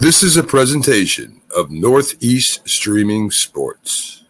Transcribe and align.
This 0.00 0.22
is 0.22 0.38
a 0.38 0.42
presentation 0.42 1.42
of 1.54 1.70
Northeast 1.70 2.66
Streaming 2.66 3.30
Sports. 3.30 4.24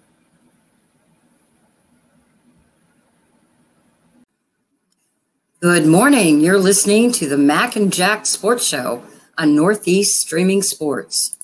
Good 5.60 5.86
morning. 5.86 6.40
You're 6.40 6.58
listening 6.58 7.12
to 7.12 7.28
the 7.28 7.38
Mac 7.38 7.76
and 7.76 7.92
Jack 7.92 8.26
Sports 8.26 8.66
Show 8.66 9.04
on 9.38 9.54
Northeast 9.54 10.20
Streaming 10.20 10.60
Sports. 10.60 11.38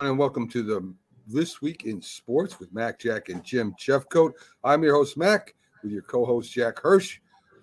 And 0.00 0.18
welcome 0.18 0.50
to 0.50 0.62
the 0.62 0.94
This 1.26 1.62
Week 1.62 1.86
in 1.86 2.02
Sports 2.02 2.60
with 2.60 2.74
Mac, 2.74 2.98
Jack, 2.98 3.30
and 3.30 3.42
Jim 3.42 3.74
Jeffcoat. 3.80 4.32
I'm 4.62 4.82
your 4.82 4.96
host, 4.96 5.16
Mac, 5.16 5.54
with 5.82 5.92
your 5.92 6.02
co 6.02 6.26
host, 6.26 6.52
Jack 6.52 6.78
Hirsch, 6.78 7.20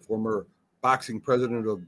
former 0.08 0.48
boxing 0.82 1.22
president 1.22 1.68
of 1.68 1.82
the 1.82 1.86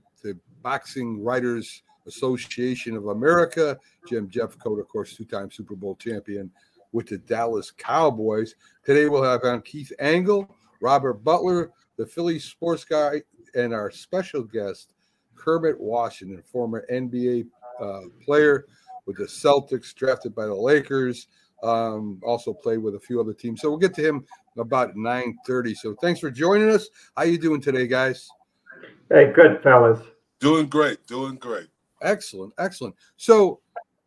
Boxing 0.63 1.21
Writers 1.21 1.83
Association 2.07 2.95
of 2.95 3.07
America. 3.07 3.77
Jim 4.07 4.29
Jeffcoat, 4.29 4.79
of 4.79 4.87
course, 4.87 5.15
two 5.15 5.25
time 5.25 5.51
Super 5.51 5.75
Bowl 5.75 5.95
champion 5.95 6.49
with 6.93 7.07
the 7.07 7.17
Dallas 7.17 7.71
Cowboys. 7.71 8.55
Today 8.83 9.09
we'll 9.09 9.23
have 9.23 9.43
on 9.43 9.61
Keith 9.61 9.91
Angle, 9.99 10.49
Robert 10.79 11.23
Butler, 11.23 11.71
the 11.97 12.05
Philly 12.05 12.39
sports 12.39 12.85
guy, 12.85 13.21
and 13.55 13.73
our 13.73 13.91
special 13.91 14.43
guest, 14.43 14.93
Kermit 15.35 15.79
Washington, 15.79 16.41
former 16.45 16.85
NBA 16.91 17.47
uh, 17.81 18.01
player 18.23 18.65
with 19.05 19.17
the 19.17 19.25
Celtics, 19.25 19.93
drafted 19.93 20.33
by 20.33 20.45
the 20.45 20.55
Lakers. 20.55 21.27
Um, 21.61 22.19
also 22.23 22.53
played 22.53 22.79
with 22.79 22.95
a 22.95 22.99
few 22.99 23.21
other 23.21 23.33
teams. 23.33 23.61
So 23.61 23.69
we'll 23.69 23.79
get 23.79 23.93
to 23.95 24.05
him 24.05 24.25
about 24.57 24.95
9:30. 24.95 25.75
So 25.75 25.95
thanks 25.95 26.19
for 26.19 26.29
joining 26.29 26.69
us. 26.69 26.89
How 27.15 27.23
you 27.23 27.37
doing 27.37 27.61
today, 27.61 27.87
guys? 27.87 28.29
Hey, 29.09 29.31
good 29.33 29.61
fellas. 29.63 29.99
Doing 30.43 30.65
great, 30.65 31.07
doing 31.07 31.35
great. 31.35 31.69
Excellent, 32.01 32.51
excellent. 32.57 32.93
So 33.15 33.61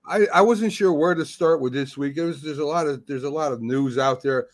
I, 0.07 0.27
I 0.35 0.43
wasn't 0.43 0.71
sure 0.71 0.93
where 0.93 1.15
to 1.15 1.25
start 1.25 1.63
with 1.63 1.73
this 1.73 1.97
week. 1.97 2.15
There's 2.15 2.43
there's 2.43 2.59
a 2.59 2.65
lot 2.65 2.87
of 2.87 3.07
there's 3.07 3.25
a 3.25 3.31
lot 3.31 3.53
of 3.53 3.63
news 3.63 3.97
out 3.97 4.23
there, 4.23 4.49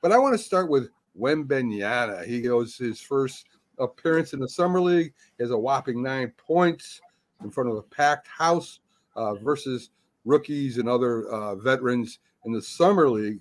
but 0.00 0.12
I 0.12 0.18
want 0.18 0.34
to 0.34 0.38
start 0.38 0.70
with 0.70 0.90
Wembanyama. 1.18 2.24
He 2.24 2.40
goes 2.40 2.76
his 2.76 3.00
first 3.00 3.46
appearance 3.80 4.32
in 4.32 4.38
the 4.38 4.48
summer 4.48 4.80
league. 4.80 5.12
He 5.36 5.42
has 5.42 5.50
a 5.50 5.58
whopping 5.58 6.04
nine 6.04 6.32
points 6.36 7.00
in 7.42 7.50
front 7.50 7.68
of 7.68 7.74
a 7.78 7.82
packed 7.82 8.28
house 8.28 8.78
uh, 9.16 9.34
versus 9.34 9.90
rookies 10.24 10.78
and 10.78 10.88
other 10.88 11.26
uh, 11.30 11.56
veterans 11.56 12.20
in 12.44 12.52
the 12.52 12.62
summer 12.62 13.10
league. 13.10 13.40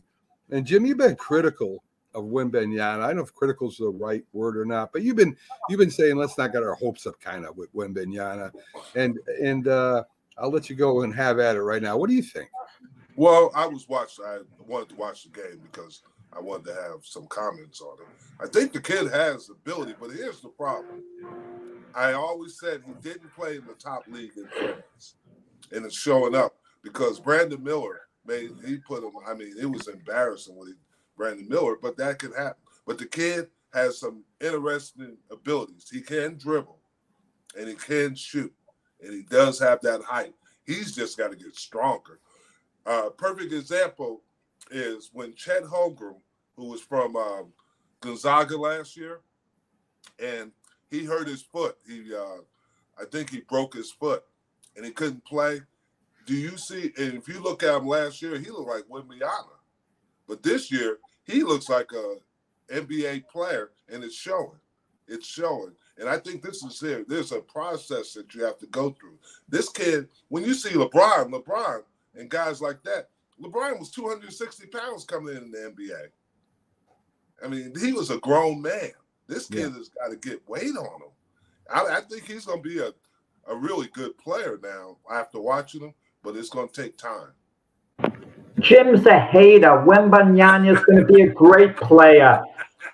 And 0.50 0.66
Jim, 0.66 0.88
you've 0.88 0.98
been 0.98 1.16
critical 1.16 1.84
of 2.14 2.25
Wembanyama. 2.25 3.02
I 3.02 3.08
don't 3.08 3.17
know 3.17 3.23
if 3.23 3.33
critical 3.33 3.69
is 3.69 3.78
the 3.78 3.89
right 3.89 4.23
word 4.33 4.58
or 4.58 4.66
not, 4.66 4.92
but 4.92 5.02
you've 5.02 5.16
been 5.16 5.36
you've 5.69 5.80
been 5.80 5.92
saying 5.92 6.16
let's 6.16 6.38
not 6.38 6.52
get 6.52 6.64
our 6.64 6.75
hopes 6.75 7.06
up 7.06 7.19
kind 7.19 7.45
of 7.45 7.58
with 7.58 7.73
Wembanyama. 7.73 8.52
And 8.95 9.19
and 9.42 9.67
uh, 9.67 10.03
I'll 10.38 10.52
let 10.52 10.69
you 10.69 10.75
go 10.75 11.02
and 11.02 11.14
have 11.16 11.39
at 11.39 11.56
it 11.56 11.61
right 11.61 11.81
now. 11.81 11.97
What 11.97 12.09
do 12.09 12.16
you 12.16 12.23
think? 12.23 12.50
Well, 13.16 13.52
I 13.53 13.67
was 13.67 13.88
watching. 13.88 14.25
I 14.25 14.39
wanted 14.66 14.89
to 14.89 14.95
watch 14.95 15.23
the 15.23 15.30
game 15.30 15.61
because 15.72 16.02
I 16.36 16.39
wanted 16.39 16.66
to 16.66 16.73
have 16.73 17.03
some 17.03 17.28
comments 17.28 17.81
on 17.81 17.97
it. 18.00 18.08
I 18.44 18.47
think 18.47 18.73
the 18.73 18.81
kid 18.81 19.11
has 19.11 19.50
ability, 19.50 19.95
but 20.00 20.11
here's 20.11 20.41
the 20.41 20.50
problem. 20.50 21.03
I 21.95 22.14
always 22.14 22.59
said 22.59 22.81
he 22.86 22.94
didn't 23.08 23.34
play 23.36 23.58
in 23.58 23.66
the 23.67 23.75
top 23.75 24.06
league 24.08 24.31
in 24.36 24.47
France, 24.47 25.16
and 25.72 25.86
it's 25.86 25.95
showing 25.95 26.34
up 26.34 26.56
because 26.84 27.19
Brandon 27.19 27.64
Miller 27.64 28.02
made 28.25 28.52
he 28.66 28.78
put 28.78 29.03
him. 29.03 29.11
I 29.28 29.36
mean, 29.36 29.53
it 29.59 29.67
was 29.67 29.88
embarrassing 29.88 30.56
when 30.56 30.69
he 30.69 30.73
Brandon 31.17 31.47
Miller, 31.47 31.75
but 31.81 31.97
that 31.97 32.19
could 32.19 32.36
happen. 32.36 32.61
But 32.86 32.97
the 32.97 33.06
kid 33.06 33.47
has 33.73 34.00
some 34.00 34.23
interesting 34.42 35.17
abilities. 35.31 35.88
He 35.92 36.02
can 36.02 36.38
dribble, 36.38 36.80
and 37.57 37.68
he 37.68 37.75
can 37.75 38.16
shoot 38.16 38.53
and 39.03 39.13
he 39.13 39.23
does 39.23 39.59
have 39.59 39.81
that 39.81 40.02
height. 40.02 40.34
He's 40.66 40.96
just 40.96 41.18
got 41.18 41.31
to 41.31 41.38
get 41.38 41.56
stronger. 41.56 42.19
Uh, 42.85 43.09
perfect 43.09 43.53
example 43.53 44.22
is 44.72 45.09
when 45.13 45.35
Chet 45.35 45.63
Holmgren, 45.63 46.19
who 46.56 46.69
was 46.69 46.81
from 46.81 47.16
um, 47.16 47.53
Gonzaga 48.02 48.57
last 48.57 48.96
year, 48.96 49.22
and 50.19 50.52
he 50.90 51.06
hurt 51.06 51.28
his 51.28 51.41
foot. 51.41 51.78
He, 51.88 52.13
uh, 52.13 52.41
I 53.00 53.06
think 53.12 53.29
he 53.29 53.41
broke 53.41 53.73
his 53.73 53.91
foot, 53.91 54.23
and 54.75 54.85
he 54.85 54.91
couldn't 54.91 55.25
play. 55.25 55.62
Do 56.25 56.35
you 56.35 56.57
see? 56.57 56.94
And 56.97 57.16
if 57.16 57.28
you 57.28 57.41
look 57.41 57.63
at 57.63 57.75
him 57.75 57.88
last 57.88 58.22
year, 58.22 58.38
he 58.38 58.50
looked 58.50 58.69
like 58.69 58.84
Wembanyama, 58.84 59.57
but 60.28 60.44
this 60.44 60.72
year 60.72 61.00
he 61.25 61.44
looks 61.44 61.69
like 61.69 61.91
a 61.91 62.16
NBA 62.73 63.28
player, 63.28 63.72
and 63.89 64.03
it's 64.03 64.16
showing. 64.16 64.59
It's 65.07 65.28
showing. 65.28 65.73
And 65.97 66.09
I 66.09 66.17
think 66.17 66.41
this 66.41 66.63
is 66.63 66.79
here. 66.79 67.06
There's 67.07 67.31
a 67.31 67.39
process 67.39 68.13
that 68.13 68.34
you 68.34 68.44
have 68.44 68.57
to 68.59 68.67
go 68.67 68.91
through. 68.91 69.17
This 69.47 69.69
kid, 69.69 70.07
when 70.29 70.44
you 70.44 70.53
see 70.53 70.72
LeBron, 70.72 71.29
LeBron, 71.29 71.84
and 72.16 72.29
guys 72.29 72.61
like 72.61 72.81
that, 72.84 73.09
LeBron 73.41 73.79
was 73.79 73.91
260 73.91 74.67
pounds 74.67 75.06
coming 75.06 75.35
in 75.35 75.51
the 75.51 75.57
NBA. 75.57 76.07
I 77.44 77.47
mean, 77.47 77.73
he 77.79 77.91
was 77.91 78.09
a 78.09 78.19
grown 78.19 78.61
man. 78.61 78.91
This 79.28 79.47
kid 79.47 79.59
yeah. 79.59 79.78
has 79.78 79.90
got 79.90 80.09
to 80.09 80.16
get 80.16 80.47
weight 80.47 80.75
on 80.75 81.01
him. 81.01 81.11
I, 81.72 81.97
I 81.97 82.01
think 82.01 82.25
he's 82.25 82.45
going 82.45 82.61
to 82.61 82.69
be 82.69 82.79
a, 82.79 82.91
a 83.47 83.55
really 83.55 83.88
good 83.94 84.17
player 84.17 84.59
now 84.61 84.97
after 85.11 85.40
watching 85.40 85.81
him, 85.81 85.94
but 86.23 86.35
it's 86.35 86.50
going 86.50 86.69
to 86.69 86.81
take 86.81 86.97
time. 86.97 87.31
Jim's 88.59 89.06
a 89.06 89.19
hater. 89.19 89.84
Wembanyama 89.86 90.75
is 90.75 90.84
going 90.86 91.06
to 91.06 91.06
be 91.06 91.22
a 91.22 91.30
great 91.30 91.75
player. 91.78 92.41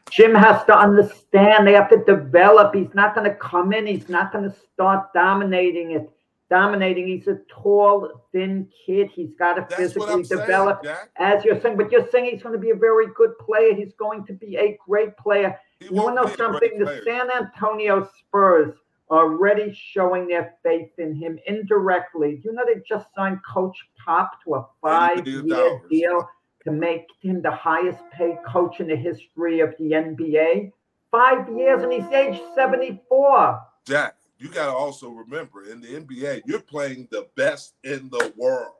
Jim 0.09 0.33
has 0.33 0.63
to 0.65 0.77
understand 0.77 1.67
they 1.67 1.73
have 1.73 1.89
to 1.89 2.03
develop. 2.03 2.73
He's 2.73 2.93
not 2.95 3.13
going 3.13 3.29
to 3.29 3.35
come 3.35 3.73
in. 3.73 3.85
He's 3.85 4.09
not 4.09 4.31
going 4.31 4.49
to 4.49 4.55
start 4.73 5.13
dominating 5.13 5.91
it. 5.91 6.09
Dominating. 6.49 7.07
He's 7.07 7.27
a 7.27 7.39
tall, 7.47 8.25
thin 8.31 8.67
kid. 8.85 9.09
He's 9.13 9.35
got 9.37 9.53
to 9.53 9.75
physically 9.75 10.23
develop, 10.23 10.83
saying, 10.83 10.97
as 11.17 11.45
you're 11.45 11.61
saying. 11.61 11.77
But 11.77 11.91
you're 11.91 12.07
saying 12.09 12.31
he's 12.31 12.41
going 12.41 12.53
to 12.53 12.59
be 12.59 12.71
a 12.71 12.75
very 12.75 13.07
good 13.15 13.37
player. 13.37 13.75
He's 13.75 13.93
going 13.93 14.25
to 14.25 14.33
be 14.33 14.57
a 14.57 14.77
great 14.83 15.15
player. 15.17 15.59
He 15.79 15.87
you 15.87 15.93
want 15.93 16.17
to 16.17 16.23
know 16.23 16.35
something? 16.35 16.79
The 16.79 17.03
San 17.05 17.29
Antonio 17.29 18.09
Spurs 18.19 18.73
already 19.09 19.73
showing 19.73 20.27
their 20.27 20.55
faith 20.63 20.91
in 20.97 21.15
him 21.15 21.39
indirectly. 21.47 22.35
Do 22.37 22.49
you 22.49 22.53
know 22.53 22.63
they 22.65 22.81
just 22.87 23.07
signed 23.15 23.39
Coach 23.47 23.77
Pop 24.03 24.43
to 24.43 24.55
a 24.55 24.67
five-year 24.81 25.81
deal? 25.89 26.29
to 26.63 26.71
make 26.71 27.07
him 27.21 27.41
the 27.41 27.51
highest 27.51 27.99
paid 28.11 28.37
coach 28.45 28.79
in 28.79 28.87
the 28.87 28.95
history 28.95 29.59
of 29.59 29.73
the 29.79 29.91
NBA. 29.91 30.71
Five 31.11 31.49
years 31.49 31.81
and 31.81 31.91
he's 31.91 32.05
age 32.11 32.39
74. 32.55 33.61
Jack, 33.85 34.15
you 34.37 34.49
got 34.49 34.65
to 34.65 34.71
also 34.71 35.09
remember 35.09 35.63
in 35.63 35.81
the 35.81 35.87
NBA, 35.87 36.43
you're 36.45 36.59
playing 36.59 37.07
the 37.11 37.27
best 37.35 37.75
in 37.83 38.09
the 38.09 38.33
world. 38.37 38.73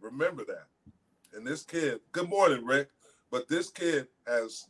Remember 0.00 0.44
that. 0.44 0.66
And 1.34 1.46
this 1.46 1.62
kid, 1.62 2.00
good 2.12 2.28
morning, 2.28 2.64
Rick, 2.64 2.88
but 3.30 3.48
this 3.48 3.70
kid 3.70 4.08
has 4.26 4.66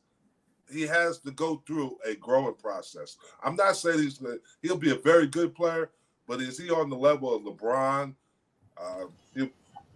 he 0.70 0.82
has 0.82 1.18
to 1.20 1.30
go 1.30 1.62
through 1.66 1.96
a 2.06 2.14
growing 2.14 2.54
process. 2.54 3.16
I'm 3.42 3.56
not 3.56 3.76
saying 3.76 3.98
he's 4.00 4.18
gonna, 4.18 4.36
he'll 4.62 4.76
be 4.76 4.90
a 4.90 4.96
very 4.96 5.26
good 5.26 5.54
player, 5.54 5.90
but 6.26 6.40
is 6.40 6.58
he 6.58 6.70
on 6.70 6.90
the 6.90 6.96
level 6.96 7.34
of 7.34 7.42
LeBron? 7.42 8.14
Uh, 8.76 9.04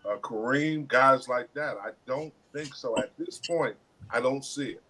uh, 0.09 0.17
Kareem, 0.19 0.87
guys 0.87 1.29
like 1.29 1.53
that. 1.55 1.77
I 1.83 1.91
don't 2.07 2.33
think 2.53 2.75
so. 2.75 2.97
At 2.99 3.17
this 3.19 3.41
point, 3.47 3.77
I 4.11 4.21
don't 4.21 4.45
see 4.45 4.71
it. 4.71 4.83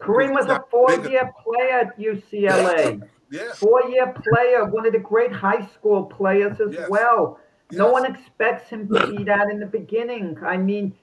Kareem 0.00 0.32
was 0.32 0.46
a 0.46 0.64
four-year 0.70 1.32
player 1.42 1.80
at 1.80 1.98
UCLA. 1.98 3.02
yes. 3.30 3.58
Four-year 3.58 4.14
player, 4.32 4.64
one 4.64 4.86
of 4.86 4.92
the 4.92 4.98
great 4.98 5.32
high 5.32 5.66
school 5.66 6.04
players 6.04 6.60
as 6.60 6.72
yes. 6.72 6.88
well. 6.88 7.40
Yes. 7.70 7.78
No 7.78 7.90
one 7.90 8.06
expects 8.06 8.70
him 8.70 8.88
to 8.88 9.06
be 9.08 9.24
that 9.24 9.50
in 9.50 9.60
the 9.60 9.66
beginning. 9.66 10.38
I 10.44 10.56
mean, 10.56 10.94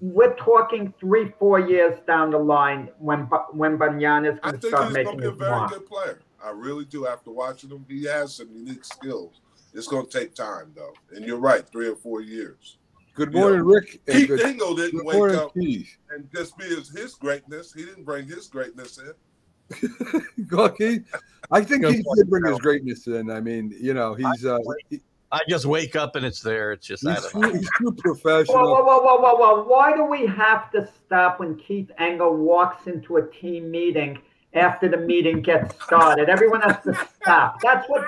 we're 0.00 0.34
talking 0.36 0.92
three, 0.98 1.32
four 1.38 1.60
years 1.60 2.00
down 2.06 2.30
the 2.30 2.38
line 2.38 2.88
when 2.98 3.20
when 3.52 3.78
Wembanyama 3.78 4.32
is 4.32 4.40
going 4.40 4.58
to 4.58 4.68
start 4.68 4.92
making 4.92 4.92
his 4.92 4.92
mark. 4.92 4.92
I 4.92 4.96
think 4.96 4.96
he's 4.96 5.04
going 5.04 5.18
to 5.18 5.22
be 5.22 5.26
a 5.26 5.32
very 5.32 5.50
mark. 5.50 5.70
good 5.72 5.86
player. 5.86 6.20
I 6.42 6.50
really 6.50 6.86
do. 6.86 7.06
After 7.06 7.30
watching 7.30 7.70
him, 7.70 7.84
he 7.88 8.04
has 8.04 8.34
some 8.34 8.48
unique 8.52 8.84
skills. 8.84 9.40
It's 9.74 9.86
going 9.86 10.06
to 10.06 10.18
take 10.18 10.34
time, 10.34 10.72
though. 10.74 10.94
And 11.14 11.24
you're 11.24 11.38
right, 11.38 11.68
three 11.70 11.88
or 11.88 11.96
four 11.96 12.22
years. 12.22 12.78
Good 13.14 13.32
morning, 13.32 13.62
Rick. 13.62 14.00
Keith 14.06 14.28
good, 14.28 14.40
Dingle 14.40 14.74
didn't 14.74 15.04
wake 15.04 15.16
morning, 15.16 15.36
up 15.36 15.52
Keith. 15.54 15.96
and 16.10 16.28
just 16.34 16.56
be 16.56 16.64
his, 16.64 16.88
his 16.88 17.14
greatness. 17.14 17.72
He 17.72 17.84
didn't 17.84 18.04
bring 18.04 18.26
his 18.26 18.46
greatness 18.46 18.98
in. 18.98 20.22
Go, 20.46 20.68
Keith. 20.70 21.04
I 21.50 21.62
think 21.62 21.84
he 21.86 22.02
did 22.16 22.30
bring 22.30 22.44
his 22.44 22.58
greatness 22.58 23.06
in. 23.06 23.30
I 23.30 23.40
mean, 23.40 23.76
you 23.78 23.94
know, 23.94 24.14
he's. 24.14 24.44
Uh, 24.44 24.58
he, 24.88 25.00
I 25.32 25.40
just 25.48 25.64
wake 25.64 25.94
up 25.94 26.16
and 26.16 26.26
it's 26.26 26.40
there. 26.40 26.72
It's 26.72 26.86
just 26.86 27.06
he's, 27.06 27.30
too, 27.30 27.40
he's 27.40 27.70
too 27.78 27.92
professional. 27.98 28.56
Whoa, 28.56 28.82
whoa, 28.82 29.00
whoa, 29.00 29.16
whoa, 29.20 29.34
whoa, 29.34 29.64
Why 29.64 29.94
do 29.94 30.04
we 30.04 30.26
have 30.26 30.70
to 30.72 30.88
stop 31.06 31.38
when 31.38 31.56
Keith 31.56 31.90
Engel 31.98 32.36
walks 32.36 32.88
into 32.88 33.18
a 33.18 33.30
team 33.30 33.70
meeting 33.70 34.18
after 34.54 34.88
the 34.88 34.96
meeting 34.96 35.40
gets 35.40 35.80
started? 35.84 36.28
Everyone 36.28 36.62
has 36.62 36.82
to 36.82 37.08
stop. 37.22 37.60
That's 37.62 37.88
what 37.88 38.04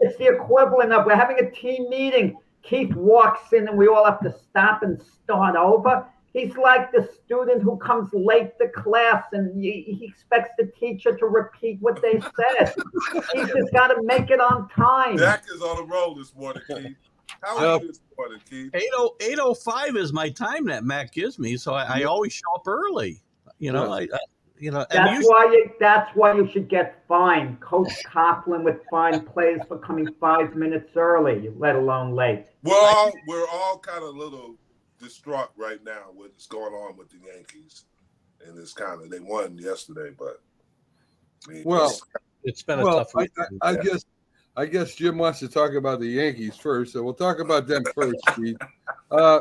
it's 0.00 0.18
the 0.18 0.26
equivalent 0.26 0.92
of. 0.92 1.06
We're 1.06 1.16
having 1.16 1.38
a 1.38 1.50
team 1.50 1.88
meeting. 1.88 2.36
Keith 2.62 2.94
walks 2.94 3.52
in 3.52 3.68
and 3.68 3.78
we 3.78 3.86
all 3.88 4.04
have 4.04 4.20
to 4.20 4.34
stop 4.50 4.82
and 4.82 5.00
start 5.00 5.56
over. 5.56 6.06
He's 6.36 6.54
like 6.58 6.92
the 6.92 7.08
student 7.24 7.62
who 7.62 7.78
comes 7.78 8.10
late 8.12 8.58
to 8.58 8.68
class 8.68 9.24
and 9.32 9.58
he, 9.58 9.96
he 9.98 10.04
expects 10.04 10.50
the 10.58 10.66
teacher 10.78 11.16
to 11.16 11.26
repeat 11.26 11.78
what 11.80 12.02
they 12.02 12.20
said. 12.20 12.74
He's 13.32 13.46
just 13.46 13.72
got 13.72 13.86
to 13.86 14.02
make 14.02 14.28
it 14.28 14.38
on 14.38 14.68
time. 14.68 15.16
Jack 15.16 15.44
is 15.50 15.62
on 15.62 15.76
the 15.76 15.84
roll 15.84 16.14
this 16.14 16.34
morning, 16.34 16.62
Keith. 16.68 16.94
How 17.42 17.56
are 17.56 17.80
you 17.80 17.86
this 17.86 18.00
morning, 18.18 18.40
Keith? 18.50 18.70
80, 18.74 18.86
805 19.18 19.96
is 19.96 20.12
my 20.12 20.28
time 20.28 20.66
that 20.66 20.84
Mac 20.84 21.10
gives 21.10 21.38
me, 21.38 21.56
so 21.56 21.72
I, 21.72 22.00
I 22.00 22.02
always 22.02 22.34
show 22.34 22.54
up 22.54 22.68
early. 22.68 23.22
You 23.58 23.72
know, 23.72 23.90
I, 23.90 24.02
I 24.02 24.18
you 24.58 24.72
know, 24.72 24.84
That's 24.90 25.12
usually, 25.12 25.28
why 25.28 25.44
you. 25.52 25.70
That's 25.80 26.14
why 26.14 26.34
you 26.34 26.46
should 26.52 26.68
get 26.68 27.02
fined. 27.08 27.60
Coach 27.60 27.92
Coughlin 28.04 28.62
would 28.64 28.80
fine 28.90 29.20
players 29.24 29.62
for 29.66 29.78
coming 29.78 30.08
five 30.20 30.54
minutes 30.54 30.90
early, 30.96 31.50
let 31.56 31.76
alone 31.76 32.14
late. 32.14 32.44
We're 32.62 32.74
all 32.74 33.10
we're 33.26 33.48
all 33.48 33.78
kind 33.78 34.02
of 34.02 34.14
a 34.14 34.18
little 34.18 34.56
distraught 35.00 35.50
right 35.56 35.82
now 35.84 36.10
with 36.14 36.30
what's 36.32 36.46
going 36.46 36.72
on 36.72 36.96
with 36.96 37.08
the 37.10 37.18
Yankees, 37.34 37.84
and 38.46 38.58
it's 38.58 38.72
kind 38.72 39.02
of 39.02 39.10
they 39.10 39.20
won 39.20 39.58
yesterday, 39.58 40.14
but 40.18 40.40
I 41.48 41.52
mean, 41.52 41.62
Well, 41.64 41.86
it's- 41.86 42.00
it's 42.44 42.62
been 42.62 42.80
a 42.80 42.84
Well, 42.84 42.98
tough 42.98 43.12
I, 43.16 43.18
week. 43.22 43.30
I, 43.62 43.70
I 43.70 43.76
guess 43.76 44.04
I 44.58 44.64
guess 44.64 44.94
Jim 44.94 45.18
wants 45.18 45.38
to 45.40 45.48
talk 45.48 45.74
about 45.74 46.00
the 46.00 46.06
Yankees 46.06 46.56
first, 46.56 46.94
so 46.94 47.02
we'll 47.02 47.12
talk 47.12 47.40
about 47.40 47.66
them 47.66 47.84
first. 47.94 48.16
Steve. 48.32 48.56
Uh, 49.10 49.40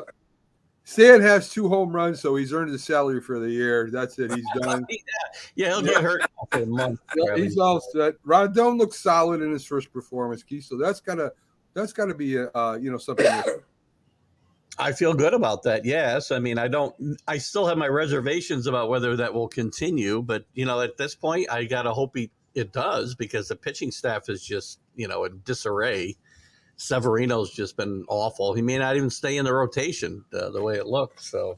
Stan 0.84 1.22
has 1.22 1.50
two 1.50 1.70
home 1.70 1.96
runs, 1.96 2.20
so 2.22 2.36
he's 2.36 2.52
earned 2.52 2.70
his 2.72 2.84
salary 2.84 3.22
for 3.22 3.40
the 3.40 3.50
year. 3.50 3.90
That's 3.90 4.20
it. 4.20 4.32
He's 4.34 4.46
done. 4.60 4.86
yeah, 5.56 5.70
he'll 5.70 5.82
get 5.82 6.02
hurt 6.04 6.22
for 6.52 6.62
a 6.64 6.66
month. 6.66 7.00
Yeah, 7.16 7.38
he's 7.38 7.58
all 7.58 7.80
set. 7.80 8.22
Rodon 8.24 8.78
looks 8.78 9.00
solid 9.00 9.42
in 9.42 9.52
his 9.52 9.66
first 9.66 9.92
performance, 9.94 10.44
Keith. 10.44 10.66
So 10.66 10.78
that's 10.78 11.00
gotta 11.00 11.32
that's 11.74 11.94
gotta 11.94 12.14
be 12.14 12.38
uh, 12.38 12.74
you 12.82 12.92
know 12.92 12.98
something. 12.98 13.26
I 14.78 14.92
feel 14.92 15.14
good 15.14 15.34
about 15.34 15.64
that. 15.64 15.86
Yes, 15.86 16.32
I 16.32 16.40
mean, 16.40 16.58
I 16.58 16.68
don't. 16.68 16.94
I 17.28 17.38
still 17.38 17.66
have 17.68 17.78
my 17.78 17.88
reservations 17.88 18.68
about 18.68 18.90
whether 18.90 19.16
that 19.16 19.34
will 19.34 19.48
continue, 19.48 20.22
but 20.22 20.46
you 20.54 20.66
know, 20.66 20.82
at 20.82 20.98
this 20.98 21.16
point, 21.16 21.50
I 21.50 21.64
gotta 21.66 21.94
hope 21.94 22.16
he, 22.16 22.32
it 22.56 22.74
does 22.74 23.16
because 23.16 23.48
the 23.48 23.56
pitching 23.56 23.92
staff 23.92 24.28
is 24.28 24.44
just 24.44 24.80
you 24.96 25.08
know 25.08 25.24
in 25.24 25.42
disarray. 25.46 26.18
Severino's 26.78 27.52
just 27.52 27.78
been 27.78 28.04
awful. 28.10 28.54
He 28.54 28.62
may 28.62 28.78
not 28.78 28.98
even 28.98 29.10
stay 29.10 29.38
in 29.38 29.46
the 29.46 29.54
rotation 29.54 30.26
uh, 30.34 30.50
the 30.50 30.62
way 30.62 30.76
it 30.76 30.88
looks. 30.88 31.30
So 31.32 31.58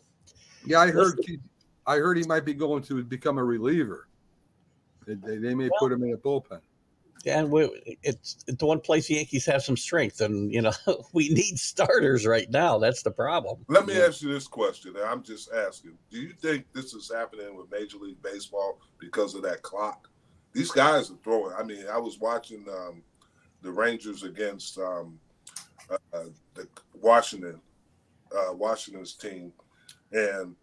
Yeah, 0.65 0.79
I 0.79 0.91
heard. 0.91 1.19
I 1.87 1.97
heard 1.97 2.17
he 2.17 2.23
might 2.25 2.45
be 2.45 2.53
going 2.53 2.83
to 2.83 3.01
become 3.03 3.37
a 3.37 3.43
reliever. 3.43 4.09
They, 5.07 5.15
they, 5.15 5.37
they 5.37 5.55
may 5.55 5.69
put 5.79 5.91
him 5.91 6.03
in 6.03 6.13
a 6.13 6.17
bullpen. 6.17 6.59
And 7.25 7.49
we, 7.51 7.97
it's, 8.03 8.43
it's 8.47 8.57
the 8.57 8.65
one 8.65 8.79
place 8.79 9.07
the 9.07 9.15
Yankees 9.15 9.45
have 9.45 9.63
some 9.63 9.77
strength, 9.77 10.21
and 10.21 10.51
you 10.53 10.61
know 10.61 10.73
we 11.13 11.29
need 11.29 11.57
starters 11.57 12.25
right 12.25 12.49
now. 12.49 12.77
That's 12.77 13.03
the 13.03 13.11
problem. 13.11 13.65
Let 13.67 13.85
me 13.85 13.99
ask 13.99 14.21
you 14.21 14.31
this 14.31 14.47
question. 14.47 14.95
and 14.95 15.05
I'm 15.05 15.23
just 15.23 15.51
asking: 15.53 15.97
Do 16.11 16.19
you 16.19 16.33
think 16.33 16.65
this 16.73 16.93
is 16.93 17.11
happening 17.13 17.55
with 17.55 17.71
Major 17.71 17.97
League 17.97 18.21
Baseball 18.21 18.79
because 18.99 19.35
of 19.35 19.41
that 19.43 19.61
clock? 19.61 20.09
These 20.53 20.71
guys 20.71 21.11
are 21.11 21.17
throwing. 21.23 21.53
I 21.57 21.63
mean, 21.63 21.85
I 21.91 21.97
was 21.97 22.19
watching 22.19 22.65
um, 22.69 23.03
the 23.61 23.71
Rangers 23.71 24.23
against 24.23 24.77
um, 24.77 25.19
uh, 25.89 26.25
the 26.53 26.67
Washington, 26.93 27.61
uh, 28.35 28.53
Washington's 28.53 29.13
team, 29.13 29.53
and 30.11 30.55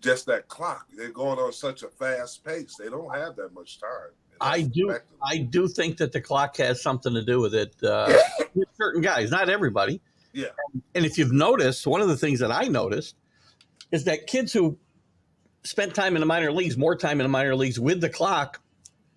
just 0.00 0.26
that 0.26 0.48
clock. 0.48 0.86
They're 0.94 1.10
going 1.10 1.38
on 1.38 1.52
such 1.52 1.82
a 1.82 1.88
fast 1.88 2.44
pace. 2.44 2.76
They 2.78 2.90
don't 2.90 3.14
have 3.14 3.36
that 3.36 3.54
much 3.54 3.80
time. 3.80 4.12
And 4.40 4.50
I 4.50 4.62
do- 4.62 4.98
I 5.26 5.38
do 5.38 5.68
think 5.68 5.96
that 5.98 6.12
the 6.12 6.20
clock 6.20 6.56
has 6.58 6.82
something 6.82 7.14
to 7.14 7.24
do 7.24 7.40
with 7.40 7.54
it. 7.54 7.74
Uh, 7.82 8.12
with 8.54 8.68
certain 8.76 9.00
guys, 9.00 9.30
not 9.30 9.48
everybody. 9.48 10.00
Yeah. 10.32 10.48
And 10.94 11.06
if 11.06 11.16
you've 11.16 11.32
noticed, 11.32 11.86
one 11.86 12.00
of 12.00 12.08
the 12.08 12.16
things 12.16 12.40
that 12.40 12.52
I 12.52 12.64
noticed 12.64 13.14
is 13.90 14.04
that 14.04 14.26
kids 14.26 14.52
who 14.52 14.76
spent 15.62 15.94
time 15.94 16.16
in 16.16 16.20
the 16.20 16.26
minor 16.26 16.52
leagues, 16.52 16.76
more 16.76 16.96
time 16.96 17.20
in 17.20 17.24
the 17.24 17.28
minor 17.30 17.54
leagues 17.56 17.80
with 17.80 18.00
the 18.00 18.10
clock, 18.10 18.60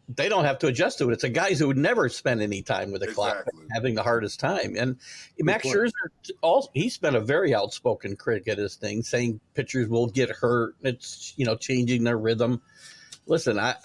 they 0.08 0.30
don't 0.30 0.46
have 0.46 0.60
to 0.60 0.68
adjust 0.68 1.00
to 1.00 1.10
it. 1.10 1.14
It's 1.14 1.24
the 1.24 1.30
guys 1.30 1.60
who 1.60 1.68
would 1.68 1.78
never 1.78 2.08
spend 2.08 2.42
any 2.42 2.62
time 2.62 2.92
with 2.92 3.02
the 3.02 3.08
clock 3.08 3.46
having 3.74 3.96
the 3.96 4.04
hardest 4.04 4.40
time. 4.40 4.76
And 4.78 4.98
Max 5.40 5.64
point. 5.64 5.76
Scherzer, 5.76 6.32
also, 6.42 6.70
he's 6.74 6.98
been 6.98 7.16
a 7.16 7.20
very 7.20 7.54
outspoken 7.54 8.16
critic 8.16 8.48
at 8.48 8.58
his 8.58 8.76
thing, 8.76 9.04
saying 9.04 9.42
pitchers 9.54 9.90
will 9.90 10.08
get 10.08 10.30
hurt. 10.30 10.76
It's 10.82 11.34
you 11.36 11.46
know 11.46 11.58
changing 11.58 12.06
their 12.06 12.18
rhythm. 12.18 12.62
Listen, 13.26 13.60
I 13.60 13.76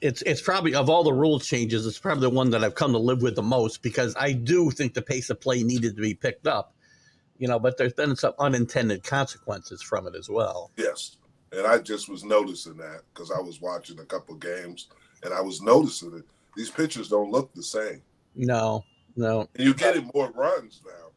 it's 0.00 0.22
it's 0.22 0.40
probably 0.40 0.74
of 0.74 0.88
all 0.88 1.04
the 1.04 1.12
rule 1.12 1.38
changes, 1.38 1.86
it's 1.86 1.98
probably 1.98 2.22
the 2.22 2.30
one 2.30 2.50
that 2.50 2.64
I've 2.64 2.74
come 2.74 2.92
to 2.92 2.98
live 2.98 3.22
with 3.22 3.36
the 3.36 3.42
most 3.42 3.82
because 3.82 4.14
I 4.18 4.32
do 4.32 4.70
think 4.70 4.94
the 4.94 5.02
pace 5.02 5.30
of 5.30 5.40
play 5.40 5.62
needed 5.62 5.96
to 5.96 6.02
be 6.02 6.14
picked 6.14 6.46
up. 6.46 6.74
You 7.38 7.48
know, 7.48 7.58
but 7.58 7.78
there's 7.78 7.94
been 7.94 8.16
some 8.16 8.34
unintended 8.38 9.02
consequences 9.02 9.82
from 9.82 10.06
it 10.06 10.14
as 10.14 10.28
well. 10.28 10.70
Yes. 10.76 11.16
And 11.52 11.66
I 11.66 11.78
just 11.78 12.08
was 12.08 12.22
noticing 12.22 12.76
that 12.76 13.00
because 13.12 13.30
I 13.30 13.40
was 13.40 13.60
watching 13.60 13.98
a 13.98 14.04
couple 14.04 14.34
games 14.36 14.88
and 15.22 15.34
I 15.34 15.40
was 15.40 15.60
noticing 15.60 16.14
it. 16.16 16.24
These 16.56 16.70
pitchers 16.70 17.08
don't 17.08 17.30
look 17.30 17.52
the 17.54 17.62
same. 17.62 18.02
No, 18.34 18.84
no. 19.16 19.48
And 19.54 19.64
you're 19.64 19.74
getting 19.74 20.10
more 20.14 20.30
runs 20.32 20.82
now. 20.84 21.10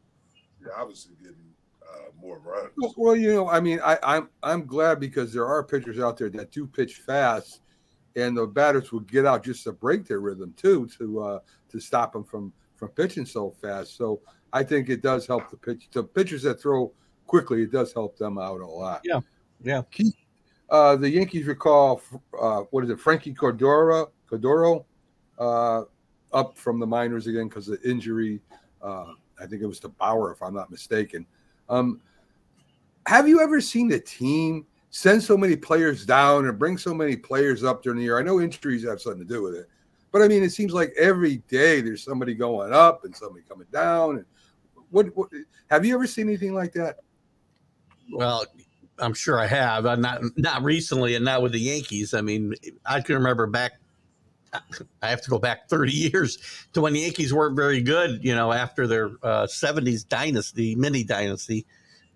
You're 0.60 0.78
obviously 0.78 1.14
getting 1.20 1.36
uh, 1.82 2.10
more 2.20 2.38
runs. 2.38 2.70
Well, 2.76 2.94
well, 2.96 3.16
you 3.16 3.34
know, 3.34 3.48
I 3.48 3.60
mean, 3.60 3.80
I, 3.84 3.98
I'm 4.02 4.28
I'm 4.42 4.66
glad 4.66 5.00
because 5.00 5.32
there 5.32 5.46
are 5.46 5.62
pitchers 5.62 5.98
out 5.98 6.16
there 6.16 6.30
that 6.30 6.50
do 6.50 6.66
pitch 6.66 6.96
fast, 6.96 7.60
and 8.16 8.36
the 8.36 8.46
batters 8.46 8.92
will 8.92 9.00
get 9.00 9.26
out 9.26 9.44
just 9.44 9.64
to 9.64 9.72
break 9.72 10.06
their 10.06 10.20
rhythm 10.20 10.54
too, 10.56 10.88
to 10.98 11.20
uh, 11.20 11.38
to 11.70 11.80
stop 11.80 12.12
them 12.12 12.24
from 12.24 12.52
from 12.76 12.88
pitching 12.90 13.26
so 13.26 13.50
fast. 13.50 13.96
So 13.96 14.20
I 14.52 14.62
think 14.62 14.88
it 14.88 15.02
does 15.02 15.26
help 15.26 15.50
the 15.50 15.56
pitch. 15.56 15.88
The 15.92 16.02
pitchers 16.02 16.42
that 16.42 16.60
throw 16.60 16.92
quickly, 17.26 17.62
it 17.62 17.72
does 17.72 17.92
help 17.92 18.16
them 18.16 18.38
out 18.38 18.60
a 18.60 18.66
lot. 18.66 19.00
Yeah, 19.04 19.20
yeah. 19.62 19.82
Keith, 19.90 20.14
uh, 20.70 20.96
the 20.96 21.10
Yankees 21.10 21.46
recall 21.46 22.02
uh, 22.40 22.62
what 22.70 22.84
is 22.84 22.90
it, 22.90 22.98
Franchy 22.98 23.34
Cordero, 23.34 24.10
Cordero, 24.30 24.84
uh, 25.38 25.82
up 26.32 26.56
from 26.56 26.78
the 26.78 26.86
minors 26.86 27.26
again 27.26 27.48
because 27.48 27.68
of 27.68 27.78
injury. 27.84 28.40
Uh, 28.82 29.06
I 29.40 29.46
think 29.46 29.62
it 29.62 29.66
was 29.66 29.80
to 29.80 29.88
Bader, 29.88 30.30
if 30.30 30.42
I'm 30.42 30.54
not 30.54 30.70
mistaken. 30.70 31.26
Um, 31.68 32.00
have 33.06 33.28
you 33.28 33.40
ever 33.40 33.60
seen 33.60 33.88
the 33.88 33.98
team 33.98 34.66
send 34.94 35.20
so 35.20 35.36
many 35.36 35.56
players 35.56 36.06
down 36.06 36.46
and 36.46 36.56
bring 36.56 36.78
so 36.78 36.94
many 36.94 37.16
players 37.16 37.64
up 37.64 37.82
during 37.82 37.98
the 37.98 38.04
year? 38.04 38.16
I 38.16 38.22
know 38.22 38.40
injuries 38.40 38.84
have 38.84 39.00
something 39.00 39.26
to 39.26 39.28
do 39.28 39.42
with 39.42 39.56
it, 39.56 39.66
but 40.12 40.22
I 40.22 40.28
mean, 40.28 40.44
it 40.44 40.50
seems 40.50 40.72
like 40.72 40.94
every 40.96 41.38
day 41.48 41.80
there's 41.80 42.04
somebody 42.04 42.32
going 42.32 42.72
up 42.72 43.04
and 43.04 43.14
somebody 43.14 43.44
coming 43.48 43.66
down. 43.72 44.18
And 44.18 44.24
what, 44.90 45.06
what 45.16 45.30
have 45.68 45.84
you 45.84 45.96
ever 45.96 46.06
seen 46.06 46.28
anything 46.28 46.54
like 46.54 46.72
that? 46.74 46.98
Well, 48.12 48.46
I'm 49.00 49.14
sure 49.14 49.40
I 49.40 49.46
have. 49.46 49.84
Uh, 49.84 49.96
not 49.96 50.20
not 50.36 50.62
recently, 50.62 51.16
and 51.16 51.24
not 51.24 51.42
with 51.42 51.50
the 51.50 51.60
Yankees. 51.60 52.14
I 52.14 52.20
mean, 52.20 52.54
I 52.86 53.00
can 53.00 53.16
remember 53.16 53.48
back. 53.48 53.72
I 55.02 55.08
have 55.10 55.22
to 55.22 55.30
go 55.30 55.40
back 55.40 55.68
30 55.68 55.92
years 55.92 56.38
to 56.72 56.80
when 56.80 56.92
the 56.92 57.00
Yankees 57.00 57.34
weren't 57.34 57.56
very 57.56 57.82
good. 57.82 58.24
You 58.24 58.36
know, 58.36 58.52
after 58.52 58.86
their 58.86 59.10
uh, 59.24 59.48
70s 59.48 60.06
dynasty, 60.06 60.76
mini 60.76 61.02
dynasty, 61.02 61.66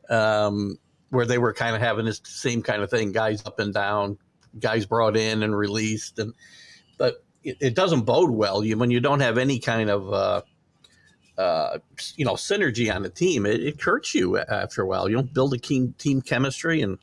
um, 0.08 0.78
where 1.10 1.26
they 1.26 1.38
were 1.38 1.52
kind 1.54 1.74
of 1.74 1.82
having 1.82 2.04
this 2.04 2.20
same 2.24 2.62
kind 2.62 2.82
of 2.82 2.90
thing: 2.90 3.12
guys 3.12 3.44
up 3.46 3.58
and 3.58 3.72
down, 3.74 4.18
guys 4.58 4.86
brought 4.86 5.16
in 5.16 5.42
and 5.42 5.56
released, 5.56 6.18
and 6.18 6.34
but 6.98 7.24
it, 7.44 7.56
it 7.60 7.74
doesn't 7.74 8.02
bode 8.02 8.30
well. 8.30 8.64
You 8.64 8.76
when 8.78 8.90
you 8.90 9.00
don't 9.00 9.20
have 9.20 9.38
any 9.38 9.58
kind 9.58 9.90
of 9.90 10.12
uh, 10.12 10.42
uh, 11.36 11.78
you 12.16 12.24
know 12.24 12.34
synergy 12.34 12.94
on 12.94 13.02
the 13.02 13.10
team, 13.10 13.46
it, 13.46 13.60
it 13.62 13.80
hurts 13.80 14.14
you 14.14 14.38
after 14.38 14.82
a 14.82 14.86
while. 14.86 15.08
You 15.08 15.16
don't 15.16 15.32
build 15.32 15.54
a 15.54 15.58
team 15.58 15.94
team 15.98 16.20
chemistry, 16.20 16.82
and 16.82 16.98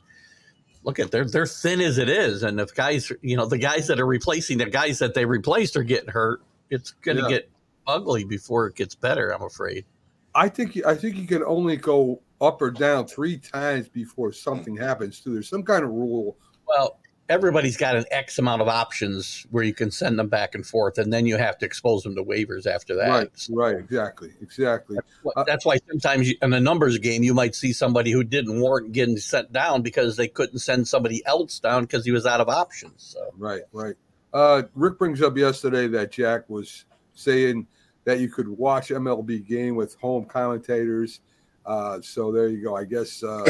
look 0.83 0.99
at 0.99 1.11
they're 1.11 1.25
they're 1.25 1.47
thin 1.47 1.81
as 1.81 1.97
it 1.97 2.09
is. 2.09 2.43
And 2.43 2.59
if 2.59 2.73
guys, 2.75 3.11
you 3.21 3.37
know, 3.37 3.45
the 3.45 3.57
guys 3.57 3.87
that 3.87 3.99
are 3.99 4.05
replacing 4.05 4.57
the 4.57 4.65
guys 4.65 4.99
that 4.99 5.13
they 5.13 5.25
replaced 5.25 5.75
are 5.77 5.83
getting 5.83 6.09
hurt, 6.09 6.41
it's 6.69 6.91
going 6.91 7.17
to 7.17 7.23
Yeah. 7.23 7.29
get 7.29 7.49
ugly 7.87 8.23
before 8.23 8.67
it 8.67 8.75
gets 8.75 8.95
better. 8.95 9.29
I'm 9.33 9.43
afraid. 9.43 9.85
I 10.33 10.49
think 10.49 10.85
I 10.85 10.95
think 10.95 11.15
you 11.15 11.27
can 11.27 11.43
only 11.43 11.77
go 11.77 12.21
up 12.41 12.61
or 12.61 12.71
down 12.71 13.07
three 13.07 13.37
times 13.37 13.87
before 13.87 14.31
something 14.31 14.75
happens. 14.75 15.19
Too, 15.19 15.33
there's 15.33 15.49
some 15.49 15.63
kind 15.63 15.83
of 15.83 15.89
rule. 15.91 16.37
Well, 16.67 16.99
everybody's 17.29 17.77
got 17.77 17.95
an 17.95 18.05
X 18.11 18.37
amount 18.37 18.61
of 18.61 18.67
options 18.67 19.45
where 19.51 19.63
you 19.63 19.73
can 19.73 19.91
send 19.91 20.19
them 20.19 20.27
back 20.27 20.55
and 20.55 20.65
forth, 20.65 20.97
and 20.97 21.11
then 21.11 21.25
you 21.25 21.37
have 21.37 21.57
to 21.59 21.65
expose 21.65 22.03
them 22.03 22.15
to 22.15 22.23
waivers 22.23 22.67
after 22.67 22.95
that. 22.95 23.09
Right, 23.09 23.29
So 23.33 23.53
right, 23.55 23.77
exactly, 23.77 24.33
exactly. 24.41 24.97
That's 25.45 25.65
why 25.65 25.77
sometimes 25.89 26.29
you, 26.29 26.35
in 26.41 26.53
a 26.53 26.59
numbers 26.59 26.97
game, 26.99 27.23
you 27.23 27.33
might 27.33 27.55
see 27.55 27.73
somebody 27.73 28.11
who 28.11 28.23
didn't 28.23 28.59
warrant 28.59 28.91
getting 28.91 29.17
sent 29.17 29.51
down 29.51 29.81
because 29.81 30.17
they 30.17 30.27
couldn't 30.27 30.59
send 30.59 30.87
somebody 30.87 31.25
else 31.25 31.59
down 31.59 31.83
because 31.83 32.05
he 32.05 32.11
was 32.11 32.25
out 32.25 32.41
of 32.41 32.49
options. 32.49 32.93
So 32.97 33.31
Right, 33.37 33.61
right. 33.71 33.95
Uh, 34.33 34.63
Rick 34.73 34.99
brings 34.99 35.21
up 35.21 35.37
yesterday 35.37 35.87
that 35.87 36.11
Jack 36.11 36.49
was 36.49 36.85
saying 37.13 37.67
that 38.03 38.19
you 38.19 38.29
could 38.29 38.47
watch 38.47 38.89
MLB 38.89 39.47
game 39.47 39.75
with 39.75 39.95
home 39.95 40.25
commentators. 40.25 41.21
Uh, 41.65 41.99
so 42.01 42.31
there 42.31 42.47
you 42.47 42.63
go. 42.63 42.75
I 42.75 42.83
guess 42.85 43.23
uh, 43.23 43.43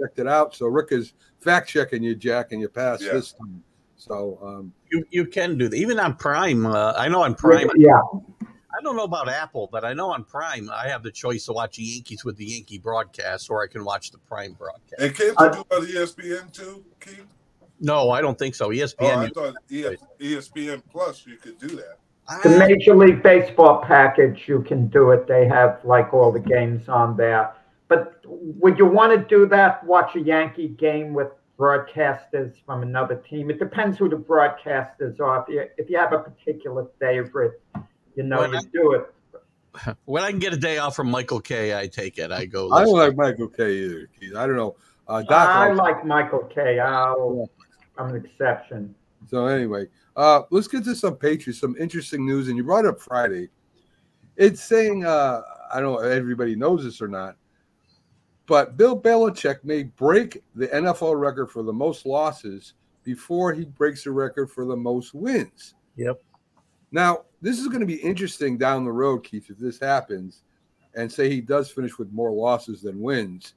checked 0.00 0.18
it 0.18 0.26
out. 0.26 0.54
So 0.54 0.66
Rick 0.66 0.88
is 0.92 1.12
fact 1.40 1.68
checking 1.68 2.02
you, 2.02 2.14
Jack, 2.14 2.52
and 2.52 2.60
you 2.60 2.68
passed 2.68 3.02
Yeah. 3.02 3.12
this 3.12 3.32
time. 3.32 3.62
So 3.96 4.38
um, 4.42 4.72
you 4.90 5.04
you 5.10 5.26
can 5.26 5.58
do 5.58 5.68
that 5.68 5.76
even 5.76 5.98
on 5.98 6.14
Prime. 6.14 6.64
Uh, 6.66 6.92
I 6.96 7.08
know 7.08 7.22
on 7.22 7.34
Prime. 7.34 7.68
Yeah. 7.76 8.00
I 8.42 8.80
don't 8.82 8.94
know 8.96 9.04
about 9.04 9.28
Apple, 9.28 9.68
but 9.72 9.84
I 9.84 9.92
know 9.92 10.10
on 10.10 10.22
Prime 10.24 10.70
I 10.70 10.86
have 10.88 11.02
the 11.02 11.10
choice 11.10 11.46
to 11.46 11.52
watch 11.52 11.76
the 11.78 11.82
Yankees 11.82 12.24
with 12.24 12.36
the 12.36 12.44
Yankee 12.44 12.78
broadcast, 12.78 13.50
or 13.50 13.62
I 13.62 13.66
can 13.66 13.84
watch 13.84 14.12
the 14.12 14.18
Prime 14.18 14.52
broadcast. 14.52 15.00
And 15.00 15.14
can't 15.14 15.34
I- 15.40 15.46
you 15.46 15.52
do 15.52 15.60
it 15.60 15.74
on 15.74 15.86
ESPN 15.86 16.52
too, 16.52 16.84
Keith? 17.00 17.26
No, 17.80 18.10
I 18.10 18.20
don't 18.20 18.38
think 18.38 18.54
so. 18.54 18.72
E 18.72 18.82
Oh, 18.82 18.86
ESPN. 18.86 19.16
I 19.18 19.24
you- 19.24 19.30
thought 19.30 19.54
ESPN 20.20 20.82
Plus 20.90 21.26
you 21.26 21.36
could 21.36 21.58
do 21.58 21.68
that. 21.76 21.98
The 22.42 22.50
Major 22.58 22.94
League 22.94 23.22
Baseball 23.22 23.82
package, 23.82 24.44
you 24.46 24.60
can 24.62 24.88
do 24.88 25.12
it. 25.12 25.26
They 25.26 25.46
have 25.48 25.80
like 25.84 26.12
all 26.12 26.30
the 26.30 26.40
games 26.40 26.88
on 26.88 27.16
there. 27.16 27.52
But 27.88 28.20
would 28.26 28.78
you 28.78 28.86
want 28.86 29.18
to 29.18 29.24
do 29.36 29.46
that? 29.46 29.84
Watch 29.84 30.14
a 30.16 30.20
Yankee 30.20 30.68
game 30.68 31.14
with 31.14 31.28
broadcasters 31.58 32.54
from 32.66 32.82
another 32.82 33.16
team? 33.16 33.50
It 33.50 33.58
depends 33.58 33.98
who 33.98 34.08
the 34.08 34.16
broadcasters 34.16 35.18
are. 35.20 35.44
If 35.48 35.54
you, 35.54 35.64
if 35.78 35.90
you 35.90 35.96
have 35.98 36.12
a 36.12 36.18
particular 36.18 36.86
favorite, 37.00 37.60
you 38.14 38.22
know, 38.24 38.38
Well, 38.38 38.52
you 38.52 38.58
I- 38.58 38.62
do 38.72 38.92
it. 38.92 39.14
when 40.06 40.22
I 40.22 40.30
can 40.30 40.38
get 40.40 40.52
a 40.52 40.56
day 40.56 40.78
off 40.78 40.96
from 40.96 41.10
Michael 41.10 41.40
Kay, 41.40 41.78
I 41.78 41.86
take 41.86 42.18
it. 42.18 42.32
I 42.32 42.46
go. 42.46 42.70
I 42.72 42.84
don't 42.84 42.94
like 42.96 43.16
Michael 43.16 43.48
Kay 43.48 43.78
either. 43.84 44.08
Keith. 44.18 44.34
I 44.34 44.46
don't 44.46 44.56
know. 44.56 44.76
Uh, 45.06 45.22
Doc, 45.22 45.48
I 45.48 45.68
likes- 45.72 45.78
like 45.78 46.06
Michael 46.06 46.44
Kay. 46.54 46.78
I'll, 46.80 47.48
I'm 47.96 48.14
an 48.14 48.24
exception. 48.24 48.94
So 49.28 49.46
anyway, 49.46 49.86
uh, 50.16 50.42
let's 50.50 50.68
get 50.68 50.84
to 50.84 50.94
some 50.94 51.16
Patriots, 51.16 51.60
some 51.60 51.76
interesting 51.78 52.26
news. 52.26 52.48
And 52.48 52.56
you 52.56 52.64
brought 52.64 52.86
up 52.86 53.00
Friday. 53.00 53.48
It's 54.36 54.62
saying 54.62 55.04
uh, 55.04 55.42
I 55.72 55.80
don't 55.80 55.92
know 55.94 56.00
if 56.00 56.12
everybody 56.16 56.54
knows 56.56 56.84
this 56.84 57.00
or 57.02 57.08
not, 57.08 57.36
but 58.48 58.78
Bill 58.78 59.00
Belichick 59.00 59.62
may 59.62 59.84
break 59.84 60.42
the 60.54 60.68
NFL 60.68 61.20
record 61.20 61.50
for 61.50 61.62
the 61.62 61.72
most 61.72 62.06
losses 62.06 62.72
before 63.04 63.52
he 63.52 63.66
breaks 63.66 64.04
the 64.04 64.10
record 64.10 64.50
for 64.50 64.64
the 64.64 64.76
most 64.76 65.14
wins. 65.14 65.74
Yep. 65.96 66.20
Now, 66.90 67.24
this 67.42 67.58
is 67.58 67.68
going 67.68 67.80
to 67.80 67.86
be 67.86 67.96
interesting 67.96 68.56
down 68.56 68.84
the 68.84 68.90
road, 68.90 69.22
Keith, 69.22 69.50
if 69.50 69.58
this 69.58 69.78
happens, 69.78 70.44
and 70.94 71.12
say 71.12 71.28
he 71.28 71.42
does 71.42 71.70
finish 71.70 71.98
with 71.98 72.10
more 72.10 72.32
losses 72.32 72.80
than 72.80 73.00
wins. 73.00 73.52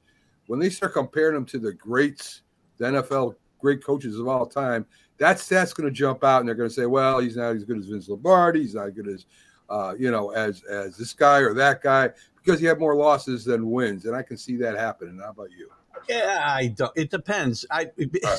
When 0.46 0.60
they 0.60 0.68
start 0.68 0.92
comparing 0.92 1.36
him 1.36 1.46
to 1.46 1.58
the 1.58 1.72
greats, 1.72 2.42
the 2.76 2.84
NFL 2.84 3.36
great 3.58 3.82
coaches 3.82 4.18
of 4.18 4.28
all 4.28 4.44
time, 4.44 4.84
that 5.16 5.38
stat's 5.38 5.72
going 5.72 5.88
to 5.88 5.94
jump 5.94 6.22
out, 6.22 6.40
and 6.40 6.48
they're 6.48 6.54
going 6.54 6.68
to 6.68 6.74
say, 6.74 6.84
"Well, 6.84 7.20
he's 7.20 7.36
not 7.36 7.56
as 7.56 7.64
good 7.64 7.78
as 7.78 7.86
Vince 7.86 8.08
Lombardi. 8.08 8.60
He's 8.60 8.74
not 8.74 8.88
as 8.88 8.92
good 8.92 9.08
as, 9.08 9.26
uh, 9.70 9.94
you 9.98 10.10
know, 10.10 10.30
as 10.30 10.64
as 10.64 10.96
this 10.96 11.12
guy 11.12 11.38
or 11.38 11.54
that 11.54 11.80
guy 11.80 12.10
because 12.44 12.60
you 12.60 12.68
have 12.68 12.78
more 12.78 12.94
losses 12.94 13.44
than 13.44 13.70
wins." 13.70 14.04
And 14.04 14.14
I 14.16 14.22
can 14.22 14.36
see 14.36 14.56
that 14.56 14.76
happening. 14.76 15.18
How 15.18 15.30
about 15.30 15.50
you? 15.50 15.68
Yeah, 16.08 16.42
I 16.44 16.68
don't. 16.68 16.92
It 16.96 17.10
depends. 17.10 17.64
I 17.70 17.90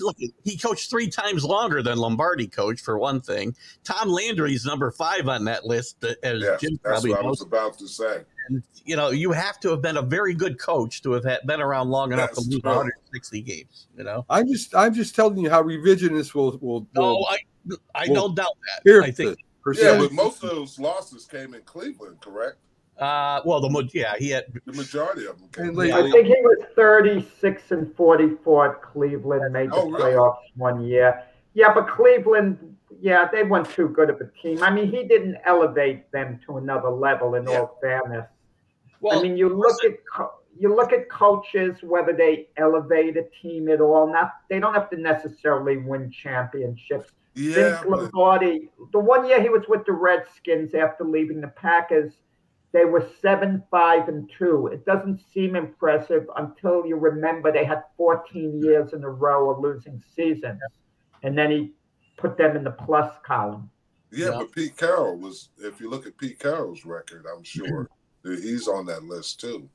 look. 0.01 0.17
He 0.43 0.57
coached 0.57 0.89
three 0.89 1.07
times 1.09 1.43
longer 1.45 1.81
than 1.81 1.97
Lombardi 1.97 2.47
coached 2.47 2.83
for 2.83 2.97
one 2.97 3.21
thing. 3.21 3.55
Tom 3.83 4.09
Landry's 4.09 4.65
number 4.65 4.91
five 4.91 5.27
on 5.27 5.45
that 5.45 5.65
list, 5.65 6.03
uh, 6.03 6.13
as 6.23 6.41
Yes, 6.41 6.61
Jim 6.61 6.79
that's 6.83 7.01
probably 7.01 7.11
what 7.11 7.23
I 7.25 7.27
was 7.27 7.41
about 7.41 7.77
to 7.79 7.87
say. 7.87 8.23
And 8.49 8.63
You 8.85 8.97
know, 8.97 9.11
you 9.11 9.31
have 9.31 9.59
to 9.61 9.69
have 9.69 9.81
been 9.81 9.97
a 9.97 10.01
very 10.01 10.33
good 10.33 10.59
coach 10.59 11.01
to 11.03 11.13
have 11.13 11.23
had, 11.23 11.39
been 11.45 11.61
around 11.61 11.89
long 11.89 12.11
enough 12.11 12.31
That's 12.31 12.43
to 12.43 12.49
lose 12.51 12.61
true. 12.61 12.69
160 12.69 13.41
games. 13.41 13.87
You 13.97 14.03
know. 14.03 14.25
I'm 14.29 14.47
just 14.47 14.75
I'm 14.75 14.93
just 14.93 15.15
telling 15.15 15.37
you 15.37 15.49
how 15.49 15.63
revisionist 15.63 16.33
will 16.35 16.57
will, 16.59 16.87
No, 16.93 17.01
will 17.01 17.27
I 17.29 17.37
I 17.95 18.05
well, 18.07 18.27
don't 18.27 18.35
doubt 18.35 18.57
that. 18.75 18.81
hear 18.83 19.01
I 19.01 19.11
think. 19.11 19.37
this 19.65 19.81
Yeah, 19.81 19.97
but 19.97 20.11
most 20.11 20.43
of 20.43 20.49
those 20.49 20.77
losses 20.77 21.25
came 21.25 21.53
in 21.53 21.61
Cleveland, 21.61 22.19
correct? 22.19 22.57
Uh, 22.99 23.41
well, 23.45 23.59
the 23.59 23.69
mo- 23.69 23.87
yeah, 23.93 24.13
he 24.17 24.29
had 24.29 24.45
The 24.65 24.73
majority 24.73 25.25
of 25.25 25.39
them 25.39 25.49
came. 25.51 25.79
And 25.79 25.93
I 25.93 26.09
think 26.11 26.27
he 26.27 26.35
was 26.41 26.59
36 26.75 27.71
and 27.71 27.93
44 27.95 28.75
at 28.75 28.81
Cleveland, 28.83 29.51
made 29.51 29.71
the 29.71 29.75
Oh, 29.75 29.89
really? 29.89 30.11
playoffs 30.13 30.37
one 30.55 30.81
year. 30.81 31.23
Yeah, 31.55 31.73
but 31.73 31.87
Cleveland, 31.87 32.75
yeah, 32.99 33.27
they 33.31 33.43
weren't 33.43 33.69
too 33.69 33.89
good 33.89 34.09
of 34.09 34.21
a 34.21 34.29
team. 34.41 34.61
I 34.61 34.69
mean, 34.69 34.87
he 34.91 35.03
didn't 35.07 35.37
elevate 35.45 36.11
them 36.11 36.39
to 36.45 36.57
another 36.57 36.89
level. 36.89 37.35
In 37.35 37.47
Yeah. 37.47 37.59
all 37.61 37.77
fairness, 37.81 38.27
well. 39.01 39.19
I 39.19 39.23
mean, 39.23 39.37
you 39.37 39.49
look 39.49 39.83
at 39.83 39.93
you 40.55 40.73
look 40.73 40.93
at 40.93 41.09
coaches 41.09 41.81
whether 41.81 42.13
they 42.13 42.47
elevate 42.57 43.17
a 43.17 43.23
team 43.41 43.69
at 43.69 43.81
all. 43.81 44.05
Not 44.07 44.33
they 44.49 44.59
don't 44.59 44.75
have 44.75 44.89
to 44.91 44.97
necessarily 44.97 45.77
win 45.77 46.11
championships. 46.11 47.11
Yeah, 47.33 47.55
Vince 47.55 47.77
but 47.89 47.99
Lombardi, 48.03 48.69
the 48.91 48.99
one 48.99 49.25
year 49.27 49.41
he 49.41 49.49
was 49.49 49.63
with 49.67 49.83
the 49.85 49.93
Redskins 49.93 50.75
after 50.75 51.03
leaving 51.03 51.41
the 51.41 51.47
Packers, 51.47 52.13
they 52.73 52.85
were 52.85 53.07
seven, 53.21 53.63
five, 53.71 54.09
and 54.09 54.29
two. 54.37 54.67
It 54.67 54.85
doesn't 54.85 55.19
seem 55.33 55.55
impressive 55.55 56.25
until 56.37 56.85
you 56.85 56.95
remember 56.97 57.51
they 57.51 57.63
had 57.65 57.83
14 57.97 58.61
years 58.61 58.93
in 58.93 59.03
a 59.03 59.09
row 59.09 59.49
of 59.51 59.59
losing 59.59 60.01
seasons, 60.15 60.59
and 61.21 61.37
then 61.37 61.51
he 61.51 61.71
put 62.17 62.35
them 62.37 62.55
in 62.57 62.63
the 62.63 62.71
plus 62.71 63.13
column. 63.25 63.69
yeah, 64.11 64.25
Yeah. 64.29 64.37
but 64.39 64.51
Pete 64.51 64.75
Carroll 64.75 65.17
was. 65.17 65.49
If 65.59 65.79
you 65.79 65.89
look 65.89 66.05
at 66.07 66.17
Pete 66.17 66.39
Carroll's 66.39 66.83
record, 66.85 67.25
I'm 67.31 67.43
sure 67.43 67.89
he's 68.23 68.67
on 68.67 68.85
that 68.87 69.03
list 69.03 69.39
too. 69.39 69.69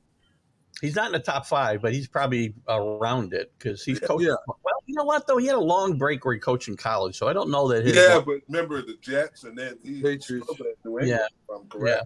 He's 0.81 0.95
not 0.95 1.07
in 1.07 1.11
the 1.13 1.19
top 1.19 1.45
five, 1.45 1.81
but 1.81 1.91
he's 1.93 2.07
probably 2.07 2.53
around 2.69 3.33
it 3.33 3.51
because 3.57 3.83
he's 3.83 3.99
Yeah. 4.01 4.07
coached. 4.07 4.23
Yeah. 4.25 4.35
Well, 4.47 4.75
you 4.85 4.95
know 4.95 5.03
what 5.03 5.27
though? 5.27 5.37
He 5.37 5.45
had 5.47 5.55
a 5.55 5.59
long 5.59 5.97
break 5.97 6.23
where 6.23 6.33
he 6.33 6.39
coached 6.39 6.67
in 6.69 6.77
college, 6.77 7.17
so 7.17 7.27
I 7.27 7.33
don't 7.33 7.49
know 7.49 7.67
that 7.69 7.85
his. 7.85 7.95
Yeah, 7.97 8.21
but 8.25 8.39
remember 8.47 8.81
the 8.81 8.95
Jets, 9.01 9.43
and 9.43 9.57
then 9.57 9.77
he 9.83 10.01
Patriots. 10.01 10.45
struggled 10.47 10.59
at 10.67 10.85
New 10.85 10.99
England, 10.99 11.07
Yeah. 11.09 11.25
if 11.25 11.61
I'm 11.61 11.67
correct. 11.69 12.05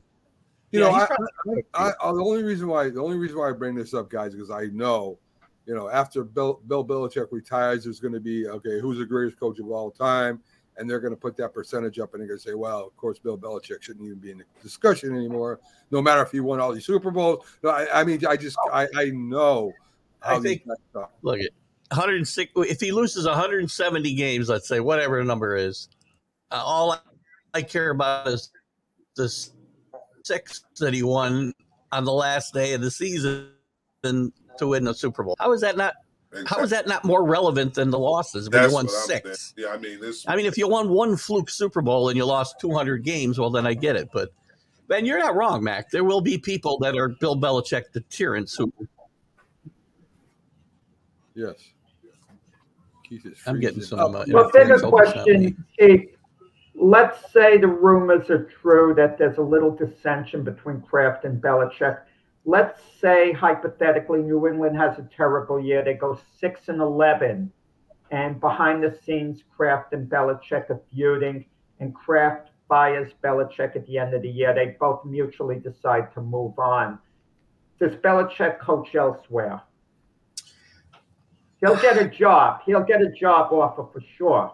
You 0.73 0.79
Yeah, 0.79 0.87
know, 0.89 0.95
I, 0.95 1.05
probably- 1.05 1.63
I, 1.75 1.91
I, 2.01 2.11
the 2.11 2.23
only 2.23 2.41
reason 2.43 2.67
why 2.67 2.89
the 2.89 2.99
only 3.01 3.15
reason 3.17 3.37
why 3.37 3.49
I 3.49 3.51
bring 3.51 3.75
this 3.75 3.93
up, 3.93 4.09
guys, 4.09 4.33
because 4.33 4.49
I 4.49 4.65
know, 4.73 5.19
you 5.67 5.75
know, 5.75 5.87
after 5.87 6.23
Bill, 6.23 6.59
Bill 6.67 6.83
Belichick 6.83 7.27
retires, 7.31 7.83
there's 7.83 7.99
going 7.99 8.13
to 8.15 8.19
be 8.19 8.47
okay, 8.47 8.79
who's 8.81 8.97
the 8.97 9.05
greatest 9.05 9.39
coach 9.39 9.59
of 9.59 9.69
all 9.69 9.91
time, 9.91 10.41
and 10.77 10.89
they're 10.89 10.99
going 10.99 11.13
to 11.13 11.19
put 11.19 11.37
that 11.37 11.53
percentage 11.53 11.99
up, 11.99 12.13
and 12.13 12.21
they're 12.21 12.27
going 12.27 12.39
to 12.39 12.43
say, 12.43 12.55
well, 12.55 12.87
of 12.87 12.97
course, 12.97 13.19
Bill 13.19 13.37
Belichick 13.37 13.83
shouldn't 13.83 14.03
even 14.03 14.17
be 14.17 14.31
in 14.31 14.39
the 14.39 14.45
discussion 14.63 15.15
anymore, 15.15 15.59
no 15.91 16.01
matter 16.01 16.23
if 16.23 16.31
he 16.31 16.39
won 16.39 16.59
all 16.59 16.73
these 16.73 16.87
Super 16.87 17.11
Bowls. 17.11 17.45
No, 17.61 17.69
I, 17.69 18.01
I 18.01 18.03
mean, 18.03 18.25
I 18.25 18.35
just 18.35 18.57
I, 18.73 18.87
I 18.95 19.05
know. 19.13 19.71
I 20.23 20.29
how 20.33 20.39
these 20.39 20.59
think- 20.65 21.05
Look 21.21 21.39
at 21.39 21.49
106. 21.91 22.51
If 22.55 22.79
he 22.81 22.91
loses 22.91 23.27
170 23.27 24.15
games, 24.15 24.49
let's 24.49 24.67
say 24.67 24.79
whatever 24.79 25.19
the 25.19 25.23
number 25.25 25.55
is, 25.55 25.87
uh, 26.49 26.63
all 26.65 26.93
I, 26.93 26.99
I 27.53 27.61
care 27.61 27.91
about 27.91 28.27
is 28.27 28.49
the 29.15 29.29
six 30.23 30.63
that 30.79 30.93
he 30.93 31.03
won 31.03 31.53
on 31.91 32.05
the 32.05 32.11
last 32.13 32.53
day 32.53 32.73
of 32.73 32.81
the 32.81 32.89
season 32.91 33.49
to 34.03 34.31
win 34.61 34.83
the 34.83 34.93
Super 34.93 35.23
Bowl. 35.23 35.35
How 35.39 35.51
is 35.53 35.61
that 35.61 35.77
not? 35.77 35.93
How 36.47 36.61
is 36.61 36.71
that 36.71 36.87
not 36.87 37.05
more 37.05 37.23
relevant 37.23 37.75
than 37.75 37.91
the 37.91 37.99
losses 37.99 38.49
when 38.49 38.61
That's 38.63 38.71
you 38.71 38.75
won 38.75 38.85
I'm 38.85 38.91
six? 38.91 39.53
Yeah, 39.55 39.67
I 39.67 39.77
mean, 39.77 39.99
this. 39.99 40.25
I 40.27 40.35
mean, 40.35 40.47
if 40.47 40.57
you 40.57 40.67
won 40.67 40.89
one 40.89 41.15
fluke 41.15 41.47
Super 41.47 41.83
Bowl 41.83 42.09
and 42.09 42.17
you 42.17 42.25
lost 42.25 42.55
200 42.59 43.03
games, 43.03 43.37
well, 43.37 43.51
then 43.51 43.67
I 43.67 43.75
get 43.75 43.95
it. 43.95 44.09
But 44.11 44.29
Ben, 44.87 45.05
you're 45.05 45.19
not 45.19 45.35
wrong, 45.35 45.63
Mac. 45.63 45.91
There 45.91 46.03
will 46.03 46.21
be 46.21 46.39
people 46.39 46.79
that 46.79 46.95
are 46.97 47.09
Bill 47.09 47.39
Belichick 47.39 47.91
the 47.93 48.01
tyrants 48.09 48.55
who 48.55 48.73
Yes. 51.35 51.55
Keith 53.07 53.25
is 53.27 53.39
I'm 53.45 53.59
getting 53.59 53.81
some, 53.83 53.99
up. 53.99 54.07
uh, 54.07 54.25
Well, 54.29 54.45
interference. 54.49 54.51
bigger 54.53 54.79
Hope 54.79 55.01
it's 55.03 55.11
question, 55.13 55.65
Keith. 55.79 56.12
Let's 56.75 57.31
say 57.31 57.57
the 57.57 57.67
rumors 57.67 58.29
are 58.29 58.45
true 58.61 58.93
that 58.95 59.17
there's 59.17 59.37
a 59.37 59.41
little 59.41 59.71
dissension 59.75 60.43
between 60.43 60.81
Kraft 60.81 61.23
and 61.23 61.41
Belichick. 61.41 61.99
Let's 62.45 62.81
say 62.99 63.31
hypothetically 63.31 64.21
New 64.21 64.47
England 64.47 64.75
has 64.77 64.97
a 64.97 65.07
terrible 65.15 65.59
year. 65.59 65.83
They 65.83 65.93
go 65.93 66.19
six 66.39 66.67
and 66.69 66.81
eleven, 66.81 67.51
and 68.11 68.39
behind 68.39 68.83
the 68.83 68.97
scenes, 69.05 69.43
Kraft 69.55 69.93
and 69.93 70.09
Belichick 70.09 70.69
are 70.69 70.81
feuding, 70.91 71.45
and 71.79 71.93
Kraft 71.93 72.49
fires 72.67 73.11
Belichick 73.23 73.75
at 73.75 73.85
the 73.85 73.97
end 73.97 74.13
of 74.13 74.23
the 74.23 74.29
year. 74.29 74.53
They 74.53 74.75
both 74.79 75.05
mutually 75.05 75.59
decide 75.59 76.13
to 76.15 76.21
move 76.21 76.57
on. 76.57 76.99
Does 77.79 77.93
Belichick 77.95 78.59
coach 78.59 78.95
elsewhere? 78.95 79.61
He'll 81.59 81.77
get 81.77 81.97
a 81.97 82.09
job. 82.09 82.61
He'll 82.65 82.83
get 82.83 83.01
a 83.01 83.09
job 83.11 83.53
offer 83.53 83.85
for 83.93 84.01
sure. 84.17 84.53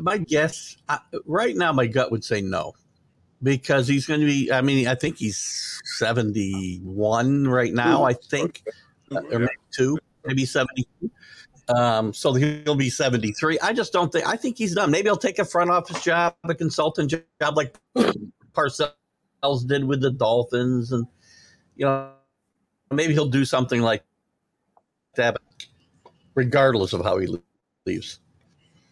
My 0.00 0.18
guess 0.18 0.76
I, 0.88 0.98
right 1.24 1.56
now 1.56 1.72
my 1.72 1.86
gut 1.86 2.10
would 2.10 2.24
say 2.24 2.40
no 2.40 2.74
because 3.42 3.86
he's 3.86 4.06
going 4.06 4.20
to 4.20 4.26
be 4.26 4.50
i 4.52 4.60
mean 4.60 4.86
i 4.88 4.94
think 4.94 5.18
he's 5.18 5.80
71 5.96 7.48
right 7.48 7.72
now 7.72 8.04
i 8.04 8.12
think 8.12 8.62
uh, 9.14 9.20
or 9.30 9.38
maybe 9.40 9.52
two 9.72 9.98
maybe 10.24 10.44
72 10.44 11.10
um, 11.76 12.12
so 12.14 12.32
he'll 12.32 12.76
be 12.76 12.90
73 12.90 13.58
i 13.60 13.72
just 13.72 13.92
don't 13.92 14.12
think 14.12 14.26
i 14.26 14.36
think 14.36 14.56
he's 14.56 14.74
done. 14.74 14.90
Maybe 14.90 15.08
he'll 15.08 15.16
take 15.16 15.38
a 15.38 15.44
front 15.44 15.70
office 15.70 16.02
job 16.02 16.34
a 16.44 16.54
consultant 16.54 17.10
job 17.40 17.56
like 17.56 17.76
parcells 18.54 19.66
did 19.66 19.84
with 19.84 20.00
the 20.00 20.10
dolphins 20.10 20.92
and 20.92 21.06
you 21.76 21.84
know 21.84 22.10
maybe 22.90 23.12
he'll 23.12 23.26
do 23.26 23.44
something 23.44 23.82
like 23.82 24.04
that 25.16 25.36
regardless 26.34 26.92
of 26.92 27.02
how 27.02 27.18
he 27.18 27.36
leaves. 27.86 28.20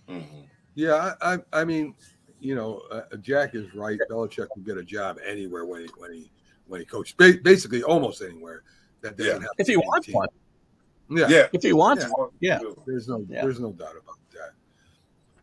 Mhm. 0.09 0.44
Yeah, 0.75 1.15
I, 1.23 1.35
I, 1.35 1.39
I 1.53 1.65
mean, 1.65 1.95
you 2.41 2.55
know, 2.55 2.83
uh, 2.91 3.03
Jack 3.21 3.55
is 3.55 3.73
right. 3.75 3.99
Belichick 4.11 4.49
can 4.53 4.63
get 4.65 4.77
a 4.77 4.83
job 4.83 5.19
anywhere 5.27 5.65
when 5.65 5.83
he 5.83 5.89
when 5.97 6.13
he 6.13 6.31
when 6.67 6.81
he 6.81 6.87
coached, 6.87 7.17
ba- 7.17 7.39
basically 7.43 7.83
almost 7.83 8.23
anywhere. 8.23 8.63
That 9.03 9.17
doesn't 9.17 9.35
Yeah. 9.35 9.39
have 9.41 9.51
if 9.59 9.67
he 9.67 9.77
wants 9.77 10.07
team. 10.07 10.17
one 10.17 10.29
Yeah, 11.11 11.29
Yeah. 11.29 11.47
if 11.53 11.63
he 11.63 11.73
wants 11.73 12.05
Yeah. 12.05 12.11
one 12.11 12.31
yeah 12.41 12.59
there's 12.87 13.09
no 13.09 13.25
Yeah. 13.29 13.43
there's 13.43 13.61
no 13.61 13.73
doubt 13.73 13.97
about 13.97 14.19
that. 14.33 14.53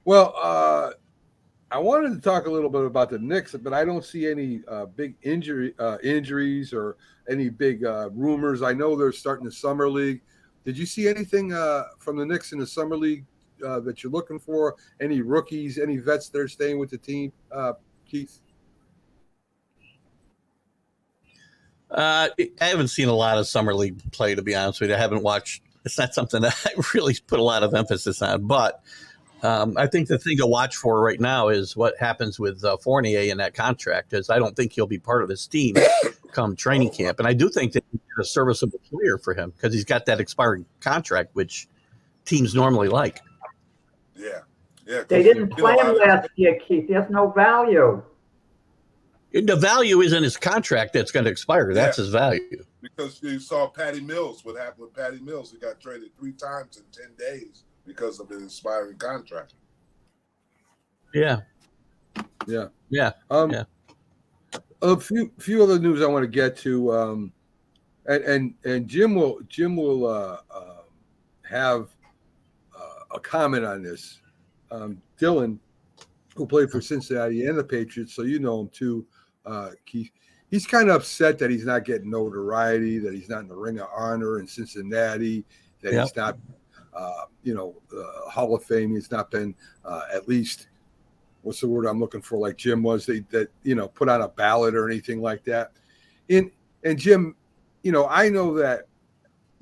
Well, 0.03 0.33
uh, 0.41 0.91
I 1.69 1.77
wanted 1.77 2.13
to 2.15 2.19
talk 2.21 2.47
a 2.47 2.51
little 2.51 2.69
bit 2.69 2.83
about 2.83 3.09
the 3.09 3.19
Knicks, 3.19 3.53
but 3.55 3.71
I 3.73 3.85
don't 3.85 4.03
see 4.03 4.27
any 4.27 4.61
uh, 4.67 4.87
big 4.87 5.15
injury 5.21 5.73
uh, 5.79 5.97
injuries 6.03 6.73
or 6.73 6.97
any 7.29 7.49
big 7.49 7.85
uh, 7.85 8.09
rumors. 8.11 8.61
I 8.61 8.73
know 8.73 8.95
they're 8.95 9.11
starting 9.11 9.45
the 9.45 9.51
summer 9.51 9.87
league. 9.89 10.21
Did 10.65 10.77
you 10.77 10.85
see 10.85 11.07
anything 11.07 11.53
uh, 11.53 11.85
from 11.99 12.17
the 12.17 12.25
Knicks 12.25 12.51
in 12.51 12.59
the 12.59 12.67
summer 12.67 12.97
league 12.97 13.25
uh, 13.63 13.79
that 13.81 14.03
you're 14.03 14.11
looking 14.11 14.39
for? 14.39 14.75
Any 14.99 15.21
rookies, 15.21 15.77
any 15.77 15.97
vets 15.97 16.29
that 16.29 16.39
are 16.39 16.47
staying 16.47 16.79
with 16.79 16.89
the 16.89 16.97
team, 16.97 17.31
uh, 17.51 17.73
Keith? 18.09 18.39
Uh, 21.89 22.29
I 22.61 22.65
haven't 22.65 22.87
seen 22.87 23.09
a 23.09 23.13
lot 23.13 23.37
of 23.37 23.47
summer 23.47 23.73
league 23.73 24.11
play, 24.11 24.33
to 24.33 24.41
be 24.41 24.55
honest 24.55 24.79
with 24.79 24.89
you. 24.89 24.95
I 24.95 24.99
haven't 24.99 25.23
watched. 25.23 25.61
It's 25.83 25.97
not 25.97 26.13
something 26.13 26.41
that 26.41 26.55
I 26.65 26.71
really 26.93 27.15
put 27.27 27.39
a 27.39 27.43
lot 27.43 27.63
of 27.63 27.73
emphasis 27.73 28.21
on, 28.21 28.47
but 28.47 28.81
um, 29.43 29.75
I 29.77 29.87
think 29.87 30.07
the 30.07 30.17
thing 30.17 30.37
to 30.37 30.45
watch 30.45 30.75
for 30.75 31.01
right 31.01 31.19
now 31.19 31.49
is 31.49 31.75
what 31.75 31.97
happens 31.97 32.39
with 32.39 32.63
uh, 32.63 32.77
Fournier 32.77 33.31
in 33.31 33.37
that 33.37 33.53
contract. 33.53 34.13
Is 34.13 34.29
I 34.29 34.39
don't 34.39 34.55
think 34.55 34.71
he'll 34.73 34.87
be 34.87 34.99
part 34.99 35.23
of 35.23 35.29
this 35.29 35.47
team 35.47 35.75
come 36.31 36.55
training 36.55 36.91
camp, 36.91 37.19
and 37.19 37.27
I 37.27 37.33
do 37.33 37.49
think 37.49 37.73
that 37.73 37.83
he's 37.91 38.01
a 38.19 38.23
serviceable 38.23 38.79
player 38.89 39.17
for 39.17 39.33
him 39.33 39.51
because 39.51 39.73
he's 39.73 39.85
got 39.85 40.05
that 40.05 40.19
expiring 40.19 40.65
contract, 40.79 41.31
which 41.33 41.67
teams 42.25 42.55
normally 42.55 42.87
like. 42.87 43.21
Yeah, 44.15 44.39
yeah. 44.85 45.03
They 45.07 45.23
didn't 45.23 45.49
play 45.57 45.73
him 45.73 45.87
I- 45.87 46.05
last 46.05 46.29
year, 46.35 46.59
Keith. 46.67 46.87
He 46.87 46.93
has 46.93 47.09
no 47.09 47.31
value. 47.31 48.03
The 49.33 49.55
value 49.55 50.01
is 50.01 50.11
in 50.11 50.23
his 50.23 50.35
contract 50.35 50.91
that's 50.93 51.11
going 51.11 51.23
to 51.23 51.31
expire. 51.31 51.73
That's 51.73 51.97
Yeah. 51.97 52.03
his 52.03 52.11
value. 52.13 52.63
because 52.81 53.21
you 53.23 53.39
saw 53.39 53.67
Patty 53.67 54.01
Mills. 54.01 54.43
What 54.43 54.57
happened 54.57 54.81
with 54.87 54.93
Patty 54.95 55.19
Mills? 55.19 55.51
He 55.51 55.57
got 55.59 55.79
traded 55.79 56.09
three 56.17 56.33
times 56.33 56.77
in 56.77 56.83
ten 56.91 57.13
days 57.17 57.63
because 57.85 58.19
of 58.19 58.27
his 58.27 58.43
expiring 58.43 58.97
contract. 58.97 59.53
Yeah, 61.13 61.41
Yeah. 62.47 62.67
yeah. 62.89 63.11
Um, 63.29 63.51
Yeah. 63.51 63.63
A 64.81 64.99
few 64.99 65.31
few 65.37 65.61
other 65.61 65.77
news 65.77 66.01
I 66.01 66.07
want 66.07 66.23
to 66.23 66.27
get 66.27 66.57
to, 66.57 66.91
um, 66.91 67.33
and 68.07 68.23
and 68.23 68.53
and 68.65 68.87
Jim 68.87 69.13
will 69.13 69.39
Jim 69.47 69.75
will 69.77 70.07
uh, 70.07 70.39
uh, 70.49 70.81
have 71.43 71.89
a 73.13 73.19
comment 73.19 73.65
on 73.65 73.83
this. 73.83 74.21
Um, 74.71 75.01
Dillon, 75.17 75.59
who 76.35 76.45
played 76.45 76.71
for 76.71 76.81
Cincinnati 76.81 77.45
and 77.45 77.57
the 77.57 77.63
Patriots, 77.63 78.13
so 78.13 78.21
you 78.23 78.39
know 78.39 78.61
him 78.61 78.69
too, 78.69 79.05
uh, 79.45 79.71
Keith. 79.85 80.11
He's 80.49 80.67
kind 80.67 80.89
of 80.89 80.97
upset 80.97 81.39
that 81.39 81.49
he's 81.49 81.65
not 81.65 81.85
getting 81.85 82.09
notoriety, 82.09 82.99
that 82.99 83.13
he's 83.13 83.29
not 83.29 83.41
in 83.41 83.47
the 83.47 83.55
Ring 83.55 83.79
of 83.79 83.87
Honor 83.95 84.39
in 84.39 84.47
Cincinnati, 84.47 85.45
that 85.81 85.93
Yep. 85.93 86.03
he's 86.03 86.15
not, 86.15 86.37
uh, 86.93 87.25
you 87.43 87.53
know, 87.53 87.75
uh, 87.97 88.29
Hall 88.29 88.53
of 88.53 88.63
Fame. 88.63 88.93
He's 88.93 89.11
not 89.11 89.31
been 89.31 89.55
uh, 89.85 90.01
at 90.13 90.27
least 90.27 90.67
what's 91.41 91.61
the 91.61 91.67
word 91.67 91.85
I'm 91.85 91.99
looking 91.99 92.21
for, 92.21 92.37
like 92.37 92.57
Jim 92.57 92.83
was, 92.83 93.05
they, 93.05 93.21
that 93.31 93.49
you 93.63 93.75
know 93.75 93.87
put 93.87 94.09
on 94.09 94.21
a 94.21 94.27
ballot 94.27 94.75
or 94.75 94.89
anything 94.89 95.21
like 95.21 95.43
that. 95.45 95.71
And 96.29 96.51
and 96.83 96.97
Jim, 96.97 97.35
you 97.83 97.91
know, 97.91 98.07
I 98.07 98.29
know 98.29 98.53
that 98.55 98.87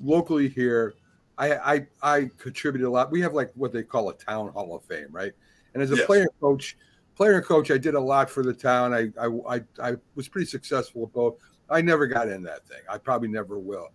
locally 0.00 0.48
here, 0.48 0.94
I 1.40 1.74
I 1.74 1.86
I 2.02 2.30
contribute 2.38 2.86
a 2.86 2.90
lot. 2.90 3.10
We 3.10 3.20
have 3.22 3.32
like 3.34 3.50
what 3.54 3.72
they 3.72 3.82
call 3.82 4.10
a 4.10 4.14
town 4.14 4.52
hall 4.52 4.76
of 4.76 4.84
fame, 4.84 5.08
right? 5.10 5.32
And 5.74 5.82
as 5.82 5.90
a 5.90 5.96
Yes. 5.96 6.06
player 6.06 6.26
coach, 6.40 6.76
player 7.16 7.36
and 7.36 7.44
coach, 7.44 7.70
I 7.70 7.78
did 7.78 7.94
a 7.94 8.00
lot 8.00 8.28
for 8.30 8.42
the 8.44 8.52
town. 8.54 8.92
I 8.94 9.10
I 9.20 9.56
I, 9.56 9.60
I 9.82 9.96
was 10.14 10.28
pretty 10.28 10.46
successful 10.46 11.04
at 11.04 11.12
both. 11.12 11.36
I 11.70 11.80
never 11.80 12.06
got 12.06 12.28
in 12.28 12.42
that 12.44 12.66
thing. 12.68 12.80
I 12.88 12.98
probably 12.98 13.28
never 13.28 13.58
will. 13.58 13.88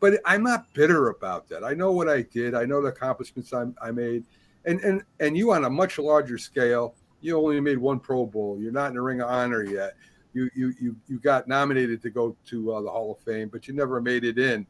But 0.00 0.20
I'm 0.24 0.42
not 0.42 0.72
bitter 0.74 1.08
about 1.10 1.48
that. 1.48 1.64
I 1.64 1.74
know 1.74 1.92
what 1.92 2.08
I 2.08 2.22
did. 2.22 2.54
I 2.54 2.64
know 2.64 2.82
the 2.82 2.88
accomplishments 2.88 3.52
I, 3.52 3.66
I 3.80 3.90
made, 3.92 4.24
and 4.64 4.80
and 4.80 5.02
and 5.20 5.36
you 5.36 5.52
on 5.52 5.64
a 5.64 5.70
much 5.70 5.98
larger 5.98 6.38
scale. 6.38 6.96
You 7.20 7.38
only 7.38 7.60
made 7.60 7.78
one 7.78 8.00
Pro 8.00 8.26
Bowl. 8.26 8.58
You're 8.60 8.72
not 8.72 8.88
in 8.88 8.94
the 8.94 9.00
Ring 9.02 9.20
of 9.20 9.28
Honor 9.28 9.62
yet. 9.62 9.94
You 10.34 10.50
you 10.54 10.74
you 10.80 10.96
you 11.06 11.20
got 11.20 11.46
nominated 11.48 12.02
to 12.02 12.10
go 12.10 12.36
to 12.46 12.72
uh, 12.72 12.82
the 12.82 12.90
Hall 12.90 13.12
of 13.12 13.20
Fame, 13.20 13.48
but 13.48 13.68
you 13.68 13.74
never 13.74 14.00
made 14.00 14.24
it 14.24 14.38
in. 14.38 14.66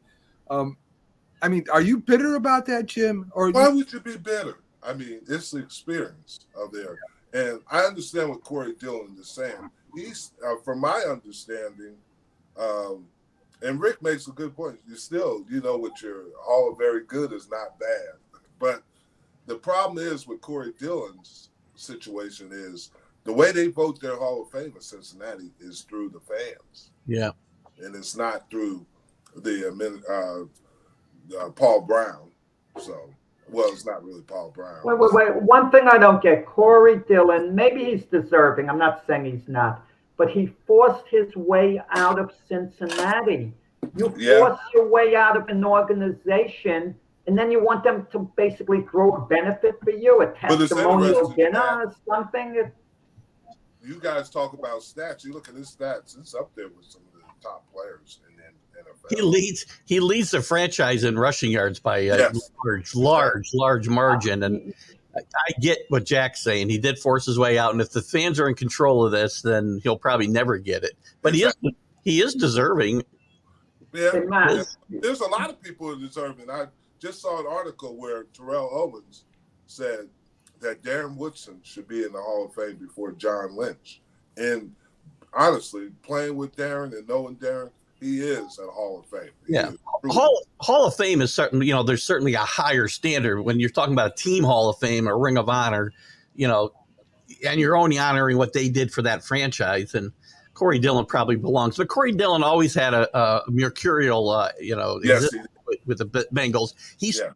Um, 0.49 0.77
I 1.43 1.49
mean, 1.49 1.65
are 1.71 1.81
you 1.81 1.99
bitter 1.99 2.35
about 2.35 2.65
that, 2.67 2.85
Jim? 2.85 3.29
Or 3.35 3.51
Why 3.51 3.67
would 3.67 3.91
you 3.91 3.99
be 3.99 4.15
bitter? 4.15 4.59
I 4.81 4.93
mean, 4.93 5.19
it's 5.27 5.51
the 5.51 5.59
experience 5.59 6.45
of 6.55 6.71
there, 6.71 6.97
and 7.33 7.59
I 7.69 7.81
understand 7.81 8.29
what 8.29 8.43
Corey 8.43 8.73
Dillon 8.79 9.15
is 9.19 9.29
saying. 9.29 9.69
He's, 9.93 10.31
uh, 10.45 10.55
from 10.63 10.79
my 10.79 10.99
understanding, 11.07 11.95
um, 12.57 13.05
and 13.61 13.79
Rick 13.79 14.01
makes 14.01 14.27
a 14.27 14.31
good 14.31 14.55
point. 14.55 14.79
You 14.87 14.95
still, 14.95 15.45
you 15.49 15.59
know, 15.61 15.77
what 15.77 16.01
you're 16.01 16.25
all 16.47 16.73
very 16.75 17.03
good 17.05 17.33
is 17.33 17.49
not 17.49 17.77
bad, 17.77 18.13
but 18.57 18.83
the 19.45 19.55
problem 19.55 20.05
is 20.05 20.25
with 20.25 20.39
Corey 20.41 20.73
Dillon's 20.79 21.49
situation 21.75 22.49
is 22.53 22.91
the 23.25 23.33
way 23.33 23.51
they 23.51 23.67
vote 23.67 23.99
their 23.99 24.15
Hall 24.15 24.41
of 24.43 24.49
Fame 24.51 24.73
in 24.75 24.81
Cincinnati 24.81 25.51
is 25.59 25.81
through 25.81 26.09
the 26.09 26.19
fans, 26.21 26.91
Yeah. 27.05 27.31
and 27.79 27.95
it's 27.95 28.15
not 28.15 28.49
through 28.49 28.85
the 29.35 29.71
admin- 29.71 30.03
uh, 30.09 30.45
uh, 31.39 31.49
Paul 31.49 31.81
Brown. 31.81 32.29
So, 32.79 33.09
well, 33.49 33.71
it's 33.71 33.85
not 33.85 34.03
really 34.03 34.21
Paul 34.21 34.51
Brown. 34.51 34.79
Wait, 34.83 34.97
wait, 34.99 35.13
wait. 35.13 35.41
One 35.43 35.69
thing 35.71 35.87
I 35.87 35.97
don't 35.97 36.21
get 36.21 36.45
Corey 36.45 37.01
Dillon, 37.07 37.53
maybe 37.53 37.83
he's 37.85 38.05
deserving. 38.05 38.69
I'm 38.69 38.77
not 38.79 39.03
saying 39.07 39.25
he's 39.25 39.47
not, 39.47 39.85
but 40.17 40.29
he 40.29 40.47
forced 40.65 41.07
his 41.09 41.35
way 41.35 41.81
out 41.91 42.19
of 42.19 42.31
Cincinnati. 42.47 43.53
You 43.95 44.13
Yeah. 44.17 44.39
force 44.39 44.59
your 44.73 44.87
way 44.87 45.15
out 45.15 45.35
of 45.37 45.49
an 45.49 45.63
organization, 45.65 46.95
and 47.27 47.37
then 47.37 47.51
you 47.51 47.63
want 47.63 47.83
them 47.83 48.07
to 48.11 48.31
basically 48.35 48.81
throw 48.89 49.15
a 49.17 49.21
benefit 49.25 49.79
for 49.83 49.91
you, 49.91 50.21
a 50.21 50.27
testimonial 50.33 51.29
dinner 51.29 51.83
or 51.85 51.95
something. 52.07 52.55
It- 52.55 52.73
You 53.85 53.99
guys 53.99 54.29
talk 54.29 54.53
about 54.53 54.79
stats. 54.79 55.25
You 55.25 55.33
look 55.33 55.49
at 55.49 55.55
his 55.55 55.69
stats; 55.75 56.17
it's 56.17 56.33
up 56.33 56.55
there 56.55 56.69
with 56.69 56.85
some 56.85 57.01
of 57.01 57.19
the 57.19 57.25
top 57.41 57.69
players 57.73 58.21
in. 58.29 58.32
He 59.09 59.21
leads. 59.21 59.65
He 59.85 59.99
leads 59.99 60.31
the 60.31 60.41
franchise 60.41 61.03
in 61.03 61.17
rushing 61.17 61.51
yards 61.51 61.79
by 61.79 61.99
a 61.99 62.17
Yes. 62.17 62.51
large, 62.63 62.95
large, 62.95 63.49
large 63.53 63.89
margin. 63.89 64.43
And 64.43 64.73
I, 65.15 65.19
I 65.19 65.51
get 65.59 65.79
what 65.89 66.05
Jack's 66.05 66.41
saying. 66.41 66.69
He 66.69 66.77
did 66.77 66.97
force 66.97 67.25
his 67.25 67.37
way 67.37 67.57
out, 67.57 67.71
and 67.73 67.81
if 67.81 67.91
the 67.91 68.01
fans 68.01 68.39
are 68.39 68.47
in 68.47 68.55
control 68.55 69.05
of 69.05 69.11
this, 69.11 69.41
then 69.41 69.79
he'll 69.83 69.97
probably 69.97 70.27
never 70.27 70.57
get 70.57 70.83
it. 70.83 70.93
But 71.21 71.33
he 71.35 71.43
is. 71.43 71.53
He 72.03 72.21
is 72.21 72.33
deserving. 72.35 73.03
yeah, 73.93 74.11
there's, 74.47 74.77
there's 74.89 75.21
a 75.21 75.27
lot 75.29 75.49
of 75.49 75.61
people 75.61 75.87
who 75.87 75.99
deserve 76.05 76.39
it. 76.39 76.49
I 76.49 76.65
just 76.99 77.21
saw 77.21 77.39
an 77.39 77.45
article 77.49 77.95
where 77.95 78.23
Terrell 78.33 78.69
Owens 78.73 79.25
said 79.67 80.09
that 80.59 80.81
Darren 80.83 81.15
Woodson 81.15 81.59
should 81.63 81.87
be 81.87 82.03
in 82.03 82.11
the 82.13 82.21
Hall 82.21 82.45
of 82.45 82.53
Fame 82.53 82.75
before 82.77 83.11
John 83.11 83.55
Lynch. 83.55 84.01
And 84.37 84.73
honestly, 85.33 85.89
playing 86.01 86.35
with 86.35 86.55
Darren 86.55 86.97
and 86.97 87.07
knowing 87.07 87.35
Darren, 87.37 87.69
he 88.03 88.19
is 88.21 88.59
a 88.59 88.67
Hall 88.67 88.99
of 88.99 89.05
Fame. 89.05 89.31
He 89.47 89.53
Yeah. 89.53 89.71
Hall 90.05 90.43
Hall 90.59 90.85
of 90.85 90.95
Fame 90.95 91.21
is 91.21 91.33
certainly, 91.33 91.65
you 91.67 91.73
know, 91.73 91.83
there's 91.83 92.03
certainly 92.03 92.33
a 92.33 92.39
higher 92.39 92.87
standard 92.87 93.41
when 93.41 93.59
you're 93.59 93.69
talking 93.69 93.93
about 93.93 94.11
a 94.11 94.15
team 94.15 94.43
Hall 94.43 94.69
of 94.69 94.77
Fame, 94.77 95.07
a 95.07 95.15
Ring 95.15 95.37
of 95.37 95.47
Honor, 95.49 95.93
you 96.35 96.47
know, 96.47 96.73
and 97.47 97.59
you're 97.59 97.77
only 97.77 97.97
honoring 97.97 98.37
what 98.37 98.53
they 98.53 98.67
did 98.69 98.91
for 98.91 99.01
that 99.03 99.23
franchise. 99.23 99.95
And 99.95 100.11
Corey 100.53 100.77
Dillon 100.79 101.05
probably 101.05 101.35
belongs, 101.37 101.77
but 101.77 101.87
Corey 101.87 102.11
Dillon 102.11 102.43
always 102.43 102.73
had 102.75 102.93
a, 102.93 103.17
a 103.17 103.41
mercurial, 103.49 104.29
uh, 104.29 104.49
you 104.59 104.75
know, 104.75 104.99
Yes, 105.03 105.29
with, 105.65 105.79
with 105.85 105.97
the 105.99 106.05
Bengals. 106.33 106.73
He's 106.99 107.19
Yeah. 107.19 107.31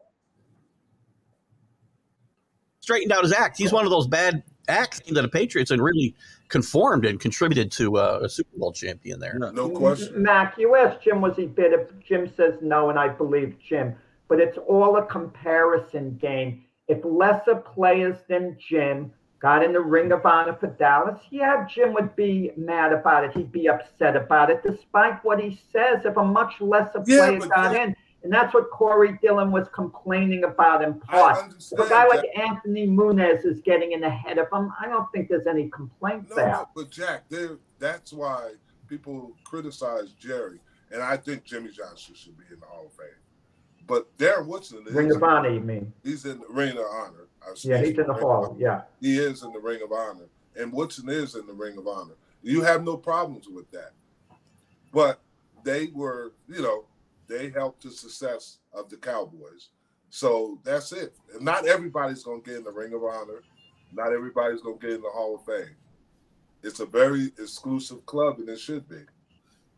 straightened 2.82 3.12
out 3.12 3.24
his 3.24 3.34
act. 3.34 3.58
He's 3.58 3.72
one 3.72 3.86
of 3.86 3.92
those 3.92 4.08
bad 4.08 4.44
acts 4.68 5.00
to 5.00 5.14
the 5.14 5.28
Patriots 5.28 5.72
and 5.72 5.82
really 5.82 6.16
conformed 6.50 7.06
and 7.06 7.20
contributed 7.20 7.72
to 7.74 7.98
uh, 7.98 8.20
a 8.24 8.30
Super 8.30 8.58
Bowl 8.58 8.72
champion 8.72 9.20
there. 9.20 9.38
Yeah. 9.42 9.52
no 9.52 9.70
question. 9.70 10.22
Mac, 10.22 10.58
you 10.58 10.76
asked 10.76 11.04
Jim, 11.04 11.22
was 11.22 11.36
he 11.36 11.46
bitter? 11.46 11.90
Jim 12.06 12.32
says 12.36 12.56
no, 12.62 12.90
and 12.90 12.98
I 13.00 13.08
believe 13.10 13.56
Jim. 13.60 13.96
But 14.28 14.40
it's 14.40 14.58
all 14.58 14.98
a 14.98 15.06
comparison 15.06 16.18
game. 16.18 16.64
If 16.88 17.00
lesser 17.04 17.56
players 17.56 18.18
than 18.30 18.58
Jim 18.60 19.12
got 19.40 19.64
in 19.64 19.72
the 19.74 19.80
Ring 19.82 20.12
of 20.12 20.26
Honor 20.26 20.56
for 20.60 20.68
Dallas, 20.68 21.20
yeah, 21.32 21.66
Jim 21.70 21.94
would 21.94 22.16
be 22.16 22.52
mad 22.58 22.92
about 22.94 23.24
it. 23.24 23.32
He'd 23.34 23.52
be 23.52 23.68
upset 23.70 24.16
about 24.16 24.50
it, 24.50 24.64
despite 24.64 25.24
what 25.24 25.40
he 25.40 25.60
says. 25.72 26.06
If 26.06 26.18
a 26.18 26.24
much 26.24 26.60
lesser 26.60 27.04
Yeah, 27.06 27.28
player 27.28 27.40
but 27.40 27.50
got 27.50 27.74
Jim- 27.74 27.90
in, 27.90 27.96
and 28.24 28.32
that's 28.34 28.54
what 28.54 28.70
Corey 28.72 29.18
Dillon 29.22 29.52
was 29.52 29.68
complaining 29.70 30.44
about 30.44 30.84
in 30.84 31.00
part. 31.00 31.54
If 31.72 31.80
a 31.80 31.90
guy 31.90 32.08
like 32.08 32.22
Jack. 32.22 32.38
Anthony 32.50 32.86
Munoz 32.88 33.46
is 33.46 33.62
getting 33.62 33.92
in 33.94 34.04
ahead 34.04 34.38
of 34.38 34.48
him, 34.52 34.72
I 34.82 34.88
don't 34.88 35.10
think 35.12 35.30
there's 35.30 35.48
any 35.48 35.70
complaint 35.70 36.30
No, 36.30 36.36
there. 36.36 36.50
no, 36.52 36.70
but 36.76 36.90
Jack, 36.90 37.24
there 37.30 37.58
that's 37.80 38.12
why 38.12 38.54
people 38.88 39.34
criticize 39.44 40.12
Jerry, 40.14 40.60
and 40.92 41.02
I 41.02 41.18
think 41.18 41.44
Jimmy 41.44 41.70
Johnson 41.72 42.16
should 42.16 42.38
be 42.38 42.46
in 42.52 42.60
the 42.60 42.66
Hall 42.66 42.86
of 42.88 42.94
Fame. 42.94 43.08
But 43.86 44.18
Darren 44.18 44.48
Woodson 44.48 44.84
is 44.86 44.94
Ring 44.94 45.12
of 45.16 45.24
Honor, 45.24 45.50
you 45.50 45.62
mean? 45.62 45.94
he's 46.04 46.26
in 46.26 46.40
the 46.40 46.48
Ring 46.50 46.72
of 46.72 46.86
Honor. 46.92 47.28
I 47.42 47.54
Yeah, 47.64 47.78
he's 47.78 47.90
in 47.98 48.08
the 48.08 48.14
of 48.14 48.20
hall. 48.20 48.56
Yeah. 48.60 48.82
He 49.00 49.18
is 49.18 49.44
in 49.44 49.54
the 49.54 49.60
Ring 49.60 49.82
of 49.82 49.92
Honor, 49.94 50.26
and 50.58 50.74
Woodson 50.74 51.08
is 51.08 51.36
in 51.36 51.46
the 51.48 51.54
Ring 51.54 51.78
of 51.78 51.88
Honor. 51.88 52.16
You 52.44 52.62
have 52.64 52.84
no 52.84 52.98
problems 52.98 53.48
with 53.48 53.70
that. 53.72 53.92
But 54.92 55.22
they 55.64 55.88
were, 55.94 56.34
you 56.48 56.62
know, 56.62 56.86
they 57.28 57.50
helped 57.50 57.84
the 57.84 57.92
success 57.92 58.60
of 58.74 58.90
the 58.90 58.98
Cowboys. 58.98 59.70
So 60.10 60.60
that's 60.64 60.92
it. 60.92 61.16
And 61.34 61.44
not 61.44 61.68
everybody's 61.68 62.24
going 62.24 62.42
to 62.42 62.50
get 62.50 62.58
in 62.60 62.64
the 62.64 62.72
Ring 62.72 62.94
of 62.94 63.04
Honor. 63.04 63.44
not 63.94 64.12
everybody's 64.14 64.62
gonna 64.62 64.78
get 64.78 64.92
in 64.92 65.02
the 65.02 65.10
Hall 65.10 65.36
of 65.36 65.46
Fame. 65.46 65.76
It's 66.64 66.80
a 66.80 66.86
very 66.86 67.28
exclusive 67.40 68.06
club, 68.06 68.40
and 68.40 68.50
it 68.50 68.60
should 68.60 68.88
be. 68.90 69.02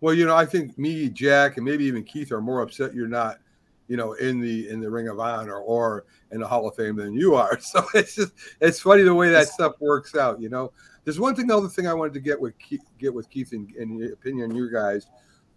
Well, 0.02 0.14
you 0.14 0.26
know, 0.26 0.36
I 0.36 0.46
think 0.46 0.78
me, 0.78 1.10
Jack, 1.10 1.58
and 1.58 1.66
maybe 1.66 1.84
even 1.86 2.04
Keith 2.04 2.32
are 2.32 2.42
more 2.42 2.62
upset 2.62 2.94
you're 2.94 3.08
not, 3.08 3.40
you 3.88 3.98
know, 3.98 4.14
in 4.14 4.40
the 4.40 4.70
in 4.70 4.80
the 4.80 4.90
Ring 4.90 5.10
of 5.10 5.20
Honor 5.20 5.58
or 5.58 6.06
in 6.32 6.40
the 6.40 6.48
Hall 6.48 6.68
of 6.68 6.76
Fame 6.76 6.96
than 6.96 7.14
you 7.14 7.36
are. 7.36 7.60
So 7.62 7.86
it's 7.94 8.16
just 8.16 8.34
it's 8.62 8.80
funny 8.80 9.04
the 9.04 9.14
way 9.14 9.30
that 9.30 9.48
stuff 9.48 9.74
works 9.80 10.16
out. 10.16 10.42
You 10.42 10.50
know, 10.50 10.72
there's 11.04 11.20
one 11.20 11.36
thing, 11.36 11.52
other 11.52 11.68
thing 11.68 11.88
I 11.88 11.94
wanted 11.94 12.14
to 12.14 12.20
get 12.22 12.40
with 12.40 12.58
Keith, 12.60 12.84
get 12.98 13.14
with 13.14 13.30
Keith 13.30 13.52
and, 13.52 13.70
and 13.76 14.00
your 14.00 14.14
opinion, 14.14 14.56
you 14.56 14.72
guys, 14.72 15.08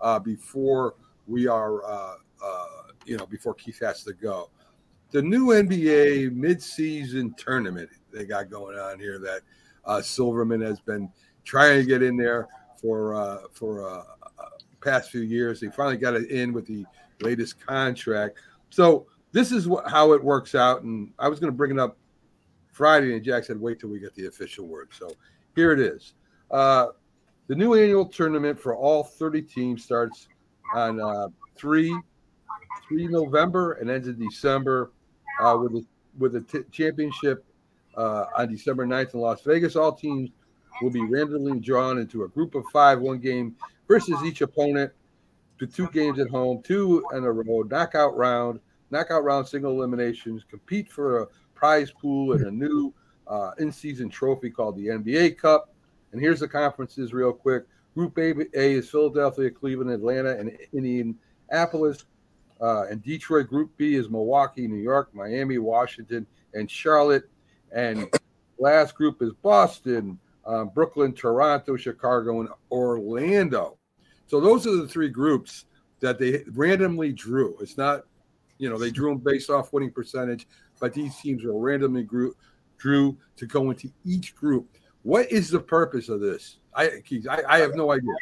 uh, 0.00 0.18
before 0.18 0.94
we 1.26 1.46
are, 1.46 1.84
uh, 1.84 2.14
uh, 2.44 2.66
you 3.04 3.16
know, 3.16 3.26
before 3.26 3.54
Keith 3.54 3.80
has 3.80 4.04
to 4.04 4.12
go. 4.12 4.50
The 5.10 5.22
new 5.22 5.48
NBA 5.48 6.30
midseason 6.36 7.36
tournament 7.36 7.90
they 8.12 8.24
got 8.24 8.50
going 8.50 8.78
on 8.78 8.98
here 8.98 9.18
that 9.18 9.40
uh, 9.84 10.00
Silverman 10.00 10.60
has 10.60 10.80
been 10.80 11.10
trying 11.44 11.80
to 11.80 11.86
get 11.86 12.02
in 12.02 12.16
there 12.16 12.48
for 12.80 13.14
uh, 13.14 13.38
for 13.52 13.88
uh, 13.88 14.04
past 14.82 15.10
few 15.10 15.22
years. 15.22 15.60
They 15.60 15.68
finally 15.68 15.96
got 15.96 16.14
it 16.14 16.30
in 16.30 16.52
with 16.52 16.66
the 16.66 16.84
latest 17.20 17.64
contract. 17.64 18.38
So 18.70 19.06
this 19.32 19.52
is 19.52 19.68
how 19.86 20.12
it 20.12 20.22
works 20.22 20.54
out. 20.54 20.82
And 20.82 21.12
I 21.18 21.28
was 21.28 21.40
going 21.40 21.52
to 21.52 21.56
bring 21.56 21.70
it 21.70 21.78
up 21.78 21.96
Friday, 22.72 23.14
and 23.14 23.24
Jack 23.24 23.44
said, 23.44 23.60
"Wait 23.60 23.78
till 23.80 23.90
we 23.90 23.98
get 23.98 24.14
the 24.14 24.26
official 24.26 24.66
word." 24.66 24.88
So 24.92 25.10
here 25.54 25.72
it 25.72 25.80
is. 25.80 26.14
Uh, 26.50 26.88
the 27.48 27.54
new 27.54 27.74
annual 27.74 28.06
tournament 28.06 28.58
for 28.58 28.76
all 28.76 29.02
30 29.02 29.42
teams 29.42 29.84
starts 29.84 30.28
on 30.74 31.00
uh, 31.00 31.28
three 31.56 31.94
three 32.88 33.06
November 33.06 33.72
and 33.72 33.90
ends 33.90 34.08
in 34.08 34.18
December 34.18 34.92
uh, 35.40 35.56
with 35.60 35.72
a, 35.74 35.84
with 36.18 36.36
a 36.36 36.40
t- 36.40 36.64
championship 36.70 37.44
uh, 37.96 38.26
on 38.36 38.50
December 38.50 38.86
9th 38.86 39.14
in 39.14 39.20
Las 39.20 39.42
Vegas. 39.42 39.76
All 39.76 39.92
teams 39.92 40.30
will 40.80 40.90
be 40.90 41.02
randomly 41.02 41.58
drawn 41.60 41.98
into 41.98 42.24
a 42.24 42.28
group 42.28 42.54
of 42.54 42.64
five, 42.72 43.00
one 43.00 43.18
game 43.18 43.54
versus 43.88 44.22
each 44.24 44.40
opponent 44.40 44.92
to 45.58 45.66
two 45.66 45.88
games 45.88 46.18
at 46.18 46.28
home, 46.28 46.62
two 46.62 47.04
in 47.12 47.24
a 47.24 47.30
row, 47.30 47.62
knockout 47.62 48.16
round, 48.16 48.60
knockout 48.90 49.24
round 49.24 49.46
single 49.46 49.72
eliminations, 49.72 50.44
compete 50.48 50.90
for 50.90 51.22
a 51.22 51.26
prize 51.54 51.90
pool 51.90 52.32
and 52.32 52.46
a 52.46 52.50
new 52.50 52.92
uh, 53.28 53.52
in-season 53.58 54.08
trophy 54.08 54.50
called 54.50 54.76
the 54.76 54.86
NBA 54.86 55.38
Cup. 55.38 55.72
And 56.12 56.20
here's 56.20 56.40
the 56.40 56.48
conferences 56.48 57.12
real 57.12 57.32
quick. 57.32 57.64
Group 57.94 58.18
A, 58.18 58.30
A 58.58 58.74
is 58.74 58.90
Philadelphia, 58.90 59.50
Cleveland, 59.50 59.90
Atlanta, 59.90 60.38
and 60.38 60.56
Indianapolis. 60.72 62.04
Uh, 62.60 62.86
and 62.88 63.02
Detroit. 63.02 63.48
Group 63.48 63.72
B 63.76 63.96
is 63.96 64.08
Milwaukee, 64.08 64.68
New 64.68 64.76
York, 64.76 65.12
Miami, 65.12 65.58
Washington, 65.58 66.24
and 66.54 66.70
Charlotte. 66.70 67.28
And 67.72 68.08
last 68.56 68.94
group 68.94 69.20
is 69.20 69.32
Boston, 69.42 70.16
um, 70.46 70.70
Brooklyn, 70.72 71.12
Toronto, 71.12 71.76
Chicago, 71.76 72.40
and 72.40 72.48
Orlando. 72.70 73.78
So 74.28 74.40
those 74.40 74.64
are 74.66 74.76
the 74.76 74.86
three 74.86 75.08
groups 75.08 75.64
that 75.98 76.20
they 76.20 76.44
randomly 76.52 77.12
drew. 77.12 77.56
It's 77.60 77.76
not, 77.76 78.04
you 78.58 78.70
know, 78.70 78.78
they 78.78 78.92
drew 78.92 79.08
them 79.08 79.18
based 79.18 79.50
off 79.50 79.72
winning 79.72 79.90
percentage, 79.90 80.46
but 80.78 80.94
these 80.94 81.16
teams 81.16 81.42
were 81.42 81.58
randomly 81.58 82.04
grew, 82.04 82.36
drew 82.78 83.18
to 83.38 83.46
go 83.46 83.70
into 83.70 83.90
each 84.04 84.36
group. 84.36 84.68
What 85.02 85.32
is 85.32 85.50
the 85.50 85.60
purpose 85.60 86.08
of 86.08 86.20
this? 86.20 86.58
I, 86.74 87.02
I, 87.28 87.42
I 87.48 87.58
have 87.58 87.74
no 87.74 87.92
idea. 87.92 88.12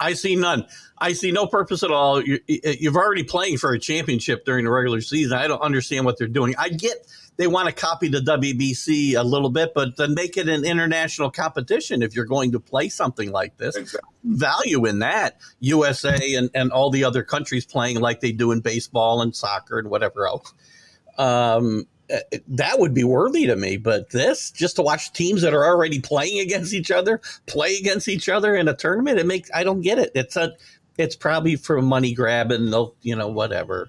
I 0.00 0.14
see 0.14 0.34
none. 0.34 0.66
I 0.98 1.12
see 1.12 1.30
no 1.30 1.46
purpose 1.46 1.84
at 1.84 1.92
all. 1.92 2.20
You, 2.20 2.40
you've 2.48 2.96
already 2.96 3.22
playing 3.22 3.58
for 3.58 3.72
a 3.72 3.78
championship 3.78 4.44
during 4.44 4.64
the 4.64 4.70
regular 4.70 5.00
season. 5.00 5.38
I 5.38 5.46
don't 5.46 5.62
understand 5.62 6.04
what 6.04 6.18
they're 6.18 6.26
doing. 6.26 6.54
I 6.58 6.70
get 6.70 7.06
they 7.36 7.46
want 7.46 7.68
to 7.68 7.72
copy 7.72 8.08
the 8.08 8.18
WBC 8.18 9.16
a 9.16 9.22
little 9.22 9.48
bit, 9.48 9.72
but 9.74 9.96
then 9.96 10.14
make 10.14 10.36
it 10.36 10.48
an 10.48 10.64
international 10.64 11.30
competition 11.30 12.02
if 12.02 12.14
you're 12.14 12.26
going 12.26 12.52
to 12.52 12.60
play 12.60 12.88
something 12.88 13.30
like 13.30 13.56
this. 13.56 13.76
Exactly. 13.76 14.10
Value 14.24 14.84
in 14.86 14.98
that. 14.98 15.40
USA 15.60 16.34
and, 16.34 16.50
and 16.54 16.72
all 16.72 16.90
the 16.90 17.04
other 17.04 17.22
countries 17.22 17.64
playing 17.64 18.00
like 18.00 18.20
they 18.20 18.32
do 18.32 18.52
in 18.52 18.60
baseball 18.60 19.22
and 19.22 19.34
soccer 19.34 19.78
and 19.78 19.88
whatever 19.88 20.26
else. 20.26 20.52
Um, 21.16 21.86
that 22.48 22.78
would 22.78 22.94
be 22.94 23.04
worthy 23.04 23.46
to 23.46 23.56
me. 23.56 23.76
But 23.76 24.10
this, 24.10 24.50
just 24.50 24.76
to 24.76 24.82
watch 24.82 25.12
teams 25.12 25.42
that 25.42 25.54
are 25.54 25.64
already 25.64 26.00
playing 26.00 26.40
against 26.40 26.74
each 26.74 26.90
other 26.90 27.20
play 27.46 27.76
against 27.76 28.08
each 28.08 28.28
other 28.28 28.54
in 28.54 28.68
a 28.68 28.74
tournament, 28.74 29.18
it 29.18 29.26
makes 29.26 29.50
I 29.54 29.64
don't 29.64 29.80
get 29.80 29.98
it. 29.98 30.12
It's 30.14 30.36
a, 30.36 30.52
it's 30.98 31.16
probably 31.16 31.56
for 31.56 31.80
money 31.80 32.14
grab 32.14 32.52
and 32.52 32.72
they'll, 32.72 32.94
you 33.02 33.16
know 33.16 33.28
whatever. 33.28 33.88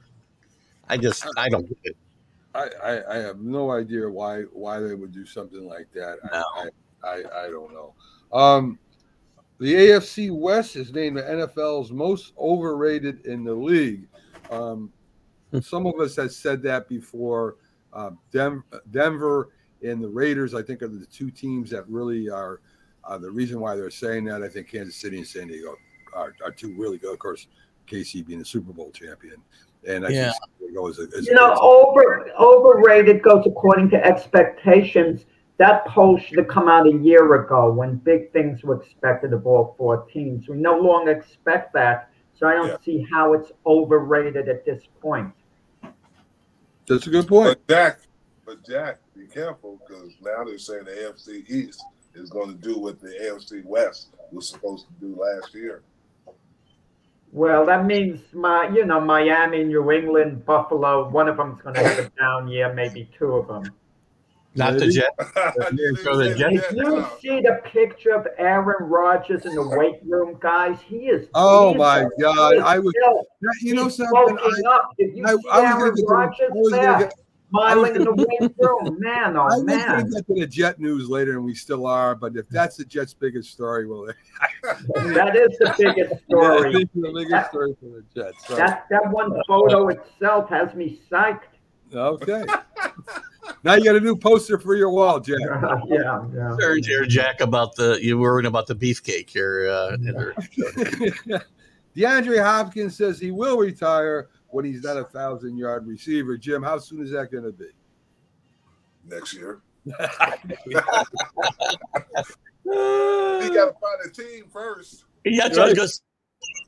I 0.87 0.97
just 0.97 1.25
I 1.37 1.49
don't 1.49 1.67
get 1.67 1.77
it. 1.83 1.97
I, 2.55 2.69
I, 2.83 3.15
I, 3.15 3.17
have 3.17 3.39
no 3.39 3.71
idea 3.71 4.07
why 4.07 4.41
why 4.53 4.79
they 4.79 4.93
would 4.93 5.11
do 5.11 5.25
something 5.25 5.67
like 5.67 5.87
that. 5.93 6.17
No. 6.31 6.43
I, 6.55 6.69
I, 7.07 7.45
I, 7.45 7.49
don't 7.49 7.73
know. 7.73 7.93
Um, 8.31 8.77
the 9.59 9.73
AFC 9.73 10.31
West 10.31 10.75
is 10.75 10.93
named 10.93 11.17
the 11.17 11.23
NFL's 11.23 11.91
most 11.91 12.33
overrated 12.37 13.25
in 13.25 13.43
the 13.43 13.53
league. 13.53 14.07
Um, 14.51 14.91
hmm. 15.51 15.61
some 15.61 15.87
of 15.87 15.99
us 15.99 16.15
have 16.17 16.31
said 16.31 16.61
that 16.63 16.87
before. 16.87 17.55
Uh, 17.93 18.11
Dem- 18.31 18.63
Denver 18.91 19.49
and 19.83 20.03
the 20.03 20.09
Raiders, 20.09 20.53
I 20.53 20.61
think, 20.61 20.81
are 20.81 20.87
the 20.87 21.05
two 21.05 21.29
teams 21.29 21.69
that 21.69 21.87
really 21.87 22.29
are 22.29 22.61
uh, 23.05 23.17
the 23.17 23.29
reason 23.29 23.59
why 23.59 23.75
they're 23.75 23.89
saying 23.89 24.25
that. 24.25 24.43
I 24.43 24.49
think 24.49 24.69
Kansas 24.69 24.95
City 24.95 25.17
and 25.17 25.27
San 25.27 25.47
Diego 25.47 25.75
are, 26.13 26.33
are 26.43 26.51
two 26.51 26.73
really 26.75 26.97
good. 26.97 27.13
Of 27.13 27.19
course, 27.19 27.47
KC 27.87 28.25
being 28.25 28.39
the 28.39 28.45
Super 28.45 28.71
Bowl 28.71 28.91
champion. 28.91 29.35
And 29.87 30.05
I 30.05 30.09
yeah. 30.09 30.31
think 30.59 30.73
goes 30.73 30.99
as, 30.99 31.27
you 31.27 31.33
know, 31.33 31.55
over 31.61 32.29
overrated 32.39 33.21
goes 33.21 33.45
according 33.45 33.89
to 33.91 34.03
expectations. 34.03 35.25
That 35.57 35.85
poll 35.85 36.17
should 36.17 36.37
have 36.39 36.47
come 36.47 36.67
out 36.67 36.87
a 36.87 36.97
year 36.97 37.35
ago 37.35 37.71
when 37.71 37.97
big 37.97 38.31
things 38.31 38.63
were 38.63 38.81
expected 38.81 39.33
of 39.33 39.45
all 39.45 39.75
four 39.77 40.05
teams. 40.11 40.47
We 40.47 40.57
no 40.57 40.79
longer 40.79 41.11
expect 41.11 41.73
that, 41.73 42.09
so 42.33 42.47
I 42.47 42.53
don't 42.53 42.69
yeah. 42.69 42.77
see 42.83 43.05
how 43.11 43.33
it's 43.33 43.51
overrated 43.65 44.49
at 44.49 44.65
this 44.65 44.83
point. 44.99 45.31
That's 46.87 47.07
a 47.07 47.09
good 47.09 47.27
point. 47.27 47.59
But 47.67 47.73
Jack, 47.73 47.99
but 48.45 48.65
Jack, 48.67 48.99
be 49.15 49.25
careful 49.27 49.79
because 49.85 50.11
now 50.21 50.43
they're 50.43 50.57
saying 50.57 50.85
the 50.85 50.91
AFC 50.91 51.49
East 51.49 51.83
is 52.13 52.29
going 52.29 52.49
to 52.49 52.61
do 52.61 52.77
what 52.79 52.99
the 52.99 53.09
AFC 53.09 53.63
West 53.65 54.09
was 54.31 54.49
supposed 54.49 54.87
to 54.87 54.93
do 54.99 55.19
last 55.19 55.53
year. 55.53 55.81
Well, 57.31 57.65
that 57.65 57.85
means 57.85 58.21
my, 58.31 58.69
you 58.69 58.85
know, 58.85 59.01
Miami, 59.01 59.63
New 59.63 59.91
England, 59.91 60.45
Buffalo. 60.45 61.09
One 61.09 61.27
of 61.27 61.37
them 61.37 61.55
is 61.55 61.61
going 61.63 61.75
to 61.75 61.83
have 61.83 61.99
a 61.99 62.09
down 62.19 62.47
year, 62.47 62.71
maybe 62.73 63.09
two 63.17 63.33
of 63.33 63.47
them. 63.47 63.73
Not 64.55 64.77
the 64.77 64.87
Jets. 64.87 65.09
the 65.17 66.35
Jets. 66.37 66.73
Did 66.73 66.77
you 66.77 67.05
see 67.19 67.41
the 67.41 67.61
picture 67.65 68.11
of 68.11 68.27
Aaron 68.37 68.87
Rodgers 68.87 69.45
in 69.45 69.55
the 69.55 69.67
weight 69.67 69.99
room, 70.05 70.37
guys? 70.39 70.77
He 70.85 71.07
is. 71.07 71.27
Oh 71.33 71.71
he 71.71 71.77
my 71.79 72.07
God! 72.19 72.57
I 72.59 72.79
was. 72.79 72.93
You 73.61 73.75
know 73.75 73.89
something? 73.89 74.37
I, 74.39 74.79
Did 74.97 75.17
you 75.17 75.25
I, 75.25 75.31
see 75.31 75.49
I, 75.51 75.71
Aaron 75.71 75.95
Rodgers 76.05 77.13
smiling 77.53 77.95
in 77.95 78.03
the 78.03 78.13
weight 78.13 78.53
room. 78.57 78.97
Man, 78.99 79.37
oh 79.37 79.49
I 79.49 79.63
man. 79.63 79.89
I 79.89 80.03
was 80.03 80.03
going 80.03 80.11
to 80.11 80.15
get 80.15 80.27
to 80.27 80.41
the 80.41 80.47
Jet 80.47 80.79
news 80.79 81.09
later, 81.09 81.33
and 81.33 81.45
we 81.45 81.53
still 81.53 81.85
are. 81.85 82.15
But 82.15 82.35
if 82.35 82.47
that's 82.49 82.77
the 82.77 82.85
Jets' 82.85 83.13
biggest 83.13 83.51
story, 83.51 83.87
well, 83.87 84.05
that 84.63 85.35
is 85.35 85.57
the 85.59 85.73
biggest 85.77 86.23
story. 86.25 86.73
Yeah, 86.73 86.85
the 86.93 87.13
biggest 87.13 87.29
that, 87.29 87.49
story 87.49 87.75
for 87.79 87.85
the 87.85 88.03
Jets. 88.15 88.47
So. 88.47 88.55
That 88.55 88.85
that 88.89 89.09
one 89.11 89.39
photo 89.47 89.89
itself 89.89 90.49
has 90.49 90.73
me 90.73 90.99
psyched. 91.09 91.41
Okay. 91.93 92.43
Now 93.63 93.75
you 93.75 93.83
got 93.83 93.95
a 93.95 93.99
new 93.99 94.15
poster 94.15 94.57
for 94.57 94.75
your 94.75 94.89
wall, 94.89 95.19
Jack. 95.19 95.39
Uh, 95.49 95.77
yeah, 95.87 96.25
yeah. 96.33 96.55
Heard 96.59 96.85
here, 96.85 97.05
Jack, 97.05 97.41
about 97.41 97.75
the 97.75 97.99
you 98.01 98.17
were 98.17 98.31
worrying 98.31 98.47
about 98.47 98.67
the 98.67 98.75
beefcake 98.75 99.29
here. 99.29 99.69
Uh, 99.69 99.97
DeAndre 101.95 102.43
Hopkins 102.43 102.97
says 102.97 103.19
he 103.19 103.31
will 103.31 103.57
retire 103.57 104.29
when 104.47 104.65
he's 104.65 104.83
not 104.83 104.97
a 104.97 105.03
thousand 105.03 105.57
yard 105.57 105.87
receiver. 105.87 106.37
Jim, 106.37 106.63
how 106.63 106.77
soon 106.77 107.03
is 107.03 107.11
that 107.11 107.31
going 107.31 107.43
to 107.43 107.51
be? 107.51 107.69
Next 109.05 109.33
year. 109.33 109.61
he 109.85 109.91
got 109.91 110.15
to 112.63 113.73
find 113.73 113.99
a 114.05 114.09
team 114.09 114.45
first. 114.51 115.05
Yeah, 115.25 115.47
right. 115.49 115.75
just 115.75 116.03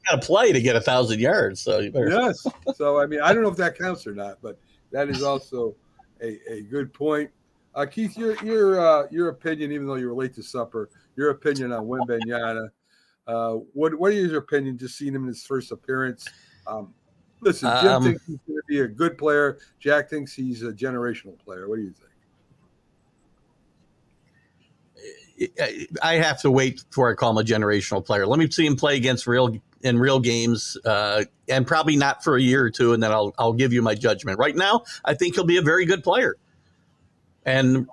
got 0.09 0.21
to 0.21 0.25
play 0.25 0.51
to 0.51 0.61
get 0.61 0.75
a 0.75 0.81
thousand 0.81 1.19
yards. 1.19 1.61
So 1.61 1.79
you 1.79 1.91
better. 1.91 2.09
Yes. 2.09 2.45
So 2.75 2.99
I 2.99 3.05
mean, 3.05 3.21
I 3.21 3.33
don't 3.33 3.43
know 3.43 3.49
if 3.49 3.57
that 3.57 3.77
counts 3.77 4.05
or 4.05 4.13
not, 4.13 4.37
but 4.41 4.59
that 4.91 5.09
is 5.09 5.23
also 5.23 5.75
a, 6.25 6.53
a 6.53 6.61
good 6.63 6.93
point. 6.93 7.29
Uh, 7.73 7.85
Keith, 7.85 8.17
your 8.17 8.35
your 8.43 8.79
uh, 8.79 9.07
your 9.11 9.29
opinion, 9.29 9.71
even 9.71 9.85
though 9.85 9.95
you 9.95 10.07
were 10.07 10.15
late 10.15 10.33
to 10.35 10.43
supper, 10.43 10.89
your 11.15 11.31
opinion 11.31 11.71
on 11.71 11.85
Wembanyama. 11.85 12.69
Uh, 13.27 13.53
what 13.73 13.93
what 13.95 14.13
is 14.13 14.31
your 14.31 14.39
opinion? 14.39 14.77
Just 14.77 14.97
seeing 14.97 15.13
him 15.13 15.23
in 15.23 15.27
his 15.27 15.45
first 15.45 15.71
appearance. 15.71 16.27
Um, 16.67 16.93
Listen, 17.41 17.69
Jim 17.81 17.91
um, 17.91 18.03
thinks 18.03 18.25
he's 18.25 18.39
going 18.47 18.57
to 18.57 18.63
be 18.67 18.79
a 18.79 18.87
good 18.87 19.17
player. 19.17 19.59
Jack 19.79 20.09
thinks 20.09 20.33
he's 20.33 20.63
a 20.63 20.71
generational 20.71 21.37
player. 21.37 21.67
What 21.67 21.75
do 21.75 21.83
you 21.83 21.91
think? 21.91 22.09
I 26.01 26.13
have 26.15 26.41
to 26.41 26.51
wait 26.51 26.83
before 26.89 27.11
I 27.11 27.15
call 27.15 27.31
him 27.31 27.37
a 27.37 27.43
generational 27.43 28.03
player. 28.05 28.25
Let 28.25 28.39
me 28.39 28.49
see 28.49 28.65
him 28.65 28.75
play 28.75 28.95
against 28.95 29.27
real 29.27 29.55
in 29.81 29.99
real 29.99 30.19
games, 30.19 30.77
uh, 30.85 31.25
and 31.49 31.67
probably 31.67 31.95
not 31.97 32.23
for 32.23 32.35
a 32.37 32.41
year 32.41 32.63
or 32.63 32.69
two, 32.69 32.93
and 32.93 33.03
then 33.03 33.11
I'll 33.11 33.33
I'll 33.37 33.53
give 33.53 33.73
you 33.73 33.81
my 33.81 33.95
judgment. 33.95 34.39
Right 34.39 34.55
now, 34.55 34.83
I 35.03 35.13
think 35.13 35.35
he'll 35.35 35.43
be 35.43 35.57
a 35.57 35.61
very 35.61 35.85
good 35.85 36.03
player. 36.03 36.35
And 37.47 37.87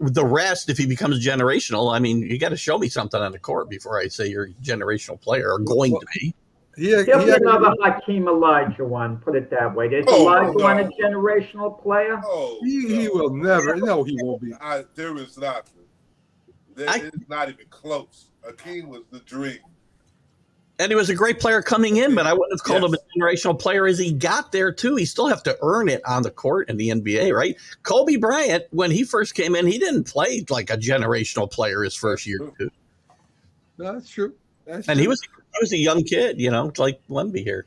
the 0.00 0.24
rest, 0.24 0.68
if 0.68 0.78
he 0.78 0.86
becomes 0.86 1.24
generational, 1.24 1.94
I 1.94 2.00
mean, 2.00 2.22
you 2.22 2.38
got 2.40 2.48
to 2.48 2.56
show 2.56 2.76
me 2.76 2.88
something 2.88 3.20
on 3.20 3.30
the 3.30 3.38
court 3.38 3.70
before 3.70 4.00
I 4.00 4.08
say 4.08 4.26
you're 4.26 4.46
a 4.46 4.52
generational 4.54 5.20
player 5.20 5.52
or 5.52 5.60
going 5.60 5.92
Well, 5.92 6.00
to 6.00 6.06
be. 6.18 6.34
Yeah, 6.76 7.04
He'll 7.04 7.24
be 7.24 7.30
had- 7.30 7.40
another 7.42 7.72
Hakeem 7.82 8.24
Olajuwon, 8.24 9.22
put 9.22 9.36
it 9.36 9.48
that 9.50 9.74
way. 9.74 9.86
Is 9.86 10.04
Oh, 10.08 10.26
Olajuwon 10.26 10.86
a 10.86 11.02
generational 11.02 11.80
player? 11.80 12.20
Oh, 12.24 12.58
he, 12.64 13.02
he 13.02 13.08
will 13.08 13.30
never. 13.34 13.76
No, 13.76 14.02
he 14.02 14.18
won't 14.20 14.42
be. 14.42 14.52
I, 14.60 14.84
there 14.96 15.16
is 15.16 15.38
not. 15.38 15.68
There 16.76 16.88
I- 16.88 16.98
is 16.98 17.10
not 17.28 17.48
even 17.48 17.66
close. 17.70 18.26
Akeem 18.48 18.86
was 18.86 19.02
the 19.10 19.18
dream. 19.20 19.58
And 20.78 20.90
he 20.90 20.94
was 20.94 21.08
a 21.08 21.14
great 21.14 21.40
player 21.40 21.62
coming 21.62 21.96
in, 21.96 22.14
but 22.14 22.26
I 22.26 22.34
wouldn't 22.34 22.52
have 22.52 22.62
called 22.62 22.82
Yes. 22.82 22.90
him 22.90 22.94
a 22.94 23.18
generational 23.18 23.58
player 23.58 23.86
as 23.86 23.98
he 23.98 24.12
got 24.12 24.52
there 24.52 24.70
too. 24.70 24.94
He 24.96 25.06
still 25.06 25.26
have 25.26 25.42
to 25.44 25.56
earn 25.62 25.88
it 25.88 26.02
on 26.06 26.22
the 26.22 26.30
court 26.30 26.68
in 26.68 26.76
the 26.76 26.90
NBA, 26.90 27.32
right? 27.34 27.56
Kobe 27.82 28.16
Bryant, 28.16 28.64
when 28.72 28.90
he 28.90 29.02
first 29.02 29.34
came 29.34 29.56
in, 29.56 29.66
he 29.66 29.78
didn't 29.78 30.04
play 30.04 30.44
like 30.50 30.68
a 30.68 30.76
generational 30.76 31.50
player 31.50 31.82
his 31.82 31.94
first 31.94 32.26
year, 32.26 32.40
too. 32.58 32.70
No, 33.78 33.94
that's 33.94 34.10
true. 34.10 34.34
That's 34.66 34.86
and 34.88 34.96
true. 34.96 35.02
he 35.02 35.08
was 35.08 35.20
he 35.22 35.58
was 35.62 35.72
a 35.72 35.78
young 35.78 36.04
kid, 36.04 36.38
you 36.38 36.50
know, 36.50 36.70
like 36.76 37.00
Wemby 37.08 37.42
here. 37.42 37.64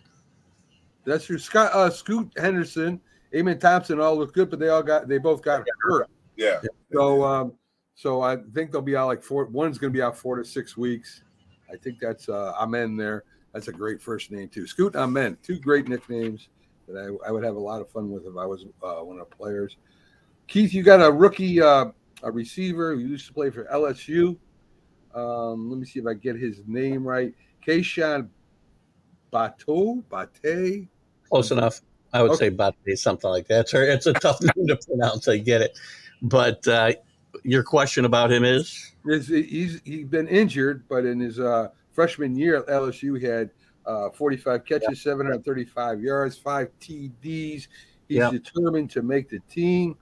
That's 1.03 1.25
true. 1.25 1.39
Scott, 1.39 1.71
uh, 1.73 1.89
Scoot 1.89 2.31
Henderson, 2.37 3.01
Amen 3.33 3.57
Thompson, 3.57 3.99
all 3.99 4.15
look 4.17 4.33
good, 4.35 4.51
but 4.51 4.59
they 4.59 4.69
all 4.69 4.83
got 4.83 5.07
they 5.07 5.17
both 5.17 5.41
got 5.41 5.65
hurt. 5.81 6.07
Yeah. 6.35 6.61
So, 6.93 7.23
um, 7.23 7.53
so 7.99 8.21
I 8.21 8.37
think 8.53 8.71
they'll 8.71 8.81
be 8.81 8.95
out 8.95 9.07
like 9.07 9.21
four. 9.21 9.43
One's 9.43 9.77
going 9.77 9.91
to 9.91 9.97
be 9.97 10.01
out 10.01 10.17
four 10.17 10.37
to 10.37 10.45
six 10.45 10.77
weeks. 10.77 11.23
I 11.69 11.75
think 11.75 11.99
that's 11.99 12.29
uh, 12.29 12.53
Amen 12.57 12.95
there. 12.95 13.25
That's 13.53 13.67
a 13.67 13.73
great 13.73 14.01
first 14.01 14.31
name 14.31 14.47
too. 14.47 14.65
Scoot 14.65 14.95
Amen, 14.95 15.37
two 15.43 15.59
great 15.59 15.89
nicknames 15.89 16.47
that 16.87 16.97
I, 16.97 17.27
I 17.27 17.31
would 17.33 17.43
have 17.43 17.57
a 17.57 17.59
lot 17.59 17.81
of 17.81 17.89
fun 17.89 18.09
with 18.09 18.25
if 18.25 18.37
I 18.37 18.45
was 18.45 18.63
uh, 18.81 19.03
one 19.03 19.19
of 19.19 19.29
the 19.29 19.35
players. 19.35 19.75
Keith, 20.47 20.73
you 20.73 20.81
got 20.81 21.01
a 21.01 21.11
rookie, 21.11 21.61
uh, 21.61 21.87
a 22.23 22.31
receiver 22.31 22.95
who 22.95 23.01
used 23.01 23.27
to 23.27 23.33
play 23.33 23.49
for 23.49 23.65
LSU. 23.65 24.37
Um, 25.13 25.69
let 25.69 25.77
me 25.77 25.85
see 25.85 25.99
if 25.99 26.05
I 26.05 26.13
get 26.13 26.37
his 26.37 26.61
name 26.67 27.05
right. 27.05 27.33
Keishan 27.67 28.29
Bateau, 29.29 30.01
Bate. 30.09 30.87
Close 31.29 31.51
enough. 31.51 31.81
I 32.13 32.23
would 32.23 32.31
Okay. 32.31 32.49
say 32.49 32.71
Bate, 32.85 32.97
something 32.97 33.29
like 33.29 33.49
that. 33.49 33.65
It's 33.65 33.73
a, 33.73 33.93
it's 33.93 34.05
a 34.05 34.13
tough 34.13 34.39
name 34.55 34.67
to 34.67 34.77
pronounce. 34.87 35.27
I 35.27 35.35
get 35.35 35.61
it. 35.61 35.77
But 36.21 36.65
uh, 36.65 36.93
your 37.43 37.63
question 37.63 38.05
about 38.05 38.31
him 38.31 38.43
is 38.43 38.93
Is 39.05 39.27
he's 39.27 39.81
he's 39.83 40.05
been 40.05 40.27
injured, 40.27 40.83
but 40.89 41.05
in 41.05 41.19
his 41.19 41.39
uh, 41.39 41.69
freshman 41.91 42.35
year 42.35 42.57
at 42.57 42.67
LSU, 42.67 43.19
he 43.19 43.25
had 43.25 43.49
uh, 43.85 44.09
45 44.11 44.65
catches, 44.65 45.01
735 45.01 46.01
yards, 46.01 46.37
five 46.37 46.69
TDs. 46.79 47.13
He's 47.21 47.67
Yeah. 48.07 48.29
determined 48.31 48.89
to 48.91 49.01
make 49.01 49.29
the 49.29 49.39
team. 49.49 49.95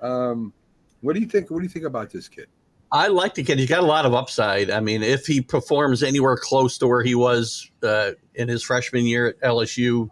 Um, 0.00 0.52
what 1.00 1.14
do 1.14 1.20
you 1.20 1.26
think? 1.26 1.50
What 1.50 1.58
do 1.58 1.64
you 1.64 1.68
think 1.70 1.84
about 1.84 2.10
this 2.10 2.28
kid? 2.28 2.46
I 2.92 3.08
like 3.08 3.34
the 3.34 3.42
kid. 3.42 3.58
He's 3.58 3.68
got 3.68 3.82
a 3.82 3.86
lot 3.86 4.06
of 4.06 4.14
upside. 4.14 4.70
I 4.70 4.80
mean, 4.80 5.02
if 5.02 5.26
he 5.26 5.40
performs 5.40 6.02
anywhere 6.02 6.36
close 6.36 6.78
to 6.78 6.86
where 6.86 7.02
he 7.02 7.14
was 7.14 7.70
uh, 7.82 8.12
in 8.34 8.48
his 8.48 8.62
freshman 8.62 9.04
year 9.04 9.28
at 9.28 9.40
LSU, 9.40 10.08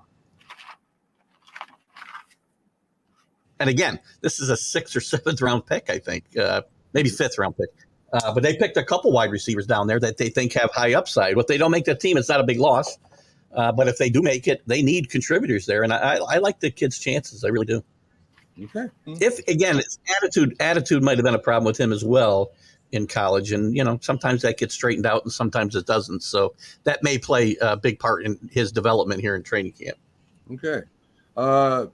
and 3.63 3.71
again, 3.71 4.01
this 4.23 4.41
is 4.41 4.51
a 4.51 4.57
sixth 4.57 4.97
or 4.97 5.01
seventh 5.01 5.41
round 5.41 5.67
pick, 5.67 5.89
I 5.89 5.99
think, 5.99 6.37
uh, 6.37 6.63
maybe 6.93 7.09
fifth 7.09 7.39
round 7.39 7.57
pick. 7.57 7.71
Uh, 8.13 8.35
but 8.35 8.43
they 8.43 8.57
picked 8.57 8.77
a 8.77 8.83
couple 8.83 9.13
wide 9.13 9.31
receivers 9.31 9.67
down 9.67 9.87
there 9.87 10.01
that 10.01 10.19
they 10.19 10.29
think 10.29 10.53
have 10.53 10.71
high 10.73 10.95
upside. 10.95 11.39
If 11.39 11.47
they 11.47 11.57
don't 11.57 11.71
make 11.71 11.85
the 11.85 11.95
team, 11.95 12.17
it's 12.17 12.29
not 12.29 12.41
a 12.41 12.45
big 12.45 12.59
loss. 12.59 12.99
Uh, 13.55 13.71
but 13.71 13.87
if 13.87 13.99
they 13.99 14.11
do 14.11 14.21
make 14.21 14.49
it, 14.49 14.63
they 14.67 14.83
need 14.83 15.11
contributors 15.11 15.67
there, 15.67 15.83
and 15.83 15.93
I, 15.93 16.17
I 16.17 16.39
like 16.39 16.61
the 16.61 16.71
kid's 16.71 16.99
chances. 16.99 17.45
I 17.45 17.49
really 17.49 17.67
do. 17.67 17.85
Okay. 18.65 18.89
If 19.07 19.39
again, 19.47 19.77
his 19.77 19.99
attitude 20.17 20.57
attitude 20.59 21.03
might 21.03 21.19
have 21.19 21.25
been 21.25 21.35
a 21.35 21.39
problem 21.39 21.65
with 21.65 21.79
him 21.79 21.93
as 21.93 22.05
well 22.05 22.51
in 22.91 23.07
college, 23.07 23.53
and 23.53 23.77
you 23.77 23.85
know 23.85 23.99
sometimes 24.03 24.43
that 24.43 24.59
gets 24.59 24.75
straightened 24.75 25.07
out 25.07 25.23
and 25.23 25.33
sometimes 25.33 25.77
it 25.77 25.87
doesn't. 25.87 26.23
So 26.23 26.55
that 26.85 27.03
may 27.03 27.19
play 27.19 27.57
a 27.61 27.77
big 27.77 27.99
part 27.99 28.25
in 28.25 28.39
his 28.51 28.73
development 28.73 29.21
here 29.21 29.37
in 29.37 29.43
training 29.43 29.73
camp. 29.73 29.99
Okay. 30.51 30.83
Uh, 31.37 31.87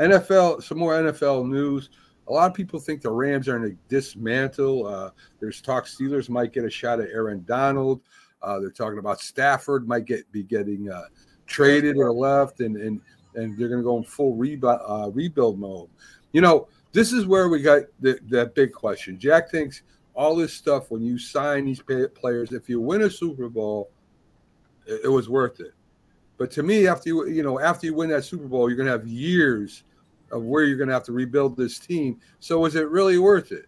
NFL, 0.00 0.62
some 0.62 0.78
more 0.78 0.94
NFL 0.94 1.46
news. 1.48 1.90
A 2.28 2.32
lot 2.32 2.50
of 2.50 2.54
people 2.54 2.80
think 2.80 3.02
the 3.02 3.10
Rams 3.10 3.48
are 3.48 3.58
going 3.58 3.70
to 3.70 3.76
dismantle. 3.88 4.86
Uh, 4.86 5.10
there's 5.40 5.60
talk 5.60 5.86
Steelers 5.86 6.28
might 6.28 6.52
get 6.52 6.64
a 6.64 6.70
shot 6.70 7.00
at 7.00 7.08
Aaron 7.10 7.44
Donald. 7.46 8.00
Uh, 8.42 8.58
they're 8.58 8.70
talking 8.70 8.98
about 8.98 9.20
Stafford 9.20 9.86
might 9.86 10.06
get 10.06 10.30
be 10.32 10.42
getting 10.42 10.90
uh, 10.90 11.04
traded 11.46 11.96
or 11.96 12.12
left, 12.12 12.60
and 12.60 12.76
and 12.76 13.00
and 13.34 13.58
they're 13.58 13.68
going 13.68 13.80
to 13.80 13.84
go 13.84 13.98
in 13.98 14.04
full 14.04 14.34
rebuild 14.36 14.80
uh, 14.86 15.10
rebuild 15.12 15.58
mode. 15.58 15.90
You 16.32 16.40
know, 16.40 16.68
this 16.92 17.12
is 17.12 17.26
where 17.26 17.48
we 17.48 17.60
got 17.60 17.82
the, 18.00 18.18
that 18.28 18.54
big 18.54 18.72
question. 18.72 19.18
Jack 19.18 19.50
thinks 19.50 19.82
all 20.14 20.34
this 20.34 20.54
stuff 20.54 20.90
when 20.90 21.02
you 21.02 21.18
sign 21.18 21.64
these 21.66 21.80
players, 21.80 22.52
if 22.52 22.68
you 22.68 22.80
win 22.80 23.02
a 23.02 23.10
Super 23.10 23.48
Bowl, 23.48 23.90
it, 24.86 25.02
it 25.04 25.08
was 25.08 25.28
worth 25.28 25.60
it. 25.60 25.72
But 26.38 26.50
to 26.52 26.62
me, 26.62 26.86
after 26.86 27.10
you 27.10 27.26
you 27.26 27.42
know 27.42 27.60
after 27.60 27.86
you 27.86 27.94
win 27.94 28.08
that 28.10 28.24
Super 28.24 28.46
Bowl, 28.46 28.68
you're 28.68 28.76
going 28.76 28.86
to 28.86 28.92
have 28.92 29.06
years 29.06 29.84
of 30.30 30.42
where 30.42 30.64
you're 30.64 30.76
going 30.76 30.88
to 30.88 30.94
have 30.94 31.04
to 31.04 31.12
rebuild 31.12 31.56
this 31.56 31.78
team. 31.78 32.20
So 32.38 32.64
is 32.64 32.76
it 32.76 32.88
really 32.88 33.18
worth 33.18 33.52
it? 33.52 33.66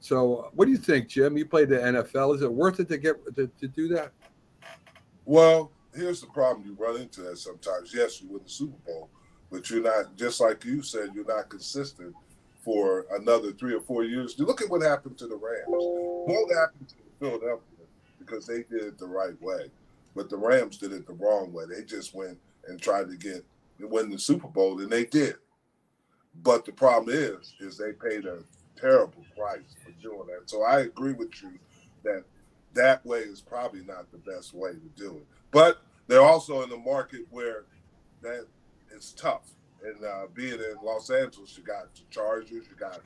So 0.00 0.50
what 0.54 0.64
do 0.64 0.70
you 0.70 0.78
think, 0.78 1.08
Jim? 1.08 1.36
You 1.36 1.46
played 1.46 1.68
the 1.68 1.76
NFL. 1.76 2.34
Is 2.34 2.42
it 2.42 2.52
worth 2.52 2.80
it 2.80 2.88
to 2.88 2.98
get 2.98 3.16
to, 3.36 3.46
to 3.46 3.68
do 3.68 3.88
that? 3.88 4.12
Well, 5.26 5.70
here's 5.94 6.20
the 6.20 6.26
problem 6.28 6.66
you 6.66 6.74
run 6.74 7.00
into 7.00 7.20
that 7.22 7.38
sometimes. 7.38 7.92
Yes, 7.94 8.20
you 8.20 8.28
win 8.28 8.42
the 8.42 8.50
Super 8.50 8.78
Bowl, 8.86 9.10
but 9.50 9.68
you're 9.68 9.82
not 9.82 10.16
just 10.16 10.40
like 10.40 10.64
you 10.64 10.82
said, 10.82 11.10
you're 11.14 11.26
not 11.26 11.48
consistent 11.50 12.14
for 12.64 13.06
another 13.12 13.52
three 13.52 13.74
or 13.74 13.80
four 13.80 14.04
years. 14.04 14.38
Look 14.38 14.62
at 14.62 14.70
what 14.70 14.82
happened 14.82 15.18
to 15.18 15.26
the 15.26 15.36
Rams. 15.36 15.66
Won't 15.68 16.54
happen 16.54 16.86
to 16.86 16.94
the 16.94 17.26
Philadelphia 17.26 17.86
because 18.18 18.46
they 18.46 18.62
did 18.62 18.82
it 18.82 18.98
the 18.98 19.06
right 19.06 19.40
way. 19.42 19.70
But 20.14 20.30
the 20.30 20.36
Rams 20.36 20.78
did 20.78 20.92
it 20.92 21.06
the 21.06 21.12
wrong 21.14 21.52
way. 21.52 21.64
They 21.68 21.84
just 21.84 22.14
went 22.14 22.38
and 22.66 22.80
tried 22.80 23.08
to 23.08 23.16
get 23.16 23.44
win 23.78 24.10
the 24.10 24.18
Super 24.18 24.48
Bowl, 24.48 24.80
and 24.80 24.90
they 24.90 25.04
did. 25.04 25.36
But 26.42 26.64
the 26.64 26.72
problem 26.72 27.14
is, 27.14 27.54
is 27.60 27.76
they 27.76 27.92
paid 27.92 28.24
a 28.24 28.38
terrible 28.76 29.24
price 29.36 29.76
for 29.82 29.90
doing 30.02 30.26
that. 30.28 30.48
So 30.48 30.62
I 30.62 30.80
agree 30.80 31.12
with 31.12 31.42
you 31.42 31.52
that 32.02 32.24
that 32.74 33.04
way 33.04 33.20
is 33.20 33.40
probably 33.40 33.82
not 33.84 34.10
the 34.10 34.18
best 34.18 34.54
way 34.54 34.72
to 34.72 34.90
do 34.96 35.16
it. 35.16 35.26
But 35.50 35.82
they're 36.06 36.22
also 36.22 36.62
in 36.62 36.72
a 36.72 36.76
market 36.76 37.26
where 37.30 37.64
that 38.22 38.46
it's 38.94 39.12
tough. 39.12 39.50
And 39.84 40.04
uh, 40.04 40.26
being 40.34 40.54
in 40.54 40.74
Los 40.82 41.10
Angeles, 41.10 41.56
you 41.56 41.64
got 41.64 41.94
the 41.94 42.02
Chargers, 42.10 42.50
you 42.68 42.76
got 42.78 43.00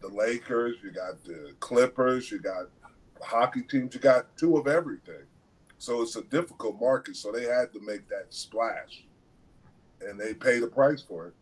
the 0.00 0.08
Lakers, 0.08 0.76
you 0.82 0.90
got 0.90 1.22
the 1.24 1.54
Clippers, 1.60 2.30
you 2.30 2.38
got 2.38 2.66
the 3.18 3.24
hockey 3.24 3.62
teams, 3.62 3.94
you 3.94 4.00
got 4.00 4.36
two 4.36 4.56
of 4.56 4.66
everything. 4.66 5.22
So 5.78 6.02
it's 6.02 6.16
a 6.16 6.22
difficult 6.22 6.80
market. 6.80 7.16
So 7.16 7.30
they 7.30 7.44
had 7.44 7.72
to 7.74 7.80
make 7.80 8.08
that 8.08 8.26
splash, 8.30 9.04
and 10.00 10.18
they 10.18 10.34
paid 10.34 10.62
a 10.62 10.66
price 10.66 11.02
for 11.02 11.28
it. 11.28 11.34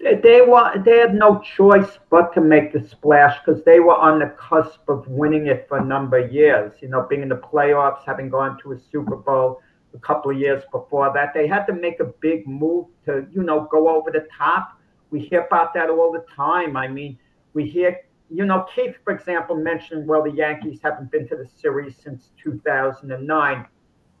They, 0.00 0.42
wa- 0.42 0.76
they 0.76 0.98
had 0.98 1.14
no 1.14 1.40
choice 1.40 1.98
but 2.10 2.32
to 2.34 2.40
make 2.40 2.72
the 2.72 2.80
splash 2.80 3.38
because 3.44 3.64
they 3.64 3.80
were 3.80 3.96
on 3.96 4.20
the 4.20 4.28
cusp 4.38 4.88
of 4.88 5.06
winning 5.08 5.46
it 5.48 5.66
for 5.68 5.78
a 5.78 5.84
number 5.84 6.18
of 6.18 6.32
years. 6.32 6.72
You 6.80 6.88
know, 6.88 7.06
being 7.08 7.22
in 7.22 7.28
the 7.28 7.36
playoffs, 7.36 8.04
having 8.06 8.28
gone 8.28 8.58
to 8.62 8.72
a 8.72 8.78
Super 8.78 9.16
Bowl 9.16 9.60
a 9.94 9.98
couple 9.98 10.30
of 10.30 10.38
years 10.38 10.62
before 10.70 11.12
that, 11.14 11.34
they 11.34 11.46
had 11.48 11.64
to 11.66 11.72
make 11.72 12.00
a 12.00 12.04
big 12.20 12.46
move 12.46 12.86
to 13.06 13.26
you 13.32 13.42
know 13.42 13.68
go 13.70 13.88
over 13.88 14.10
the 14.10 14.26
top. 14.36 14.78
We 15.10 15.20
hear 15.20 15.42
about 15.46 15.74
that 15.74 15.90
all 15.90 16.12
the 16.12 16.24
time. 16.34 16.76
I 16.76 16.86
mean, 16.86 17.18
we 17.54 17.66
hear 17.68 17.98
you 18.30 18.44
know 18.44 18.66
Keith, 18.74 18.96
for 19.04 19.12
example, 19.12 19.56
mentioned 19.56 20.06
well 20.06 20.22
the 20.22 20.30
Yankees 20.30 20.80
haven't 20.82 21.10
been 21.10 21.26
to 21.28 21.36
the 21.36 21.46
series 21.60 21.96
since 21.96 22.30
2009 22.42 23.66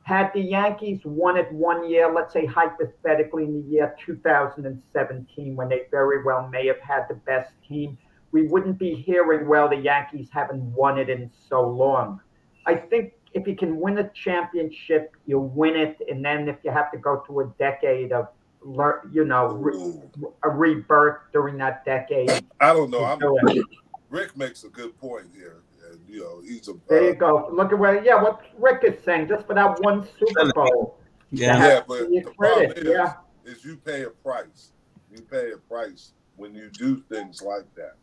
had 0.08 0.30
the 0.32 0.40
Yankees 0.40 1.00
won 1.04 1.36
it 1.36 1.52
one 1.52 1.86
year, 1.88 2.10
let's 2.10 2.32
say 2.32 2.46
hypothetically 2.46 3.44
in 3.44 3.62
the 3.62 3.68
year 3.68 3.94
2017, 4.06 5.54
when 5.54 5.68
they 5.68 5.82
very 5.90 6.24
well 6.24 6.48
may 6.48 6.66
have 6.66 6.80
had 6.80 7.04
the 7.10 7.14
best 7.14 7.52
team, 7.68 7.98
we 8.32 8.46
wouldn't 8.46 8.78
be 8.78 8.94
hearing, 8.94 9.46
well, 9.46 9.68
the 9.68 9.76
Yankees 9.76 10.28
haven't 10.32 10.62
won 10.72 10.98
it 10.98 11.10
in 11.10 11.30
so 11.50 11.60
long. 11.60 12.22
I 12.64 12.74
think 12.74 13.12
if 13.34 13.46
you 13.46 13.54
can 13.54 13.78
win 13.78 13.98
a 13.98 14.08
championship, 14.14 15.14
you 15.26 15.40
win 15.40 15.76
it. 15.76 15.98
And 16.10 16.24
then 16.24 16.48
if 16.48 16.56
you 16.64 16.70
have 16.70 16.90
to 16.92 16.98
go 16.98 17.22
through 17.26 17.40
a 17.40 17.52
decade 17.58 18.10
of, 18.12 18.28
you 19.12 19.26
know, 19.26 19.48
re- 19.48 20.02
a 20.42 20.48
rebirth 20.48 21.18
during 21.34 21.58
that 21.58 21.84
decade, 21.84 22.30
I 22.60 22.72
don't 22.72 22.90
know. 22.90 23.14
Do. 23.46 23.62
Rick 24.08 24.38
makes 24.38 24.64
a 24.64 24.70
good 24.70 24.98
point 24.98 25.26
here, 25.36 25.60
you 26.08 26.20
know 26.20 26.40
he's 26.40 26.68
a 26.68 26.74
there 26.88 27.04
you 27.04 27.10
uh, 27.10 27.14
go. 27.14 27.50
Look 27.52 27.72
at 27.72 27.78
where, 27.78 28.02
yeah, 28.04 28.20
what 28.20 28.40
Rick 28.58 28.84
is 28.84 29.02
saying, 29.04 29.28
just 29.28 29.46
for 29.46 29.54
that 29.54 29.80
one 29.82 30.06
Super 30.18 30.52
Bowl. 30.52 30.98
Yeah. 31.30 31.58
Yeah, 31.58 31.80
but 31.86 32.10
You 32.10 32.24
the 32.24 32.30
problem 32.30 32.72
is, 32.72 32.84
yeah. 32.84 33.14
is 33.44 33.64
you 33.64 33.76
pay 33.76 34.04
a 34.04 34.10
price. 34.10 34.72
You 35.14 35.22
pay 35.22 35.52
a 35.52 35.58
price 35.58 36.12
when 36.36 36.54
you 36.54 36.70
do 36.70 37.02
things 37.10 37.42
like 37.42 37.72
that. 37.74 37.96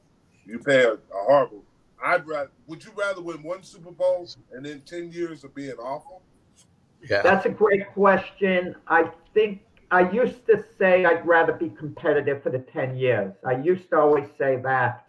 You 0.45 0.59
pay 0.59 0.83
a, 0.83 0.93
a 0.93 0.97
horrible. 1.11 1.63
I'd 2.03 2.27
rather. 2.27 2.51
Would 2.67 2.85
you 2.85 2.91
rather 2.95 3.21
win 3.21 3.41
one 3.41 3.63
Super 3.63 3.91
Bowl 3.91 4.29
and 4.51 4.65
then 4.65 4.81
ten 4.85 5.11
years 5.11 5.43
of 5.43 5.55
being 5.55 5.71
awful? 5.71 6.21
Yeah. 7.09 7.21
That's 7.21 7.45
a 7.45 7.49
great 7.49 7.87
question. 7.93 8.75
I 8.87 9.09
think 9.33 9.61
I 9.91 10.09
used 10.11 10.45
to 10.47 10.63
say 10.77 11.05
I'd 11.05 11.25
rather 11.25 11.53
be 11.53 11.69
competitive 11.69 12.41
for 12.41 12.49
the 12.49 12.59
10 12.59 12.97
years. 12.97 13.33
I 13.45 13.57
used 13.57 13.89
to 13.91 13.99
always 13.99 14.27
say 14.37 14.57
that. 14.63 15.04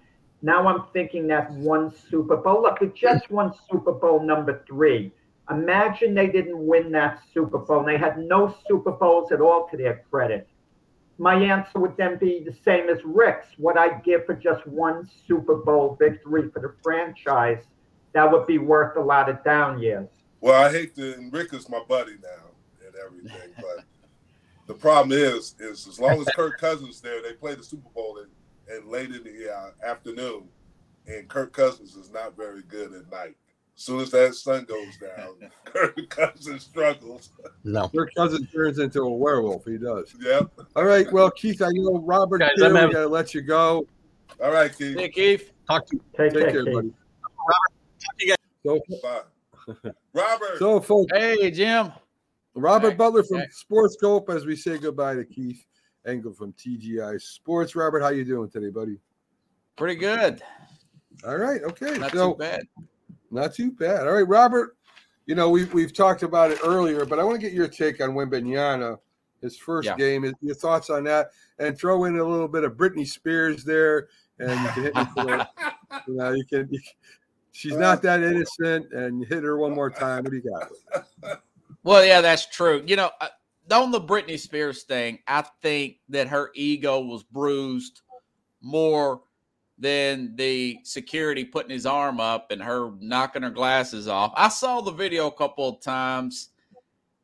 Now 0.47 0.69
I'm 0.69 0.85
thinking 0.93 1.27
that 1.27 1.51
one 1.51 1.93
Super 2.09 2.37
Bowl. 2.37 2.63
Look, 2.63 2.79
the 2.79 2.87
Jets 2.87 3.29
won 3.29 3.53
Super 3.69 3.91
Bowl 3.91 4.23
number 4.23 4.63
three. 4.65 5.11
Imagine 5.51 6.15
they 6.15 6.29
didn't 6.29 6.65
win 6.65 6.93
that 6.93 7.21
Super 7.35 7.59
Bowl. 7.59 7.81
And 7.81 7.89
they 7.89 7.99
had 7.99 8.17
no 8.17 8.55
Super 8.69 8.93
Bowls 8.93 9.33
at 9.33 9.41
all 9.41 9.67
to 9.69 9.77
their 9.77 10.05
credit. 10.09 10.47
My 11.19 11.35
answer 11.35 11.81
would 11.81 11.97
then 11.97 12.17
be 12.17 12.45
the 12.45 12.57
same 12.65 12.89
as 12.89 12.99
Rick's. 13.05 13.49
What 13.57 13.77
I'd 13.77 14.05
give 14.05 14.25
for 14.25 14.35
just 14.35 14.65
one 14.69 15.11
Super 15.27 15.57
Bowl 15.57 15.97
victory 15.99 16.49
for 16.53 16.61
the 16.61 16.77
franchise, 16.81 17.65
that 18.13 18.31
would 18.31 18.47
be 18.47 18.59
worth 18.59 18.97
a 18.97 19.01
lot 19.01 19.29
of 19.29 19.43
down 19.43 19.81
years. 19.81 20.07
Well, 20.41 20.63
I 20.63 20.71
hate 20.71 20.95
to, 20.95 21.15
and 21.15 21.33
Rick 21.33 21.55
is 21.55 21.69
my 21.69 21.83
buddy 21.89 22.19
now 22.23 22.87
and 22.87 22.95
everything, 23.05 23.53
but 23.57 23.85
the 24.69 24.75
problem 24.75 25.11
is, 25.11 25.57
is 25.59 25.89
as 25.89 25.99
long 25.99 26.21
as 26.21 26.29
Kirk 26.37 26.61
Cousins 26.61 27.01
there, 27.01 27.21
they 27.21 27.33
play 27.33 27.57
the 27.57 27.65
Super 27.65 27.89
Bowl 27.93 28.16
and, 28.69 28.79
and 28.83 28.89
late 28.91 29.11
in 29.11 29.23
the 29.25 29.53
uh, 29.55 29.71
afternoon, 29.89 30.49
and 31.07 31.29
Kirk 31.29 31.53
Cousins 31.53 31.95
is 31.97 32.11
not 32.11 32.37
very 32.37 32.63
good 32.63 32.93
at 32.93 33.11
night. 33.11 33.37
As 33.77 33.83
soon 33.83 34.01
as 34.01 34.11
that 34.13 34.35
sun 34.35 34.65
goes 34.65 34.97
down, 34.97 35.51
Kirk 35.67 35.97
Cousins 36.09 36.63
struggles. 36.63 37.31
No. 37.65 37.89
Kirk 37.91 38.11
Cousins 38.17 38.51
turns 38.51 38.79
into 38.79 39.03
a 39.03 39.11
werewolf. 39.11 39.65
He 39.67 39.77
does. 39.77 40.15
Yep. 40.21 40.51
All 40.75 40.85
right. 40.85 41.11
Well, 41.13 41.31
Keith, 41.31 41.61
I 41.61 41.69
know 41.73 41.99
Robert. 42.01 42.39
Guys, 42.39 42.51
here, 42.57 42.67
I'm 42.67 42.73
we 42.73 42.79
having- 42.81 42.95
got 42.95 43.01
to 43.03 43.09
let 43.09 43.35
you 43.35 43.43
go. 43.43 43.87
All 44.43 44.51
right, 44.53 44.75
Keith. 44.77 44.97
Hey, 44.99 45.09
Keith. 45.11 45.53
Talk 45.69 45.87
to 45.89 46.01
Take, 46.17 46.33
Take 46.33 46.43
care, 46.45 46.65
care, 46.65 46.73
buddy. 46.75 46.89
talk 46.91 48.19
to 48.19 48.27
you 48.27 48.29
guys. 48.29 48.37
So, 48.65 48.81
Bye. 49.03 49.91
Robert. 50.15 50.59
so 50.59 50.81
folks, 50.81 51.13
Hey, 51.15 51.51
Jim. 51.51 51.93
Robert 52.55 52.91
Jack, 52.91 52.99
Butler 52.99 53.25
from 53.25 53.39
Jack. 53.41 53.53
Sports 53.53 53.95
Scope 53.95 54.31
as 54.31 54.47
we 54.47 54.57
say 54.57 54.79
goodbye 54.79 55.15
to 55.15 55.25
Keith 55.25 55.65
Engel 56.07 56.33
from 56.33 56.53
TGI 56.53 57.21
Sports. 57.21 57.75
Robert, 57.75 58.01
how 58.01 58.09
you 58.09 58.25
doing 58.25 58.49
today, 58.49 58.71
buddy? 58.71 58.99
Pretty 59.77 59.97
good. 59.97 60.43
All 61.27 61.37
right. 61.37 61.63
Okay. 61.63 61.99
Not 61.99 62.13
so 62.13 62.33
too 62.33 62.39
bad. 62.39 62.63
not 63.31 63.55
too 63.55 63.73
bad. 63.73 64.07
All 64.07 64.15
right, 64.15 64.27
Robert. 64.27 64.77
You 65.27 65.35
know, 65.35 65.51
we've 65.51 65.73
we've 65.75 65.93
talked 65.93 66.23
about 66.23 66.51
it 66.53 66.59
earlier, 66.65 67.05
but 67.05 67.19
I 67.19 67.25
want 67.25 67.35
to 67.37 67.41
get 67.41 67.53
your 67.53 67.67
take 67.69 68.01
on 68.01 68.11
Wembanyama, 68.11 68.99
his 69.43 69.59
first 69.59 69.87
Yeah. 69.87 69.97
game, 69.97 70.33
your 70.41 70.55
thoughts 70.55 70.89
on 70.89 71.05
that, 71.05 71.31
and 71.59 71.77
throw 71.77 72.05
in 72.05 72.17
a 72.19 72.25
little 72.25 72.49
bit 72.49 72.63
of 72.65 72.75
Britney 72.75 73.07
Spears 73.07 73.65
there, 73.65 74.09
and 74.39 74.51
you 74.61 74.69
can 74.69 74.83
hit 74.85 74.95
me 74.95 75.05
for 75.15 75.25
the, 75.25 75.49
you 76.07 76.15
know, 76.15 76.33
you 76.33 76.45
can, 76.45 76.69
you 76.71 76.81
she's 77.51 77.77
not 77.77 78.03
that 78.03 78.23
innocent, 78.23 78.93
and 78.93 79.21
you 79.21 79.27
hit 79.27 79.43
her 79.43 79.57
one 79.59 79.75
more 79.75 79.91
time. 79.91 80.23
What 80.23 80.31
do 80.31 80.37
you 80.37 80.43
got? 81.23 81.41
Well, 81.83 82.05
yeah, 82.05 82.21
that's 82.21 82.47
true. 82.47 82.85
You 82.87 82.97
know, 82.97 83.11
on 83.71 83.91
the 83.91 84.01
Britney 84.01 84.39
Spears 84.39 84.85
thing, 84.85 85.19
I 85.27 85.43
think 85.63 85.97
that 86.09 86.29
her 86.29 86.51
ego 86.55 87.01
was 87.01 87.23
bruised 87.23 88.03
more 88.63 89.23
than 89.79 90.35
the 90.37 90.79
security 90.85 91.45
putting 91.45 91.71
his 91.71 91.87
arm 91.87 92.21
up 92.21 92.51
and 92.51 92.63
her 92.63 92.93
knocking 93.01 93.43
her 93.43 93.51
glasses 93.51 94.09
off. 94.09 94.33
I 94.37 94.49
saw 94.49 94.81
the 94.81 94.93
video 94.93 95.27
a 95.27 95.33
couple 95.33 95.69
of 95.69 95.81
times. 95.81 96.51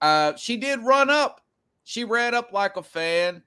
Uh, 0.00 0.34
she 0.36 0.56
did 0.56 0.80
run 0.80 1.08
up. 1.08 1.40
She 1.84 2.04
ran 2.04 2.34
up 2.34 2.52
like 2.52 2.76
a 2.76 2.82
fan. 2.82 3.42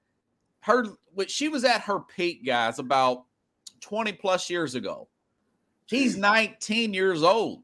Her, 0.61 0.85
she 1.27 1.49
was 1.49 1.63
at 1.63 1.81
her 1.81 1.99
peak, 1.99 2.45
guys, 2.45 2.79
about 2.79 3.25
20 3.81 4.13
plus 4.13 4.49
years 4.49 4.73
ago. 4.73 5.07
He's 5.85 6.17
19 6.17 6.93
years 6.93 7.21
old. 7.21 7.61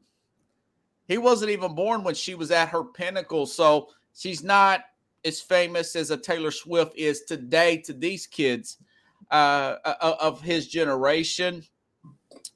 He 1.08 1.18
wasn't 1.18 1.50
even 1.50 1.74
born 1.74 2.04
when 2.04 2.14
she 2.14 2.36
was 2.36 2.52
at 2.52 2.68
her 2.68 2.84
pinnacle. 2.84 3.46
So 3.46 3.88
she's 4.14 4.44
not 4.44 4.82
as 5.24 5.40
famous 5.40 5.96
as 5.96 6.10
a 6.10 6.16
Taylor 6.16 6.50
Swift 6.50 6.96
is 6.96 7.22
today 7.22 7.76
to 7.78 7.92
these 7.92 8.26
kids 8.26 8.78
uh, 9.30 9.76
uh, 9.84 10.16
of 10.20 10.40
his 10.40 10.68
generation. 10.68 11.62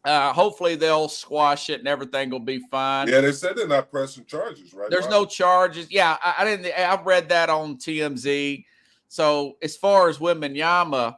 Uh, 0.04 0.32
hopefully 0.32 0.76
they'll 0.76 1.08
squash 1.08 1.68
it 1.68 1.80
and 1.80 1.88
everything 1.88 2.30
will 2.30 2.38
be 2.38 2.60
fine. 2.70 3.08
Yeah, 3.08 3.20
they 3.20 3.32
said 3.32 3.56
they're 3.56 3.66
not 3.66 3.90
pressing 3.90 4.24
charges, 4.24 4.72
right? 4.72 4.88
There's 4.90 5.08
no 5.08 5.24
charges. 5.24 5.88
Yeah, 5.90 6.16
I, 6.22 6.34
I 6.38 6.44
didn't. 6.44 6.78
I've 6.78 7.04
read 7.04 7.28
that 7.30 7.50
on 7.50 7.76
TMZ. 7.76 8.64
So 9.08 9.56
as 9.62 9.76
far 9.76 10.08
as 10.08 10.18
Wembanyama, 10.18 11.16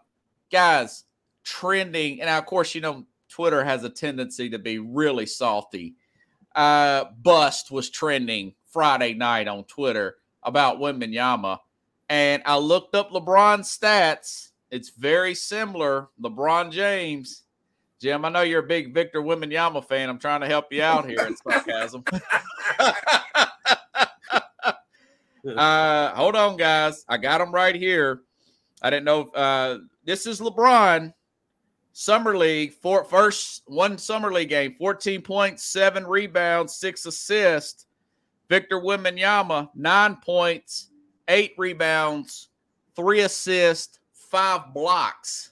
guys, 0.51 1.05
trending, 1.45 2.21
and 2.21 2.31
of 2.31 2.47
course, 2.47 2.75
you 2.75 2.81
know, 2.81 3.05
Twitter 3.29 3.65
has 3.65 3.85
a 3.85 3.91
tendency 3.91 4.49
to 4.51 4.59
be 4.59 4.79
really 4.79 5.27
salty. 5.27 5.97
Uh, 6.55 7.05
Bust 7.23 7.71
was 7.71 7.91
trending 7.91 8.55
Friday 8.71 9.15
night 9.15 9.49
on 9.49 9.65
Twitter 9.65 10.17
about 10.42 10.79
Wembanyama, 10.79 11.59
and 12.09 12.42
I 12.46 12.57
looked 12.57 12.94
up 12.94 13.11
LeBron's 13.11 13.77
stats. 13.77 14.51
It's 14.70 14.90
very 14.90 15.35
similar. 15.35 16.09
LeBron 16.20 16.70
James. 16.70 17.42
Jim, 18.01 18.24
I 18.24 18.29
know 18.29 18.42
you're 18.42 18.64
a 18.64 18.66
big 18.66 18.94
Victor 18.94 19.20
Yama 19.20 19.83
fan. 19.83 20.09
I'm 20.09 20.20
trying 20.20 20.40
to 20.42 20.46
help 20.46 20.72
you 20.72 20.83
out 20.83 21.09
here 21.09 21.27
in 21.27 21.37
sarcasm. 21.48 22.05
uh, 25.57 26.14
hold 26.14 26.37
on, 26.37 26.57
guys. 26.57 27.05
I 27.09 27.16
got 27.16 27.38
them 27.38 27.51
right 27.53 27.74
here. 27.74 28.20
I 28.81 28.90
didn't 28.90 29.05
know. 29.05 29.22
Uh, 29.31 29.79
this 30.05 30.27
is 30.27 30.40
LeBron, 30.40 31.12
summer 31.92 32.37
league 32.37 32.74
for 32.74 33.03
first 33.03 33.62
one 33.66 33.98
summer 33.98 34.33
league 34.33 34.51
game, 34.51 34.77
fourteen 34.79 35.20
points, 35.20 35.64
seven 35.64 36.07
rebounds, 36.07 36.77
six 36.77 37.05
assists. 37.05 37.87
Victor 38.49 38.81
Wembanyama, 38.81 39.69
nine 39.75 40.17
points, 40.17 40.89
eight 41.29 41.55
rebounds, 41.59 42.49
three 42.97 43.21
assists, 43.21 43.99
five 44.13 44.73
blocks. 44.73 45.51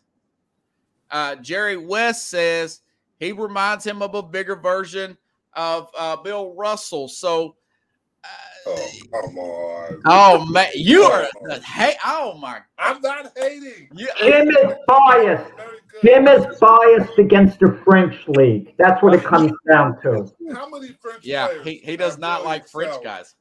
Uh, 1.11 1.37
Jerry 1.37 1.77
West 1.77 2.29
says 2.29 2.81
he 3.21 3.33
reminds 3.33 3.87
him 3.87 4.03
of 4.03 4.15
a 4.15 4.23
bigger 4.23 4.57
version 4.57 5.17
of 5.53 5.91
uh, 5.99 6.17
Bill 6.17 6.55
Russell. 6.55 7.09
So. 7.09 7.57
Oh, 8.68 8.88
come 9.12 9.38
on. 9.38 10.02
Oh 10.07 10.46
man, 10.46 10.68
you 10.74 11.02
are 11.02 11.29
hey. 11.64 11.94
Oh 12.05 12.37
my, 12.38 12.61
I'm 12.79 13.00
not 13.00 13.33
hating. 13.37 13.88
you, 13.94 14.09
Jim 14.18 14.48
is 14.48 14.74
biased. 14.88 15.52
Very. 15.57 15.79
Jim 16.02 16.29
is 16.29 16.59
biased 16.59 17.18
against 17.18 17.61
the 17.61 17.81
French 17.85 18.16
league. 18.29 18.74
That's 18.79 19.02
what 19.02 19.14
it 19.14 19.22
comes 19.33 19.52
down 19.70 20.00
to. 20.02 20.31
How 20.52 20.68
many 20.68 20.88
French 21.00 21.24
yeah. 21.24 21.46
players? 21.46 21.64
He, 21.64 21.74
he 21.85 21.96
does 21.96 22.18
not 22.18 22.40
really 22.40 22.46
like 22.48 22.68
French 22.68 22.88
excelled? 22.88 23.05
guys. 23.05 23.35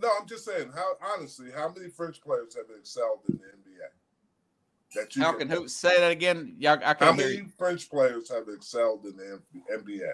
No, 0.00 0.08
I'm 0.20 0.26
just 0.26 0.44
saying. 0.44 0.70
How 0.74 0.92
honestly, 1.14 1.48
how 1.54 1.72
many 1.76 1.90
French 1.90 2.20
players 2.22 2.56
have 2.56 2.66
excelled 2.78 3.20
in 3.28 3.38
the 3.38 3.44
NBA? 3.44 3.86
That 4.94 5.14
you 5.16 5.22
How 5.22 5.32
can 5.32 5.48
who 5.48 5.68
say 5.68 5.98
that 6.00 6.10
again? 6.10 6.54
Yeah, 6.58 6.76
I 6.82 6.86
How 6.86 6.94
can't 6.94 7.16
hear 7.16 7.26
many 7.26 7.38
you. 7.38 7.48
French 7.58 7.90
players 7.90 8.30
have 8.30 8.44
excelled 8.48 9.04
in 9.04 9.16
the 9.16 9.40
NBA? 9.72 10.12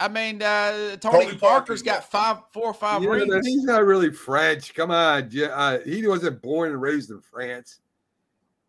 I 0.00 0.08
mean, 0.08 0.42
uh, 0.42 0.96
Tony, 0.96 0.98
Tony 0.98 1.24
Parker's 1.26 1.40
Parker's 1.40 1.82
got 1.82 2.00
got- 2.00 2.10
five, 2.10 2.38
four 2.52 2.64
or 2.66 2.74
five 2.74 3.02
Yeah, 3.02 3.10
rings. 3.10 3.46
he's 3.46 3.64
not 3.64 3.84
really 3.84 4.10
French. 4.12 4.74
Come 4.74 4.90
on, 4.90 5.28
Ja- 5.30 5.46
uh, 5.48 5.78
he 5.80 6.06
wasn't 6.06 6.40
born 6.42 6.70
and 6.72 6.80
raised 6.80 7.10
in 7.10 7.20
France. 7.20 7.80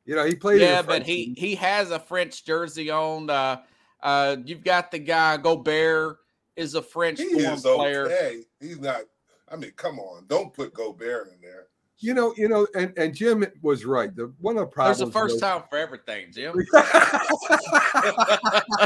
You 0.06 0.16
know, 0.16 0.26
he 0.26 0.36
played. 0.36 0.62
Yeah, 0.62 0.82
the 0.82 0.88
but 0.88 1.04
he 1.04 1.28
league. 1.28 1.38
he 1.38 1.56
has 1.56 1.92
a 1.92 2.00
French 2.00 2.46
jersey 2.46 2.90
on. 2.90 3.30
Uh, 3.30 3.62
uh, 4.02 4.38
you've 4.46 4.64
got 4.64 4.92
the 4.92 5.00
guy 5.00 5.36
Gobert 5.38 6.18
is 6.56 6.76
a 6.76 6.82
French 6.82 7.20
He 7.20 7.26
is 7.26 7.62
player. 7.62 8.06
okay. 8.06 8.44
He's 8.62 8.80
not. 8.80 9.02
I 9.52 9.56
mean, 9.58 9.72
come 9.76 10.00
on. 10.00 10.26
Don't 10.28 10.54
put 10.54 10.74
Gobert 10.74 11.28
in 11.34 11.42
there. 11.42 11.68
You 12.00 12.14
know, 12.14 12.32
you 12.38 12.48
know, 12.48 12.68
and, 12.76 12.94
and 12.96 13.14
Jim 13.16 13.44
was 13.64 13.84
right. 13.84 14.16
The 14.16 14.32
one 14.40 14.56
of 14.58 14.62
the 14.62 14.68
problems. 14.68 15.00
There's 15.00 15.10
a 15.10 15.12
first 15.12 15.34
was- 15.36 15.42
time 15.42 15.64
for 15.70 15.78
everything, 15.78 16.28
Jim. 16.32 16.56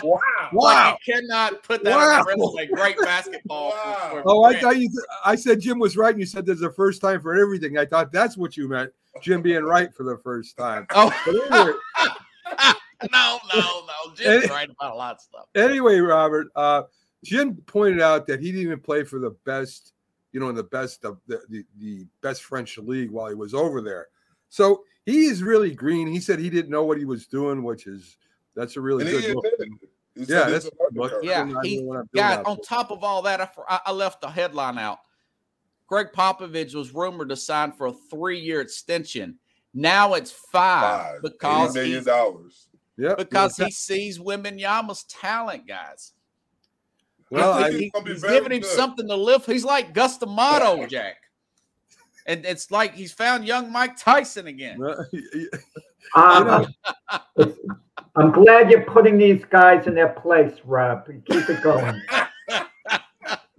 Wow. 0.04 0.20
wow. 0.54 0.92
Like 0.92 0.98
you 1.08 1.14
cannot 1.14 1.64
put 1.64 1.84
that 1.84 1.94
on 1.94 2.00
your 2.00 2.10
Wow. 2.38 2.52
resume. 2.56 2.68
Great 2.74 2.98
basketball. 3.00 3.70
Wow. 3.72 4.10
for 4.12 4.24
Oh, 4.26 4.44
I 4.44 4.60
thought 4.60 4.78
you. 4.78 4.90
I 5.26 5.36
said 5.36 5.60
Jim 5.60 5.80
was 5.80 5.98
right, 5.98 6.12
and 6.12 6.20
you 6.20 6.26
said 6.26 6.46
there's 6.46 6.62
a 6.62 6.72
first 6.72 7.02
time 7.02 7.22
for 7.22 7.36
everything. 7.36 7.78
I 7.78 7.86
thought 7.86 8.12
that's 8.12 8.38
what 8.38 8.56
you 8.58 8.68
meant, 8.68 8.92
Jim 9.22 9.42
being 9.42 9.64
right 9.64 9.94
for 9.94 10.04
the 10.04 10.18
first 10.24 10.58
time. 10.58 10.88
Oh 10.96 11.12
anyway, 11.28 11.74
no, 13.12 13.40
no, 13.54 13.60
no. 13.86 14.16
Jim's 14.16 14.50
right 14.50 14.70
about 14.70 14.94
a 14.94 14.96
lot 14.98 15.16
of 15.16 15.22
stuff. 15.22 15.46
anyway, 15.56 16.00
Robert, 16.00 16.48
uh, 16.56 16.84
Jim 17.24 17.56
pointed 17.68 18.02
out 18.02 18.28
that 18.28 18.40
he 18.40 18.48
didn't 18.52 18.62
even 18.68 18.80
play 18.80 19.04
for 19.04 19.20
the 19.20 19.32
best, 19.46 19.94
you 20.32 20.40
know, 20.40 20.50
in 20.50 20.56
the 20.56 20.64
best 20.64 21.04
of 21.06 21.20
the, 21.28 21.42
the, 21.50 21.66
the 21.80 22.06
best 22.22 22.44
French 22.44 22.78
league 22.78 23.12
while 23.12 23.28
he 23.28 23.36
was 23.36 23.54
over 23.54 23.82
there. 23.82 24.08
So 24.50 24.84
he 25.06 25.26
is 25.26 25.42
really 25.44 25.72
green. 25.74 26.08
He 26.08 26.20
said 26.20 26.40
he 26.40 26.50
didn't 26.50 26.72
know 26.72 26.84
what 26.86 26.98
he 26.98 27.06
was 27.06 27.26
doing, 27.28 27.64
which 27.64 27.88
is 27.88 28.18
that's 28.56 28.78
a 28.78 28.82
really 28.82 29.04
And 29.06 29.12
good 29.24 29.36
look. 29.36 29.46
He 30.16 30.22
Yeah, 30.24 30.50
that's- 30.50 30.66
a 30.66 30.72
look. 30.94 31.14
Yeah, 31.24 31.46
he- 31.64 31.76
doing 31.78 31.88
what 31.88 31.98
I'm 32.00 32.10
doing 32.14 32.24
Guys, 32.28 32.38
on 32.46 32.56
there. 32.58 32.64
top 32.66 32.92
of 32.92 33.04
all 33.04 33.22
that, 33.24 33.42
I, 33.42 33.50
I 33.68 33.80
I 33.88 33.92
left 33.92 34.22
the 34.22 34.30
headline 34.30 34.78
out. 34.78 35.00
Gregg 35.88 36.08
Popovich 36.14 36.74
was 36.76 36.94
rumored 36.94 37.30
to 37.30 37.36
sign 37.36 37.72
for 37.74 37.88
a 37.88 37.94
three-year 37.94 38.62
extension. 38.62 39.38
Now 39.74 40.14
it's 40.14 40.32
five, 40.32 41.14
Five. 41.16 41.22
because 41.22 41.76
$80 41.76 41.86
he, 41.86 42.00
dollars. 42.02 42.68
Yep. 42.98 43.18
because 43.18 43.58
he 43.58 43.72
sees 43.72 44.20
Wembanyama's 44.20 45.04
talent, 45.04 45.66
guys. 45.68 46.14
Well, 47.32 47.54
I 47.54 47.64
I, 47.64 47.72
He- 47.72 47.90
gonna 47.90 48.10
he's 48.10 48.22
giving 48.22 48.52
him 48.52 48.62
good. 48.62 48.70
something 48.70 49.08
to 49.08 49.16
lift. 49.16 49.46
He's 49.48 49.66
like 49.66 49.94
Cus 49.96 50.18
D'Amato, 50.18 50.86
Jack. 50.90 51.16
And 52.28 52.46
it's 52.46 52.70
like 52.70 52.94
he's 52.94 53.12
found 53.12 53.46
young 53.48 53.72
Mike 53.72 53.98
Tyson 53.98 54.46
again. 54.48 54.80
Um, 56.16 56.68
I'm 58.16 58.32
glad 58.32 58.70
you're 58.70 58.84
putting 58.84 59.18
these 59.18 59.44
guys 59.50 59.88
in 59.88 59.96
their 59.96 60.10
place, 60.10 60.54
Rob. 60.66 61.08
Keep 61.08 61.50
it 61.50 61.64
going. 61.64 62.00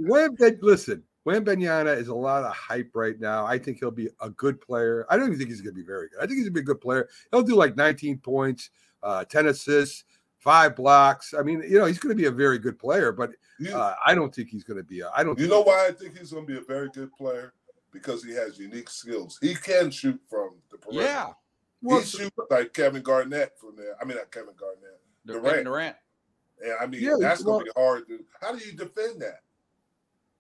Wemben, 0.01 0.59
listen, 0.61 1.03
Wembanyama 1.27 1.97
is 1.97 2.09
a 2.09 2.15
lot 2.15 2.45
of 2.45 2.53
hype 2.55 2.91
right 2.95 3.19
now. 3.19 3.47
I 3.47 3.59
think 3.59 3.79
he'll 3.79 3.91
be 3.91 4.09
a 4.21 4.31
good 4.31 4.61
player. 4.61 5.07
I 5.09 5.17
don't 5.17 5.27
even 5.27 5.39
think 5.39 5.51
he's 5.51 5.61
going 5.61 5.75
to 5.75 5.81
be 5.81 5.87
very 5.87 6.09
good. 6.09 6.19
I 6.19 6.27
think 6.27 6.33
he's 6.33 6.45
going 6.45 6.55
to 6.55 6.61
be 6.61 6.61
a 6.61 6.65
good 6.65 6.81
player. 6.81 7.09
He'll 7.31 7.43
do 7.43 7.55
like 7.55 7.77
19 7.77 8.19
points, 8.19 8.71
uh, 9.03 9.25
10 9.25 9.47
assists, 9.47 10.05
five 10.43 10.75
blocks. 10.75 11.35
I 11.39 11.43
mean, 11.43 11.63
you 11.63 11.79
know, 11.79 11.85
he's 11.87 11.99
going 11.99 12.15
to 12.15 12.21
be 12.21 12.27
a 12.27 12.33
very 12.33 12.59
good 12.59 12.79
player, 12.79 13.13
but 13.13 13.31
uh, 13.73 13.95
I 14.05 14.15
don't 14.15 14.35
think 14.35 14.49
he's 14.49 14.65
going 14.65 14.79
to 14.79 14.83
be. 14.83 15.01
A, 15.01 15.11
I 15.17 15.23
don't. 15.23 15.39
you 15.39 15.45
think- 15.47 15.51
know 15.51 15.63
why 15.63 15.87
I 15.89 15.93
think 15.93 16.19
he's 16.19 16.33
going 16.33 16.47
to 16.47 16.53
be 16.53 16.59
a 16.59 16.65
very 16.65 16.89
good 16.91 17.13
player? 17.13 17.55
Because 17.93 18.25
he 18.25 18.33
has 18.33 18.59
unique 18.59 18.89
skills. 18.89 19.39
He 19.43 19.55
can 19.55 19.91
shoot 19.91 20.19
from 20.29 20.55
the 20.71 20.79
perimeter. 20.79 21.07
Yeah. 21.07 21.33
Well, 21.83 22.01
he 22.01 22.07
shoots 22.07 22.37
like 22.51 22.73
Kevin 22.73 23.03
Garnett 23.03 23.53
from 23.59 23.77
there. 23.77 23.97
I 24.01 24.05
mean, 24.05 24.17
not 24.17 24.31
Kevin 24.31 24.55
Garnett. 24.57 25.01
Durant. 25.27 25.45
Durant. 25.45 25.65
Durant. 25.65 25.97
And 26.65 26.75
I 26.81 26.87
mean, 26.87 27.03
Yeah, 27.03 27.17
that's 27.21 27.43
going 27.43 27.67
to 27.67 27.73
be 27.73 27.81
hard 27.81 28.09
to. 28.09 28.25
How 28.41 28.57
do 28.57 28.65
you 28.65 28.73
defend 28.73 29.21
that? 29.21 29.41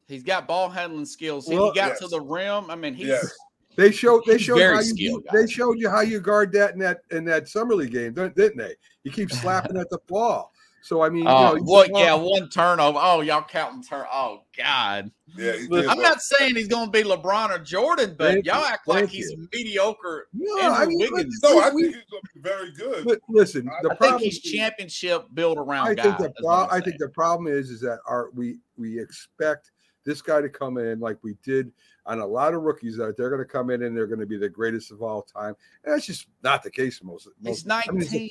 He's 0.08 0.22
got 0.22 0.48
ball 0.48 0.70
handling 0.70 1.04
skills. 1.04 1.46
Well, 1.46 1.72
he 1.72 1.78
got 1.78 1.90
yes. 1.90 1.98
to 2.00 2.08
the 2.08 2.20
rim. 2.20 2.70
I 2.70 2.74
mean, 2.74 2.94
he's 2.94 3.08
Yes. 3.08 3.36
They 3.76 3.90
showed 3.90 4.22
they 4.26 4.38
showed 4.38 4.60
how 4.60 4.80
you 4.80 4.82
skilled, 4.84 5.26
they 5.32 5.46
showed 5.46 5.78
you 5.78 5.88
how 5.88 6.00
you 6.02 6.20
guard 6.20 6.52
that 6.52 6.74
in 6.74 6.78
that 6.80 7.00
in 7.10 7.24
that 7.24 7.48
summer 7.48 7.74
league 7.74 7.92
game, 7.92 8.12
didn't 8.12 8.36
didn't 8.36 8.58
they? 8.58 8.74
You 9.04 9.10
keep 9.10 9.30
slapping 9.32 9.76
at 9.76 9.88
the 9.90 9.98
ball. 10.08 10.52
So 10.82 11.00
I 11.02 11.10
mean, 11.10 11.24
Oh, 11.28 11.52
you 11.54 11.58
know, 11.60 11.64
what? 11.64 11.90
Yeah, 11.94 12.14
one 12.14 12.48
turnover. 12.48 12.98
Oh, 13.00 13.20
y'all 13.20 13.44
counting 13.44 13.84
turn? 13.84 14.04
Oh, 14.12 14.42
God. 14.58 15.12
Yeah, 15.36 15.52
he 15.52 15.68
did. 15.68 15.86
I'm 15.86 15.96
well. 15.96 16.10
not 16.10 16.20
saying 16.20 16.56
he's 16.56 16.66
going 16.66 16.86
to 16.86 16.90
be 16.90 17.04
LeBron 17.04 17.50
or 17.50 17.60
Jordan, 17.60 18.16
but 18.18 18.32
Thank 18.32 18.46
y'all 18.46 18.58
you. 18.58 18.66
act 18.66 18.88
like 18.88 18.98
Thank 18.98 19.10
he's 19.10 19.30
you. 19.30 19.48
mediocre. 19.52 20.26
No, 20.32 20.58
Andrew 20.60 20.82
I 20.82 20.86
mean, 20.86 20.98
Wiggins. 20.98 21.38
No, 21.40 21.60
I 21.60 21.70
think 21.70 21.86
he's 21.86 21.94
going 22.10 22.22
to 22.22 22.28
be 22.34 22.40
very 22.40 22.72
good. 22.72 23.04
But 23.04 23.20
listen, 23.28 23.68
I 23.68 23.74
the 23.82 23.90
I 23.90 23.90
think 23.90 23.98
problem 23.98 24.22
he's 24.24 24.40
championship 24.40 25.26
built 25.34 25.56
around 25.56 25.86
I 25.86 25.94
guy. 25.94 26.02
think 26.02 26.18
the 26.18 26.32
pro- 26.42 26.66
I'm 26.68 26.82
think 26.82 26.98
the 26.98 27.08
problem 27.10 27.46
is 27.46 27.70
is 27.70 27.80
that 27.82 28.00
our 28.06 28.30
we 28.34 28.58
we 28.76 29.00
expect 29.00 29.70
this 30.04 30.22
guy 30.22 30.40
to 30.40 30.48
come 30.48 30.78
in 30.78 31.00
like 31.00 31.18
we 31.22 31.36
did 31.44 31.72
on 32.06 32.18
a 32.20 32.26
lot 32.26 32.54
of 32.54 32.62
rookies 32.62 32.96
that 32.96 33.16
they're 33.16 33.30
going 33.30 33.40
to 33.40 33.44
come 33.44 33.70
in 33.70 33.82
and 33.84 33.96
they're 33.96 34.06
going 34.06 34.20
to 34.20 34.26
be 34.26 34.36
the 34.36 34.48
greatest 34.48 34.90
of 34.90 35.02
all 35.02 35.22
time. 35.22 35.54
And 35.84 35.94
that's 35.94 36.06
just 36.06 36.26
not 36.42 36.62
the 36.62 36.70
case 36.70 37.02
most. 37.02 37.28
he's 37.44 37.64
most 37.64 37.88
I 37.88 37.92
mean, 37.92 38.02
it's 38.02 38.12
19. 38.12 38.30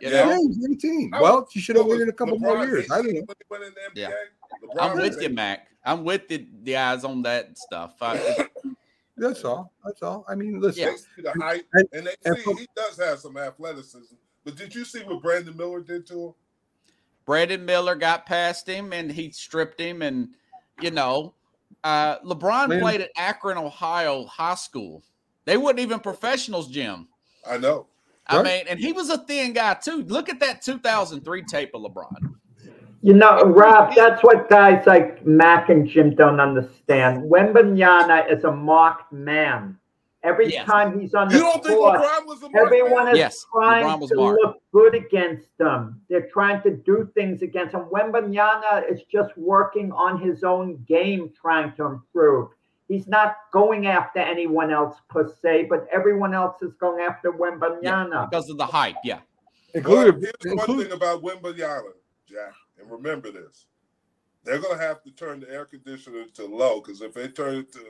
you 0.00 0.10
know? 0.10 0.16
Yeah, 0.30 0.36
he's 0.36 0.68
18. 0.84 1.10
I 1.14 1.20
Well, 1.22 1.48
you 1.52 1.60
should 1.60 1.76
have 1.76 1.86
waited 1.86 2.08
a 2.08 2.12
couple 2.12 2.38
more 2.38 2.64
years. 2.66 2.90
I 2.90 2.96
don't 2.96 3.06
18 3.10 3.14
know. 3.20 3.26
when 3.26 3.36
he 3.38 3.44
went 3.48 3.64
in 3.64 3.72
the 3.94 4.00
Yeah. 4.00 4.10
LeBron 4.74 4.90
I'm 4.90 4.96
with 4.98 5.22
you, 5.22 5.28
Mac. 5.30 5.68
I'm 5.84 6.04
with 6.04 6.26
the, 6.28 6.46
the 6.62 6.72
guys 6.72 7.04
on 7.04 7.22
that 7.22 7.56
stuff. 7.58 7.94
I, 8.00 8.48
That's 9.16 9.44
all. 9.44 9.72
That's 9.84 10.02
all. 10.02 10.24
I 10.28 10.34
mean, 10.34 10.60
listen. 10.60 10.86
They 10.86 10.96
see 10.96 11.22
the 11.22 11.32
height, 11.40 11.62
And- 11.74 11.88
and 11.92 12.06
they 12.08 12.14
and 12.24 12.36
see 12.36 12.42
from- 12.42 12.56
he 12.56 12.66
does 12.74 12.98
have 12.98 13.20
some 13.20 13.36
athleticism. 13.36 14.14
But 14.44 14.56
did 14.56 14.74
you 14.74 14.84
see 14.84 15.00
what 15.04 15.22
Brandon 15.22 15.56
Miller 15.56 15.80
did 15.80 16.06
to 16.08 16.26
him? 16.26 16.34
Brandon 17.24 17.64
Miller 17.64 17.94
got 17.94 18.26
past 18.26 18.68
him 18.68 18.92
and 18.92 19.10
he 19.10 19.30
stripped 19.30 19.80
him. 19.80 20.02
And, 20.02 20.30
you 20.80 20.90
know, 20.90 21.34
uh, 21.82 22.18
LeBron 22.20 22.68
Man. 22.68 22.80
played 22.80 23.00
at 23.00 23.10
Akron, 23.16 23.58
Ohio 23.58 24.24
High 24.26 24.54
School. 24.54 25.02
They 25.44 25.56
weren't 25.56 25.78
even 25.78 26.00
professionals, 26.00 26.68
Jim. 26.68 27.08
I 27.48 27.58
know. 27.58 27.86
I 28.26 28.36
Right. 28.36 28.44
mean, 28.44 28.64
and 28.70 28.78
he 28.78 28.92
was 28.92 29.10
a 29.10 29.18
thin 29.18 29.52
guy 29.52 29.74
too. 29.74 30.02
Look 30.04 30.30
at 30.30 30.40
that 30.40 30.62
2003 30.62 31.42
tape 31.42 31.70
of 31.74 31.82
LeBron. 31.82 32.34
You 33.02 33.12
know, 33.12 33.42
Rob, 33.42 33.94
that's 33.94 34.22
what 34.24 34.48
guys 34.48 34.86
like 34.86 35.26
Mac 35.26 35.68
and 35.68 35.86
Jim 35.86 36.14
don't 36.14 36.40
understand. 36.40 37.30
Wembanyama 37.30 38.32
is 38.32 38.44
a 38.44 38.50
marked 38.50 39.12
man. 39.12 39.76
Every 40.24 40.50
Yes. 40.50 40.66
time 40.66 40.98
he's 40.98 41.14
on 41.14 41.28
the 41.28 41.34
You 41.34 41.40
don't 41.42 41.62
think 41.62 41.78
court, 41.78 42.00
LeBron 42.00 42.26
was 42.26 42.42
a 42.42 42.48
mark 42.48 42.64
everyone 42.64 43.04
man? 43.04 43.12
is 43.14 43.18
Yes, 43.18 43.46
trying 43.52 44.00
was 44.00 44.08
to 44.08 44.16
marked. 44.16 44.40
look 44.42 44.56
good 44.72 44.94
against 44.94 45.56
them. 45.58 46.00
They're 46.08 46.28
trying 46.28 46.62
to 46.62 46.70
do 46.70 47.10
things 47.14 47.42
against 47.42 47.74
him. 47.74 47.82
Wembanyama 47.92 48.90
is 48.90 49.02
just 49.02 49.36
working 49.36 49.92
on 49.92 50.18
his 50.18 50.42
own 50.42 50.82
game, 50.88 51.30
trying 51.38 51.72
to 51.76 51.84
improve. 51.84 52.48
He's 52.88 53.06
not 53.06 53.36
going 53.52 53.86
after 53.86 54.18
anyone 54.20 54.70
else 54.70 54.96
per 55.10 55.28
se, 55.42 55.64
but 55.64 55.86
everyone 55.92 56.32
else 56.32 56.60
is 56.62 56.72
going 56.74 57.02
after 57.04 57.30
Wembanyama. 57.30 58.30
because 58.30 58.48
of 58.48 58.56
the 58.56 58.66
hype. 58.66 58.96
Yeah. 59.04 59.20
But 59.74 59.78
Included, 59.80 60.32
here's 60.42 60.56
one 60.56 60.78
thing 60.78 60.92
about 60.92 61.22
Wembanyama, 61.22 61.92
Jack, 62.26 62.54
and 62.80 62.90
remember 62.90 63.30
this: 63.30 63.66
they're 64.42 64.58
gonna 64.58 64.80
have 64.80 65.02
to 65.02 65.10
turn 65.10 65.40
the 65.40 65.50
air 65.50 65.64
conditioner 65.66 66.24
to 66.34 66.46
low 66.46 66.80
because 66.80 67.02
if 67.02 67.12
they 67.12 67.28
turn 67.28 67.56
it 67.56 67.72
to 67.72 67.80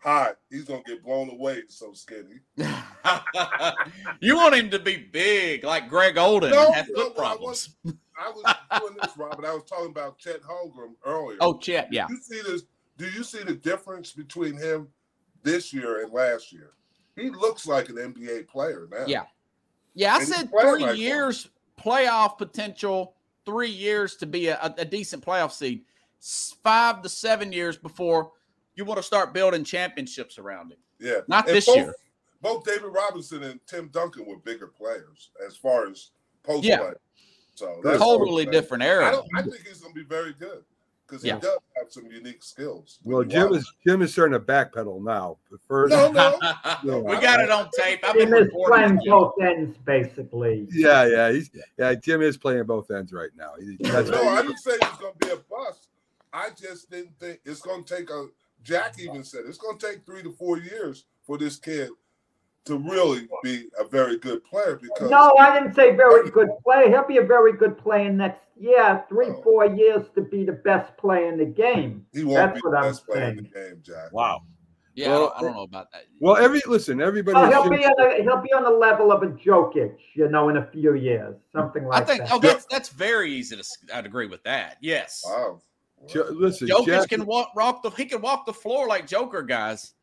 high, 0.00 0.32
he's 0.50 0.64
gonna 0.64 0.82
get 0.86 1.02
blown 1.04 1.30
away. 1.30 1.62
He's 1.62 1.74
so 1.76 1.92
skinny. 1.92 2.40
you 4.20 4.36
want 4.36 4.54
him 4.54 4.70
to 4.70 4.78
be 4.78 4.96
big 4.96 5.64
like 5.64 5.88
Greg 5.88 6.16
Oden 6.16 6.50
No, 6.50 6.66
and 6.66 6.74
have 6.74 6.88
no, 6.90 7.04
foot 7.04 7.12
I 7.12 7.20
problems. 7.20 7.76
I 8.18 8.30
was 8.30 8.54
doing 8.80 8.96
this, 9.00 9.16
Robert. 9.16 9.44
I 9.46 9.54
was 9.54 9.64
talking 9.64 9.86
about 9.90 10.18
Chet 10.18 10.42
Holmgren 10.42 10.92
earlier. 11.06 11.38
Oh, 11.40 11.56
Chet, 11.58 11.88
yeah. 11.90 12.06
Do 12.06 12.14
you 12.14 12.20
see 12.20 12.42
this? 12.42 12.62
Do 12.98 13.06
you 13.06 13.24
see 13.24 13.42
the 13.42 13.54
difference 13.54 14.12
between 14.12 14.56
him 14.56 14.88
this 15.42 15.72
year 15.72 16.02
and 16.02 16.12
last 16.12 16.52
year? 16.52 16.72
He 17.16 17.30
looks 17.30 17.66
like 17.66 17.88
an 17.88 17.96
NBA 17.96 18.48
player 18.48 18.88
now. 18.90 19.04
Yeah. 19.06 19.22
Yeah, 19.94 20.14
I 20.14 20.18
And 20.18 20.28
said 20.28 20.50
three 20.50 20.72
like 20.72 20.80
one. 20.82 20.96
years 20.98 21.48
playoff 21.80 22.36
potential, 22.38 23.14
three 23.46 23.70
years 23.70 24.16
to 24.16 24.26
be 24.26 24.48
a, 24.48 24.58
a- 24.60 24.74
a 24.78 24.84
decent 24.84 25.24
playoff 25.24 25.52
seed, 25.52 25.82
five 26.62 27.00
to 27.02 27.08
seven 27.08 27.52
years 27.52 27.76
before 27.78 28.32
you 28.80 28.86
want 28.86 28.96
to 28.96 29.02
start 29.02 29.34
building 29.34 29.62
championships 29.62 30.38
around 30.38 30.72
him. 30.72 30.78
yeah. 30.98 31.18
Not 31.28 31.46
And 31.46 31.56
this 31.56 31.66
both, 31.66 31.76
year. 31.76 31.94
Both 32.40 32.64
David 32.64 32.86
Robinson 32.86 33.42
and 33.42 33.60
Tim 33.66 33.88
Duncan 33.88 34.24
were 34.24 34.38
bigger 34.38 34.66
players 34.68 35.30
as 35.46 35.54
far 35.54 35.86
as 35.88 36.10
post 36.42 36.64
Yeah. 36.64 36.78
play. 36.78 36.92
So 37.54 37.66
That's 37.66 37.76
that's 37.76 37.84
what 37.84 37.92
I'm 37.92 38.18
Totally 38.18 38.44
saying. 38.44 38.52
different 38.52 38.82
I 38.82 38.86
era. 38.86 39.10
don't. 39.12 39.28
I 39.36 39.42
think 39.42 39.66
he's 39.68 39.80
going 39.82 39.92
to 39.92 40.00
be 40.00 40.06
very 40.06 40.32
good 40.32 40.64
because 41.06 41.22
Yeah. 41.22 41.34
he 41.34 41.40
does 41.42 41.58
have 41.76 41.92
some 41.92 42.06
unique 42.10 42.42
skills. 42.42 42.98
well, 43.04 43.22
Jim 43.24 43.50
watch 43.50 43.58
is 43.60 43.72
Jim 43.86 44.00
is 44.00 44.12
starting 44.12 44.32
to 44.32 44.40
backpedal 44.40 45.02
now. 45.04 45.36
First, 45.68 45.90
No, 45.92 46.10
no. 46.10 47.00
we 47.02 47.20
got 47.20 47.40
it 47.40 47.50
on 47.50 47.68
tape. 47.76 48.00
I've 48.02 48.14
been 48.14 48.32
is 48.32 48.48
playing 48.66 48.94
this, 48.94 49.04
both 49.06 49.34
ends, 49.42 49.76
basically. 49.84 50.66
yeah, 50.70 51.04
yeah, 51.04 51.30
he's 51.32 51.50
yeah. 51.78 51.94
Jim 51.94 52.22
is 52.22 52.38
playing 52.38 52.64
both 52.64 52.90
ends 52.90 53.12
right 53.12 53.30
now. 53.36 53.52
He- 53.60 53.76
that's 53.80 54.08
No, 54.08 54.26
I 54.26 54.40
didn't 54.40 54.56
say 54.60 54.72
it's 54.80 54.96
going 54.96 55.12
to 55.20 55.26
be 55.26 55.32
a 55.34 55.36
bust. 55.36 55.88
I 56.32 56.48
just 56.58 56.88
didn't 56.90 57.18
think 57.18 57.40
it's 57.44 57.60
going 57.60 57.84
to 57.84 57.96
take 57.96 58.08
a. 58.08 58.28
Jack 58.62 58.94
even 58.98 59.24
said 59.24 59.42
it's 59.46 59.58
going 59.58 59.78
to 59.78 59.86
take 59.86 60.04
three 60.04 60.22
to 60.22 60.30
four 60.32 60.58
years 60.58 61.04
for 61.26 61.38
this 61.38 61.56
kid 61.56 61.90
to 62.66 62.76
really 62.76 63.26
be 63.42 63.68
a 63.78 63.84
very 63.84 64.18
good 64.18 64.44
player 64.44 64.78
because 64.80 65.10
No, 65.10 65.34
I 65.38 65.58
didn't 65.58 65.74
say 65.74 65.96
very 65.96 66.30
good 66.30 66.50
player. 66.62 66.88
He'll 66.90 67.06
be 67.06 67.16
a 67.16 67.24
very 67.24 67.54
good 67.54 67.78
player 67.78 68.12
next 68.12 68.44
year, 68.58 69.02
three, 69.08 69.28
Oh. 69.30 69.42
four 69.42 69.64
years 69.66 70.10
to 70.14 70.20
be 70.20 70.44
the 70.44 70.52
best 70.52 70.94
player 70.98 71.26
in 71.32 71.38
the 71.38 71.46
game. 71.46 72.04
he 72.12 72.22
won't 72.22 72.36
That's 72.36 72.54
be 72.56 72.60
what 72.68 72.70
the 72.72 72.76
I'm 72.78 72.82
best 72.84 73.06
player 73.06 73.24
in 73.30 73.36
the 73.36 73.48
saying. 73.54 73.68
game, 73.74 73.82
Jack. 73.82 74.12
wow. 74.12 74.42
Yeah, 74.94 75.14
I, 75.14 75.18
don't, 75.18 75.32
I 75.36 75.40
don't 75.40 75.54
know 75.54 75.62
about 75.62 75.90
that. 75.92 76.02
Well, 76.18 76.36
every 76.36 76.60
listen, 76.66 77.00
everybody. 77.00 77.38
Oh, 77.38 77.48
he'll 77.62 77.70
be 77.70 77.84
on 77.86 77.92
the 77.96 78.22
he'll 78.22 78.42
be 78.42 78.52
on 78.52 78.64
the 78.64 78.70
level 78.70 79.12
of 79.12 79.22
a 79.22 79.28
Jokic, 79.28 79.96
you 80.14 80.28
know, 80.28 80.48
in 80.50 80.56
a 80.58 80.66
few 80.66 80.94
years, 80.96 81.36
something 81.52 81.84
I 81.84 81.88
like 81.88 82.06
think. 82.08 82.20
that. 82.24 82.32
Oh, 82.32 82.38
that's 82.40 82.66
that's 82.66 82.88
very 82.90 83.32
easy 83.32 83.56
to. 83.56 83.64
I'd 83.94 84.04
agree 84.04 84.26
with 84.26 84.42
that. 84.42 84.76
Yes. 84.80 85.22
Wow. 85.24 85.62
Jo- 86.08 86.28
listen, 86.30 86.68
Jokic 86.68 86.86
Jack, 86.86 87.08
can 87.10 87.26
walk, 87.26 87.50
rock 87.54 87.82
the. 87.82 87.90
He 87.90 88.04
can 88.06 88.20
walk 88.20 88.46
the 88.46 88.52
floor 88.52 88.86
like 88.88 89.06
Joker 89.06 89.42
guys. 89.42 89.94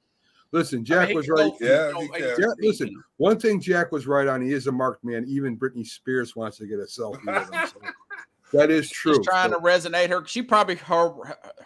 listen, 0.52 0.80
I 0.80 0.84
Jack 0.84 1.08
mean, 1.10 1.18
was 1.18 1.28
right. 1.28 1.52
go 1.52 1.58
Yeah, 1.60 1.88
you 1.88 1.93
know, 1.93 2.00
he 2.02 2.06
eight 2.06 2.12
can. 2.12 2.22
to 2.22 2.28
Yeah, 2.41 2.48
16. 2.48 2.56
listen, 2.62 3.04
one 3.18 3.39
thing 3.39 3.60
Jack 3.60 3.91
was 3.91 4.08
right 4.08 4.28
on. 4.28 4.41
He 4.41 4.54
is 4.54 4.68
a 4.68 4.72
marked 4.72 5.04
man. 5.04 5.26
Even 5.28 5.58
Britney 5.58 5.86
Spears 5.86 6.36
wants 6.36 6.58
to 6.58 6.68
get 6.68 6.80
a 6.80 6.84
selfie 6.84 7.26
with 7.26 7.52
him. 7.54 7.68
So 7.68 7.82
that 8.58 8.70
is 8.72 8.89
true. 8.89 9.16
She's 9.16 9.26
trying 9.26 9.52
So- 9.52 9.60
to 9.60 9.64
resonate 9.66 10.10
her. 10.10 10.26
She 10.26 10.41
probably 10.43 10.76
her, 10.76 11.14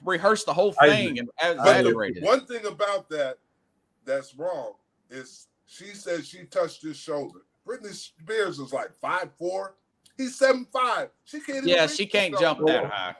rehearsed 0.03 0.45
the 0.45 0.53
whole 0.53 0.73
I 0.79 0.87
thing 0.89 1.19
and 1.19 1.29
exaggerated. 1.43 2.23
one 2.23 2.45
thing 2.45 2.65
about 2.65 3.09
that 3.09 3.37
that's 4.05 4.33
wrong 4.35 4.73
is 5.09 5.47
she 5.67 5.87
says 5.93 6.27
she 6.27 6.45
touched 6.45 6.81
his 6.81 6.97
shoulder. 6.97 7.41
Britney 7.67 7.93
Spears 7.93 8.59
is 8.59 8.73
like 8.73 8.91
five 8.99 9.29
four. 9.37 9.75
He's 10.17 10.35
seven 10.37 10.65
five. 10.73 11.09
She 11.25 11.39
can't. 11.39 11.59
even 11.59 11.69
Yeah, 11.69 11.85
she 11.87 12.05
can't 12.07 12.37
jump 12.39 12.65
that 12.65 12.85
high. 12.85 13.15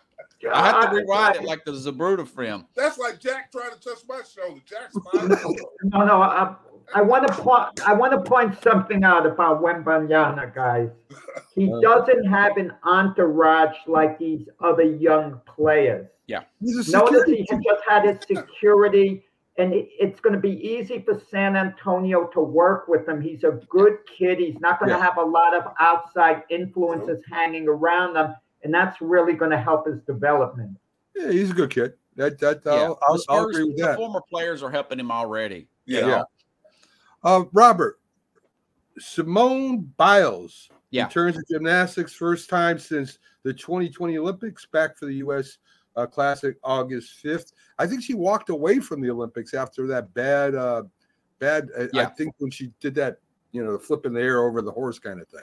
I 0.53 0.67
have 0.67 0.89
to 0.91 0.97
rewind 0.97 1.35
it 1.37 1.43
like 1.43 1.63
the 1.65 1.71
Zapruder 1.71 2.27
film. 2.27 2.65
That's 2.75 2.97
like 2.97 3.19
Jack 3.19 3.51
trying 3.51 3.71
to 3.71 3.79
touch 3.79 3.99
my 4.07 4.21
shoulder. 4.23 4.61
Jack's 4.65 4.95
five. 5.13 5.29
No, 5.83 6.05
no, 6.05 6.21
I, 6.21 6.55
I 6.95 7.01
want 7.01 7.27
to 7.27 7.33
point 7.33 7.87
I 7.87 7.93
want 7.93 8.11
to 8.13 8.21
point 8.29 8.61
something 8.61 9.03
out 9.03 9.25
about 9.25 9.61
Wembanyama, 9.61 10.53
guys. 10.53 10.89
He 11.55 11.71
Uh. 11.71 11.79
doesn't 11.81 12.25
have 12.25 12.57
an 12.57 12.73
entourage 12.83 13.75
like 13.87 14.17
these 14.19 14.47
other 14.59 14.83
young 14.83 15.39
players. 15.45 16.07
Yeah, 16.27 16.39
a 16.39 16.43
Notice 16.61 16.87
security 16.87 17.45
he 17.49 17.57
just 17.63 17.83
had 17.87 18.05
his 18.05 18.17
security, 18.25 19.25
and 19.57 19.73
it- 19.73 19.89
it's 19.99 20.19
going 20.21 20.33
to 20.33 20.39
be 20.39 20.65
easy 20.65 21.01
for 21.01 21.19
San 21.29 21.55
Antonio 21.57 22.27
to 22.27 22.39
work 22.41 22.87
with 22.87 23.07
him. 23.07 23.19
He's 23.21 23.43
a 23.43 23.59
good 23.69 23.97
kid. 24.07 24.39
He's 24.39 24.59
not 24.59 24.79
going 24.79 24.89
to 24.91 24.95
Yeah. 24.97 25.03
have 25.03 25.17
a 25.17 25.23
lot 25.23 25.53
of 25.53 25.63
outside 25.79 26.43
influences 26.49 27.21
hanging 27.29 27.67
around 27.67 28.15
him, 28.15 28.33
and 28.63 28.73
that's 28.73 29.01
really 29.01 29.33
going 29.33 29.51
to 29.51 29.59
help 29.59 29.87
his 29.87 29.99
development. 30.01 30.77
Yeah, 31.15 31.31
he's 31.31 31.51
a 31.51 31.53
good 31.53 31.69
kid. 31.69 31.93
That 32.15 32.39
that 32.39 32.61
Yeah, 32.65 32.71
I'll, 32.71 32.99
I'll, 33.07 33.21
I'll 33.29 33.47
agree 33.49 33.63
with 33.65 33.77
the 33.77 33.83
that. 33.83 33.97
former 33.97 34.21
players 34.29 34.61
are 34.63 34.69
helping 34.71 34.99
him 34.99 35.11
already. 35.11 35.67
you 35.85 35.99
Yeah. 35.99 36.23
Uh, 37.23 37.43
Robert, 37.53 37.99
Simone 38.99 39.91
Biles 39.97 40.69
Yeah. 40.89 41.05
Returns 41.05 41.35
to 41.37 41.43
gymnastics 41.49 42.13
first 42.13 42.49
time 42.49 42.79
since 42.79 43.19
the 43.43 43.53
2020 43.53 44.17
Olympics, 44.17 44.65
back 44.65 44.97
for 44.97 45.05
the 45.05 45.15
U.S. 45.15 45.57
Uh, 45.95 46.05
Classic 46.05 46.57
August 46.63 47.23
5th. 47.23 47.53
I 47.79 47.87
think 47.87 48.03
she 48.03 48.13
walked 48.13 48.49
away 48.49 48.79
from 48.79 49.01
the 49.01 49.09
Olympics 49.09 49.53
after 49.53 49.87
that 49.87 50.13
bad, 50.13 50.55
uh, 50.55 50.83
bad. 51.39 51.69
I- 51.95 52.01
I 52.01 52.05
think 52.05 52.35
when 52.39 52.51
she 52.51 52.71
did 52.79 52.95
that, 52.95 53.17
you 53.51 53.63
know, 53.63 53.71
the 53.73 53.79
flip 53.79 54.05
in 54.05 54.13
the 54.13 54.21
air 54.21 54.43
over 54.43 54.61
the 54.61 54.71
horse 54.71 54.99
kind 54.99 55.19
of 55.21 55.27
thing. 55.27 55.41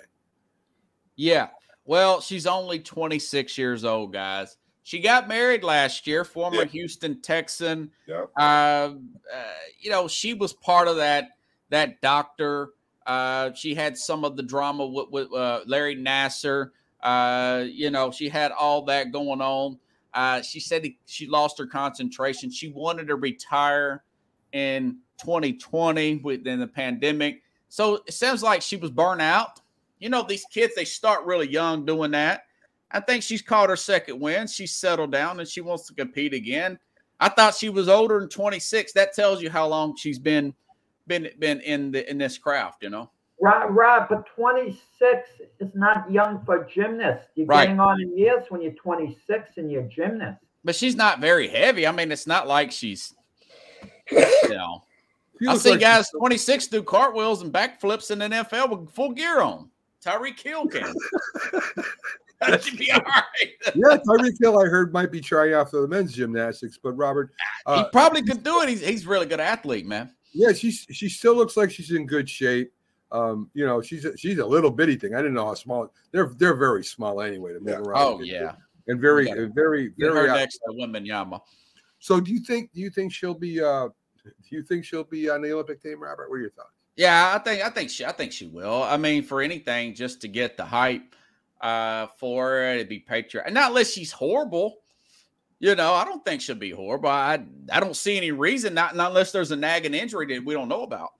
Yeah. 1.17 1.49
Well, 1.89 2.21
she's 2.21 2.47
only 2.47 2.81
26 2.81 3.57
years 3.57 3.83
old, 3.83 4.13
guys. 4.13 4.59
She 4.83 5.01
got 5.01 5.27
married 5.27 5.65
last 5.65 6.07
year, 6.07 6.23
former 6.23 6.59
Yeah. 6.59 6.65
Houston 6.67 7.23
Texan. 7.23 7.91
Yeah. 8.07 8.27
Uh, 8.39 8.93
uh, 9.35 9.43
you 9.81 9.89
know, 9.89 10.07
she 10.07 10.35
was 10.35 10.53
part 10.53 10.87
of 10.87 10.97
that 10.97 11.31
that 11.71 12.03
doctor. 12.03 12.75
Uh, 13.07 13.55
she 13.55 13.75
had 13.75 13.97
some 13.97 14.23
of 14.23 14.37
the 14.37 14.43
drama 14.43 14.87
with, 14.87 15.09
with 15.11 15.33
uh, 15.33 15.61
Larry 15.67 15.97
Nassar. 15.97 16.73
Uh, 17.03 17.65
you 17.67 17.91
know, 17.91 18.11
she 18.11 18.29
had 18.29 18.53
all 18.53 18.83
that 18.83 19.11
going 19.11 19.41
on. 19.41 19.79
Uh, 20.13 20.43
she 20.43 20.61
said 20.61 20.85
he, 20.85 20.99
she 21.07 21.27
lost 21.27 21.57
her 21.59 21.67
concentration. 21.67 22.51
She 22.51 22.69
wanted 22.69 23.09
to 23.09 23.17
retire 23.17 24.05
in 24.53 24.99
2020 25.23 26.17
within 26.17 26.61
the 26.61 26.67
pandemic. 26.67 27.43
So 27.71 28.03
it 28.07 28.13
sounds 28.13 28.43
like 28.43 28.61
she 28.61 28.77
was 28.77 28.91
burnt 28.91 29.23
out. 29.23 29.63
You 30.01 30.09
know, 30.09 30.23
these 30.23 30.45
kids, 30.51 30.75
they 30.75 30.85
start 30.85 31.25
really 31.25 31.49
young 31.49 31.85
doing 31.85 32.11
that. 32.13 32.43
I 32.91 33.01
think 33.01 33.23
she's 33.23 33.43
caught 33.43 33.69
her 33.69 33.77
second 33.77 34.19
win. 34.19 34.47
She's 34.47 34.75
settled 34.75 35.13
down 35.13 35.41
and 35.41 35.49
she 35.49 35.61
wants 35.61 35.87
to 35.89 35.95
compete 35.95 36.33
again. 36.33 36.79
I 37.21 37.29
thought 37.29 37.55
she 37.55 37.69
was 37.69 37.89
older 37.89 38.21
than 38.21 38.29
26. 38.29 38.93
That 38.93 39.13
tells 39.13 39.43
you 39.43 39.51
how 39.51 39.67
long 39.67 39.97
she's 39.97 40.19
been 40.19 40.55
been 41.07 41.29
been 41.39 41.61
in 41.61 41.91
the 41.91 42.09
in 42.09 42.19
this 42.19 42.39
craft, 42.39 42.83
you 42.83 42.91
know. 42.91 43.11
Right, 43.41 43.71
right. 43.71 44.09
but 44.09 44.25
26 44.35 45.29
is 45.61 45.71
not 45.75 46.11
young 46.11 46.45
for 46.45 46.65
a 46.65 46.71
gymnast. 46.71 47.29
You're 47.35 47.47
Right. 47.47 47.67
getting 47.67 47.81
on 47.81 48.01
in 48.01 48.17
years 48.17 48.45
when 48.49 48.61
you're 48.63 48.73
26 48.73 49.59
and 49.59 49.71
you're 49.71 49.85
a 49.85 49.89
gymnast. 49.89 50.43
But 50.65 50.75
she's 50.75 50.97
not 50.97 51.21
very 51.21 51.47
heavy. 51.49 51.87
I 51.87 51.93
mean, 51.93 52.11
it's 52.11 52.27
not 52.27 52.49
like 52.49 52.73
she's 52.73 53.15
you 54.11 54.49
know. 54.49 54.83
She 55.41 55.47
I 55.47 55.53
looks 55.53 55.63
see 55.63 55.71
like 55.71 55.81
guys 55.81 56.11
26 56.11 56.67
do 56.69 56.83
cartwheels 56.83 57.43
and 57.43 57.53
backflips 57.53 58.11
in 58.11 58.19
the 58.19 58.29
NFL 58.29 58.71
with 58.71 58.91
full 58.91 59.13
gear 59.13 59.41
on. 59.41 59.71
Tyreek 60.09 60.41
Hill 60.41 60.67
can. 60.69 60.95
that 62.41 62.63
should 62.63 62.79
be 62.79 62.91
all 62.93 63.01
right. 63.01 63.25
yeah, 63.75 63.97
Tyreek 64.07 64.37
Hill, 64.41 64.59
I 64.59 64.67
heard 64.67 64.93
might 64.93 65.11
be 65.13 65.21
trying 65.21 65.55
out 65.55 65.71
for 65.71 65.81
the 65.81 65.89
men's 65.89 66.15
gymnastics, 66.15 66.79
but 66.83 66.93
Robert, 66.93 67.31
he 67.67 67.73
uh, 67.73 67.85
probably 67.91 68.23
could 68.23 68.43
do 68.43 68.63
it. 68.63 68.69
He's 68.69 68.85
he's 68.87 69.07
a 69.07 69.09
really 69.09 69.27
good 69.27 69.41
athlete, 69.41 69.87
man. 69.87 70.11
yeah, 70.33 70.53
she's 70.53 70.87
she 70.91 71.09
still 71.09 71.35
looks 71.35 71.57
like 71.57 71.71
she's 71.71 71.91
in 71.91 72.07
good 72.07 72.29
shape. 72.29 72.73
Um, 73.11 73.51
you 73.55 73.65
know, 73.67 73.81
she's 73.81 74.05
a, 74.05 74.17
she's 74.17 74.39
a 74.39 74.45
little 74.47 74.71
bitty 74.71 74.97
thing. 74.97 75.15
I 75.15 75.19
didn't 75.19 75.35
know 75.35 75.47
how 75.47 75.55
small 75.55 75.93
they're. 76.13 76.27
They're 76.37 76.55
very 76.55 76.85
small 76.85 77.21
anyway 77.23 77.55
to 77.55 77.61
move 77.61 77.69
Yeah. 77.69 77.79
around. 77.79 78.03
Oh 78.07 78.19
and- 78.19 78.27
yeah. 78.27 78.53
and 78.87 79.01
very, 79.01 79.27
Yeah. 79.27 79.47
very, 79.55 79.93
very. 79.99 80.29
her 80.29 80.35
next 80.35 80.59
to 80.59 80.73
Wembanyama. 80.75 81.41
So, 82.01 82.21
do 82.21 82.33
you 82.33 82.41
think? 82.41 82.73
Do 82.73 82.81
you 82.81 82.91
think 82.91 83.13
she'll 83.13 83.35
be? 83.35 83.63
uh 83.63 83.89
Do 84.25 84.57
you 84.57 84.63
think 84.63 84.85
she'll 84.85 85.05
be 85.05 85.31
on 85.31 85.41
the 85.43 85.53
Olympic 85.53 85.83
team, 85.83 86.03
Robert? 86.03 86.29
What 86.29 86.37
are 86.37 86.41
your 86.41 86.51
thoughts? 86.51 86.78
Yeah, 86.99 87.33
I 87.33 87.39
think 87.39 87.65
I 87.65 87.71
think 87.71 87.91
she 87.91 88.05
I 88.05 88.11
think 88.11 88.33
she 88.33 88.49
will. 88.49 88.83
I 88.83 88.97
mean, 88.97 89.23
for 89.23 89.41
anything, 89.41 89.95
just 89.95 90.21
to 90.23 90.29
get 90.29 90.57
the 90.57 90.65
hype 90.65 91.15
uh 91.61 92.09
for 92.19 92.49
her, 92.49 92.75
it'd 92.75 92.89
be 92.89 92.99
patriot. 92.99 93.53
Not 93.53 93.71
unless 93.71 93.93
she's 93.93 94.11
horrible. 94.11 94.79
You 95.61 95.77
know, 95.77 95.93
I 95.95 96.05
don't 96.05 96.25
think 96.25 96.41
she'll 96.41 96.57
be 96.57 96.73
horrible. 96.73 97.09
I 97.09 97.39
I 97.71 97.79
don't 97.79 97.95
see 97.95 98.17
any 98.17 98.33
reason 98.33 98.75
not, 98.75 98.97
not 98.97 99.13
unless 99.13 99.31
there's 99.31 99.53
a 99.53 99.57
nagging 99.57 99.95
injury 99.95 100.27
that 100.27 100.45
we 100.45 100.55
don't 100.55 100.69
know 100.69 100.83
about. 100.83 101.11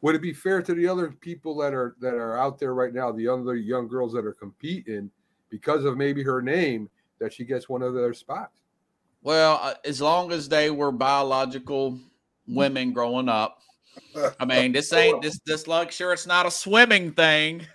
Would 0.00 0.14
it 0.14 0.22
be 0.22 0.32
fair 0.32 0.62
to 0.62 0.74
the 0.74 0.86
other 0.86 1.10
people 1.10 1.56
that 1.56 1.74
are 1.74 1.96
that 2.00 2.14
are 2.14 2.38
out 2.38 2.60
there 2.60 2.72
right 2.72 2.94
now, 2.94 3.10
the 3.10 3.26
other 3.26 3.56
young 3.56 3.88
girls 3.88 4.12
that 4.12 4.24
are 4.24 4.32
competing, 4.32 5.10
because 5.50 5.84
of 5.84 5.96
maybe 5.96 6.22
her 6.22 6.40
name, 6.40 6.88
that 7.18 7.32
she 7.32 7.44
gets 7.44 7.68
one 7.68 7.82
of 7.82 7.94
their 7.94 8.14
spots? 8.14 8.60
Well, 9.22 9.58
uh, 9.60 9.74
as 9.84 10.00
long 10.00 10.30
as 10.30 10.48
they 10.48 10.70
were 10.70 10.92
biological 10.92 11.98
women 12.46 12.92
growing 12.92 13.28
up. 13.28 13.60
I 14.40 14.44
mean, 14.44 14.72
this 14.72 14.92
ain't 14.92 15.22
this 15.22 15.40
this 15.46 15.66
like 15.66 15.90
sure 15.90 16.12
it's 16.12 16.26
not 16.26 16.46
a 16.46 16.50
swimming 16.50 17.12
thing. 17.12 17.66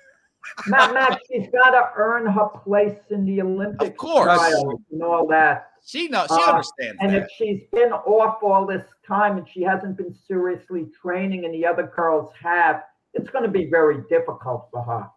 Matt, 0.68 0.94
Matt, 0.94 1.20
she's 1.32 1.48
got 1.52 1.72
to 1.72 1.90
earn 1.96 2.26
her 2.26 2.48
place 2.64 2.98
in 3.10 3.26
the 3.26 3.42
Olympics. 3.42 3.92
Of 3.92 3.98
course. 3.98 4.26
trials 4.26 4.82
and 4.92 5.02
all 5.02 5.26
that. 5.28 5.70
She 5.86 6.08
knows 6.10 6.28
she 6.28 6.34
Uh, 6.44 6.52
understands 6.52 6.98
And 7.02 7.14
that. 7.14 7.24
if 7.24 7.30
she's 7.38 7.62
been 7.72 7.92
off 7.94 8.44
all 8.44 8.66
this 8.66 8.84
time 9.08 9.38
and 9.38 9.48
she 9.48 9.62
hasn't 9.62 9.96
been 9.98 10.14
seriously 10.14 10.88
training 11.02 11.46
and 11.46 11.54
the 11.54 11.66
other 11.66 11.92
girls 11.96 12.32
have, 12.42 12.84
it's 13.14 13.30
going 13.30 13.44
to 13.46 13.50
be 13.50 13.66
very 13.70 14.02
difficult 14.10 14.68
for 14.72 14.82
her. 14.84 15.10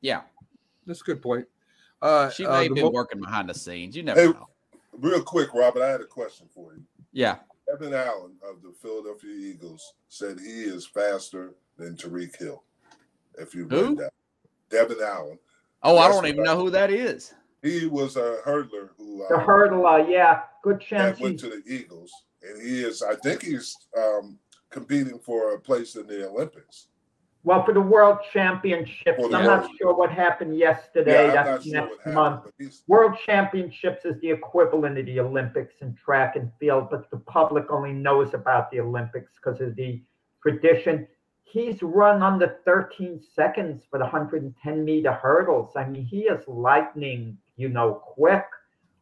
Yeah, 0.00 0.22
That's 0.86 1.00
a 1.00 1.04
good 1.04 1.22
point. 1.22 1.46
Uh, 2.00 2.30
she 2.30 2.46
uh, 2.46 2.50
may 2.52 2.56
have 2.64 2.68
the 2.68 2.74
been 2.74 2.84
mo- 2.84 2.90
working 2.90 3.20
behind 3.20 3.48
the 3.48 3.54
scenes. 3.54 3.96
You 3.96 4.04
never 4.04 4.20
Hey, 4.20 4.26
know. 4.28 4.48
Real 4.92 5.22
quick, 5.22 5.52
Robert, 5.54 5.82
I 5.82 5.88
had 5.90 6.00
a 6.00 6.04
question 6.06 6.48
for 6.54 6.74
you. 6.74 6.82
Yeah. 7.12 7.36
Devin 7.68 7.94
Allen 7.94 8.32
of 8.48 8.62
the 8.62 8.72
Philadelphia 8.80 9.30
Eagles 9.34 9.94
said 10.08 10.38
he 10.40 10.62
is 10.62 10.86
faster 10.86 11.52
than 11.76 11.96
Tyreek 11.96 12.36
Hill. 12.38 12.62
If 13.36 13.54
you 13.54 13.66
Who? 13.68 13.88
read 13.90 13.98
that, 13.98 14.12
Devin 14.70 14.98
Allen. 15.02 15.38
Oh, 15.82 15.98
I 15.98 16.08
don't 16.08 16.26
even 16.26 16.38
right. 16.38 16.46
know 16.46 16.56
who 16.56 16.70
that 16.70 16.90
is. 16.90 17.34
He 17.62 17.86
was 17.86 18.16
a 18.16 18.38
hurdler 18.46 18.90
who 18.96 19.24
The 19.28 19.36
uh, 19.36 19.46
hurdler, 19.46 20.08
yeah, 20.08 20.42
good 20.62 20.80
chance. 20.80 21.18
that 21.18 21.22
went 21.22 21.38
to 21.40 21.48
the 21.48 21.62
Eagles, 21.66 22.12
and 22.42 22.60
he 22.62 22.80
is. 22.82 23.02
I 23.02 23.14
think 23.16 23.42
he's 23.42 23.76
um, 23.96 24.38
competing 24.70 25.18
for 25.18 25.54
a 25.54 25.60
place 25.60 25.96
in 25.96 26.06
the 26.06 26.28
Olympics. 26.28 26.86
Well, 27.48 27.64
for 27.64 27.72
the 27.72 27.80
World 27.80 28.18
Championships, 28.30 29.16
For 29.22 29.30
the 29.30 29.36
I'm 29.38 29.44
not 29.46 29.62
World- 29.62 29.76
sure 29.80 29.94
what 29.94 30.10
happened 30.10 30.58
yesterday. 30.58 31.28
Yeah, 31.28 31.44
That's 31.44 31.64
sure 31.64 31.72
next 31.80 32.06
month. 32.08 32.44
but 32.44 32.52
he's 32.58 32.82
World 32.88 33.16
Championships 33.24 34.04
is 34.04 34.20
the 34.20 34.30
equivalent 34.30 34.98
of 34.98 35.06
the 35.06 35.18
Olympics 35.20 35.76
in 35.80 35.94
track 35.94 36.36
and 36.36 36.52
field, 36.60 36.90
but 36.90 37.10
the 37.10 37.16
public 37.20 37.70
only 37.70 37.94
knows 37.94 38.34
about 38.34 38.70
the 38.70 38.80
Olympics 38.80 39.32
because 39.36 39.62
of 39.62 39.74
the 39.76 40.02
tradition. 40.42 41.08
He's 41.44 41.82
run 41.82 42.22
under 42.22 42.58
13 42.66 43.18
seconds 43.18 43.86
for 43.90 43.96
the 43.98 44.04
110 44.04 44.84
meter 44.84 45.12
hurdles. 45.12 45.74
I 45.74 45.86
mean, 45.88 46.04
he 46.04 46.24
is 46.24 46.46
lightning, 46.46 47.38
you 47.56 47.70
know, 47.70 47.94
quick 47.94 48.44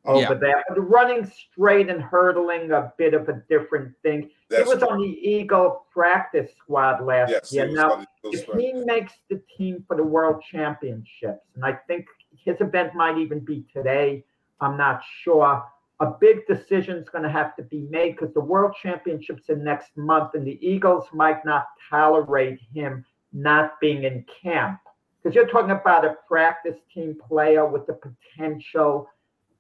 over 0.07 0.21
Yeah. 0.21 0.35
there. 0.35 0.65
But 0.69 0.81
running 0.81 1.25
straight 1.25 1.89
and 1.89 2.01
hurdling 2.03 2.73
a 2.73 2.93
bit 2.97 3.15
of 3.15 3.29
a 3.29 3.43
different 3.49 3.95
thing. 4.03 4.31
that's 4.49 4.69
he 4.69 4.75
was 4.75 4.83
on 4.83 5.01
the 5.01 5.29
Eagle 5.29 5.87
practice 5.93 6.55
squad 6.57 7.05
last 7.05 7.31
yes, 7.31 7.53
year. 7.53 7.67
Now, 7.69 7.93
on 7.93 8.01
the 8.01 8.07
Eagles 8.29 8.35
if 8.41 8.47
front. 8.47 8.61
he 8.61 8.73
makes 8.73 9.13
the 9.29 9.43
team 9.57 9.85
for 9.89 9.97
the 9.97 10.05
World 10.05 10.43
Championships, 10.43 11.47
and 11.55 11.65
I 11.65 11.73
think 11.73 12.07
his 12.37 12.61
event 12.61 12.95
might 12.95 13.19
even 13.19 13.41
be 13.41 13.65
today, 13.73 14.25
I'm 14.61 14.77
not 14.77 15.03
sure. 15.23 15.65
A 16.01 16.07
big 16.07 16.47
decision 16.47 16.99
is 16.99 17.09
going 17.09 17.25
to 17.25 17.31
have 17.31 17.57
to 17.57 17.63
be 17.63 17.81
made 17.91 18.13
because 18.17 18.33
the 18.35 18.41
World 18.41 18.75
Championships 18.81 19.49
are 19.51 19.57
next 19.57 19.97
month, 19.97 20.35
and 20.35 20.47
the 20.47 20.59
Eagles 20.67 21.09
might 21.13 21.45
not 21.45 21.67
tolerate 21.91 22.61
him 22.73 23.05
not 23.33 23.81
being 23.81 24.05
in 24.05 24.25
camp. 24.43 24.79
Because 25.23 25.35
you're 25.35 25.49
talking 25.49 25.73
about 25.73 26.05
a 26.05 26.17
practice 26.29 26.77
team 26.93 27.17
player 27.27 27.67
with 27.67 27.87
the 27.87 27.95
potential, 27.95 29.09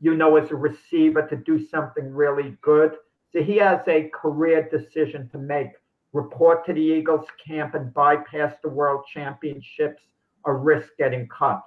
you 0.00 0.14
know, 0.14 0.36
as 0.36 0.50
a 0.50 0.56
receiver 0.56 1.26
to 1.26 1.36
do 1.36 1.66
something 1.66 2.12
really 2.12 2.56
good. 2.62 2.92
So 3.32 3.42
he 3.42 3.56
has 3.56 3.80
a 3.88 4.10
career 4.14 4.68
decision 4.70 5.28
to 5.30 5.38
make 5.38 5.70
report 6.12 6.64
to 6.66 6.72
the 6.72 6.80
Eagles 6.80 7.26
camp 7.46 7.74
and 7.74 7.92
bypass 7.92 8.54
the 8.62 8.68
World 8.68 9.04
Championships 9.12 10.02
or 10.44 10.58
risk 10.58 10.88
getting 10.98 11.28
cut. 11.28 11.62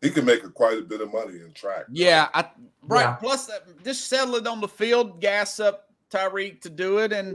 he 0.00 0.10
can 0.10 0.24
make 0.24 0.42
a, 0.44 0.48
quite 0.48 0.78
a 0.78 0.82
bit 0.82 1.00
of 1.00 1.12
money 1.12 1.40
in 1.40 1.52
track. 1.52 1.84
Yeah, 1.90 2.28
I 2.34 2.46
right. 2.82 3.02
Yeah. 3.02 3.14
Plus, 3.14 3.50
uh, 3.50 3.58
just 3.84 4.08
settle 4.08 4.36
it 4.36 4.46
on 4.46 4.60
the 4.60 4.68
field, 4.68 5.20
gas 5.20 5.60
up 5.60 5.88
Tyreek 6.10 6.60
to 6.62 6.70
do 6.70 6.98
it, 6.98 7.12
and 7.12 7.34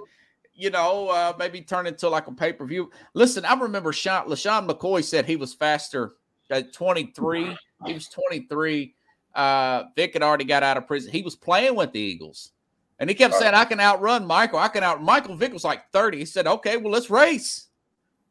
you 0.53 0.69
know 0.69 1.09
uh, 1.09 1.33
maybe 1.37 1.61
turn 1.61 1.87
it 1.87 1.97
to 1.99 2.09
like 2.09 2.27
a 2.27 2.31
pay 2.31 2.53
per 2.53 2.65
view. 2.65 2.91
Listen, 3.13 3.45
I 3.45 3.53
remember 3.53 3.93
Sean, 3.93 4.27
LeSean 4.27 4.67
McCoy 4.67 5.03
said 5.03 5.25
he 5.25 5.35
was 5.35 5.53
faster 5.53 6.13
at 6.49 6.73
23. 6.73 7.55
He 7.85 7.93
was 7.93 8.07
23. 8.07 8.95
Uh, 9.37 9.85
Vick 9.95 10.13
had 10.13 10.23
already 10.23 10.43
got 10.45 10.63
out 10.63 10.77
of 10.77 10.87
prison. 10.87 11.11
He 11.11 11.21
was 11.21 11.35
playing 11.35 11.75
with 11.75 11.91
the 11.91 11.99
Eagles, 11.99 12.51
and 12.99 13.09
he 13.09 13.15
kept 13.15 13.33
Right. 13.35 13.41
saying, 13.43 13.53
"I 13.53 13.65
can 13.65 13.79
outrun 13.79 14.25
Michael. 14.25 14.59
I 14.59 14.67
can 14.67 14.83
out." 14.83 15.01
Michael 15.01 15.35
Vick 15.35 15.53
was 15.53 15.63
like 15.63 15.89
30. 15.91 16.17
He 16.19 16.25
said, 16.25 16.47
"Okay, 16.47 16.77
well 16.77 16.91
let's 16.91 17.09
race." 17.09 17.67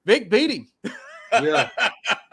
Vick 0.04 0.28
beat 0.30 0.50
him. 0.50 0.68
Yeah. 1.32 1.68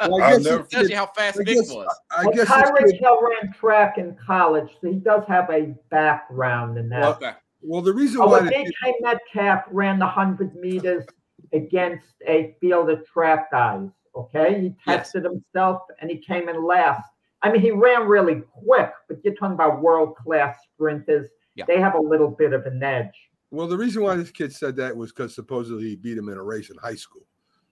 Well, 0.10 0.22
I 0.22 0.32
guess, 0.34 0.44
never- 0.44 0.64
Tells 0.64 0.90
you 0.90 0.98
how 0.98 1.06
fast 1.06 1.40
I 1.40 1.44
Vick 1.46 1.56
guess- 1.56 1.72
was. 1.72 1.88
I 2.12 2.24
Well, 2.26 2.34
guess 2.34 2.48
this 2.48 2.50
Tyreek 2.50 2.92
kid- 2.92 3.00
Hill 3.00 3.20
ran 3.22 3.54
track 3.54 3.98
in 3.98 4.16
college, 4.16 4.70
so 4.82 4.92
he 4.92 4.96
does 5.00 5.24
have 5.30 5.50
a 5.50 5.74
background 5.90 6.78
in 6.78 6.90
that. 6.90 7.06
Okay. 7.06 7.32
well, 7.62 7.82
the 7.82 7.94
reason 7.94 8.20
Oh, 8.22 8.28
why 8.28 8.40
and 8.40 8.48
the 8.48 8.52
kid- 8.52 8.74
DK 8.84 8.94
Metcalf 9.00 9.64
ran 9.72 9.98
the 9.98 10.06
100 10.06 10.56
meters 10.56 11.06
against 11.54 12.16
a 12.28 12.56
field 12.60 12.90
of 12.90 13.06
track 13.08 13.50
guys. 13.50 13.88
Okay. 14.14 14.60
He 14.62 14.76
Yes. 14.86 15.14
tested 15.14 15.24
himself 15.24 15.84
and 16.02 16.12
he 16.12 16.18
came 16.18 16.50
in 16.50 16.62
last. 16.66 17.10
I 17.44 17.52
mean, 17.52 17.62
he 17.62 17.72
ran 17.72 18.08
really 18.08 18.42
quick, 18.52 18.92
but 19.08 19.18
you're 19.24 19.36
talking 19.36 19.54
about 19.56 19.82
world 19.82 20.16
class 20.16 20.58
sprinters. 20.74 21.30
Yeah. 21.56 21.66
They 21.68 21.80
have 21.80 21.94
a 21.96 22.00
little 22.02 22.30
bit 22.30 22.54
of 22.54 22.66
an 22.66 22.82
edge. 22.82 23.14
Well, 23.52 23.68
the 23.68 23.78
reason 23.78 24.02
why 24.02 24.16
this 24.16 24.32
kid 24.32 24.52
said 24.54 24.76
that 24.78 24.96
was 24.96 25.12
because 25.12 25.36
supposedly 25.36 25.84
he 25.90 25.96
beat 25.96 26.18
him 26.18 26.30
in 26.30 26.38
a 26.38 26.44
race 26.44 26.70
in 26.72 26.78
high 26.78 26.96
school. 26.96 27.22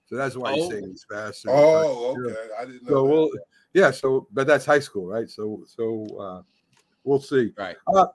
So 0.06 0.16
that's 0.16 0.36
why 0.36 0.52
he's 0.54 0.66
Oh. 0.66 0.70
saying 0.70 0.88
he's 0.88 1.06
faster. 1.10 1.48
Oh, 1.50 2.14
Yeah. 2.24 2.32
okay. 2.32 2.48
I 2.60 2.64
didn't 2.66 2.82
know. 2.84 2.88
So 2.90 2.94
that. 3.06 3.12
we'll, 3.12 3.30
yeah. 3.72 3.90
So, 3.90 4.28
but 4.30 4.46
that's 4.46 4.66
high 4.66 4.78
school, 4.78 5.06
right? 5.06 5.28
So, 5.28 5.64
so 5.66 6.06
uh, 6.20 6.42
we'll 7.02 7.20
see. 7.20 7.52
Right. 7.56 7.76
Uh, 7.92 8.06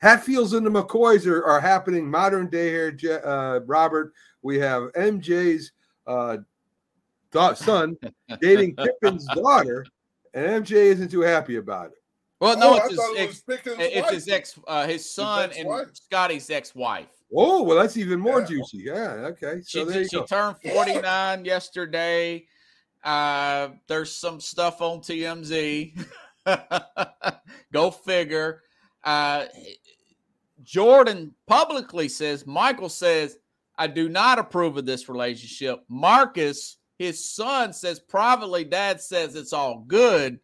Hatfields 0.00 0.52
and 0.54 0.66
the 0.66 0.70
McCoys 0.70 1.26
are, 1.26 1.44
are 1.44 1.60
happening 1.60 2.10
modern 2.10 2.48
day 2.48 2.68
here, 2.70 3.20
uh, 3.24 3.60
Robert. 3.66 4.12
We 4.42 4.58
have 4.58 4.84
MJ's 4.94 5.72
uh, 6.06 6.38
da- 7.30 7.54
son 7.54 7.96
dating 8.40 8.76
Pippin's 8.76 9.26
daughter, 9.34 9.86
and 10.34 10.64
MJ 10.64 10.72
isn't 10.72 11.10
too 11.10 11.20
happy 11.22 11.56
about 11.56 11.86
it. 11.92 11.98
Well, 12.40 12.58
no, 12.58 12.74
Oh, 12.74 12.76
it's 12.84 12.94
thought 12.96 13.16
it 13.16 13.28
his, 13.28 13.42
ex, 13.48 13.62
it's 13.66 14.10
his 14.10 14.28
ex, 14.28 14.58
uh, 14.66 14.86
his 14.86 15.08
son 15.10 15.50
and. 15.56 15.68
Scottie's 15.94 16.50
ex-wife. 16.50 17.06
Oh, 17.34 17.62
well, 17.62 17.78
that's 17.78 17.96
even 17.96 18.20
more 18.20 18.40
Yeah. 18.40 18.46
juicy. 18.46 18.78
Yeah. 18.78 19.10
Okay. 19.32 19.62
She, 19.66 19.78
So 19.78 19.84
there 19.86 20.02
you 20.02 20.08
she 20.08 20.16
go. 20.16 20.24
turned 20.24 20.56
49 20.60 21.44
yesterday. 21.44 22.44
Uh, 23.02 23.68
there's 23.86 24.12
some 24.14 24.40
stuff 24.40 24.82
on 24.82 25.00
TMZ. 25.00 25.94
Go 27.72 27.90
figure. 27.90 28.62
Uh, 29.02 29.46
Jordan 30.62 31.34
publicly 31.46 32.08
says, 32.08 32.46
Michael 32.46 32.88
says, 32.88 33.38
I 33.76 33.86
do 33.88 34.08
not 34.08 34.38
approve 34.38 34.76
of 34.76 34.86
this 34.86 35.08
relationship. 35.08 35.80
Marcus, 35.88 36.76
his 36.98 37.28
son, 37.28 37.72
says 37.72 37.98
privately, 38.00 38.64
dad 38.64 39.00
says 39.00 39.34
it's 39.34 39.52
all 39.52 39.84
good. 39.86 40.38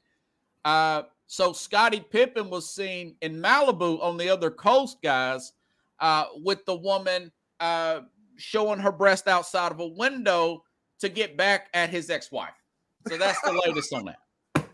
Uh, 0.65 1.03
so 1.27 1.53
Scottie 1.53 2.01
Pippen 2.11 2.51
was 2.51 2.69
seen 2.69 3.15
in 3.23 3.41
Malibu 3.41 4.03
on 4.03 4.17
the 4.17 4.29
other 4.29 4.51
coast, 4.51 4.99
guys, 5.03 5.53
uh, 6.01 6.25
with 6.43 6.65
the 6.67 6.75
woman 6.77 7.31
uh, 7.61 8.01
showing 8.37 8.81
her 8.81 8.93
breast 8.93 9.29
outside 9.29 9.71
of 9.71 9.81
a 9.81 9.87
window 9.87 10.65
to 10.99 11.09
get 11.09 11.37
back 11.37 11.69
at 11.73 11.89
his 11.91 12.11
ex-wife. 12.11 12.51
So 13.09 13.17
that's 13.17 13.41
the 13.43 13.53
latest 13.67 13.93
on 13.95 14.07
that. 14.07 14.67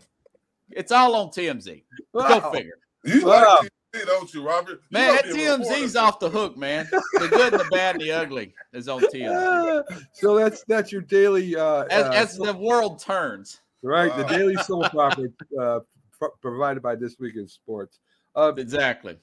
It's 0.71 0.91
all 0.91 1.15
on 1.15 1.27
TMZ. 1.29 1.83
Go 2.13 2.51
figure. 2.51 2.79
You 3.05 3.25
Wow. 3.25 3.57
like 3.59 3.59
TMZ, 3.63 3.69
don't 3.93 4.33
you, 4.33 4.43
Robert? 4.45 4.81
You 4.89 4.99
Man, 4.99 5.15
that 5.15 5.23
be 5.33 5.45
a 5.45 5.57
reporter. 5.57 5.73
TMZ's 5.81 5.95
off 5.95 6.19
the 6.19 6.29
hook, 6.29 6.57
man. 6.57 6.87
The 6.91 7.27
good 7.29 7.53
and 7.53 7.59
the 7.61 7.67
bad 7.71 7.95
and 7.95 8.03
the 8.03 8.11
ugly 8.11 8.53
is 8.73 8.87
on 8.87 9.01
TMZ. 9.01 9.83
So 10.13 10.35
that's 10.37 10.63
that's 10.67 10.91
your 10.91 11.01
daily 11.01 11.55
uh, 11.55 11.83
As, 11.89 12.03
uh, 12.05 12.11
as 12.11 12.37
the 12.37 12.53
world 12.53 12.99
turns. 12.99 13.61
right 13.81 14.15
the 14.15 14.23
Wow. 14.23 14.29
daily 14.29 14.55
soap 14.63 14.93
opera 14.95 15.29
uh, 15.59 15.79
pro- 16.17 16.29
provided 16.41 16.81
by 16.83 16.95
this 16.95 17.17
week 17.19 17.35
in 17.35 17.47
sports. 17.47 17.99
Uh, 18.35 18.53
Exactly. 18.57 19.17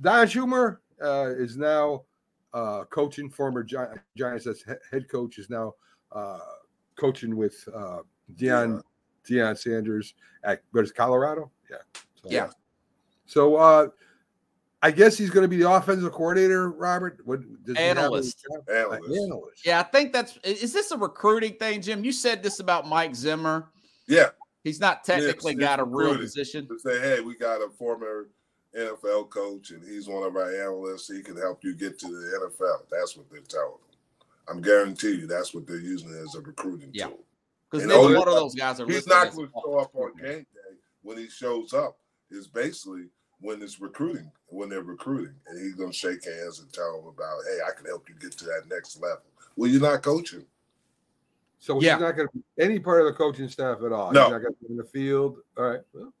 Don 0.00 0.26
Shurmur 0.26 0.78
uh, 1.02 1.30
is 1.36 1.56
now 1.56 2.02
uh, 2.52 2.84
coaching. 2.84 3.30
Former 3.30 3.62
Gi- 3.62 3.76
Giants 4.16 4.46
as 4.46 4.62
he- 4.62 4.72
head 4.90 5.08
coach 5.08 5.38
is 5.38 5.48
now 5.50 5.74
uh, 6.12 6.38
coaching 6.96 7.36
with 7.36 7.56
uh, 7.74 7.98
Deion 8.36 8.82
Deion 9.28 9.56
Sanders 9.58 10.14
at 10.44 10.62
what 10.72 10.84
is 10.84 10.92
Colorado? 10.92 11.50
Yeah. 11.70 11.76
So, 12.22 12.28
Yeah. 12.30 12.50
So 13.26 13.56
uh, 13.56 13.88
I 14.82 14.90
guess 14.90 15.16
he's 15.16 15.30
going 15.30 15.42
to 15.44 15.48
be 15.48 15.56
the 15.56 15.70
offensive 15.70 16.12
coordinator. 16.12 16.70
Robert, 16.70 17.18
what 17.24 17.40
does 17.64 17.76
he 17.76 17.82
have 17.82 17.96
a 17.96 18.00
Analyst. 18.00 18.42
job? 18.42 18.68
Analyst. 18.68 19.10
analyst. 19.22 19.66
Yeah, 19.66 19.80
I 19.80 19.82
think 19.84 20.12
that's 20.12 20.36
is 20.44 20.72
this 20.72 20.90
a 20.90 20.98
recruiting 20.98 21.54
thing, 21.54 21.80
Jim? 21.80 22.04
You 22.04 22.12
said 22.12 22.42
this 22.42 22.60
about 22.60 22.86
Mike 22.86 23.14
Zimmer. 23.14 23.70
Yeah. 24.06 24.30
He's 24.62 24.80
not 24.80 25.04
technically 25.04 25.52
it's 25.52 25.60
got 25.60 25.80
a 25.80 25.84
real 25.84 26.16
position. 26.16 26.66
To 26.68 26.78
say, 26.78 26.98
hey, 27.00 27.20
we 27.20 27.36
got 27.36 27.60
a 27.60 27.68
former 27.78 28.28
NFL 28.76 29.28
coach 29.30 29.70
and 29.70 29.82
he's 29.86 30.08
one 30.08 30.22
of 30.22 30.36
our 30.36 30.54
analysts. 30.54 31.08
He 31.08 31.22
can 31.22 31.36
help 31.36 31.62
you 31.62 31.74
get 31.74 31.98
to 32.00 32.06
the 32.08 32.50
NFL. 32.50 32.86
That's 32.90 33.16
what 33.16 33.30
they're 33.30 33.40
telling 33.42 33.72
him. 33.72 34.26
I'm 34.48 34.60
guarantee 34.60 35.12
you 35.16 35.26
that's 35.26 35.54
what 35.54 35.66
they're 35.66 35.76
using 35.76 36.10
as 36.10 36.34
a 36.34 36.40
recruiting 36.40 36.90
Yeah. 36.92 37.06
tool. 37.06 37.24
Because 37.70 37.84
And 37.84 37.92
neither 37.92 38.18
one 38.18 38.28
of 38.28 38.34
those 38.34 38.54
guys 38.54 38.80
are 38.80 38.86
He's 38.86 39.06
not 39.06 39.32
going 39.32 39.46
to 39.48 39.52
show 39.64 39.78
up 39.78 39.94
on 39.94 40.14
game 40.16 40.46
day. 40.54 40.76
When 41.02 41.16
he 41.18 41.28
shows 41.28 41.72
up, 41.72 41.96
is 42.30 42.46
basically 42.46 43.08
when 43.40 43.62
it's 43.62 43.80
recruiting, 43.80 44.30
when 44.46 44.68
they're 44.68 44.82
recruiting, 44.82 45.34
and 45.46 45.58
he's 45.60 45.74
going 45.74 45.90
to 45.90 45.96
shake 45.96 46.24
hands 46.24 46.60
and 46.60 46.72
tell 46.72 46.98
them 46.98 47.08
about, 47.08 47.38
hey, 47.48 47.58
I 47.66 47.72
can 47.76 47.86
help 47.86 48.08
you 48.08 48.14
get 48.14 48.32
to 48.38 48.44
that 48.46 48.62
next 48.70 49.00
level. 49.00 49.22
Well, 49.56 49.70
you're 49.70 49.80
not 49.82 50.02
coaching. 50.02 50.44
So 51.58 51.80
Yeah. 51.80 51.94
he's 51.94 52.00
not 52.02 52.16
going 52.16 52.28
to 52.28 52.34
be 52.34 52.42
any 52.62 52.78
part 52.78 53.00
of 53.00 53.06
the 53.06 53.12
coaching 53.12 53.48
staff 53.48 53.78
at 53.84 53.92
all. 53.92 54.12
No. 54.12 54.22
He's 54.24 54.30
not 54.32 54.42
going 54.42 54.54
to 54.54 54.60
be 54.60 54.66
in 54.70 54.76
the 54.76 54.84
field. 54.84 55.38
All 55.56 55.64
right. 55.64 55.80
Well, 55.92 56.12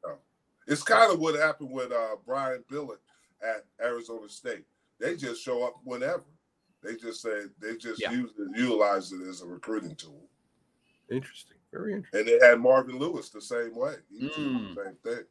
It's 0.66 0.82
kind 0.82 1.12
of 1.12 1.18
what 1.20 1.34
happened 1.34 1.70
with 1.70 1.92
uh, 1.92 2.16
Brian 2.26 2.64
Billick 2.70 2.98
at 3.42 3.64
Arizona 3.82 4.28
State. 4.28 4.64
They 4.98 5.16
just 5.16 5.42
show 5.42 5.62
up 5.66 5.74
whenever. 5.84 6.24
They 6.82 6.96
just 6.96 7.20
say 7.22 7.42
they 7.60 7.76
just 7.76 8.00
Yeah. 8.00 8.12
use 8.12 8.30
it, 8.38 8.56
utilize 8.58 9.12
it 9.12 9.22
as 9.26 9.40
a 9.42 9.46
recruiting 9.46 9.94
tool. 9.96 10.28
interesting. 11.10 11.56
Very 11.70 11.92
interesting. 11.92 12.20
And 12.20 12.28
they 12.40 12.46
had 12.46 12.60
Marvin 12.60 12.98
Lewis 12.98 13.28
the 13.28 13.40
same 13.40 13.74
way. 13.76 13.96
He 14.10 14.26
was 14.26 14.36
doing 14.36 14.54
Mm. 14.58 14.74
the 14.74 14.84
same 14.84 14.94
thing. 14.96 15.24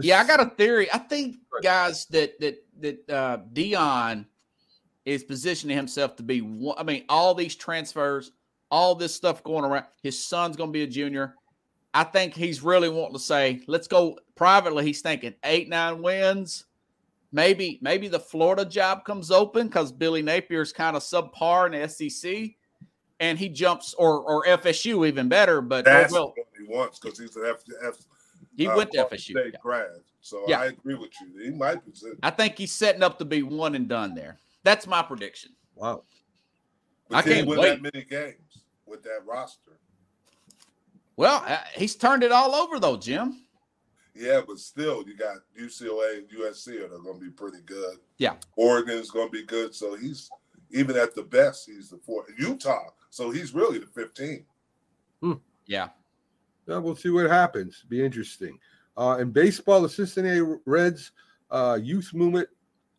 Yeah, 0.00 0.20
I 0.20 0.26
got 0.26 0.40
a 0.40 0.50
theory. 0.50 0.92
I 0.92 0.98
think 0.98 1.36
guys 1.62 2.06
that 2.06 2.38
that 2.40 2.64
that 2.80 3.10
uh 3.10 3.38
Deion 3.52 4.26
is 5.04 5.24
positioning 5.24 5.76
himself 5.76 6.16
to 6.16 6.22
be 6.22 6.40
one. 6.40 6.76
I 6.78 6.82
mean, 6.82 7.04
all 7.08 7.34
these 7.34 7.56
transfers, 7.56 8.32
all 8.70 8.94
this 8.94 9.14
stuff 9.14 9.42
going 9.42 9.64
around. 9.64 9.86
His 10.02 10.22
son's 10.22 10.56
going 10.56 10.70
to 10.70 10.72
be 10.72 10.82
a 10.82 10.86
junior. 10.86 11.34
I 11.92 12.04
think 12.04 12.34
he's 12.34 12.62
really 12.62 12.88
wanting 12.88 13.14
to 13.14 13.18
say, 13.20 13.62
let's 13.66 13.88
go 13.88 14.18
privately. 14.36 14.84
He's 14.84 15.00
thinking 15.00 15.34
eight, 15.44 15.68
nine 15.68 16.02
wins. 16.02 16.66
Maybe, 17.32 17.78
maybe 17.80 18.08
the 18.08 18.20
Florida 18.20 18.64
job 18.64 19.04
comes 19.04 19.30
open 19.30 19.68
because 19.68 19.92
Billy 19.92 20.22
Napier's 20.22 20.72
kind 20.72 20.96
of 20.96 21.02
subpar 21.02 21.72
in 21.72 21.80
the 21.80 21.88
SEC, 21.88 22.56
and 23.20 23.38
he 23.38 23.48
jumps 23.48 23.94
or 23.94 24.20
or 24.22 24.44
FSU 24.46 25.06
even 25.06 25.28
better. 25.28 25.60
But 25.60 25.86
or, 25.86 25.90
That's 25.90 26.12
well, 26.12 26.34
what 26.36 26.46
he 26.58 26.64
wants 26.64 26.98
because 26.98 27.18
he's 27.18 27.36
an 27.36 27.46
F, 27.46 27.62
F 27.86 27.94
he 28.56 28.66
uh, 28.66 28.76
went 28.76 28.90
to 28.92 28.98
Florida 28.98 29.16
FSU. 29.16 29.30
State 29.30 29.52
Yeah. 29.54 29.58
grad. 29.62 30.00
So 30.20 30.44
Yeah. 30.48 30.60
I 30.60 30.66
agree 30.66 30.94
with 30.94 31.10
you. 31.20 31.44
He 31.44 31.50
might 31.50 31.84
be. 31.84 31.92
But 32.02 32.12
I 32.22 32.30
think 32.30 32.58
he's 32.58 32.72
setting 32.72 33.02
up 33.02 33.18
to 33.18 33.24
be 33.24 33.42
one 33.42 33.74
and 33.74 33.88
done 33.88 34.14
there. 34.14 34.38
That's 34.62 34.86
my 34.86 35.02
prediction. 35.02 35.52
Wow. 35.74 36.04
I 37.10 37.22
can 37.22 37.30
he 37.30 37.36
can't 37.38 37.48
win 37.48 37.58
wait. 37.58 37.82
that 37.82 37.92
many 37.94 38.04
games 38.04 38.64
with 38.86 39.02
that 39.04 39.20
roster. 39.26 39.78
Well, 41.16 41.42
uh, 41.46 41.58
he's 41.74 41.96
turned 41.96 42.22
it 42.22 42.32
all 42.32 42.54
over 42.54 42.78
though, 42.78 42.96
Jim. 42.96 43.44
Yeah, 44.14 44.40
but 44.46 44.58
still, 44.58 45.04
you 45.06 45.16
got 45.16 45.38
UCLA 45.58 46.18
and 46.18 46.28
USC 46.28 46.82
are 46.82 46.88
going 46.88 47.18
to 47.18 47.24
be 47.24 47.30
pretty 47.30 47.62
good. 47.64 47.98
Yeah. 48.18 48.34
Oregon's 48.56 49.10
going 49.10 49.28
to 49.28 49.32
be 49.32 49.44
good. 49.44 49.74
So 49.74 49.94
he's 49.96 50.28
even 50.70 50.96
at 50.96 51.14
the 51.14 51.22
best, 51.22 51.66
he's 51.66 51.88
the 51.90 51.98
fourth. 51.98 52.26
Utah, 52.38 52.90
so 53.10 53.30
he's 53.30 53.54
really 53.54 53.78
the 53.78 53.86
15. 53.86 54.44
Yeah. 55.66 55.88
Well, 56.66 56.82
we'll 56.82 56.96
see 56.96 57.10
what 57.10 57.30
happens. 57.30 57.84
Be 57.88 58.04
interesting. 58.04 58.58
Uh, 58.96 59.18
in 59.20 59.30
baseball, 59.30 59.82
the 59.82 59.88
Cincinnati 59.88 60.42
Reds 60.66 61.12
uh, 61.50 61.78
youth 61.80 62.12
movement 62.14 62.48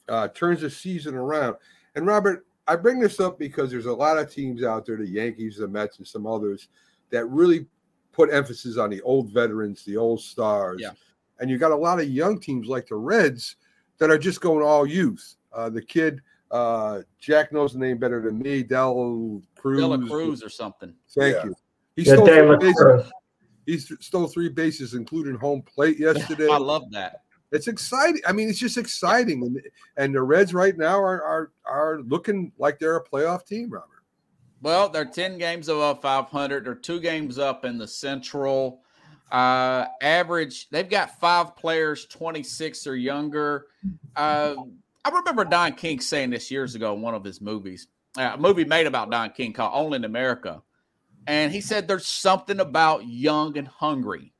uh, 0.09 0.27
turns 0.29 0.61
the 0.61 0.69
season 0.69 1.15
around. 1.15 1.55
And 1.95 2.05
Robert, 2.05 2.45
I 2.67 2.75
bring 2.75 2.99
this 2.99 3.19
up 3.19 3.37
because 3.37 3.71
there's 3.71 3.85
a 3.85 3.93
lot 3.93 4.17
of 4.17 4.33
teams 4.33 4.63
out 4.63 4.85
there, 4.85 4.97
the 4.97 5.07
Yankees, 5.07 5.57
the 5.57 5.67
Mets, 5.67 5.97
and 5.97 6.07
some 6.07 6.25
others, 6.25 6.69
that 7.09 7.25
really 7.27 7.65
put 8.11 8.33
emphasis 8.33 8.77
on 8.77 8.89
the 8.89 9.01
old 9.01 9.31
veterans, 9.31 9.83
the 9.85 9.97
old 9.97 10.21
stars. 10.21 10.81
Yeah. 10.81 10.91
And 11.39 11.49
you 11.49 11.57
got 11.57 11.71
a 11.71 11.75
lot 11.75 11.99
of 11.99 12.09
young 12.09 12.39
teams 12.39 12.67
like 12.67 12.87
the 12.87 12.95
Reds 12.95 13.55
that 13.97 14.09
are 14.09 14.17
just 14.17 14.41
going 14.41 14.65
all 14.65 14.85
youth. 14.85 15.35
Uh, 15.53 15.69
the 15.69 15.81
kid, 15.81 16.21
uh, 16.51 17.01
Jack 17.19 17.51
knows 17.51 17.73
the 17.73 17.79
name 17.79 17.97
better 17.97 18.21
than 18.21 18.39
me, 18.39 18.63
Del 18.63 19.41
Cruz. 19.55 19.79
Dela 19.79 19.97
Cruz 20.07 20.43
or 20.43 20.49
something. 20.49 20.93
Thank 21.09 21.35
Yeah. 21.35 21.45
you. 21.45 21.55
He 21.95 22.03
Yeah, 22.03 22.13
stole 22.13 22.25
De 22.25 22.59
three 22.59 22.73
Cruz. 22.73 23.11
He 23.71 23.79
st- 23.79 24.03
stole 24.03 24.27
three 24.27 24.49
bases, 24.49 24.95
including 24.95 25.35
home 25.35 25.61
plate 25.61 25.97
yesterday. 25.97 26.49
I 26.51 26.57
love 26.57 26.91
that. 26.91 27.21
it's 27.53 27.69
exciting. 27.69 28.21
I 28.27 28.33
mean, 28.33 28.49
it's 28.49 28.59
just 28.59 28.77
exciting, 28.77 29.43
and 29.43 29.61
and 29.95 30.13
the 30.13 30.21
Reds 30.21 30.53
right 30.53 30.77
now 30.77 30.99
are 30.99 31.23
are 31.23 31.51
are 31.65 32.01
looking 32.01 32.51
like 32.57 32.79
they're 32.79 32.97
a 32.97 33.03
playoff 33.03 33.45
team, 33.45 33.69
Robert. 33.69 34.03
Well, 34.61 34.89
they're 34.89 35.05
10 35.05 35.37
games 35.37 35.69
above 35.69 36.01
500. 36.01 36.65
They're 36.65 36.75
two 36.75 36.99
games 36.99 37.39
up 37.39 37.63
in 37.65 37.77
the 37.77 37.87
Central. 37.87 38.81
Uh, 39.31 39.85
average, 40.01 40.69
they've 40.69 40.89
got 40.89 41.19
five 41.19 41.55
players 41.55 42.05
26 42.07 42.85
or 42.85 42.95
younger. 42.95 43.67
Uh, 44.15 44.55
I 45.03 45.09
remember 45.09 45.45
Don 45.45 45.73
King 45.73 45.99
saying 45.99 46.29
this 46.29 46.51
years 46.51 46.75
ago 46.75 46.93
in 46.93 47.01
one 47.01 47.15
of 47.15 47.23
his 47.23 47.41
movies, 47.41 47.87
uh, 48.17 48.31
a 48.33 48.37
movie 48.37 48.65
made 48.65 48.85
about 48.85 49.09
Don 49.09 49.31
King 49.31 49.53
called 49.53 49.71
Only 49.73 49.95
in 49.95 50.03
America. 50.03 50.61
And 51.27 51.51
he 51.51 51.61
said 51.61 51.87
there's 51.87 52.07
something 52.07 52.59
about 52.59 53.07
young 53.07 53.57
and 53.57 53.67
hungry. 53.67 54.33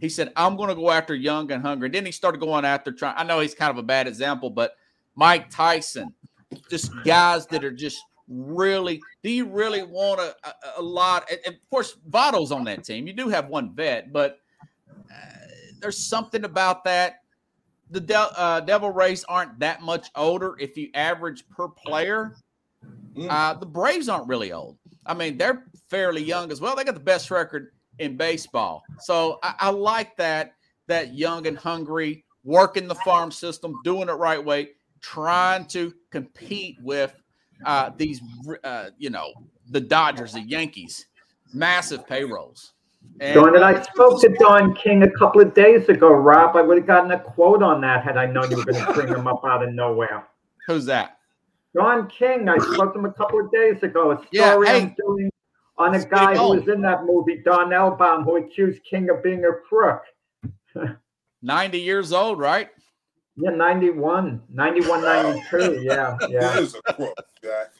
He 0.00 0.08
said, 0.08 0.32
I'm 0.34 0.56
going 0.56 0.70
to 0.70 0.74
go 0.74 0.90
after 0.90 1.14
young 1.14 1.52
and 1.52 1.62
hungry. 1.62 1.86
And 1.86 1.94
then 1.94 2.06
he 2.06 2.12
started 2.12 2.40
going 2.40 2.64
after 2.64 2.90
trying. 2.90 3.14
I 3.16 3.22
know 3.22 3.40
he's 3.40 3.54
kind 3.54 3.70
of 3.70 3.76
a 3.76 3.82
bad 3.82 4.08
example, 4.08 4.48
but 4.50 4.72
Mike 5.14 5.50
Tyson, 5.50 6.14
just 6.70 6.90
guys 7.04 7.46
that 7.48 7.64
are 7.64 7.70
just 7.70 8.02
really. 8.26 9.00
Do 9.22 9.30
you 9.30 9.44
really 9.44 9.82
want 9.82 10.20
a, 10.20 10.34
a, 10.42 10.80
a 10.80 10.82
lot? 10.82 11.30
and- 11.30 11.54
of 11.54 11.70
course, 11.70 11.96
Votto's 12.08 12.50
on 12.50 12.64
that 12.64 12.84
team. 12.84 13.06
You 13.06 13.12
do 13.12 13.28
have 13.28 13.48
one 13.48 13.74
vet, 13.74 14.12
but 14.12 14.40
uh, 15.10 15.14
there's 15.80 15.98
something 15.98 16.44
about 16.44 16.82
that. 16.84 17.22
The 17.90 18.00
Del, 18.00 18.30
uh, 18.36 18.60
Devil 18.60 18.90
Rays 18.90 19.24
aren't 19.24 19.58
that 19.58 19.82
much 19.82 20.10
older 20.16 20.56
if 20.58 20.76
you 20.76 20.90
average 20.94 21.46
per 21.50 21.68
player. 21.68 22.36
Mm. 23.14 23.26
Uh, 23.28 23.54
the 23.54 23.66
Braves 23.66 24.08
aren't 24.08 24.28
really 24.28 24.52
old. 24.52 24.78
I 25.04 25.12
mean, 25.14 25.36
they're 25.36 25.66
fairly 25.90 26.22
young 26.22 26.50
as 26.50 26.60
well. 26.60 26.76
They 26.76 26.84
got 26.84 26.94
the 26.94 27.00
best 27.00 27.30
record 27.30 27.72
in 27.98 28.16
baseball. 28.16 28.82
So 29.00 29.38
I, 29.42 29.54
I 29.58 29.70
like 29.70 30.16
that 30.16 30.54
that 30.86 31.14
young 31.14 31.46
and 31.46 31.56
hungry, 31.56 32.24
working 32.44 32.88
the 32.88 32.94
farm 32.96 33.30
system, 33.30 33.74
doing 33.84 34.08
it 34.08 34.12
right 34.12 34.44
way, 34.44 34.70
trying 35.00 35.64
to 35.66 35.94
compete 36.10 36.76
with 36.82 37.14
uh, 37.64 37.90
these, 37.96 38.20
uh, 38.64 38.90
you 38.98 39.10
know, 39.10 39.32
the 39.70 39.80
Dodgers, 39.80 40.32
the 40.32 40.40
Yankees, 40.40 41.06
massive 41.54 42.06
payrolls. 42.06 42.72
And, 43.20 43.34
Don, 43.34 43.54
and 43.54 43.64
I 43.64 43.80
spoke 43.82 44.20
to 44.22 44.28
Don 44.40 44.74
King 44.74 45.04
a 45.04 45.10
couple 45.10 45.40
of 45.40 45.54
days 45.54 45.88
ago, 45.88 46.12
Rob. 46.12 46.56
I 46.56 46.62
would 46.62 46.76
have 46.76 46.86
gotten 46.86 47.10
a 47.12 47.18
quote 47.18 47.62
on 47.62 47.80
that 47.82 48.02
had 48.02 48.16
I 48.16 48.26
known 48.26 48.50
you 48.50 48.56
were 48.56 48.64
going 48.64 48.84
to 48.84 48.92
bring 48.92 49.08
him 49.08 49.26
up 49.26 49.42
out 49.44 49.62
of 49.62 49.72
nowhere. 49.72 50.26
Who's 50.66 50.84
that? 50.86 51.18
Don 51.74 52.08
King. 52.08 52.48
I 52.48 52.58
spoke 52.58 52.94
to 52.94 52.98
him 52.98 53.04
a 53.06 53.12
couple 53.12 53.40
of 53.40 53.50
days 53.52 53.82
ago. 53.82 54.10
A 54.12 54.16
story 54.16 54.28
yeah, 54.32 54.64
hey, 54.64 54.94
on 55.80 55.94
a 55.94 56.04
guy 56.04 56.36
who 56.36 56.56
was 56.56 56.68
in 56.68 56.82
that 56.82 57.06
movie, 57.06 57.38
Don 57.42 57.70
Elbaum, 57.70 58.24
who 58.24 58.36
accused 58.36 58.84
King 58.84 59.08
of 59.08 59.22
being 59.22 59.44
a 59.44 59.52
crook. 59.66 60.02
90 61.42 61.80
years 61.80 62.12
old, 62.12 62.38
right? 62.38 62.68
Yeah, 63.36 63.50
91, 63.50 64.42
91, 64.52 65.02
92. 65.02 65.80
Yeah, 65.82 66.18
yeah. 66.28 66.52
He 66.54 66.60
is 66.60 66.74
a 66.74 66.92
crook, 66.92 67.14
Jack. 67.42 67.72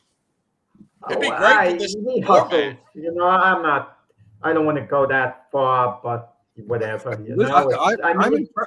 It'd 1.11 1.21
be 1.21 1.31
oh, 1.31 1.37
great 1.37 1.43
I, 1.43 1.73
for 1.73 1.79
this 1.79 1.97
he 2.09 2.21
hustles. 2.21 2.75
You 2.95 3.15
know, 3.15 3.27
I'm 3.27 3.63
not. 3.63 3.99
I 4.43 4.55
don't 4.55 4.65
want 4.65 4.79
to 4.79 4.85
go 4.85 5.07
that 5.07 5.47
far, 5.53 6.01
but 6.03 6.35
whatever. 6.67 7.23
You 7.23 7.37
know, 7.37 7.55
I, 7.55 7.93
I, 7.93 8.11
I 8.13 8.29
mean, 8.31 8.49
I'm, 8.57 8.67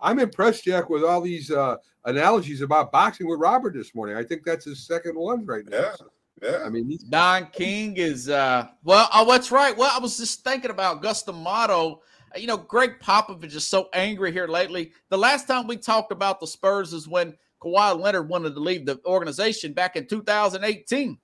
I'm 0.00 0.18
impressed, 0.20 0.64
Jack, 0.64 0.88
with 0.90 1.02
all 1.02 1.20
these 1.20 1.50
uh, 1.50 1.76
analogies 2.04 2.60
about 2.60 2.92
boxing 2.92 3.26
with 3.28 3.40
Robert 3.40 3.74
this 3.74 3.94
morning. 3.94 4.16
I 4.16 4.22
think 4.22 4.44
that's 4.44 4.64
his 4.64 4.86
second 4.86 5.16
one 5.16 5.44
right 5.44 5.64
now. 5.68 5.78
Yeah. 5.78 6.06
Yeah. 6.44 6.62
I 6.64 6.68
mean, 6.68 6.98
Don 7.08 7.46
King 7.52 7.96
is 7.96 8.28
uh 8.28 8.68
well, 8.82 9.08
oh, 9.12 9.24
what's 9.24 9.50
right. 9.50 9.76
Well, 9.76 9.90
I 9.92 9.98
was 9.98 10.18
just 10.18 10.44
thinking 10.44 10.70
about 10.70 11.02
Cus 11.02 11.22
D'Amato. 11.22 12.02
You 12.36 12.46
know, 12.48 12.56
Gregg 12.56 12.98
Popovich 13.00 13.54
is 13.54 13.66
so 13.66 13.88
angry 13.94 14.32
here 14.32 14.48
lately. 14.48 14.92
The 15.08 15.18
last 15.18 15.46
time 15.46 15.66
we 15.66 15.76
talked 15.76 16.12
about 16.12 16.40
the 16.40 16.46
Spurs 16.46 16.92
is 16.92 17.08
when 17.08 17.34
Kawhi 17.62 17.98
Leonard 17.98 18.28
wanted 18.28 18.54
to 18.54 18.60
leave 18.60 18.84
the 18.84 19.00
organization 19.06 19.72
back 19.72 19.96
in 19.96 20.06
2018. 20.06 21.18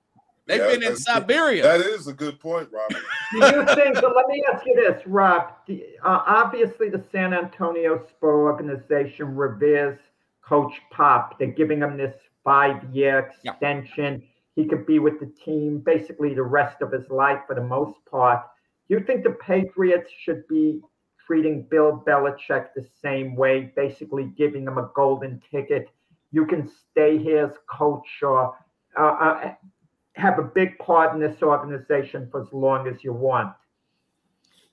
They've 0.47 0.59
yeah, 0.59 0.67
been 0.67 0.83
in 0.83 0.97
Siberia. 0.97 1.63
That 1.63 1.81
is 1.81 2.07
a 2.07 2.13
good 2.13 2.39
point, 2.39 2.69
Rob. 2.71 2.89
Do 2.89 2.97
you 3.33 3.65
think? 3.75 3.97
So 3.97 4.11
let 4.15 4.27
me 4.27 4.43
ask 4.51 4.65
you 4.65 4.75
this, 4.75 5.05
Rob. 5.05 5.53
Uh, 5.69 5.75
obviously, 6.03 6.89
the 6.89 7.03
San 7.11 7.33
Antonio 7.33 8.03
Spur 8.09 8.43
organization 8.43 9.35
reveres 9.35 9.99
Coach 10.41 10.73
Pop. 10.89 11.37
They're 11.37 11.47
giving 11.47 11.79
him 11.79 11.95
this 11.95 12.15
five-year 12.43 13.31
extension. 13.45 14.21
Yeah. 14.21 14.27
He 14.55 14.65
could 14.65 14.85
be 14.85 14.99
with 14.99 15.19
the 15.19 15.31
team 15.43 15.79
basically 15.79 16.33
the 16.33 16.43
rest 16.43 16.81
of 16.81 16.91
his 16.91 17.09
life 17.09 17.39
for 17.47 17.55
the 17.55 17.63
most 17.63 17.97
part. 18.09 18.43
Do 18.87 18.95
you 18.95 19.03
think 19.03 19.23
the 19.23 19.31
Patriots 19.31 20.09
should 20.23 20.47
be 20.47 20.81
treating 21.25 21.63
Bill 21.63 22.03
Belichick 22.05 22.67
the 22.75 22.85
same 23.01 23.35
way, 23.35 23.71
basically 23.75 24.25
giving 24.37 24.63
him 24.63 24.77
a 24.77 24.89
golden 24.93 25.41
ticket? 25.49 25.89
You 26.31 26.45
can 26.45 26.69
stay 26.91 27.17
here 27.17 27.45
as 27.45 27.57
coach 27.69 28.07
or 28.21 28.55
uh, 28.97 29.01
uh, 29.01 29.53
have 30.15 30.39
a 30.39 30.43
big 30.43 30.77
part 30.79 31.13
in 31.13 31.21
this 31.21 31.41
organization 31.41 32.27
for 32.29 32.41
as 32.41 32.51
long 32.51 32.87
as 32.87 33.03
you 33.03 33.13
want. 33.13 33.53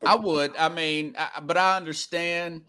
I 0.04 0.14
would. 0.14 0.56
I 0.56 0.68
mean, 0.68 1.14
I, 1.18 1.40
but 1.40 1.56
I 1.56 1.76
understand 1.76 2.62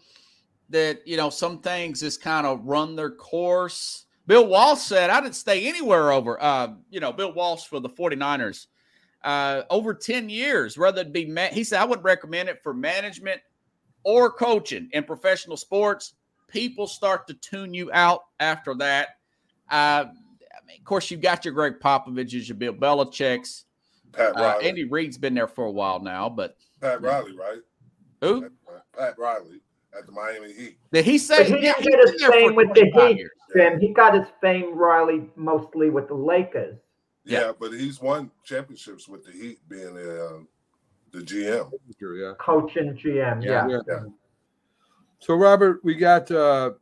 that 0.68 1.06
you 1.06 1.16
know 1.16 1.30
some 1.30 1.58
things 1.58 2.00
just 2.00 2.22
kind 2.22 2.46
of 2.46 2.64
run 2.64 2.96
their 2.96 3.10
course. 3.10 4.06
Bill 4.26 4.46
Walsh 4.46 4.80
said, 4.80 5.10
I 5.10 5.20
didn't 5.20 5.34
stay 5.34 5.68
anywhere 5.68 6.12
over, 6.12 6.40
uh, 6.42 6.74
you 6.90 7.00
know, 7.00 7.12
Bill 7.12 7.32
Walsh 7.32 7.66
for 7.66 7.80
the 7.80 7.88
49ers 7.88 8.66
uh, 9.24 9.62
over 9.70 9.94
10 9.94 10.28
years, 10.28 10.78
rather 10.78 11.02
than 11.02 11.12
be, 11.12 11.26
ma- 11.26 11.48
he 11.48 11.64
said, 11.64 11.80
I 11.80 11.84
would 11.84 12.04
recommend 12.04 12.48
it 12.48 12.62
for 12.62 12.72
management 12.72 13.40
or 14.04 14.30
coaching 14.30 14.88
in 14.92 15.04
professional 15.04 15.56
sports. 15.56 16.14
People 16.48 16.86
start 16.86 17.26
to 17.28 17.34
tune 17.34 17.74
you 17.74 17.90
out 17.92 18.24
after 18.38 18.74
that. 18.76 19.08
Uh, 19.70 20.06
I 20.06 20.66
mean, 20.66 20.78
of 20.78 20.84
course, 20.84 21.10
you've 21.10 21.20
got 21.20 21.44
your 21.44 21.54
Gregg 21.54 21.80
Popovich's, 21.80 22.48
your 22.48 22.56
Bill 22.56 22.72
Belichick's. 22.72 23.64
Pat 24.12 24.36
uh, 24.36 24.40
Riley. 24.40 24.68
Andy 24.68 24.84
Reid's 24.84 25.18
been 25.18 25.34
there 25.34 25.48
for 25.48 25.64
a 25.64 25.70
while 25.70 26.00
now, 26.00 26.28
but 26.28 26.56
Pat 26.80 27.00
Riley, 27.02 27.36
right? 27.36 27.58
Who? 28.20 28.42
Pat, 28.42 28.52
Pat 28.96 29.18
Riley 29.18 29.60
at 29.96 30.06
the 30.06 30.12
Miami 30.12 30.52
Heat. 30.52 30.78
Did 30.92 31.04
he 31.04 31.18
say 31.18 31.44
he 31.44 31.60
didn't 31.60 31.82
get 31.82 31.98
his 32.00 32.24
fame 32.24 32.54
with 32.54 32.72
the 32.74 32.90
Heat? 32.94 33.26
Sam. 33.54 33.80
He 33.80 33.88
got 33.88 34.14
his 34.14 34.26
fame, 34.40 34.76
Riley, 34.76 35.28
mostly 35.36 35.90
with 35.90 36.08
the 36.08 36.14
Lakers. 36.14 36.78
Yeah, 37.24 37.40
yeah, 37.40 37.52
but 37.58 37.72
he's 37.72 38.00
won 38.00 38.30
championships 38.44 39.08
with 39.08 39.24
the 39.24 39.32
Heat 39.32 39.58
being 39.68 39.94
the 39.94 40.26
uh, 40.26 40.38
the 41.12 41.20
GM. 41.20 41.70
Yeah. 42.00 42.32
Coach 42.38 42.76
and 42.76 42.96
GM. 42.98 43.42
Yeah. 43.44 43.68
yeah. 43.68 43.80
yeah. 43.86 44.00
So 45.18 45.34
Robert, 45.34 45.80
we 45.84 45.96
got 45.96 46.30
uh, 46.30 46.72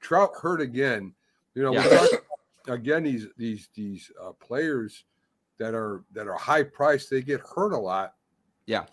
Trout 0.00 0.30
hurt 0.40 0.60
again. 0.60 1.12
You 1.54 1.62
know, 1.62 1.72
yeah. 1.72 2.06
again 2.68 3.04
these 3.04 3.26
these 3.36 3.68
these 3.74 4.10
uh, 4.22 4.32
players 4.32 5.04
that 5.58 5.74
are 5.74 6.04
that 6.12 6.26
are 6.26 6.36
high 6.36 6.62
priced, 6.62 7.10
they 7.10 7.22
get 7.22 7.40
hurt 7.40 7.72
a 7.72 7.78
lot. 7.78 8.14
Yeah. 8.66 8.84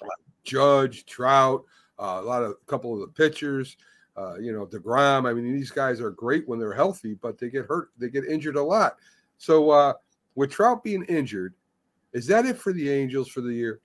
Judge, 0.43 1.05
Trout, 1.05 1.63
uh, 1.99 2.19
a 2.21 2.25
lot 2.25 2.43
of 2.43 2.51
a 2.51 2.65
couple 2.65 2.93
of 2.93 2.99
the 2.99 3.07
pitchers, 3.07 3.77
uh, 4.17 4.35
you 4.39 4.53
know, 4.53 4.65
DeGrom. 4.65 5.29
I 5.29 5.33
mean, 5.33 5.51
these 5.53 5.71
guys 5.71 6.01
are 6.01 6.11
great 6.11 6.47
when 6.47 6.59
they're 6.59 6.73
healthy, 6.73 7.15
but 7.15 7.37
they 7.37 7.49
get 7.49 7.65
hurt, 7.65 7.89
they 7.97 8.09
get 8.09 8.25
injured 8.25 8.55
a 8.55 8.63
lot. 8.63 8.97
So 9.37 9.69
uh, 9.71 9.93
with 10.35 10.51
Trout 10.51 10.83
being 10.83 11.03
injured, 11.05 11.53
is 12.13 12.27
that 12.27 12.45
it 12.45 12.57
for 12.57 12.73
the 12.73 12.89
Angels 12.89 13.27
for 13.27 13.41
the 13.41 13.53
year? 13.53 13.79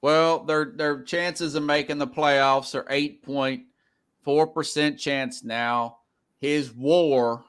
Well, 0.00 0.44
their 0.44 0.72
their 0.76 1.02
chances 1.02 1.54
of 1.54 1.64
making 1.64 1.98
the 1.98 2.06
playoffs 2.06 2.74
are 2.74 2.86
eight 2.88 3.22
point 3.22 3.64
four 4.22 4.46
percent 4.46 4.98
chance 4.98 5.42
now. 5.42 5.98
His 6.40 6.72
WAR 6.72 7.44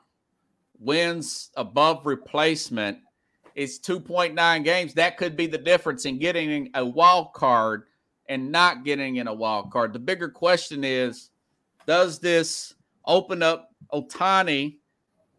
wins 0.80 1.52
above 1.56 2.06
replacement 2.06 3.00
is 3.56 3.80
2.9 3.80 4.64
games. 4.64 4.94
That 4.94 5.18
could 5.18 5.36
be 5.36 5.46
the 5.46 5.58
difference 5.58 6.06
in 6.06 6.18
getting 6.18 6.70
a 6.74 6.86
wild 6.86 7.34
card 7.34 7.84
and 8.30 8.52
not 8.52 8.86
getting 8.86 9.18
in 9.18 9.28
a 9.28 9.34
wild 9.34 9.72
card. 9.72 9.92
The 9.92 10.00
bigger 10.00 10.30
question 10.30 10.84
is 10.84 11.32
does 11.86 12.20
this 12.20 12.76
open 13.06 13.42
up 13.42 13.72
Ohtani 13.92 14.78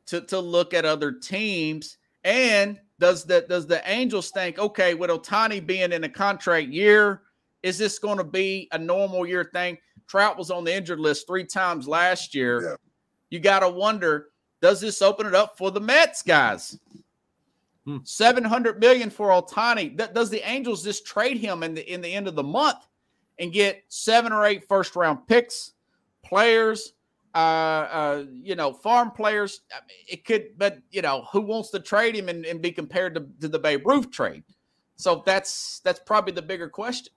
to, 0.06 0.20
to 0.22 0.40
look 0.40 0.74
at 0.74 0.84
other 0.84 1.12
teams? 1.12 1.96
And 2.24 2.78
does 2.98 3.24
the 3.24 3.46
does 3.48 3.66
the 3.66 3.80
Angels 3.88 4.30
think, 4.30 4.58
okay, 4.58 4.94
with 4.94 5.08
Ohtani 5.08 5.64
being 5.64 5.92
in 5.92 6.04
a 6.04 6.08
contract 6.08 6.68
year, 6.68 7.22
is 7.62 7.78
this 7.78 7.98
going 7.98 8.18
to 8.18 8.24
be 8.24 8.68
a 8.72 8.78
normal 8.78 9.26
year 9.26 9.48
thing? 9.52 9.78
Trout 10.08 10.36
was 10.36 10.50
on 10.50 10.64
the 10.64 10.74
injured 10.74 10.98
list 10.98 11.26
three 11.26 11.44
times 11.44 11.86
last 11.86 12.34
year. 12.34 12.62
Yeah. 12.62 12.76
You 13.30 13.38
got 13.38 13.60
to 13.60 13.68
wonder, 13.68 14.30
does 14.60 14.80
this 14.80 15.00
open 15.00 15.24
it 15.26 15.36
up 15.36 15.56
for 15.56 15.70
the 15.70 15.80
Mets 15.80 16.22
guys? 16.22 16.76
Hmm. 17.86 17.98
700 18.04 18.78
million 18.78 19.08
for 19.08 19.28
Ohtani. 19.28 19.96
does 20.12 20.28
the 20.30 20.48
Angels 20.48 20.84
just 20.84 21.06
trade 21.06 21.38
him 21.38 21.62
in 21.62 21.74
the 21.74 21.92
in 21.92 22.00
the 22.00 22.12
end 22.12 22.28
of 22.28 22.34
the 22.34 22.42
month 22.42 22.86
and 23.38 23.52
get 23.52 23.82
seven 23.88 24.32
or 24.32 24.44
eight 24.44 24.68
first 24.68 24.96
round 24.96 25.26
picks, 25.26 25.72
players, 26.22 26.92
uh, 27.34 27.38
uh, 27.38 28.24
you 28.42 28.54
know, 28.54 28.72
farm 28.72 29.10
players? 29.10 29.62
it 30.06 30.26
could, 30.26 30.58
but 30.58 30.78
you 30.90 31.00
know, 31.00 31.26
who 31.32 31.40
wants 31.40 31.70
to 31.70 31.80
trade 31.80 32.14
him 32.14 32.28
and, 32.28 32.44
and 32.44 32.60
be 32.60 32.70
compared 32.70 33.14
to, 33.14 33.26
to 33.40 33.48
the 33.48 33.58
Babe 33.58 33.86
Ruth 33.86 34.10
trade? 34.10 34.44
So 34.96 35.22
that's 35.24 35.80
that's 35.82 36.00
probably 36.00 36.32
the 36.32 36.42
bigger 36.42 36.68
question. 36.68 37.14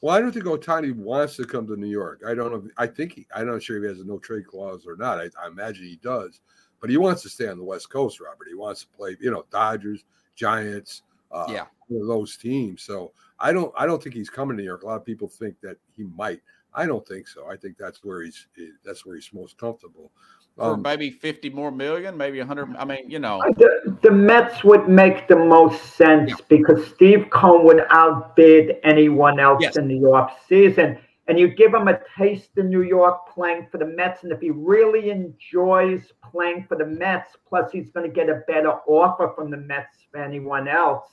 Well, 0.00 0.14
I 0.14 0.20
don't 0.20 0.32
think 0.32 0.44
Ohtani 0.44 0.94
wants 0.94 1.36
to 1.36 1.44
come 1.46 1.66
to 1.68 1.76
New 1.76 1.86
York. 1.86 2.22
I 2.26 2.34
don't 2.34 2.52
know. 2.52 2.68
I 2.76 2.86
think 2.88 3.12
he, 3.14 3.26
I'm 3.34 3.46
not 3.46 3.62
sure 3.62 3.78
if 3.78 3.84
he 3.84 3.88
has 3.88 4.00
a 4.00 4.04
no 4.04 4.18
trade 4.18 4.46
clause 4.46 4.84
or 4.86 4.96
not. 4.96 5.20
I, 5.20 5.30
I 5.42 5.46
imagine 5.46 5.86
he 5.86 5.96
does 6.02 6.40
but 6.84 6.90
he 6.90 6.98
wants 6.98 7.22
to 7.22 7.30
stay 7.30 7.48
on 7.48 7.56
the 7.56 7.64
West 7.64 7.88
Coast, 7.88 8.20
Robert. 8.20 8.46
He 8.46 8.54
wants 8.54 8.82
to 8.82 8.88
play, 8.88 9.16
you 9.18 9.30
know, 9.30 9.46
Dodgers, 9.50 10.04
Giants, 10.34 11.00
uh, 11.32 11.46
yeah, 11.48 11.64
those 11.88 12.36
teams. 12.36 12.82
So 12.82 13.12
I 13.40 13.54
don't, 13.54 13.72
I 13.74 13.86
don't 13.86 14.02
think 14.02 14.14
he's 14.14 14.28
coming 14.28 14.58
to 14.58 14.62
New 14.62 14.68
York. 14.68 14.82
A 14.82 14.86
lot 14.88 14.96
of 14.96 15.04
people 15.06 15.26
think 15.26 15.58
that 15.62 15.78
he 15.96 16.02
might. 16.02 16.42
I 16.74 16.84
don't 16.84 17.08
think 17.08 17.26
so. 17.26 17.50
I 17.50 17.56
think 17.56 17.78
that's 17.78 18.04
where 18.04 18.20
he's, 18.20 18.48
that's 18.84 19.06
where 19.06 19.14
he's 19.14 19.30
most 19.32 19.56
comfortable. 19.56 20.10
Um, 20.58 20.82
maybe 20.82 21.08
50 21.08 21.48
more 21.48 21.70
million, 21.70 22.18
maybe 22.18 22.36
100. 22.36 22.76
I 22.76 22.84
mean, 22.84 23.10
you 23.10 23.18
know, 23.18 23.42
the, 23.56 23.96
the 24.02 24.10
Mets 24.10 24.62
would 24.62 24.86
make 24.86 25.26
the 25.26 25.36
most 25.36 25.96
sense 25.96 26.32
yeah. 26.32 26.36
because 26.50 26.86
Steve 26.88 27.30
Cohen 27.30 27.64
would 27.64 27.86
outbid 27.92 28.76
anyone 28.84 29.40
else 29.40 29.62
yes. 29.62 29.78
in 29.78 29.88
the 29.88 30.06
off 30.06 30.46
season 30.46 30.98
and 31.26 31.38
you 31.38 31.48
give 31.48 31.72
him 31.72 31.88
a 31.88 31.98
taste 32.18 32.50
in 32.58 32.68
New 32.68 32.82
York 32.82 33.28
playing 33.32 33.68
for 33.70 33.78
the 33.78 33.86
Mets. 33.86 34.24
And 34.24 34.32
if 34.32 34.40
he 34.40 34.50
really 34.50 35.10
enjoys 35.10 36.12
playing 36.30 36.66
for 36.68 36.76
the 36.76 36.84
Mets, 36.86 37.30
plus 37.48 37.70
he's 37.72 37.90
going 37.90 38.06
to 38.08 38.14
get 38.14 38.28
a 38.28 38.42
better 38.46 38.72
offer 38.86 39.32
from 39.34 39.50
the 39.50 39.56
Mets 39.56 40.06
than 40.12 40.22
anyone 40.22 40.68
else, 40.68 41.08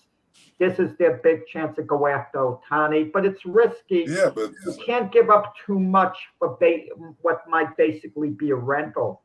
this 0.60 0.80
is 0.80 0.96
their 0.98 1.18
big 1.18 1.46
chance 1.48 1.76
to 1.78 1.84
go 1.84 2.08
after 2.08 2.40
Ohtani. 2.40 3.12
But 3.12 3.26
it's 3.26 3.46
risky. 3.46 4.06
Yeah, 4.08 4.32
but 4.34 4.52
you 4.66 4.76
can't 4.86 5.12
give 5.12 5.30
up 5.30 5.54
too 5.66 5.80
much 5.80 6.18
for 6.40 6.58
ba- 6.60 6.88
what 7.22 7.48
might 7.48 7.76
basically 7.78 8.30
be 8.32 8.52
a 8.52 8.56
rental. 8.56 9.22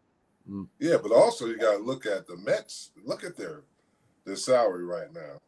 Mm. 0.49 0.69
Yeah, 0.79 0.97
but 1.03 1.11
also 1.13 1.47
you 1.47 1.59
got 1.59 1.79
to 1.79 1.83
look 1.83 2.07
at 2.07 2.27
the 2.29 2.37
Mets. 2.37 2.93
Look 3.05 3.25
at 3.25 3.37
their 3.37 3.63
their 4.25 4.37
salary 4.37 4.85
right 4.85 5.13
now. 5.13 5.41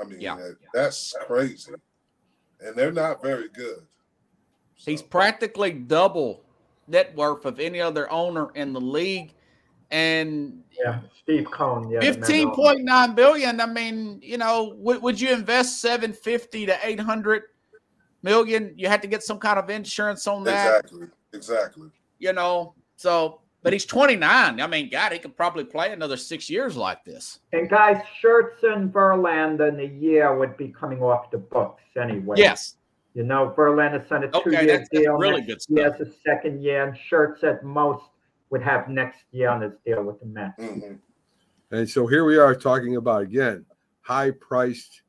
I 0.00 0.04
mean, 0.04 0.20
Yeah. 0.20 0.36
that- 0.36 0.56
that's 0.72 1.14
crazy, 1.26 1.72
and 2.60 2.74
they're 2.76 2.92
not 2.92 3.20
very 3.22 3.48
good. 3.48 3.86
He's 4.84 5.02
practically 5.02 5.72
double 5.72 6.42
net 6.88 7.14
worth 7.16 7.44
of 7.44 7.60
any 7.60 7.80
other 7.80 8.10
owner 8.10 8.50
in 8.54 8.72
the 8.72 8.80
league. 8.80 9.34
And 9.90 10.62
Yeah, 10.82 11.00
Steve 11.22 11.46
Cohen. 11.50 11.90
Yeah, 11.90 12.00
the 12.00 12.14
fifteen 12.14 12.46
man 12.46 12.54
point 12.54 12.82
nine 12.82 13.14
billion. 13.14 13.60
I 13.60 13.66
mean, 13.66 14.20
you 14.22 14.38
know, 14.38 14.74
would, 14.78 15.02
would 15.02 15.20
you 15.20 15.32
invest 15.32 15.80
seven 15.80 16.12
fifty 16.12 16.64
to 16.66 16.76
eight 16.82 16.98
hundred 16.98 17.42
million? 18.22 18.72
You 18.76 18.88
had 18.88 19.02
to 19.02 19.08
get 19.08 19.22
some 19.22 19.38
kind 19.38 19.58
of 19.58 19.68
insurance 19.68 20.26
on 20.26 20.44
that, 20.44 20.84
exactly, 20.84 21.06
exactly. 21.34 21.88
you 22.18 22.32
know. 22.32 22.74
So, 22.96 23.42
but 23.62 23.74
he's 23.74 23.84
twenty 23.84 24.16
nine. 24.16 24.62
I 24.62 24.66
mean, 24.66 24.88
God, 24.88 25.12
he 25.12 25.18
could 25.18 25.36
probably 25.36 25.64
play 25.64 25.92
another 25.92 26.16
six 26.16 26.48
years 26.48 26.74
like 26.74 27.04
this. 27.04 27.40
And 27.52 27.68
guys, 27.68 28.02
Schertz 28.22 28.62
and 28.62 28.90
Verlander 28.90 29.68
in 29.68 29.78
a 29.78 30.00
year 30.00 30.34
would 30.38 30.56
be 30.56 30.68
coming 30.68 31.02
off 31.02 31.30
the 31.30 31.38
books 31.38 31.82
anyway. 32.00 32.36
Yes, 32.38 32.76
You 33.14 33.24
know, 33.24 33.52
Verlander 33.56 34.06
signed 34.08 34.24
a 34.24 34.28
two-year 34.30 34.64
that's- 34.66 34.88
that's 34.90 35.02
deal. 35.04 35.14
really 35.18 35.42
next 35.42 35.66
good 35.68 35.76
year 35.78 35.88
stuff. 35.90 36.00
as 36.00 36.08
a 36.08 36.12
second 36.24 36.62
year, 36.62 36.84
and 36.84 36.96
Schertz 36.96 37.44
at 37.44 37.62
most 37.62 38.04
would 38.50 38.62
have 38.62 38.88
next 38.88 39.24
year 39.32 39.48
on 39.50 39.60
his 39.62 39.72
deal 39.84 40.02
with 40.02 40.18
the 40.20 40.26
Mets. 40.26 40.54
hmm 40.62 40.94
And 41.70 41.88
so 41.88 42.06
here 42.06 42.24
we 42.24 42.36
are 42.38 42.54
talking 42.54 42.96
about 42.96 43.22
again 43.22 43.64
high 44.00 44.30
priced 44.30 45.02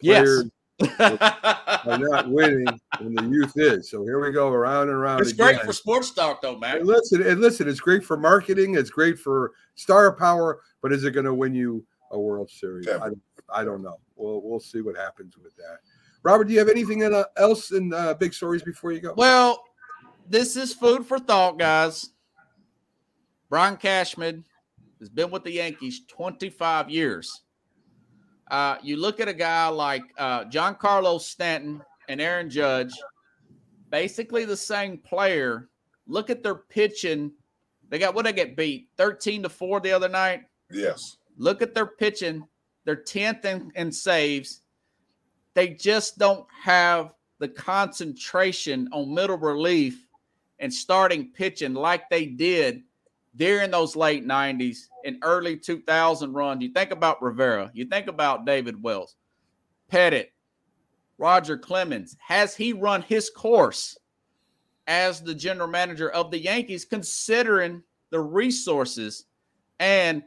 Yes. 0.00 0.22
players 0.24 0.50
are 1.00 1.98
not 1.98 2.28
winning 2.30 2.66
when 3.00 3.14
the 3.14 3.24
youth 3.24 3.52
is. 3.56 3.88
So 3.90 4.02
here 4.04 4.20
we 4.20 4.32
go 4.32 4.48
around 4.48 4.88
and 4.88 4.96
around 4.96 5.20
it's 5.22 5.30
again. 5.32 5.54
great 5.54 5.62
for 5.66 5.72
sports 5.72 6.10
talk, 6.12 6.42
though, 6.42 6.58
man. 6.58 6.78
And 6.78 6.86
listen, 6.86 7.22
and 7.22 7.40
listen, 7.40 7.68
it's 7.68 7.80
great 7.80 8.04
for 8.04 8.16
marketing, 8.16 8.74
it's 8.76 8.90
great 8.90 9.18
for 9.18 9.52
star 9.76 10.12
power, 10.14 10.60
but 10.82 10.92
is 10.92 11.04
it 11.04 11.12
going 11.12 11.26
to 11.26 11.34
win 11.34 11.54
you 11.54 11.84
a 12.10 12.18
World 12.18 12.50
Series? 12.50 12.88
I, 12.88 12.98
don't- 12.98 13.22
I 13.52 13.64
don't 13.64 13.82
know. 13.82 13.98
We'll 14.16 14.40
we'll 14.42 14.60
see 14.60 14.80
what 14.80 14.96
happens 14.96 15.36
with 15.36 15.54
that. 15.56 15.78
Robert, 16.24 16.44
do 16.44 16.54
you 16.54 16.58
have 16.58 16.70
anything 16.70 17.04
uh, 17.04 17.24
else 17.36 17.70
in 17.70 17.92
uh, 17.92 18.14
big 18.14 18.32
stories 18.32 18.62
before 18.62 18.92
you 18.92 19.00
go? 19.00 19.12
Well, 19.14 19.62
this 20.28 20.56
is 20.56 20.72
food 20.72 21.06
for 21.06 21.18
thought, 21.18 21.58
guys. 21.58 22.10
Brian 23.50 23.76
Cashman 23.76 24.42
has 25.00 25.10
been 25.10 25.30
with 25.30 25.44
the 25.44 25.52
Yankees 25.52 26.00
25 26.08 26.88
years. 26.88 27.42
Uh, 28.50 28.76
you 28.82 28.96
look 28.96 29.20
at 29.20 29.28
a 29.28 29.34
guy 29.34 29.68
like 29.68 30.02
uh, 30.18 30.44
Giancarlo 30.46 31.20
Stanton 31.20 31.82
and 32.08 32.22
Aaron 32.22 32.48
Judge, 32.48 32.92
basically 33.90 34.46
the 34.46 34.56
same 34.56 34.96
player. 34.96 35.68
Look 36.06 36.30
at 36.30 36.42
their 36.42 36.54
pitching. 36.54 37.32
They 37.90 37.98
got 37.98 38.14
what 38.14 38.24
they 38.24 38.32
get 38.32 38.56
beat 38.56 38.88
13 38.96 39.42
to 39.42 39.50
4 39.50 39.80
the 39.80 39.92
other 39.92 40.08
night. 40.08 40.44
Yes. 40.70 41.18
Look 41.36 41.60
at 41.60 41.74
their 41.74 41.86
pitching. 41.86 42.46
They're 42.86 42.96
10th 42.96 43.44
in, 43.44 43.72
in 43.74 43.92
saves. 43.92 44.62
They 45.54 45.68
just 45.70 46.18
don't 46.18 46.46
have 46.62 47.12
the 47.38 47.48
concentration 47.48 48.88
on 48.92 49.14
middle 49.14 49.38
relief 49.38 50.06
and 50.58 50.72
starting 50.72 51.30
pitching 51.32 51.74
like 51.74 52.08
they 52.10 52.26
did 52.26 52.82
during 53.36 53.70
those 53.70 53.96
late 53.96 54.26
90s 54.26 54.88
and 55.04 55.18
early 55.22 55.56
2000 55.56 56.32
runs. 56.32 56.62
You 56.62 56.72
think 56.72 56.90
about 56.90 57.22
Rivera, 57.22 57.70
you 57.74 57.84
think 57.86 58.06
about 58.06 58.46
David 58.46 58.82
Wells, 58.82 59.16
Pettitte, 59.90 60.30
Roger 61.18 61.58
Clemens. 61.58 62.16
Has 62.20 62.54
he 62.54 62.72
run 62.72 63.02
his 63.02 63.30
course 63.30 63.98
as 64.86 65.20
the 65.20 65.34
general 65.34 65.68
manager 65.68 66.10
of 66.10 66.30
the 66.30 66.38
Yankees, 66.38 66.84
considering 66.84 67.82
the 68.10 68.20
resources 68.20 69.26
and 69.80 70.22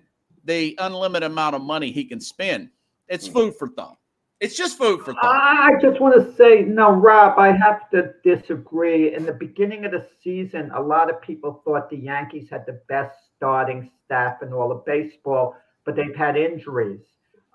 the 0.46 0.76
unlimited 0.80 1.30
amount 1.30 1.56
of 1.56 1.62
money 1.62 1.92
he 1.92 2.06
can 2.06 2.20
spend? 2.20 2.70
It's 3.08 3.28
hmm. 3.28 3.34
food 3.34 3.56
for 3.56 3.70
thought. 3.70 3.97
It's 4.40 4.56
just 4.56 4.78
food 4.78 5.02
for 5.02 5.14
thought. 5.14 5.24
I 5.24 5.72
just 5.82 6.00
want 6.00 6.14
to 6.14 6.36
say, 6.36 6.62
no, 6.62 6.92
Rob, 6.92 7.40
I 7.40 7.52
have 7.52 7.90
to 7.90 8.14
disagree. 8.24 9.16
In 9.16 9.26
the 9.26 9.34
beginning 9.34 9.84
of 9.86 9.92
the 9.92 10.08
season, 10.24 10.70
a 10.76 10.82
lot 10.82 11.10
of 11.10 11.20
people 11.22 11.62
thought 11.66 11.90
the 11.90 11.98
Yankees 11.98 12.48
had 12.50 12.66
the 12.68 12.80
best 12.88 13.16
starting 13.36 13.90
staff 14.06 14.44
in 14.44 14.54
all 14.54 14.72
of 14.72 14.86
baseball, 14.86 15.56
but 15.86 15.96
they've 15.96 16.16
had 16.16 16.38
injuries. 16.38 17.02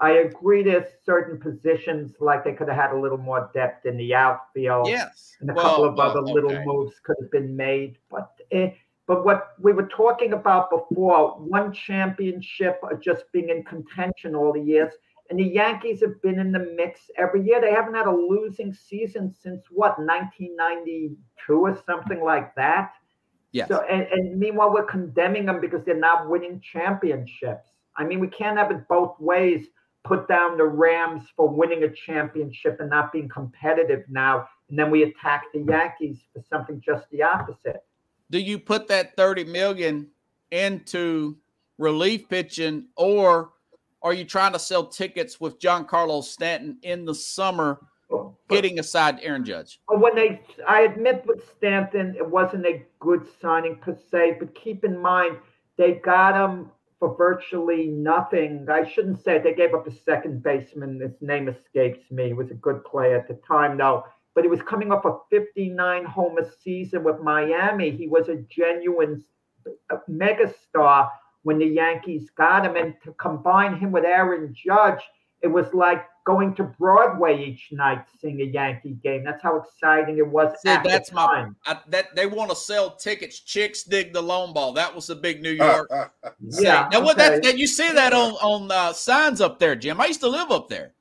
I 0.01 0.11
agree 0.13 0.65
there's 0.65 0.89
certain 1.07 1.39
positions 1.39 2.17
like 2.19 2.43
they 2.43 2.55
could 2.55 2.67
have 2.67 2.77
had 2.77 2.91
a 2.91 2.99
little 2.99 3.19
more 3.19 3.49
depth 3.55 3.87
in 3.87 3.97
the 3.97 4.13
outfield. 4.17 4.89
Yes. 4.89 5.37
and 5.41 5.51
a 5.51 5.55
Well, 5.55 5.65
couple 5.65 5.85
of 5.85 5.95
well, 5.95 6.11
other 6.11 6.23
little 6.23 6.65
moves 6.65 6.95
could 7.05 7.17
have 7.21 7.31
been 7.31 7.55
made. 7.55 7.99
But 8.11 8.33
eh, 8.51 8.71
but 9.07 9.25
what 9.25 9.51
we 9.61 9.73
were 9.73 9.87
talking 9.87 10.33
about 10.33 10.71
before, 10.71 11.33
one 11.39 11.73
championship 11.73 12.81
or 12.83 12.97
just 12.97 13.31
being 13.33 13.51
in 13.51 13.63
contention 13.63 14.35
all 14.35 14.53
the 14.53 14.61
years, 14.61 14.93
and 15.31 15.39
the 15.39 15.45
Yankees 15.45 16.01
have 16.01 16.21
been 16.23 16.39
in 16.39 16.53
the 16.53 16.75
mix 16.77 17.11
every 17.17 17.45
year. 17.45 17.61
They 17.61 17.73
haven't 17.73 17.95
had 17.95 18.07
a 18.07 18.15
losing 18.15 18.75
season 18.75 19.35
since 19.43 19.63
what 19.71 19.99
1992 19.99 21.53
or 21.53 21.81
something 21.87 22.23
like 22.23 22.55
that. 22.57 22.93
Yes. 23.53 23.69
So 23.69 23.83
and, 23.83 24.07
and 24.11 24.39
meanwhile 24.39 24.73
we're 24.73 24.85
condemning 24.85 25.47
them 25.47 25.61
because 25.61 25.85
they're 25.85 25.99
not 25.99 26.29
winning 26.29 26.61
championships. 26.61 27.69
I 27.97 28.05
mean, 28.05 28.21
we 28.21 28.29
can't 28.29 28.59
have 28.59 28.71
it 28.71 28.89
both 28.89 29.19
ways. 29.21 29.67
Put 30.05 30.27
down 30.27 30.57
the 30.57 30.65
Rams 30.65 31.23
for 31.37 31.49
winning 31.49 31.85
a 31.85 31.89
championship 31.89 32.79
and 32.81 32.91
not 32.91 33.13
being 33.13 33.29
competitive 33.29 34.03
now, 34.09 34.49
and 34.69 34.77
then 34.77 34.91
we 34.91 35.05
attack 35.05 35.45
the 35.55 35.61
Yankees 35.61 36.19
for 36.33 36.43
something 36.51 36.83
just 36.85 37.05
the 37.13 37.23
opposite. 37.23 37.85
do 38.29 38.39
you 38.39 38.59
put 38.59 38.89
that 38.89 39.15
30 39.17 39.45
million 39.45 40.09
into 40.51 41.37
relief 41.79 42.29
pitching 42.29 42.89
or 42.97 43.53
are 44.03 44.13
you 44.13 44.25
trying 44.25 44.53
to 44.53 44.59
sell 44.59 44.87
tickets 44.87 45.41
with 45.41 45.59
Giancarlo 45.59 46.23
Stanton 46.23 46.79
in 46.83 47.05
the 47.05 47.15
summer 47.15 47.81
getting 48.49 48.79
aside 48.79 49.19
Aaron 49.23 49.45
Judge? 49.45 49.81
When 49.89 50.15
they, 50.15 50.41
I 50.69 50.83
admit 50.83 51.25
with 51.27 51.49
Stanton, 51.57 52.15
it 52.17 52.29
wasn't 52.29 52.67
a 52.67 52.85
good 53.01 53.27
signing 53.41 53.77
per 53.77 53.97
se, 54.11 54.37
but 54.39 54.55
keep 54.55 54.85
in 54.85 55.01
mind, 55.01 55.39
they 55.77 55.93
got 55.93 56.35
him 56.35 56.71
for 56.99 57.17
virtually 57.17 57.87
nothing. 57.89 58.67
I 58.71 58.89
shouldn't 58.89 59.23
say 59.23 59.39
they 59.39 59.55
gave 59.55 59.75
up 59.75 59.87
a 59.87 59.93
second 59.93 60.43
baseman. 60.43 61.01
His 61.01 61.21
name 61.21 61.49
escapes 61.49 62.11
me. 62.11 62.29
He 62.29 62.33
was 62.33 62.51
a 62.51 62.55
good 62.55 62.85
player 62.85 63.17
at 63.17 63.29
the 63.29 63.41
time, 63.47 63.77
though. 63.77 64.05
But 64.35 64.45
he 64.45 64.51
was 64.51 64.63
coming 64.63 64.93
off 64.93 65.05
a 65.05 65.19
59 65.31 66.05
homer 66.05 66.49
season 66.63 67.05
with 67.05 67.21
Miami. 67.21 67.91
He 67.91 68.09
was 68.09 68.29
a 68.29 68.37
genuine 68.49 69.23
uh, 69.91 69.97
megastar 70.09 71.11
when 71.43 71.59
the 71.59 71.67
Yankees 71.67 72.31
got 72.31 72.65
him. 72.67 72.77
And 72.77 72.95
to 73.05 73.13
combine 73.13 73.77
him 73.77 73.93
with 73.93 74.05
Aaron 74.05 74.55
Judge, 74.55 75.01
it 75.41 75.49
was 75.49 75.67
like 75.75 76.05
going 76.25 76.55
to 76.55 76.63
Broadway 76.63 77.45
each 77.45 77.69
night 77.73 78.05
seeing 78.21 78.41
a 78.41 78.45
Yankee 78.45 78.93
game. 79.03 79.25
That's 79.25 79.43
how 79.43 79.57
exciting 79.57 80.19
it 80.19 80.27
was. 80.27 80.53
See, 80.63 80.69
at 80.69 80.85
that's 80.85 81.09
the 81.09 81.17
my 81.17 81.27
time. 81.27 81.57
I, 81.67 81.79
that 81.89 82.15
they 82.15 82.27
want 82.27 82.51
to 82.51 82.57
sell 82.57 82.95
tickets. 82.95 83.41
Chicks 83.41 83.83
dig 83.83 84.13
the 84.13 84.23
lone 84.23 84.53
ball. 84.53 84.73
That 84.73 84.95
was 84.95 85.09
the 85.09 85.17
big 85.17 85.43
New 85.43 85.51
York. 85.51 85.89
thing. 85.91 86.05
Yeah, 86.63 86.89
Now 86.93 87.01
what 87.01 87.19
okay. 87.19 87.31
that, 87.31 87.43
that 87.43 87.59
you 87.59 87.67
see 87.67 87.91
that 87.93 88.13
on 88.13 88.33
on 88.35 88.71
uh, 88.71 88.93
signs 88.93 89.41
up 89.41 89.59
there, 89.59 89.75
Jim. 89.75 90.01
I 90.01 90.07
used 90.07 90.21
to 90.21 90.29
live 90.29 90.51
up 90.51 90.69
there, 90.69 90.93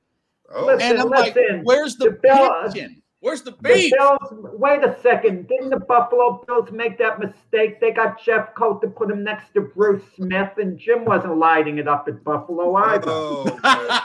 oh, 0.54 0.66
Listen, 0.66 0.90
and 0.92 1.00
I'm 1.00 1.08
like, 1.08 1.36
where's 1.64 1.96
the 1.96 2.06
the 2.06 2.18
Bill- 2.22 2.62
pitching? 2.72 3.01
Where's 3.22 3.40
the 3.42 3.52
The? 3.62 3.92
Bills, 3.96 4.18
wait 4.58 4.82
a 4.82 4.96
second. 5.00 5.46
Didn't 5.48 5.70
the 5.70 5.78
Buffalo 5.78 6.42
Bills 6.46 6.70
make 6.72 6.98
that 6.98 7.20
mistake? 7.20 7.80
They 7.80 7.92
got 7.92 8.20
Jeffcoat 8.20 8.80
to 8.82 8.88
put 8.88 9.10
him 9.10 9.22
next 9.22 9.54
to 9.54 9.60
Bruce 9.60 10.02
Smith, 10.16 10.50
and 10.58 10.76
Jim 10.76 11.04
wasn't 11.04 11.38
lighting 11.38 11.78
it 11.78 11.86
up 11.86 12.06
at 12.08 12.22
Buffalo 12.24 12.74
either. 12.74 13.04
oh, 13.06 13.44
man. 13.62 14.00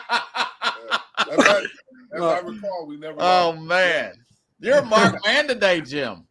As 1.31 1.39
I, 1.39 1.65
as 2.13 2.21
I 2.21 2.39
recall, 2.41 2.85
we 2.87 2.97
never. 2.97 3.17
oh 3.19 3.49
lost. 3.49 3.61
man, 3.63 4.13
you're 4.59 4.77
a 4.77 4.85
mark 4.85 5.15
man 5.25 5.47
today, 5.47 5.81
Jim. 5.81 6.23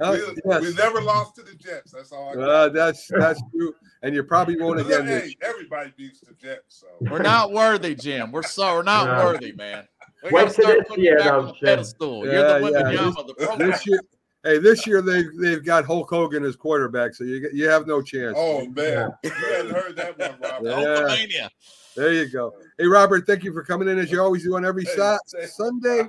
Uh, 0.00 0.18
we, 0.18 0.34
yes. 0.50 0.60
we 0.60 0.74
never 0.74 1.00
lost 1.00 1.36
to 1.36 1.42
the 1.42 1.54
Jets. 1.54 1.92
That's 1.92 2.12
all. 2.12 2.38
I 2.38 2.42
Uh, 2.42 2.68
that's 2.68 3.06
that's 3.08 3.40
true, 3.54 3.72
and 4.02 4.14
you 4.14 4.22
probably 4.24 4.60
won't 4.60 4.80
again. 4.80 5.06
hey, 5.06 5.34
everybody 5.40 5.94
beats 5.96 6.20
the 6.20 6.34
Jets. 6.34 6.80
So 6.80 6.86
We're 7.00 7.22
not 7.22 7.52
worthy, 7.52 7.94
Jim. 7.94 8.32
We're 8.32 8.42
so 8.42 8.74
we're 8.74 8.82
not 8.82 9.06
No. 9.06 9.24
worthy, 9.24 9.52
man. 9.52 9.86
We 10.24 10.30
Wait 10.30 10.42
gotta 10.44 10.54
till 10.54 10.64
start 10.64 10.78
this 10.78 10.88
putting 10.88 11.04
you 11.04 11.10
year, 11.10 11.18
back 11.18 11.26
though, 11.26 11.38
on 11.40 11.46
the 11.46 11.52
Jim. 11.52 11.60
pedestal. 11.62 12.24
You're 12.24 12.34
Yeah, 12.34 12.58
the 12.58 12.92
yeah. 12.92 13.08
of 13.08 13.26
the 13.26 13.56
this 13.58 13.86
year, 13.86 14.00
hey, 14.42 14.58
this 14.58 14.86
year 14.86 15.02
they've 15.02 15.30
they've 15.38 15.64
got 15.64 15.84
Hulk 15.84 16.08
Hogan 16.10 16.44
as 16.44 16.56
quarterback, 16.56 17.14
so 17.14 17.24
you 17.24 17.48
you 17.52 17.68
have 17.68 17.86
no 17.86 18.00
chance. 18.02 18.34
oh 18.38 18.66
man, 18.68 19.12
you 19.22 19.30
hadn't 19.30 19.70
heard 19.74 19.96
that 19.96 20.18
one, 20.18 20.62
Robert. 20.64 21.18
Yeah. 21.30 21.48
There 21.96 22.12
you 22.12 22.28
go. 22.28 22.52
Hey, 22.78 22.86
Robert, 22.86 23.26
thank 23.26 23.44
you 23.44 23.52
for 23.52 23.62
coming 23.62 23.86
in 23.88 23.98
as 23.98 24.10
you 24.10 24.20
always 24.20 24.42
do 24.42 24.56
on 24.56 24.64
every 24.64 24.84
Hey, 24.84 24.96
Sa- 24.96 25.18
say- 25.26 25.46
Sunday. 25.46 26.08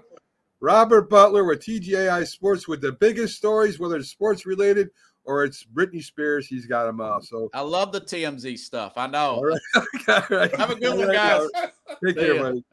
Robert 0.62 1.10
Butler 1.10 1.44
with 1.44 1.60
TGAI 1.60 2.26
Sports 2.26 2.68
with 2.68 2.82
the 2.82 2.94
biggest 2.94 3.36
stories, 3.36 3.78
whether 3.80 3.98
it's 3.98 4.10
sports 4.10 4.46
related 4.48 4.90
or 5.26 5.44
it's 5.44 5.64
Britney 5.66 6.02
Spears. 6.04 6.48
He's 6.48 6.66
got 6.66 6.86
them 6.86 7.02
all. 7.02 7.22
So, 7.22 7.50
I 7.54 7.62
love 7.62 7.92
the 7.92 8.02
TMZ 8.02 8.58
stuff. 8.58 8.94
I 8.96 9.06
know. 9.08 9.36
all 9.36 9.46
right. 9.46 9.60
all 10.08 10.24
right. 10.32 10.56
Have 10.56 10.72
a 10.72 10.76
good 10.76 10.92
All 10.94 10.98
one, 10.98 11.08
right, 11.10 11.14
guys. 11.16 11.48
Robert. 11.54 11.74
Take 12.04 12.16
See 12.18 12.22
care, 12.26 12.36
ya. 12.36 12.42
buddy. 12.42 12.64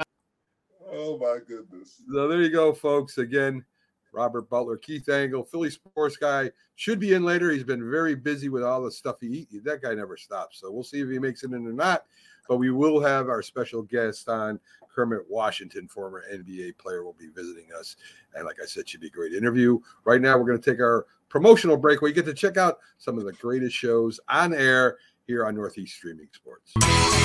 Oh 0.93 1.17
my 1.19 1.39
goodness. 1.47 2.03
So 2.13 2.29
there 2.29 2.43
you 2.43 2.51
go, 2.51 2.75
folks. 2.75 3.17
Again, 3.17 3.65
Robert 4.13 4.51
Butler, 4.51 4.77
Keith 4.77 5.09
Angle, 5.09 5.45
Philly 5.45 5.71
sports 5.71 6.19
guy, 6.19 6.51
should 6.77 7.01
be 7.01 7.15
in 7.15 7.25
later. 7.25 7.51
He's 7.51 7.65
been 7.65 7.91
very 7.91 8.15
busy 8.15 8.51
with 8.51 8.63
all 8.63 8.83
the 8.83 8.91
stuff 8.91 9.17
he 9.21 9.49
eat. 9.51 9.65
That 9.65 9.81
guy 9.81 9.95
never 9.95 10.19
stops. 10.19 10.61
So 10.61 10.71
we'll 10.71 10.85
see 10.85 11.01
if 11.01 11.09
he 11.09 11.19
makes 11.19 11.45
it 11.45 11.53
in 11.53 11.67
or 11.67 11.73
not. 11.73 12.05
but 12.49 12.59
we 12.59 12.71
will 12.71 13.01
have 13.01 13.29
our 13.29 13.41
special 13.43 13.83
guest 13.83 14.29
on. 14.29 14.61
Kermit 14.95 15.23
Washington, 15.27 15.89
former 15.89 16.25
NBA 16.31 16.77
player, 16.77 17.03
will 17.03 17.15
be 17.15 17.29
visiting 17.29 17.69
us. 17.79 17.97
And 18.35 18.45
like 18.45 18.57
I 18.63 18.67
said, 18.67 18.87
should 18.87 19.01
be 19.01 19.07
a 19.07 19.11
great 19.11 19.33
interview. 19.33 19.79
Right 20.05 20.21
now, 20.21 20.37
we're 20.37 20.45
going 20.45 20.61
to 20.61 20.71
take 20.71 20.81
our 20.81 21.07
promotional 21.31 21.79
break 21.79 22.03
where 22.03 22.11
you 22.11 22.15
get 22.15 22.27
to 22.27 22.35
check 22.35 22.59
out 22.59 22.79
some 22.99 23.17
of 23.17 23.25
the 23.25 23.33
greatest 23.33 23.75
shows 23.75 24.21
on 24.29 24.53
air 24.53 24.99
here 25.27 25.47
on 25.47 25.55
Northeast 25.55 25.97
Streaming 25.97 26.29
Sports. 26.33 26.75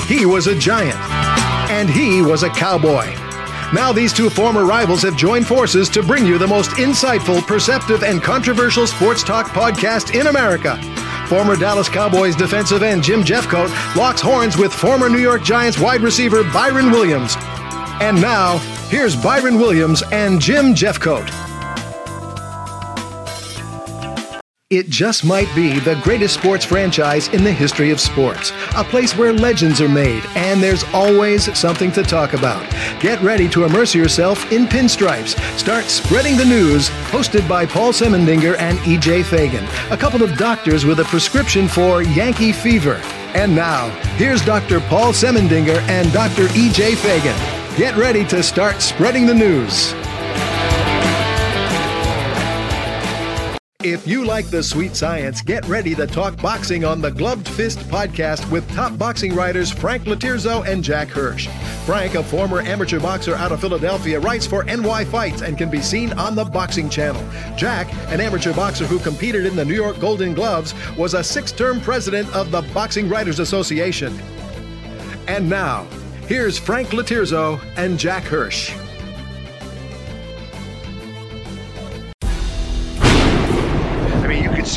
He 0.07 0.26
was 0.26 0.47
a 0.47 0.57
giant, 0.57 0.95
and 1.70 1.89
he 1.89 2.22
was 2.22 2.43
a 2.43 2.49
cowboy. 2.49 3.13
Now, 3.74 3.91
these 3.91 4.13
two 4.13 4.30
former 4.30 4.65
rivals 4.65 5.01
have 5.01 5.18
joined 5.18 5.45
forces 5.45 5.89
to 5.89 6.01
bring 6.01 6.26
you 6.26 6.38
the 6.38 6.47
most 6.47 6.72
insightful, 6.72 7.45
perceptive, 7.45 8.01
and 8.01 8.24
controversial 8.24 8.88
sports 8.88 9.24
talk 9.24 9.47
podcast 9.47 10.18
in 10.18 10.28
America. 10.28 10.78
Former 11.28 11.57
Dallas 11.57 11.89
Cowboys 11.89 12.36
defensive 12.36 12.82
end 12.82 13.03
Jim 13.03 13.24
Jeffcoat 13.24 13.68
locks 13.97 14.22
horns 14.22 14.57
with 14.57 14.74
former 14.74 15.09
New 15.09 15.20
York 15.20 15.43
Giants 15.43 15.78
wide 15.78 15.99
receiver 15.99 16.43
Byron 16.53 16.91
Williams. 16.91 17.36
And 17.99 18.22
now, 18.22 18.59
here's 18.88 19.18
Byron 19.18 19.57
Williams 19.57 20.01
and 20.11 20.39
Jim 20.39 20.74
Jeffcoat. 20.74 21.47
It 24.70 24.89
just 24.89 25.24
might 25.24 25.47
be 25.55 25.80
the 25.80 25.95
greatest 26.03 26.34
sports 26.34 26.65
franchise 26.65 27.30
in 27.30 27.45
the 27.45 27.53
history 27.53 27.89
of 27.89 28.01
sports. 28.01 28.51
A 28.76 28.84
place 28.84 29.15
where 29.15 29.32
legends 29.32 29.80
are 29.80 29.88
made, 29.88 30.26
and 30.36 30.61
there's 30.61 30.84
always 30.93 31.57
something 31.57 31.89
to 31.93 32.03
talk 32.03 32.34
about. 32.34 32.70
Get 32.99 33.22
ready 33.22 33.47
to 33.47 33.63
immerse 33.63 33.95
yourself 33.95 34.51
in 34.51 34.65
pinstripes. 34.65 35.39
Start 35.57 35.86
spreading 35.86 36.36
the 36.36 36.43
news, 36.43 36.89
hosted 37.11 37.47
by 37.47 37.65
Paul 37.65 37.93
Semendinger 37.93 38.59
and 38.59 38.78
EJ 38.80 39.24
Fagan, 39.24 39.63
a 39.89 39.95
couple 39.95 40.22
of 40.22 40.38
doctors 40.38 40.84
with 40.84 40.99
a 40.99 41.05
prescription 41.05 41.70
for 41.70 42.01
Yankee 42.01 42.51
fever. 42.51 42.95
And 43.36 43.55
now, 43.55 43.88
here's 44.18 44.43
Dr. 44.43 44.82
Paul 44.82 45.13
Semendinger 45.13 45.80
and 45.88 46.11
Dr. 46.11 46.47
EJ 46.47 46.97
Fagan. 46.97 47.78
Get 47.78 47.95
ready 47.95 48.26
to 48.26 48.43
start 48.43 48.82
spreading 48.82 49.28
the 49.28 49.34
news. 49.34 49.93
If 53.88 54.06
you 54.06 54.26
like 54.26 54.48
the 54.48 54.62
sweet 54.62 54.98
science, 54.98 55.42
get 55.42 55.66
ready 55.66 55.96
to 55.96 56.06
talk 56.06 56.36
boxing 56.42 56.84
on 56.84 57.00
the 57.00 57.10
Gloved 57.10 57.48
Fist 57.48 57.80
podcast 57.88 58.52
with 58.52 58.70
top 58.74 58.98
boxing 58.98 59.34
writers 59.34 59.72
Frank 59.72 60.04
Lotierzo 60.04 60.68
and 60.68 60.84
Jack 60.84 61.08
Hirsch. 61.08 61.48
Frank, 61.86 62.16
a 62.16 62.22
former 62.22 62.60
amateur 62.60 63.00
boxer 63.00 63.36
out 63.36 63.54
of 63.54 63.62
Philadelphia, 63.62 64.20
writes 64.20 64.46
for 64.46 64.66
NY 64.66 65.06
Fights 65.06 65.42
and 65.42 65.58
can 65.58 65.70
be 65.70 65.82
seen 65.82 66.12
on 66.20 66.36
the 66.36 66.44
Boxing 66.44 66.90
Channel. 66.90 67.26
Jack, 67.56 67.88
an 68.12 68.20
amateur 68.20 68.54
boxer 68.54 68.86
who 68.86 69.00
competed 69.00 69.46
in 69.46 69.56
the 69.56 69.64
New 69.64 69.76
York 69.76 70.02
Golden 70.02 70.34
Gloves, 70.34 70.74
was 70.98 71.14
a 71.14 71.24
six 71.24 71.54
term 71.54 71.80
president 71.80 72.30
of 72.36 72.52
the 72.52 72.64
Boxing 72.74 73.08
Writers 73.08 73.40
Association. 73.40 74.14
And 75.30 75.50
now, 75.50 75.86
here's 76.28 76.58
Frank 76.58 76.90
Lotierzo 76.90 77.58
and 77.78 77.98
Jack 77.98 78.24
Hirsch. 78.24 78.76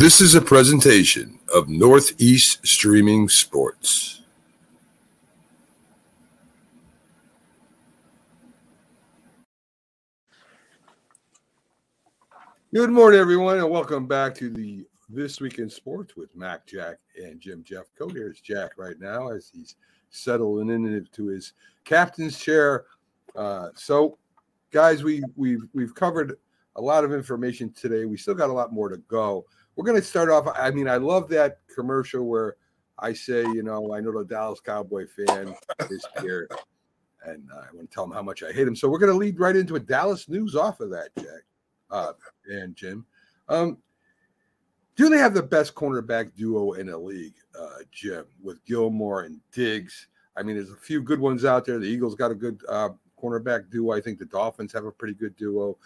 This 0.00 0.22
is 0.22 0.34
a 0.34 0.40
presentation 0.40 1.38
of 1.54 1.68
Northeast 1.68 2.66
Streaming 2.66 3.28
Sports. 3.28 4.22
Good 12.72 12.88
morning, 12.88 13.20
everyone, 13.20 13.58
and 13.58 13.68
welcome 13.68 14.06
back 14.06 14.34
to 14.36 14.48
the 14.48 14.86
This 15.10 15.38
Week 15.38 15.58
in 15.58 15.68
Sports 15.68 16.16
with 16.16 16.34
Mac, 16.34 16.66
Jack, 16.66 16.96
and 17.22 17.38
Jim 17.38 17.62
Jeffcoat. 17.62 18.14
Here's 18.14 18.40
Jack 18.40 18.78
right 18.78 18.98
now 18.98 19.28
as 19.28 19.50
he's 19.52 19.76
settling 20.08 20.70
into 20.70 21.26
his 21.26 21.52
captain's 21.84 22.38
chair. 22.38 22.86
Uh, 23.36 23.68
so, 23.74 24.16
guys, 24.70 25.04
we 25.04 25.22
we've 25.36 25.68
we've 25.74 25.94
covered 25.94 26.38
a 26.76 26.80
lot 26.80 27.04
of 27.04 27.12
information 27.12 27.70
today. 27.70 28.06
We 28.06 28.16
still 28.16 28.34
got 28.34 28.48
a 28.48 28.54
lot 28.54 28.72
more 28.72 28.88
to 28.88 28.96
go. 28.96 29.44
We're 29.80 29.86
going 29.86 29.98
to 29.98 30.06
start 30.06 30.28
off. 30.28 30.46
I 30.54 30.70
mean, 30.70 30.86
I 30.86 30.98
love 30.98 31.30
that 31.30 31.60
commercial 31.74 32.26
where 32.26 32.56
I 32.98 33.14
say, 33.14 33.40
you 33.44 33.62
know, 33.62 33.94
I 33.94 34.00
know 34.00 34.12
the 34.12 34.26
Dallas 34.26 34.60
Cowboy 34.60 35.06
fan 35.06 35.54
is 35.88 36.04
here, 36.20 36.50
and 37.24 37.48
I 37.50 37.74
want 37.74 37.90
to 37.90 37.94
tell 37.94 38.04
him 38.04 38.10
how 38.10 38.20
much 38.20 38.42
I 38.42 38.52
hate 38.52 38.68
him. 38.68 38.76
So 38.76 38.90
we're 38.90 38.98
going 38.98 39.10
to 39.10 39.16
lead 39.16 39.40
right 39.40 39.56
into 39.56 39.76
a 39.76 39.80
Dallas 39.80 40.28
news 40.28 40.54
off 40.54 40.80
of 40.80 40.90
that, 40.90 41.08
Jack 41.16 41.46
uh, 41.90 42.12
and 42.44 42.76
Jim. 42.76 43.06
Um, 43.48 43.78
do 44.96 45.08
they 45.08 45.16
have 45.16 45.32
the 45.32 45.42
best 45.42 45.74
cornerback 45.74 46.36
duo 46.36 46.72
in 46.72 46.88
the 46.88 46.98
league, 46.98 47.36
uh, 47.58 47.78
Jim, 47.90 48.26
with 48.42 48.62
Gilmore 48.66 49.22
and 49.22 49.40
Diggs? 49.50 50.08
I 50.36 50.42
mean, 50.42 50.56
there's 50.56 50.72
a 50.72 50.76
few 50.76 51.00
good 51.00 51.20
ones 51.20 51.46
out 51.46 51.64
there. 51.64 51.78
The 51.78 51.86
Eagles 51.86 52.14
got 52.16 52.30
a 52.30 52.34
good 52.34 52.60
uh, 52.68 52.90
cornerback 53.18 53.70
duo. 53.70 53.96
I 53.96 54.02
think 54.02 54.18
the 54.18 54.26
Dolphins 54.26 54.74
have 54.74 54.84
a 54.84 54.92
pretty 54.92 55.14
good 55.14 55.36
duo. 55.36 55.78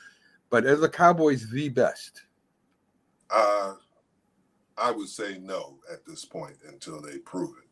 But 0.51 0.65
are 0.65 0.75
the 0.75 0.89
Cowboys 0.89 1.49
the 1.49 1.69
best? 1.69 2.23
Uh, 3.31 3.75
I 4.77 4.91
would 4.91 5.09
say 5.09 5.39
no 5.39 5.79
at 5.93 6.05
this 6.07 6.25
point 6.25 6.57
until 6.69 7.01
they 7.01 7.19
prove 7.19 7.51
it. 7.59 7.69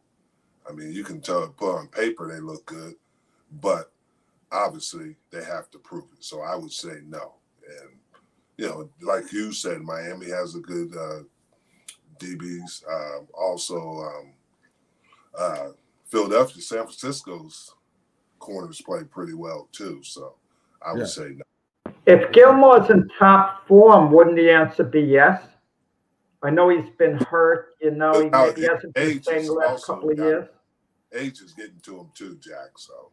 I 0.69 0.73
mean, 0.73 0.93
you 0.93 1.03
can 1.05 1.21
tell 1.21 1.49
put 1.49 1.77
on 1.77 1.89
paper 1.89 2.33
they 2.33 2.41
look 2.41 2.65
good, 2.67 2.95
but 3.61 3.91
obviously 4.53 5.17
they 5.31 5.43
have 5.45 5.71
to 5.73 5.79
prove 5.79 6.05
it. 6.17 6.25
So 6.25 6.41
I 6.43 6.55
would 6.55 6.73
say 6.73 7.01
no. 7.05 7.35
And 7.67 7.91
you 8.57 8.67
know, 8.67 8.89
like 9.01 9.33
you 9.33 9.53
said, 9.53 9.81
Miami 9.81 10.29
has 10.31 10.55
a 10.55 10.61
good 10.61 10.95
uh, 10.97 11.23
DBs. 12.19 12.85
Um, 12.89 13.27
also, 13.35 13.79
um, 13.79 14.33
uh, 15.37 15.69
Philadelphia, 16.09 16.63
San 16.63 16.85
Francisco's 16.85 17.75
corners 18.39 18.81
play 18.83 19.03
pretty 19.05 19.35
well 19.35 19.69
too. 19.73 20.03
So 20.03 20.35
I 20.85 20.93
would 20.93 21.01
Yeah. 21.01 21.07
say 21.07 21.29
no. 21.35 21.43
If 22.07 22.33
Gilmore's 22.33 22.91
in 22.91 23.09
top 23.19 23.67
form, 23.67 24.13
wouldn't 24.13 24.37
the 24.37 24.51
answer 24.51 24.85
be 24.85 25.01
yes? 25.01 25.43
I 26.43 26.51
know 26.51 26.69
he's 26.69 26.91
been 26.99 27.17
hurt. 27.17 27.75
You 27.81 27.93
know, 27.93 28.21
he, 28.21 28.29
Now, 28.29 28.53
he 28.53 28.63
hasn't 28.63 28.95
been 28.95 29.21
playing 29.21 29.47
the 29.47 29.53
last 29.53 29.87
couple 29.87 30.11
of 30.11 30.19
years. 30.19 30.49
Age 31.15 31.41
is 31.41 31.53
getting 31.53 31.79
to 31.83 32.01
him 32.01 32.09
too, 32.15 32.39
Jack. 32.41 32.79
So 32.79 33.11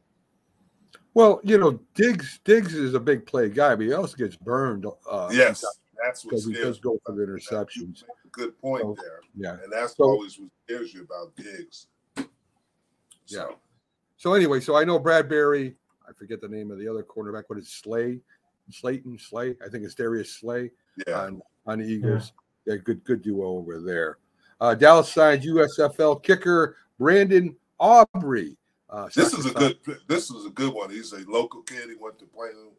Well, 1.14 1.42
you 1.44 1.58
know, 1.58 1.80
Diggs 1.96 2.40
Diggs 2.44 2.74
is 2.74 2.94
a 2.94 3.00
big 3.00 3.26
play 3.26 3.50
guy, 3.50 3.76
but 3.76 3.86
he 3.86 3.94
also 3.94 4.16
gets 4.16 4.36
burned. 4.36 4.86
Uh, 5.10 5.30
yes, 5.32 5.64
that's 6.02 6.24
what 6.24 6.32
because 6.32 6.46
he 6.46 6.54
does 6.54 6.80
go 6.80 6.98
for 7.06 7.14
the 7.14 7.24
about 7.24 7.42
that. 7.50 7.76
You 7.76 7.88
interceptions. 7.88 8.04
Good 8.32 8.58
point 8.60 8.84
So, 8.84 8.96
there, 9.02 9.20
Yeah. 9.36 9.58
and 9.64 9.72
that's 9.72 9.96
So- 9.98 10.06
always 10.06 10.40
what 10.40 10.50
scares 10.66 10.94
you 10.94 11.02
about 11.04 11.36
Diggs. 11.36 11.88
Yeah. 12.16 12.26
So, 13.26 13.60
So 14.18 14.34
anyway, 14.34 14.60
so 14.60 14.76
I 14.76 14.84
know 14.84 15.00
Bradberry. 15.00 15.76
I 16.08 16.14
forget 16.14 16.42
the 16.42 16.48
name 16.50 16.72
of 16.72 16.80
the 16.80 16.88
other 16.88 17.04
cornerback. 17.04 17.44
What 17.48 17.60
is 17.60 17.70
Slay? 17.70 18.22
Slayton 18.72 19.18
Slay? 19.20 19.56
I 19.66 19.70
think 19.70 19.84
it's 19.84 19.96
Darius 19.96 20.34
Slay 20.36 20.72
yeah. 21.08 21.22
on 21.22 21.42
on 21.66 21.80
the 21.80 21.86
Eagles. 21.86 22.32
Yeah, 22.36 22.49
good 22.78 23.04
good 23.04 23.22
duo 23.22 23.46
over 23.46 23.80
there. 23.80 24.18
Uh, 24.62 24.76
Dallas 24.76 25.12
signed 25.12 25.44
USFL 25.44 26.22
kicker 26.22 26.76
Brandon 26.98 27.56
Aubrey. 27.80 28.58
Uh, 28.90 29.08
This 29.16 29.34
is 29.34 29.46
a 29.46 29.52
good. 29.52 29.78
This 30.08 30.30
is 30.30 30.46
a 30.46 30.50
good 30.50 30.74
one. 30.74 30.90
He's 30.90 31.14
a 31.14 31.20
local 31.30 31.62
kid. 31.62 31.90
He 31.90 31.96
went 31.96 32.20
to 32.20 32.26
Plano 32.26 32.72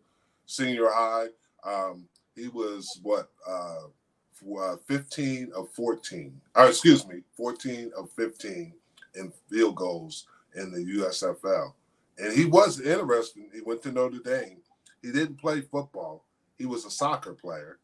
Senior 0.46 0.88
High. 0.90 1.28
Um, 1.64 2.06
he 2.36 2.48
was 2.48 3.00
what 3.02 3.30
uh, 3.48 3.86
for, 4.32 4.72
uh, 4.72 4.76
fifteen 4.86 5.50
of 5.54 5.70
fourteen. 5.70 6.40
Or 6.54 6.68
excuse 6.68 7.06
me, 7.06 7.22
fourteen 7.36 7.92
of 7.96 8.10
fifteen 8.10 8.72
in 9.14 9.32
field 9.48 9.76
goals 9.76 10.26
in 10.54 10.72
the 10.72 10.78
USFL. 10.78 11.72
And 12.18 12.32
he 12.32 12.44
was 12.44 12.80
interesting. 12.80 13.48
He 13.54 13.60
went 13.62 13.82
to 13.82 13.92
Notre 13.92 14.18
Dame. 14.18 14.58
He 15.02 15.12
didn't 15.12 15.36
play 15.36 15.60
football. 15.60 16.24
He 16.58 16.66
was 16.66 16.84
a 16.84 16.90
soccer 16.90 17.32
player. 17.32 17.78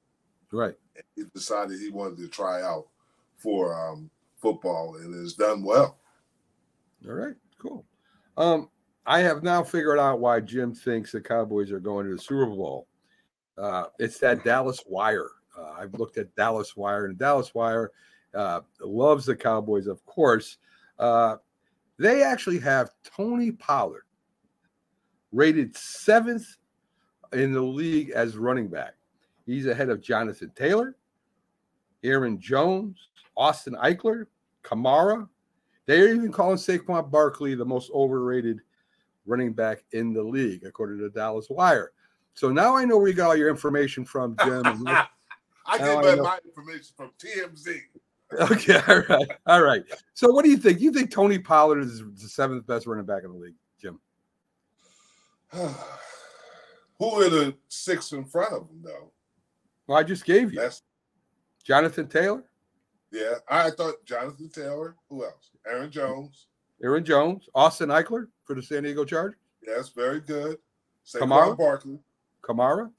Right. 0.52 0.74
He 1.14 1.24
decided 1.34 1.80
he 1.80 1.90
wanted 1.90 2.18
to 2.18 2.28
try 2.28 2.62
out 2.62 2.86
for 3.36 3.74
um, 3.74 4.10
football 4.36 4.96
and 4.96 5.14
has 5.14 5.34
done 5.34 5.62
well. 5.62 5.98
All 7.06 7.14
right. 7.14 7.34
Cool. 7.58 7.84
Um, 8.36 8.68
I 9.06 9.20
have 9.20 9.42
now 9.42 9.62
figured 9.62 9.98
out 9.98 10.20
why 10.20 10.40
Jim 10.40 10.74
thinks 10.74 11.12
the 11.12 11.20
Cowboys 11.20 11.70
are 11.70 11.80
going 11.80 12.06
to 12.06 12.16
the 12.16 12.22
Super 12.22 12.46
Bowl. 12.46 12.88
Uh, 13.56 13.84
it's 13.98 14.18
that 14.18 14.44
Dallas 14.44 14.82
Wire. 14.86 15.30
Uh, 15.56 15.72
I've 15.78 15.94
looked 15.94 16.18
at 16.18 16.34
Dallas 16.34 16.76
Wire, 16.76 17.06
and 17.06 17.18
Dallas 17.18 17.54
Wire 17.54 17.92
uh, 18.34 18.60
loves 18.80 19.26
the 19.26 19.36
Cowboys, 19.36 19.86
of 19.86 20.04
course. 20.04 20.58
Uh, 20.98 21.36
they 21.98 22.22
actually 22.22 22.58
have 22.58 22.90
Tony 23.04 23.52
Pollard 23.52 24.04
rated 25.32 25.76
seventh 25.76 26.56
in 27.32 27.52
the 27.52 27.62
league 27.62 28.10
as 28.10 28.36
running 28.36 28.68
back. 28.68 28.94
He's 29.46 29.66
ahead 29.66 29.88
of 29.88 30.00
Jonathan 30.00 30.50
Taylor, 30.56 30.96
Aaron 32.02 32.38
Jones, 32.40 33.08
Austin 33.36 33.74
Ekeler, 33.74 34.26
Kamara. 34.64 35.28
They're 35.86 36.12
even 36.12 36.32
calling 36.32 36.56
Saquon 36.56 37.10
Barkley 37.10 37.54
the 37.54 37.64
most 37.64 37.90
overrated 37.92 38.60
running 39.24 39.52
back 39.52 39.84
in 39.92 40.12
the 40.12 40.22
league, 40.22 40.64
according 40.64 40.98
to 40.98 41.10
Dallas 41.10 41.46
Wire. 41.48 41.92
So 42.34 42.50
now 42.50 42.76
I 42.76 42.84
know 42.84 42.98
where 42.98 43.08
you 43.08 43.14
got 43.14 43.28
all 43.28 43.36
your 43.36 43.48
information 43.48 44.04
from, 44.04 44.36
Jim. 44.44 44.86
I 45.68 45.78
get 45.78 46.04
my, 46.04 46.14
my 46.16 46.38
information 46.44 46.94
from 46.96 47.12
TMZ. 47.18 47.80
okay, 48.50 48.80
all 48.88 49.02
right, 49.08 49.28
all 49.46 49.62
right. 49.62 49.84
So 50.14 50.30
what 50.30 50.44
do 50.44 50.50
you 50.50 50.56
think? 50.56 50.80
You 50.80 50.92
think 50.92 51.10
Tony 51.10 51.38
Pollard 51.38 51.80
is 51.80 52.00
the 52.00 52.28
seventh 52.28 52.66
best 52.66 52.86
running 52.86 53.06
back 53.06 53.22
in 53.24 53.32
the 53.32 53.38
league, 53.38 53.54
Jim? 53.80 54.00
Who 56.98 57.06
are 57.06 57.28
the 57.28 57.54
six 57.68 58.12
in 58.12 58.24
front 58.24 58.52
of 58.52 58.62
him, 58.62 58.82
though? 58.82 59.12
Well, 59.86 59.98
I 59.98 60.02
just 60.02 60.24
gave 60.24 60.52
you 60.52 60.60
That's 60.60 60.82
Jonathan 61.64 62.06
Taylor, 62.08 62.44
yeah. 63.12 63.34
I 63.48 63.70
thought 63.70 63.94
Jonathan 64.04 64.48
Taylor. 64.48 64.96
Who 65.08 65.24
else? 65.24 65.50
Aaron 65.66 65.90
Jones. 65.90 66.46
Aaron 66.82 67.04
Jones, 67.04 67.48
Austin 67.54 67.88
Ekeler 67.88 68.26
for 68.44 68.54
the 68.54 68.62
San 68.62 68.82
Diego 68.82 69.04
Chargers, 69.04 69.38
Yes, 69.66 69.88
very 69.88 70.20
good. 70.20 70.58
Kamara? 71.14 71.54
Saquon 71.54 71.56
Barkley 71.58 71.98
Kamara. 72.42 72.90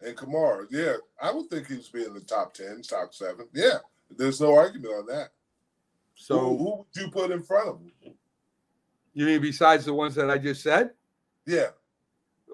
and 0.00 0.16
Kamara. 0.16 0.66
Yeah, 0.70 0.94
I 1.20 1.32
would 1.32 1.48
think 1.50 1.66
he 1.66 1.76
was 1.76 1.88
be 1.88 2.04
in 2.04 2.14
the 2.14 2.20
top 2.20 2.54
ten, 2.54 2.82
top 2.82 3.12
seven. 3.14 3.46
Yeah, 3.54 3.78
there's 4.16 4.40
no 4.40 4.54
argument 4.54 4.94
on 4.94 5.06
that. 5.06 5.30
So 6.14 6.38
who, 6.38 6.56
who 6.58 6.76
would 6.78 6.86
you 6.94 7.10
put 7.10 7.30
in 7.30 7.42
front 7.42 7.68
of 7.70 7.80
him? 7.80 8.14
you 9.14 9.26
mean 9.26 9.40
besides 9.42 9.84
the 9.86 9.92
ones 9.94 10.14
that 10.14 10.30
I 10.30 10.38
just 10.38 10.62
said? 10.62 10.90
Yeah, 11.46 11.68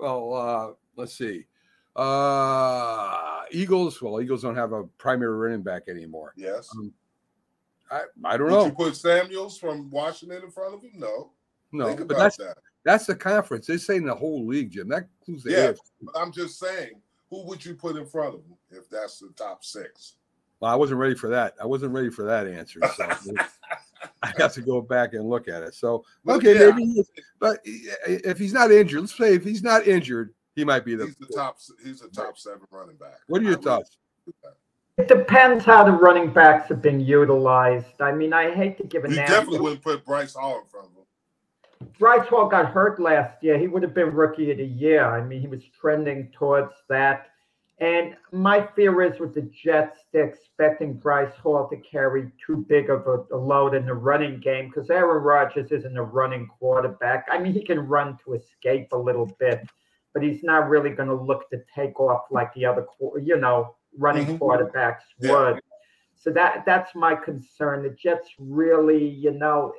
Well, 0.01 0.33
uh, 0.33 0.73
let's 0.97 1.13
see. 1.15 1.45
Uh, 1.95 3.38
Eagles. 3.51 4.01
Well, 4.03 4.21
Eagles 4.21 4.43
don't 4.43 4.55
have 4.57 4.73
a 4.73 4.85
primary 4.99 5.37
running 5.37 5.63
back 5.63 5.85
anymore. 5.89 6.33
yes. 6.37 6.69
Um, 6.77 6.93
I, 7.91 8.03
I 8.25 8.37
don't 8.37 8.49
Would 8.51 8.53
know. 8.55 8.67
you 8.67 8.73
put 8.73 8.97
Samuels 8.97 9.57
from 9.59 9.89
Washington 9.91 10.43
in 10.45 10.51
front 10.51 10.75
of 10.75 10.83
him? 10.83 10.91
No. 10.95 11.31
No, 11.73 11.87
Think 11.87 11.99
but 12.01 12.05
about 12.05 12.19
that's 12.19 12.37
that. 12.39 12.59
that's 12.85 13.07
the 13.07 13.15
conference. 13.15 13.67
They're 13.67 13.79
saying 13.79 14.05
the 14.05 14.15
whole 14.15 14.47
league, 14.47 14.71
Jim. 14.73 14.89
That 14.89 15.07
includes 15.21 15.45
the 15.45 15.51
Yeah, 15.53 15.73
AFC. 15.73 15.79
but 16.03 16.19
I'm 16.21 16.31
just 16.33 16.59
saying, 16.59 17.01
who 17.31 17.45
would 17.47 17.65
you 17.65 17.75
put 17.75 17.97
in 17.97 18.05
front 18.07 18.35
of 18.35 18.41
him 18.41 18.57
if 18.71 18.89
that's 18.91 19.19
the 19.21 19.31
top 19.37 19.65
six? 19.65 20.15
Well, 20.61 20.71
I 20.71 20.75
wasn't 20.75 20.99
ready 21.01 21.15
for 21.15 21.29
that. 21.31 21.55
I 21.63 21.67
wasn't 21.67 21.93
ready 21.93 22.11
for 22.11 22.25
that 22.25 22.47
answer. 22.47 22.81
So 22.97 23.07
I 24.23 24.33
have 24.39 24.53
to 24.55 24.61
go 24.63 24.81
back 24.83 25.15
and 25.15 25.29
look 25.29 25.47
at 25.49 25.63
it. 25.63 25.75
So 25.75 26.05
okay, 26.29 26.59
yeah. 26.59 26.75
maybe, 26.75 27.03
but 27.39 27.61
if 27.65 28.39
he's 28.39 28.53
not 28.53 28.71
injured, 28.71 29.01
let's 29.01 29.17
say 29.17 29.35
if 29.35 29.45
he's 29.45 29.63
not 29.63 29.87
injured, 29.87 30.35
he 30.59 30.65
might 30.65 30.85
be 30.85 30.97
the. 30.97 31.07
He's 31.07 31.15
the 31.17 31.27
top. 31.27 31.59
He's 31.85 32.01
the 32.01 32.09
top 32.09 32.37
seven 32.37 32.63
running 32.73 32.97
back. 32.97 33.19
What 33.29 33.41
are 33.41 33.45
your 33.45 33.59
I 33.59 33.63
thoughts? 33.63 33.97
do. 34.27 34.33
It 34.99 35.07
depends 35.07 35.65
how 35.65 35.85
the 35.85 35.93
running 35.93 36.33
backs 36.33 36.69
have 36.69 36.83
been 36.83 36.99
utilized. 36.99 38.01
I 38.01 38.11
mean, 38.11 38.33
I 38.33 38.53
hate 38.53 38.77
to 38.79 38.85
give 38.85 39.05
a 39.05 39.09
You 39.09 39.15
nasty- 39.15 39.33
definitely 39.33 39.61
wouldn't 39.61 39.83
put 39.83 40.05
Breece 40.05 40.35
Hall 40.35 40.59
in 40.61 40.67
front 40.67 40.89
of 40.89 40.93
him. 40.97 41.89
Breece 42.01 42.27
Hall 42.27 42.49
got 42.49 42.67
hurt 42.73 42.99
last 42.99 43.41
year. 43.41 43.57
He 43.57 43.69
would 43.69 43.85
have 43.85 43.95
been 43.95 44.13
rookie 44.13 44.51
of 44.51 44.57
the 44.59 44.65
year. 44.67 45.05
I 45.05 45.23
mean, 45.23 45.41
he 45.41 45.47
was 45.47 45.63
trending 45.81 46.29
towards 46.33 46.73
that. 46.89 47.29
And 47.81 48.17
my 48.33 48.67
fear 48.75 49.03
is 49.03 49.21
with 49.21 49.35
the 49.35 49.43
Jets, 49.43 50.01
they're 50.13 50.25
expecting 50.27 50.99
Breece 50.99 51.37
Hall 51.37 51.69
to 51.69 51.77
carry 51.77 52.33
too 52.45 52.67
big 52.69 52.91
of 52.91 53.07
a, 53.07 53.25
a 53.33 53.39
load 53.39 53.75
in 53.77 53.87
the 53.87 53.95
running 53.95 54.41
game 54.41 54.67
because 54.69 54.91
Aaron 54.91 55.23
Rodgers 55.23 55.71
isn't 55.71 55.97
a 55.97 56.03
running 56.03 56.49
quarterback. 56.49 57.27
I 57.31 57.39
mean, 57.39 57.53
he 57.53 57.63
can 57.65 57.79
run 57.79 58.19
to 58.25 58.35
escape 58.35 58.89
a 58.91 58.97
little 58.97 59.27
bit, 59.39 59.65
but 60.19 60.27
he's 60.27 60.43
not 60.43 60.69
really 60.69 60.91
going 60.91 61.09
to 61.09 61.15
look 61.15 61.49
to 61.49 61.63
take 61.73 62.01
off 62.01 62.25
like 62.33 62.53
the 62.55 62.67
other, 62.67 62.85
you 63.23 63.37
know, 63.37 63.77
running 63.97 64.27
Mhm. 64.27 64.39
quarterbacks 64.41 65.03
Yeah. 65.21 65.33
would. 65.33 65.63
So 66.17 66.31
that 66.33 66.65
that's 66.67 66.93
my 66.97 67.15
concern. 67.15 67.85
The 67.85 67.91
Jets 67.91 68.35
really, 68.41 69.05
you 69.05 69.31
know, 69.31 69.73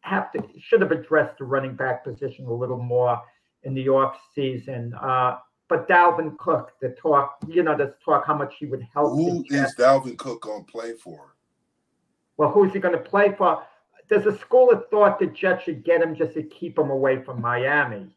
have 0.00 0.32
to 0.32 0.42
should 0.58 0.80
have 0.80 0.92
addressed 0.92 1.36
the 1.36 1.44
running 1.44 1.74
back 1.76 2.04
position 2.04 2.46
a 2.46 2.52
little 2.52 2.78
more 2.78 3.20
in 3.64 3.74
the 3.74 3.86
off 3.90 4.18
season. 4.34 4.94
Uh, 4.94 5.40
but 5.68 5.86
Dalvin 5.88 6.38
Cook, 6.38 6.72
the 6.80 6.90
talk, 6.90 7.36
you 7.46 7.62
know, 7.62 7.76
this 7.76 7.94
talk 8.02 8.24
how 8.24 8.34
much 8.34 8.54
he 8.56 8.64
would 8.64 8.82
help. 8.94 9.12
Who 9.12 9.42
the 9.42 9.70
Dalvin 9.76 10.16
Cook 10.16 10.40
going 10.40 10.64
to 10.64 10.72
play 10.72 10.94
for? 10.94 11.34
Well, 12.38 12.50
who's 12.50 12.72
he 12.72 12.78
going 12.78 12.96
to 12.96 13.10
play 13.10 13.34
for? 13.34 13.62
There's 14.08 14.24
a 14.24 14.38
school 14.38 14.70
of 14.70 14.88
thought 14.88 15.18
the 15.18 15.26
Jets 15.26 15.64
should 15.64 15.84
get 15.84 16.00
him 16.00 16.14
just 16.14 16.32
to 16.34 16.42
keep 16.44 16.78
him 16.78 16.88
away 16.88 17.22
from 17.22 17.42
Miami. 17.42 18.15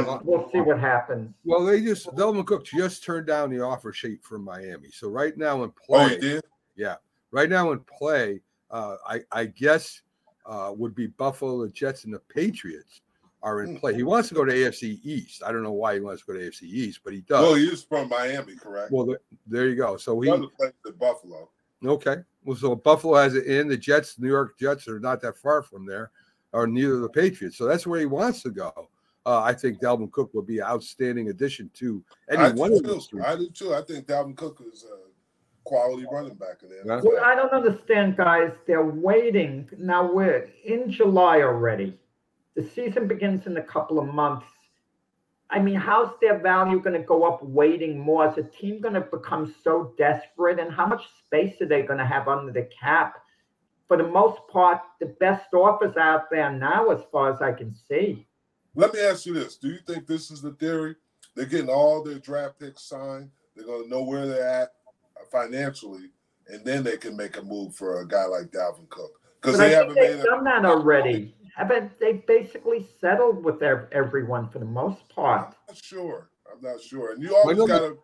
But 0.00 0.24
we'll 0.24 0.50
see 0.50 0.60
what 0.60 0.78
happens. 0.80 1.34
Well, 1.44 1.64
they 1.64 1.80
just 1.82 2.06
Dalvin 2.16 2.46
Cook 2.46 2.64
just 2.64 3.04
turned 3.04 3.26
down 3.26 3.50
the 3.50 3.60
offer 3.60 3.92
sheet 3.92 4.22
from 4.24 4.42
Miami. 4.44 4.90
So 4.90 5.08
right 5.08 5.36
now 5.36 5.62
in 5.64 5.70
Oh, 5.70 5.74
play, 5.86 6.14
he 6.14 6.20
did. 6.20 6.44
yeah, 6.76 6.96
right 7.30 7.48
now 7.50 7.72
in 7.72 7.80
play, 7.80 8.40
uh, 8.70 8.96
I 9.06 9.20
I 9.30 9.46
guess 9.46 10.02
uh, 10.46 10.72
would 10.76 10.94
be 10.94 11.06
Buffalo, 11.06 11.62
the 11.62 11.68
Jets, 11.70 12.04
and 12.04 12.12
the 12.12 12.18
Patriots 12.18 13.00
are 13.42 13.62
in 13.62 13.70
Hmm. 13.74 13.76
play. 13.76 13.94
He 13.94 14.02
wants 14.02 14.28
to 14.28 14.34
go 14.34 14.44
to 14.44 14.52
AFC 14.52 15.00
East. 15.04 15.42
I 15.44 15.52
don't 15.52 15.62
know 15.62 15.72
why 15.72 15.94
he 15.94 16.00
wants 16.00 16.22
to 16.24 16.32
go 16.32 16.38
to 16.38 16.44
AFC 16.44 16.62
East, 16.62 17.00
but 17.04 17.12
he 17.12 17.20
does. 17.22 17.42
Well, 17.42 17.54
he's 17.54 17.82
from 17.82 18.08
Miami, 18.08 18.54
correct? 18.56 18.92
Well, 18.92 19.06
th- 19.06 19.18
there 19.46 19.68
you 19.68 19.74
go. 19.76 19.96
So 19.96 20.20
he 20.20 20.28
Brother 20.30 20.46
played 20.58 20.72
in 20.86 20.92
Buffalo. 20.94 21.48
okay. 21.84 22.16
Well, 22.44 22.56
so 22.56 22.74
Buffalo 22.74 23.14
has 23.16 23.34
it 23.34 23.46
in. 23.46 23.68
The 23.68 23.76
Jets, 23.76 24.18
New 24.18 24.28
York 24.28 24.58
Jets, 24.58 24.88
are 24.88 24.98
not 25.00 25.20
that 25.22 25.36
far 25.36 25.62
from 25.62 25.86
there, 25.86 26.10
or 26.52 26.66
neither 26.66 26.98
the 27.00 27.08
Patriots. 27.08 27.56
So 27.56 27.66
that's 27.66 27.86
where 27.86 28.00
he 28.00 28.06
wants 28.06 28.42
to 28.42 28.50
go. 28.50 28.88
Uh, 29.24 29.40
I 29.40 29.52
think 29.52 29.80
Dalvin 29.80 30.10
Cook 30.10 30.34
will 30.34 30.42
be 30.42 30.58
an 30.58 30.64
outstanding 30.64 31.28
addition 31.28 31.70
to 31.74 32.02
any 32.28 32.42
I 32.42 32.50
one 32.50 32.70
do 32.70 32.76
of 32.78 32.82
those 32.82 33.06
too. 33.06 33.18
three. 33.18 33.24
I 33.24 33.36
do 33.36 33.48
too. 33.50 33.74
I 33.74 33.82
think 33.82 34.06
Dalvin 34.06 34.36
Cook 34.36 34.62
is 34.72 34.84
a 34.84 34.96
quality 35.64 36.04
running 36.10 36.34
back 36.34 36.62
in 36.62 36.70
there. 36.70 36.82
Yeah. 36.84 37.00
What 37.00 37.22
I 37.22 37.34
don't 37.36 37.52
understand, 37.52 38.16
guys, 38.16 38.52
they're 38.66 38.84
waiting. 38.84 39.70
Now 39.78 40.12
we're 40.12 40.50
in 40.64 40.90
July 40.90 41.42
already. 41.42 41.98
The 42.56 42.68
season 42.74 43.06
begins 43.06 43.46
in 43.46 43.56
a 43.56 43.62
couple 43.62 43.98
of 43.98 44.12
months. 44.12 44.46
I 45.50 45.58
mean, 45.58 45.76
how's 45.76 46.10
their 46.20 46.38
value 46.38 46.80
going 46.80 46.98
to 46.98 47.06
go 47.06 47.24
up 47.24 47.42
waiting 47.44 47.98
more? 47.98 48.28
Is 48.28 48.36
the 48.36 48.42
team 48.42 48.80
going 48.80 48.94
to 48.94 49.02
become 49.02 49.54
so 49.62 49.94
desperate? 49.98 50.58
And 50.58 50.72
how 50.72 50.86
much 50.86 51.02
space 51.24 51.60
are 51.60 51.66
they 51.66 51.82
going 51.82 51.98
to 51.98 52.06
have 52.06 52.26
under 52.26 52.52
the 52.52 52.68
cap? 52.78 53.22
For 53.86 53.98
the 53.98 54.08
most 54.08 54.40
part, 54.50 54.80
the 54.98 55.14
best 55.20 55.52
offers 55.52 55.96
out 55.96 56.30
there 56.30 56.50
now, 56.50 56.88
as 56.88 57.02
far 57.12 57.30
as 57.30 57.42
I 57.42 57.52
can 57.52 57.74
see. 57.74 58.26
Let 58.74 58.94
me 58.94 59.00
ask 59.00 59.26
you 59.26 59.34
this: 59.34 59.56
Do 59.56 59.68
you 59.68 59.78
think 59.86 60.06
this 60.06 60.30
is 60.30 60.40
the 60.40 60.52
theory? 60.52 60.96
They're 61.34 61.46
getting 61.46 61.68
all 61.68 62.02
their 62.02 62.18
draft 62.18 62.58
picks 62.58 62.82
signed. 62.82 63.30
They're 63.54 63.66
going 63.66 63.84
to 63.84 63.90
know 63.90 64.02
where 64.02 64.26
they're 64.26 64.48
at 64.48 64.72
uh, 65.16 65.24
financially, 65.30 66.10
and 66.48 66.64
then 66.64 66.82
they 66.82 66.96
can 66.96 67.16
make 67.16 67.36
a 67.36 67.42
move 67.42 67.74
for 67.74 68.00
a 68.00 68.08
guy 68.08 68.24
like 68.24 68.50
Dalvin 68.50 68.88
Cook 68.88 69.20
because 69.40 69.58
they 69.58 69.74
I 69.74 69.78
haven't 69.78 69.94
made 69.94 70.10
they've 70.14 70.20
a 70.20 70.24
done 70.24 70.44
that 70.44 70.64
already. 70.64 71.34
Haven't 71.56 71.98
they 72.00 72.14
basically 72.26 72.86
settled 73.00 73.44
with 73.44 73.62
ev- 73.62 73.88
everyone 73.92 74.48
for 74.48 74.58
the 74.58 74.64
most 74.64 75.06
part? 75.10 75.48
I'm 75.48 75.54
not 75.68 75.76
sure. 75.76 76.30
I'm 76.50 76.62
not 76.62 76.80
sure. 76.80 77.12
And 77.12 77.22
you 77.22 77.36
always 77.36 77.58
know 77.58 77.66
got 77.66 77.80
to 77.80 77.98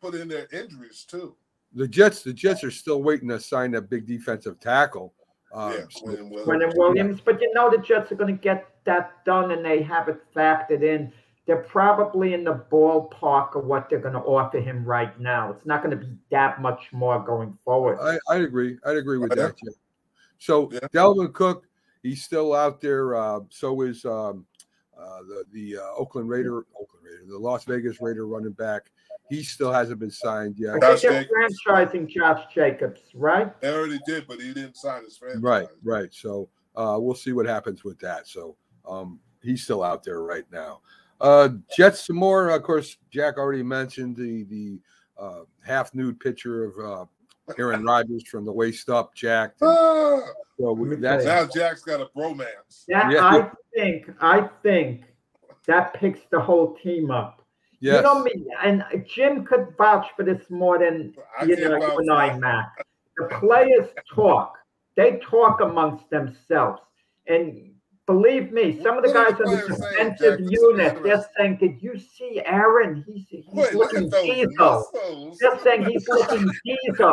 put 0.00 0.14
in 0.14 0.28
their 0.28 0.46
injuries 0.52 1.04
too. 1.08 1.34
The 1.74 1.86
Jets, 1.86 2.22
the 2.22 2.32
Jets 2.32 2.64
are 2.64 2.70
still 2.70 3.02
waiting 3.02 3.28
to 3.28 3.38
sign 3.38 3.72
that 3.72 3.90
big 3.90 4.06
defensive 4.06 4.58
tackle. 4.58 5.12
Um, 5.52 5.72
yeah, 5.72 5.78
so- 5.90 6.00
Quinn 6.02 6.30
Williams. 6.30 6.46
Quinnen 6.48 6.76
Williams, 6.76 7.20
but 7.20 7.40
you 7.40 7.52
know 7.54 7.70
the 7.70 7.78
Jets 7.78 8.12
are 8.12 8.16
going 8.16 8.34
to 8.34 8.40
get 8.42 8.68
that 8.84 9.24
done 9.24 9.50
and 9.52 9.64
they 9.64 9.82
have 9.82 10.08
it 10.08 10.20
factored 10.34 10.82
in. 10.82 11.12
They're 11.46 11.56
probably 11.62 12.34
in 12.34 12.44
the 12.44 12.62
ballpark 12.70 13.56
of 13.56 13.64
what 13.64 13.88
they're 13.88 14.00
going 14.00 14.12
to 14.12 14.20
offer 14.20 14.60
him 14.60 14.84
right 14.84 15.18
now. 15.18 15.50
It's 15.50 15.64
not 15.64 15.82
going 15.82 15.98
to 15.98 16.04
be 16.04 16.12
that 16.30 16.60
much 16.60 16.92
more 16.92 17.18
going 17.24 17.56
forward. 17.64 17.98
I, 18.02 18.18
I 18.30 18.36
agree. 18.40 18.76
I'd 18.84 18.98
agree 18.98 19.16
with 19.16 19.32
Yeah. 19.34 19.44
that. 19.46 19.56
Jim. 19.56 19.72
So 20.38 20.70
Yeah. 20.70 20.80
Dalvin 20.92 21.32
Cook, 21.32 21.64
he's 22.02 22.22
still 22.22 22.54
out 22.54 22.82
there. 22.82 23.16
Uh, 23.16 23.40
so 23.48 23.80
is 23.80 24.04
um, 24.04 24.44
uh, 24.98 25.20
the 25.22 25.44
the 25.52 25.78
uh, 25.78 25.90
Oakland 25.96 26.28
Raider, 26.28 26.58
Oakland 26.78 27.02
Raider, 27.04 27.22
the 27.26 27.38
Las 27.38 27.64
Vegas 27.64 27.98
Raider 28.02 28.26
running 28.26 28.52
back. 28.52 28.90
He 29.30 29.42
still 29.42 29.72
hasn't 29.72 30.00
been 30.00 30.10
signed 30.10 30.56
I 30.58 30.72
yet. 30.72 30.80
Josh 30.80 31.00
think 31.02 31.28
they're 31.28 31.48
franchising 31.66 32.08
Josh 32.08 32.42
Jacobs, 32.54 33.00
right? 33.14 33.58
They 33.60 33.70
already 33.72 34.00
did, 34.06 34.26
but 34.26 34.40
he 34.40 34.52
didn't 34.54 34.76
sign 34.76 35.04
his 35.04 35.16
franchise. 35.16 35.42
Right, 35.42 35.68
right. 35.82 36.12
So 36.12 36.48
uh, 36.76 36.96
we'll 36.98 37.14
see 37.14 37.32
what 37.32 37.46
happens 37.46 37.84
with 37.84 37.98
that. 38.00 38.26
So 38.26 38.56
um, 38.88 39.20
he's 39.42 39.62
still 39.64 39.82
out 39.82 40.02
there 40.02 40.22
right 40.22 40.44
now. 40.50 40.80
Uh, 41.20 41.50
Jets 41.76 42.06
some 42.06 42.16
more. 42.16 42.50
Of 42.50 42.62
course, 42.62 42.96
Jack 43.10 43.36
already 43.38 43.62
mentioned 43.62 44.16
the 44.16 44.44
the 44.44 44.78
uh, 45.20 45.40
half 45.64 45.94
nude 45.94 46.20
picture 46.20 46.64
of 46.64 46.78
uh, 46.78 47.52
Aaron 47.58 47.84
Rodgers 47.84 48.26
from 48.28 48.44
the 48.44 48.52
waist 48.52 48.88
up, 48.88 49.14
Jack. 49.14 49.54
Ah, 49.62 50.20
So 50.60 50.72
we- 50.72 50.96
that's 50.96 51.24
now 51.24 51.46
Jack's 51.46 51.82
got 51.82 52.00
a 52.00 52.08
bromance. 52.16 52.84
That 52.88 53.10
Yeah. 53.12 53.24
I 53.24 53.50
think 53.74 54.10
I 54.20 54.48
think 54.62 55.02
that 55.66 55.92
picks 55.94 56.20
the 56.30 56.40
whole 56.40 56.74
team 56.76 57.10
up. 57.10 57.37
Yes. 57.80 57.96
You 57.96 58.02
know 58.02 58.22
me, 58.22 58.32
and 58.62 58.84
Jim 59.06 59.44
could 59.44 59.74
vouch 59.76 60.06
for 60.16 60.22
this 60.22 60.50
more 60.50 60.78
than 60.78 61.14
I 61.38 61.44
you 61.44 61.56
know 61.56 61.76
you 61.76 61.98
and 61.98 62.10
I. 62.10 62.36
Mac. 62.38 62.86
The 63.16 63.26
players 63.40 63.88
talk. 64.14 64.56
They 64.96 65.20
talk 65.22 65.60
amongst 65.60 66.08
themselves. 66.10 66.82
And 67.26 67.72
believe 68.06 68.52
me, 68.52 68.80
some 68.82 68.96
of 68.96 69.04
the 69.04 69.10
What 69.10 69.38
guys 69.38 69.40
on 69.40 69.52
the 69.52 69.76
saying, 69.76 70.14
defensive 70.16 70.40
is 70.40 70.50
unit, 70.50 71.02
they're 71.02 71.24
saying, 71.36 71.58
Did 71.58 71.82
you 71.82 71.98
see 71.98 72.42
Aaron? 72.44 73.04
He's, 73.06 73.28
he's 73.28 73.44
Wait, 73.52 73.74
looking 73.74 74.08
those 74.08 74.24
diesel. 74.24 74.84
They're 75.40 75.58
saying 75.60 75.86
he's 75.86 76.08
looking 76.08 76.48
diesel. 76.64 77.12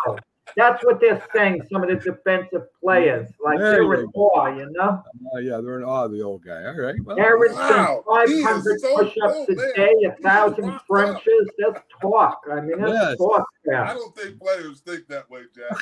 That's 0.55 0.83
what 0.85 1.01
they're 1.01 1.21
saying, 1.33 1.63
some 1.71 1.83
of 1.83 1.89
the 1.89 1.95
defensive 1.95 2.67
players. 2.81 3.27
Mm-hmm. 3.27 3.43
Like 3.43 3.57
There 3.59 3.71
they're 3.71 3.83
you 3.83 3.93
in 3.93 4.05
awe, 4.13 4.47
you 4.55 4.69
know? 4.71 5.03
Oh, 5.33 5.39
yeah, 5.39 5.59
they're 5.61 5.79
in 5.79 5.83
awe 5.83 6.05
of 6.05 6.11
the 6.11 6.21
old 6.21 6.43
guy. 6.45 6.63
All 6.65 6.75
right. 6.79 6.95
Well, 7.03 7.19
Aaron's 7.19 7.55
Wow, 7.55 8.03
done 8.07 8.27
he 8.27 8.35
is 8.35 8.43
500 8.43 8.79
so 8.79 8.95
push-ups 8.97 9.33
cool, 9.33 9.45
a 9.49 9.55
man. 9.55 9.73
day, 9.75 9.93
a 10.07 10.11
thousand 10.21 10.79
crunches. 10.89 11.49
There's 11.57 11.75
talk. 12.01 12.41
I 12.51 12.61
mean, 12.61 12.79
there's 12.79 12.91
Yes. 12.91 13.17
talk 13.17 13.45
I 13.73 13.93
don't 13.93 14.15
think 14.15 14.39
players 14.39 14.81
think 14.81 15.07
that 15.07 15.29
way, 15.29 15.41
Jack. 15.53 15.77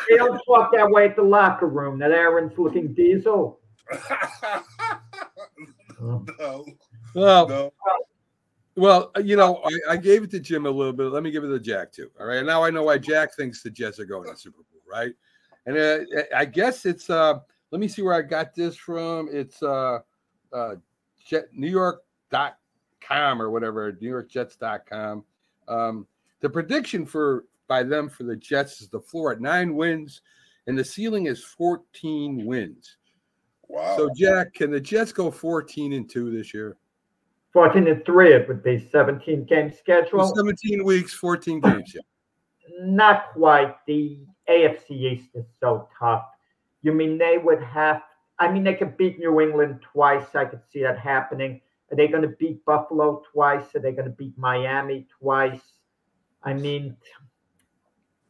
They 0.10 0.16
don't 0.16 0.40
talk 0.46 0.72
that 0.72 0.90
way 0.90 1.06
at 1.06 1.16
the 1.16 1.22
locker 1.22 1.66
room. 1.68 1.98
That 2.00 2.10
Aaron's 2.10 2.58
looking 2.58 2.92
diesel. 2.92 3.60
no, 6.00 6.66
well, 7.14 7.48
no. 7.48 7.72
Well, 8.76 9.12
you 9.22 9.36
know, 9.36 9.62
I, 9.64 9.92
I 9.92 9.96
gave 9.96 10.24
it 10.24 10.30
to 10.32 10.40
Jim 10.40 10.66
a 10.66 10.70
little 10.70 10.92
bit. 10.92 11.04
Let 11.04 11.22
me 11.22 11.30
give 11.30 11.44
it 11.44 11.48
to 11.48 11.60
Jack 11.60 11.92
too. 11.92 12.10
All 12.18 12.26
right. 12.26 12.44
Now 12.44 12.64
I 12.64 12.70
know 12.70 12.84
why 12.84 12.98
Jack 12.98 13.34
thinks 13.34 13.62
the 13.62 13.70
Jets 13.70 14.00
are 14.00 14.04
going 14.04 14.24
to 14.24 14.32
the 14.32 14.38
Super 14.38 14.56
Bowl, 14.56 14.80
right? 14.90 15.12
And 15.66 15.78
uh, 15.78 16.22
I 16.36 16.44
guess 16.44 16.84
it's 16.84 17.08
uh 17.08 17.38
let 17.70 17.80
me 17.80 17.88
see 17.88 18.02
where 18.02 18.14
I 18.14 18.22
got 18.22 18.54
this 18.54 18.76
from. 18.76 19.28
It's 19.30 19.62
uh 19.62 20.00
uh 20.52 20.74
Jet 21.24 21.44
New 21.52 21.70
York.com 21.70 23.40
or 23.40 23.50
whatever, 23.50 23.96
New 24.00 24.08
York 24.08 24.30
Jets.com. 24.30 25.24
Um 25.68 26.06
the 26.40 26.50
prediction 26.50 27.06
for 27.06 27.44
by 27.68 27.82
them 27.82 28.08
for 28.08 28.24
the 28.24 28.36
Jets 28.36 28.80
is 28.80 28.88
the 28.88 29.00
floor 29.00 29.32
at 29.32 29.40
nine 29.40 29.74
wins 29.76 30.20
and 30.66 30.76
the 30.76 30.84
ceiling 30.84 31.26
is 31.26 31.44
14 31.44 32.44
wins. 32.44 32.96
Wow. 33.68 33.96
So 33.96 34.10
Jack, 34.16 34.54
can 34.54 34.70
the 34.70 34.80
Jets 34.80 35.12
go 35.12 35.30
14 35.30 35.92
and 35.92 36.08
2 36.08 36.30
this 36.30 36.52
year? 36.52 36.76
14 37.54 37.86
and 37.86 38.04
3, 38.04 38.34
it 38.34 38.48
would 38.48 38.62
be 38.62 38.86
17 38.90 39.44
game 39.44 39.72
schedule. 39.72 40.26
17 40.26 40.84
weeks, 40.84 41.14
14 41.14 41.60
games. 41.60 41.92
Yeah. 41.94 42.02
Not 42.80 43.32
quite. 43.32 43.76
The 43.86 44.18
AFC 44.50 44.90
East 44.90 45.30
is 45.34 45.46
so 45.60 45.88
tough. 45.98 46.24
You 46.82 46.92
mean 46.92 47.16
they 47.16 47.38
would 47.38 47.62
have, 47.62 48.02
I 48.38 48.50
mean, 48.50 48.64
they 48.64 48.74
could 48.74 48.96
beat 48.96 49.18
New 49.18 49.40
England 49.40 49.80
twice. 49.92 50.34
I 50.34 50.44
could 50.44 50.60
see 50.70 50.82
that 50.82 50.98
happening. 50.98 51.60
Are 51.90 51.96
they 51.96 52.08
going 52.08 52.22
to 52.22 52.36
beat 52.40 52.64
Buffalo 52.64 53.22
twice? 53.32 53.74
Are 53.74 53.80
they 53.80 53.92
going 53.92 54.06
to 54.06 54.16
beat 54.16 54.36
Miami 54.36 55.06
twice? 55.20 55.62
I 56.42 56.54
mean, 56.54 56.96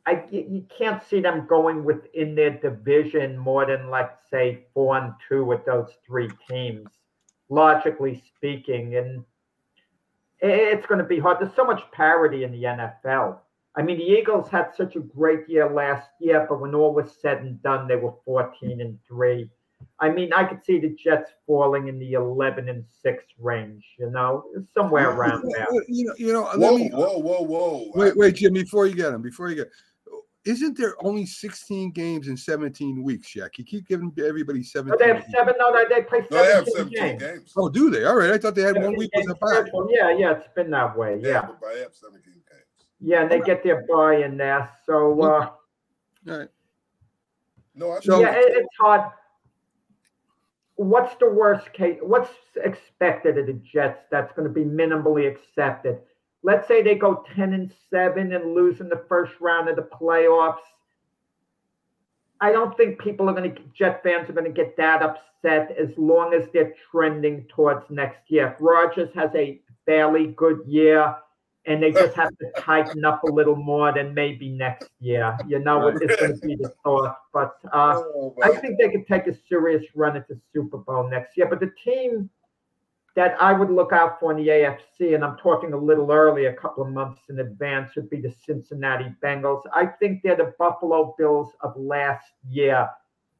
I 0.06 0.22
you 0.30 0.66
can't 0.76 1.02
see 1.02 1.20
them 1.20 1.46
going 1.48 1.82
within 1.82 2.34
their 2.34 2.50
division 2.50 3.38
more 3.38 3.64
than 3.64 3.88
like 3.88 4.10
say 4.30 4.66
four 4.74 4.98
and 4.98 5.14
two 5.28 5.44
with 5.44 5.64
those 5.64 5.88
three 6.06 6.28
teams, 6.48 6.88
logically 7.48 8.22
speaking, 8.36 8.96
and 8.96 9.24
it's 10.40 10.86
going 10.86 10.98
to 10.98 11.04
be 11.04 11.18
hard. 11.18 11.38
There's 11.40 11.54
so 11.54 11.64
much 11.64 11.82
parity 11.92 12.44
in 12.44 12.52
the 12.52 12.64
NFL. 12.64 13.38
I 13.76 13.82
mean, 13.82 13.98
the 13.98 14.04
Eagles 14.04 14.48
had 14.48 14.68
such 14.76 14.94
a 14.94 15.00
great 15.00 15.48
year 15.48 15.68
last 15.68 16.08
year, 16.20 16.46
but 16.48 16.60
when 16.60 16.74
all 16.74 16.94
was 16.94 17.16
said 17.20 17.38
and 17.38 17.60
done, 17.62 17.88
they 17.88 17.96
were 17.96 18.14
14 18.24 18.80
and 18.80 18.98
three. 19.06 19.50
I 19.98 20.10
mean, 20.10 20.32
I 20.32 20.44
could 20.44 20.64
see 20.64 20.78
the 20.78 20.90
Jets 20.90 21.30
falling 21.46 21.88
in 21.88 21.98
the 21.98 22.12
11 22.12 22.68
and 22.68 22.84
six 23.02 23.24
range. 23.38 23.84
You 23.98 24.10
know, 24.10 24.44
somewhere 24.72 25.10
around 25.10 25.50
there. 25.52 25.66
You 25.88 26.06
know, 26.06 26.14
you 26.18 26.32
know. 26.32 26.44
Whoa, 26.54 26.78
me, 26.78 26.90
whoa, 26.90 27.18
whoa, 27.18 27.42
whoa. 27.42 27.90
wait, 27.94 28.16
wait, 28.16 28.36
Jim. 28.36 28.52
Before 28.54 28.86
you 28.86 28.94
get 28.94 29.12
him, 29.12 29.22
before 29.22 29.50
you 29.50 29.56
get, 29.56 29.70
isn't 30.44 30.76
there 30.76 30.94
only 31.04 31.24
16 31.26 31.90
games 31.92 32.28
in 32.28 32.36
17 32.36 33.02
weeks, 33.02 33.30
Jack? 33.30 33.58
You 33.58 33.64
keep 33.64 33.88
giving 33.88 34.12
everybody 34.18 34.60
But 34.60 34.66
17. 34.66 34.98
they 34.98 35.14
have 35.14 35.24
seven. 35.30 35.54
No, 35.58 35.72
they, 35.72 35.94
they 35.94 36.02
play 36.02 36.20
No, 36.30 36.42
they 36.44 36.52
have 36.52 36.66
17 36.68 36.98
17 36.98 37.18
games. 37.18 37.22
games. 37.22 37.52
Oh, 37.56 37.68
do 37.68 37.88
they? 37.90 38.04
All 38.04 38.16
right. 38.16 38.30
I 38.32 38.38
thought 38.38 38.54
they 38.54 38.62
had 38.62 38.76
one 38.82 38.94
week 38.96 39.10
with 39.14 39.24
a 39.30 39.36
17 39.54 39.72
bye. 39.72 39.86
Yeah, 39.90 40.16
yeah, 40.16 40.32
it's 40.32 40.48
been 40.54 40.70
that 40.70 40.96
way. 40.96 41.18
Yeah, 41.22 41.28
Yeah, 41.28 41.40
but 41.46 41.60
by 41.60 41.72
have 41.78 41.94
17 41.94 42.22
games. 42.24 42.44
yeah, 43.00 43.22
and 43.22 43.30
they 43.30 43.40
get 43.40 43.62
their 43.64 43.86
buy 43.88 44.16
in 44.16 44.36
there. 44.36 44.70
So, 44.86 45.20
uh, 45.22 45.26
All 46.30 46.38
right. 46.38 46.48
No, 47.74 47.92
I 47.92 48.00
So- 48.00 48.20
yeah, 48.20 48.34
it, 48.34 48.44
it's 48.56 48.68
hard. 48.80 49.10
What's 50.76 51.14
the 51.20 51.30
worst 51.30 51.72
case? 51.72 51.98
What's 52.02 52.30
expected 52.56 53.38
of 53.38 53.46
the 53.46 53.52
Jets 53.54 54.00
that's 54.10 54.32
going 54.34 54.46
to 54.48 54.52
be 54.52 54.64
minimally 54.64 55.30
accepted? 55.32 56.00
Let's 56.44 56.68
say 56.68 56.82
they 56.82 56.94
go 56.94 57.24
10 57.34 57.54
and 57.54 57.72
7 57.88 58.32
and 58.34 58.54
lose 58.54 58.80
in 58.80 58.90
the 58.90 59.02
first 59.08 59.32
round 59.40 59.70
of 59.70 59.76
the 59.76 59.88
playoffs. 60.00 60.58
I 62.38 62.52
don't 62.52 62.76
think 62.76 62.98
people 62.98 63.30
are 63.30 63.32
going 63.32 63.54
to, 63.54 63.62
Jet 63.74 64.02
fans 64.02 64.28
are 64.28 64.34
going 64.34 64.44
to 64.44 64.52
get 64.52 64.76
that 64.76 65.00
upset 65.02 65.74
as 65.78 65.88
long 65.96 66.34
as 66.34 66.46
they're 66.52 66.74
trending 66.90 67.46
towards 67.48 67.88
next 67.88 68.30
year. 68.30 68.48
If 68.48 68.56
Rodgers 68.60 69.08
has 69.14 69.30
a 69.34 69.58
fairly 69.86 70.28
good 70.28 70.60
year 70.66 71.16
and 71.64 71.82
they 71.82 71.92
just 71.92 72.14
have 72.14 72.36
to 72.36 72.52
tighten 72.60 73.06
up 73.06 73.24
a 73.24 73.32
little 73.32 73.56
more, 73.56 73.94
than 73.94 74.12
maybe 74.12 74.50
next 74.50 74.90
year, 75.00 75.34
you 75.48 75.60
know, 75.60 75.88
it's 75.88 76.20
going 76.20 76.38
to 76.38 76.46
be 76.46 76.56
the 76.56 76.68
thought. 76.84 77.20
But 77.32 77.54
uh, 77.72 78.02
Oh, 78.04 78.34
I 78.42 78.50
think 78.56 78.78
they 78.78 78.90
could 78.90 79.06
take 79.06 79.26
a 79.28 79.34
serious 79.48 79.82
run 79.94 80.14
at 80.14 80.28
the 80.28 80.38
Super 80.52 80.76
Bowl 80.76 81.08
next 81.08 81.38
year. 81.38 81.46
But 81.48 81.60
the 81.60 81.72
team 81.82 82.28
that 83.16 83.40
I 83.40 83.52
would 83.52 83.70
look 83.70 83.92
out 83.92 84.18
for 84.18 84.32
in 84.32 84.38
the 84.38 84.48
AFC, 84.48 85.14
and 85.14 85.24
I'm 85.24 85.36
talking 85.36 85.72
a 85.72 85.78
little 85.78 86.10
early, 86.10 86.46
a 86.46 86.52
couple 86.52 86.84
of 86.84 86.92
months 86.92 87.22
in 87.28 87.38
advance, 87.38 87.94
would 87.94 88.10
be 88.10 88.20
the 88.20 88.34
Cincinnati 88.44 89.14
Bengals. 89.22 89.62
I 89.72 89.86
think 89.86 90.22
they're 90.22 90.36
the 90.36 90.52
Buffalo 90.58 91.14
Bills 91.16 91.52
of 91.60 91.76
last 91.76 92.26
year. 92.48 92.88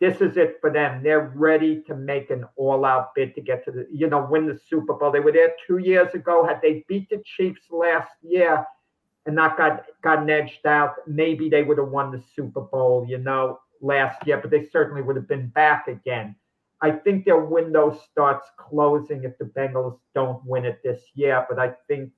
This 0.01 0.21
is 0.21 0.37
it 0.37 0.59
for 0.61 0.71
them. 0.71 1.03
They're 1.03 1.33
ready 1.35 1.83
to 1.89 1.95
make 1.97 2.31
an 2.31 2.45
all-out 2.57 3.15
bid 3.15 3.35
to 3.35 3.41
get 3.41 3.65
to 3.65 3.73
the, 3.73 3.87
you 3.93 4.09
know, 4.09 4.27
win 4.31 4.47
the 4.47 4.59
Super 4.69 4.95
Bowl. 4.95 5.11
They 5.11 5.21
were 5.21 5.33
there 5.33 5.55
two 5.67 5.79
years 5.79 6.15
ago. 6.15 6.45
Had 6.47 6.61
they 6.63 6.85
beat 6.89 7.09
the 7.09 7.23
Chiefs 7.25 7.63
last 7.71 8.11
year 8.23 8.65
and 9.27 9.35
not 9.35 9.57
got 9.57 9.87
gotten 10.03 10.29
edged 10.31 10.67
out, 10.67 10.97
maybe 11.07 11.49
they 11.49 11.63
would 11.63 11.79
have 11.79 11.89
won 11.89 12.13
the 12.13 12.23
Super 12.37 12.61
Bowl, 12.61 13.07
you 13.09 13.19
know, 13.19 13.61
last 13.81 14.25
year. 14.27 14.39
But 14.39 14.51
they 14.51 14.67
certainly 14.67 15.03
would 15.03 15.17
have 15.17 15.29
been 15.29 15.49
back 15.49 15.89
again. 15.89 16.37
I 16.85 16.91
think 16.91 17.25
their 17.25 17.41
window 17.41 17.99
starts 18.11 18.47
closing 18.59 19.25
if 19.25 19.39
the 19.39 19.47
Bengals 19.47 19.99
don't 20.15 20.45
win 20.45 20.67
it 20.67 20.81
this 20.85 21.01
year. 21.15 21.47
But 21.49 21.59
I 21.59 21.73
think 21.89 22.11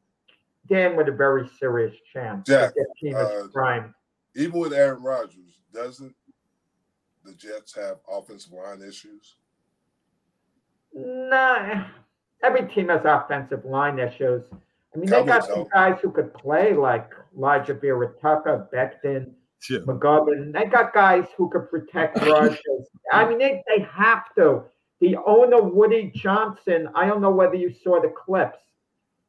Dan 0.67 0.97
with 0.97 1.07
a 1.07 1.13
very 1.13 1.49
serious 1.61 1.95
chance. 2.13 2.49
Jack, 2.49 2.75
Their 2.75 2.87
team 3.01 3.15
uh, 3.15 3.47
primed. 3.53 3.95
Even 4.35 4.59
with 4.59 4.73
Aaron 4.73 5.01
Rodgers, 5.05 5.61
doesn't 5.73 6.13
the 7.25 7.33
Jets 7.35 7.77
have 7.77 7.99
offensive 8.11 8.53
line 8.53 8.83
issues? 8.83 9.37
Nah, 10.93 11.85
every 12.43 12.67
team 12.67 12.89
has 12.89 13.03
offensive 13.05 13.65
line 13.65 14.01
issues. 14.01 14.47
I 14.53 14.99
mean, 14.99 15.09
they 15.09 15.23
got 15.23 15.47
some 15.47 15.67
guys 15.73 16.01
who 16.03 16.11
could 16.11 16.35
play 16.35 16.75
like 16.75 17.13
Elijah 17.37 17.75
Vera 17.75 18.11
Tucker, 18.21 18.69
Becton, 18.75 19.31
McGovern. 19.71 20.53
They 20.53 20.67
got 20.67 20.95
guys 20.95 21.25
who 21.37 21.49
could 21.51 21.71
protect 21.71 22.21
Rodgers. 22.27 22.61
I 23.13 23.29
mean, 23.29 23.39
they, 23.39 23.63
they 23.67 23.83
have 23.85 24.35
to. 24.37 24.65
The 25.01 25.17
owner, 25.27 25.63
Woody 25.63 26.13
Johnson, 26.15 26.89
I 26.95 27.07
don't 27.07 27.21
know 27.21 27.31
whether 27.31 27.55
you 27.55 27.73
saw 27.73 28.01
the 28.01 28.09
clips. 28.09 28.59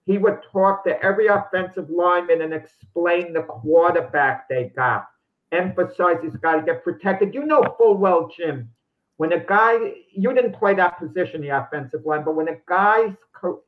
He 0.06 0.18
would 0.18 0.40
talk 0.52 0.86
to 0.86 1.02
every 1.04 1.28
offensive 1.28 1.90
lineman 1.90 2.41
and 2.41 2.54
explain 2.54 3.34
the 3.34 3.41
quarterback 3.41 4.48
they 4.48 4.72
got. 4.76 5.08
Emphasize 5.52 6.18
he's 6.22 6.36
got 6.38 6.56
to 6.56 6.62
get 6.62 6.84
protected. 6.84 7.34
You 7.34 7.45
know 7.45 7.76
full 7.78 7.98
well, 7.98 8.32
Jim, 8.36 8.70
when 9.18 9.34
a 9.34 9.40
guy, 9.40 9.95
you 10.14 10.34
didn't 10.34 10.54
play 10.54 10.76
that 10.76 10.98
position, 10.98 11.41
the 11.41 11.49
offensive 11.49 12.06
line, 12.06 12.24
but 12.24 12.36
when 12.36 12.48
a 12.48 12.58
guy's 12.68 13.16
co- 13.34 13.64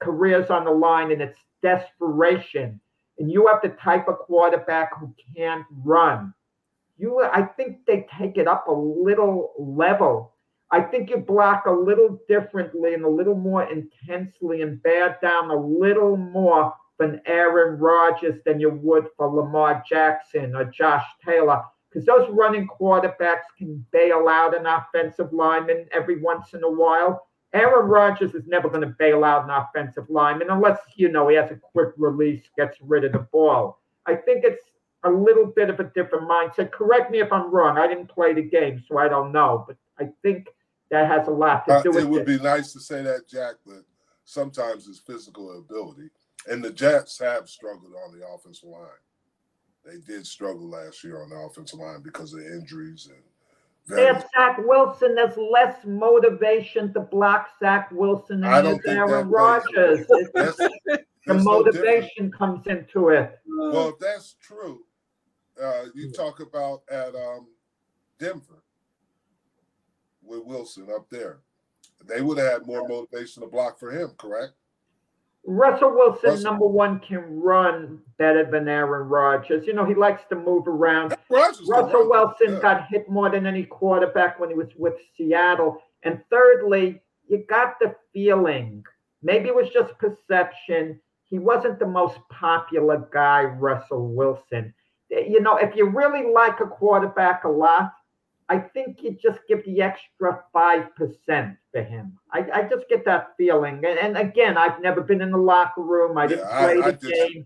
career's 0.00 0.50
on 0.50 0.64
the 0.64 0.70
line 0.70 1.10
and 1.10 1.22
it's 1.22 1.38
desperation, 1.62 2.80
and 3.20 3.30
you 3.30 3.46
have 3.46 3.60
the 3.62 3.76
type 3.80 4.08
of 4.08 4.18
quarterback 4.18 4.98
who 4.98 5.14
can't 5.36 5.66
run, 5.84 6.32
you 6.96 7.22
I 7.22 7.42
think 7.42 7.84
they 7.86 8.06
take 8.18 8.38
it 8.38 8.48
up 8.48 8.66
a 8.66 8.72
little 8.72 9.52
level. 9.58 10.34
I 10.72 10.80
think 10.80 11.10
you 11.10 11.18
block 11.18 11.66
a 11.66 11.70
little 11.70 12.18
differently 12.28 12.94
and 12.94 13.04
a 13.04 13.08
little 13.08 13.34
more 13.34 13.64
intensely 13.70 14.62
and 14.62 14.82
bear 14.82 15.18
down 15.20 15.50
a 15.50 15.54
little 15.54 16.16
more 16.16 16.72
than 16.98 17.20
Aaron 17.26 17.78
Rodgers 17.78 18.40
than 18.46 18.58
you 18.58 18.70
would 18.70 19.08
for 19.16 19.28
Lamar 19.28 19.82
Jackson 19.88 20.54
or 20.54 20.64
Josh 20.64 21.04
Taylor. 21.24 21.62
Because 21.90 22.06
those 22.06 22.28
running 22.30 22.68
quarterbacks 22.68 23.48
can 23.58 23.84
bail 23.90 24.28
out 24.28 24.56
an 24.56 24.64
offensive 24.66 25.32
lineman 25.32 25.88
every 25.92 26.22
once 26.22 26.54
in 26.54 26.62
a 26.62 26.70
while. 26.70 27.26
Aaron 27.52 27.88
Rodgers 27.88 28.34
is 28.34 28.46
never 28.46 28.68
going 28.68 28.82
to 28.82 28.94
bail 28.98 29.24
out 29.24 29.44
an 29.44 29.50
offensive 29.50 30.08
lineman 30.08 30.50
unless, 30.50 30.78
you 30.94 31.08
know, 31.10 31.28
he 31.28 31.36
has 31.36 31.50
a 31.50 31.56
quick 31.56 31.90
release, 31.96 32.42
gets 32.56 32.76
rid 32.80 33.04
of 33.04 33.12
the 33.12 33.18
ball. 33.32 33.80
I 34.06 34.14
think 34.14 34.44
it's 34.44 34.62
a 35.02 35.10
little 35.10 35.46
bit 35.46 35.68
of 35.70 35.80
a 35.80 35.84
different 35.84 36.28
mindset. 36.30 36.70
Correct 36.70 37.10
me 37.10 37.20
if 37.20 37.32
I'm 37.32 37.50
wrong. 37.50 37.76
I 37.78 37.88
didn't 37.88 38.06
play 38.08 38.32
the 38.34 38.42
game, 38.42 38.82
so 38.86 38.98
I 38.98 39.08
don't 39.08 39.32
know. 39.32 39.64
But 39.66 39.76
I 39.98 40.10
think 40.22 40.48
that 40.90 41.08
has 41.08 41.26
a 41.26 41.32
lot 41.32 41.66
to 41.66 41.74
Uh, 41.74 41.82
do 41.82 41.90
with 41.90 41.98
it 41.98 42.02
It 42.04 42.10
would 42.10 42.26
be 42.26 42.38
nice 42.38 42.72
to 42.72 42.80
say 42.80 43.02
that, 43.02 43.26
Jack, 43.28 43.54
but 43.66 43.82
sometimes 44.24 44.86
it's 44.88 44.98
physical 45.00 45.58
ability. 45.58 46.10
And 46.48 46.62
the 46.62 46.70
Jets 46.70 47.18
have 47.18 47.48
struggled 47.48 47.94
on 48.04 48.18
the 48.18 48.26
offensive 48.26 48.68
line. 48.68 48.88
they 49.84 49.98
did 49.98 50.26
struggle 50.26 50.68
last 50.68 51.02
year 51.02 51.22
on 51.22 51.30
the 51.30 51.36
offensive 51.36 51.78
line 51.80 52.02
because 52.02 52.32
of 52.34 52.40
injuries 52.40 53.08
and. 53.10 53.22
They 53.88 54.04
have 54.04 54.24
Zach 54.36 54.58
Wilson. 54.58 55.16
There's 55.16 55.36
less 55.36 55.76
motivation 55.84 56.92
to 56.94 57.00
block 57.00 57.48
Zach 57.58 57.90
Wilson 57.90 58.40
there's 58.40 58.78
Aaron 58.86 59.28
Rodgers. 59.28 60.06
the 60.06 61.04
motivation 61.26 62.30
comes 62.30 62.66
into 62.66 63.08
it. 63.08 63.38
Well, 63.46 63.96
that's 64.00 64.36
true, 64.40 64.80
uh, 65.60 65.84
you 65.94 66.12
talk 66.12 66.40
about 66.40 66.82
at 66.90 67.14
um, 67.14 67.48
Denver 68.18 68.62
with 70.22 70.44
Wilson 70.44 70.88
up 70.94 71.08
there. 71.10 71.40
They 72.06 72.22
would 72.22 72.38
have 72.38 72.52
had 72.52 72.66
more 72.66 72.88
motivation 72.88 73.42
to 73.42 73.48
block 73.48 73.78
for 73.78 73.90
him, 73.90 74.10
correct? 74.16 74.52
Russell 75.44 75.94
Wilson, 75.94 76.30
Russell. 76.30 76.44
number 76.44 76.66
one, 76.66 77.00
can 77.00 77.40
run 77.40 78.00
better 78.18 78.48
than 78.48 78.68
Aaron 78.68 79.08
Rodgers. 79.08 79.66
You 79.66 79.72
know, 79.72 79.84
he 79.84 79.94
likes 79.94 80.22
to 80.28 80.36
move 80.36 80.68
around. 80.68 81.16
Russell 81.30 82.08
Wilson 82.08 82.54
yeah. 82.54 82.60
got 82.60 82.86
hit 82.88 83.08
more 83.08 83.30
than 83.30 83.46
any 83.46 83.64
quarterback 83.64 84.38
when 84.38 84.50
he 84.50 84.54
was 84.54 84.68
with 84.76 84.94
Seattle. 85.16 85.82
And 86.02 86.20
thirdly, 86.30 87.00
you 87.28 87.44
got 87.48 87.78
the 87.80 87.94
feeling, 88.12 88.84
maybe 89.22 89.48
it 89.48 89.54
was 89.54 89.70
just 89.70 89.96
perception, 89.98 91.00
he 91.24 91.38
wasn't 91.38 91.78
the 91.78 91.86
most 91.86 92.18
popular 92.28 93.08
guy, 93.12 93.44
Russell 93.44 94.08
Wilson. 94.08 94.74
You 95.10 95.40
know, 95.40 95.56
if 95.56 95.74
you 95.76 95.86
really 95.88 96.32
like 96.32 96.60
a 96.60 96.66
quarterback 96.66 97.44
a 97.44 97.48
lot, 97.48 97.92
I 98.50 98.58
think 98.58 99.04
you 99.04 99.12
just 99.12 99.38
give 99.46 99.64
the 99.64 99.80
extra 99.80 100.42
5% 100.52 101.56
for 101.72 101.82
him. 101.82 102.18
I, 102.32 102.44
I 102.52 102.62
just 102.68 102.88
get 102.88 103.04
that 103.04 103.28
feeling. 103.36 103.76
And, 103.76 103.96
and, 103.96 104.18
again, 104.18 104.58
I've 104.58 104.82
never 104.82 105.02
been 105.02 105.22
in 105.22 105.30
the 105.30 105.38
locker 105.38 105.82
room. 105.82 106.18
I 106.18 106.26
didn't 106.26 106.48
yeah, 106.48 106.58
play 106.58 106.82
I, 106.82 106.90
the 106.90 107.06
I 107.06 107.28
game. 107.28 107.44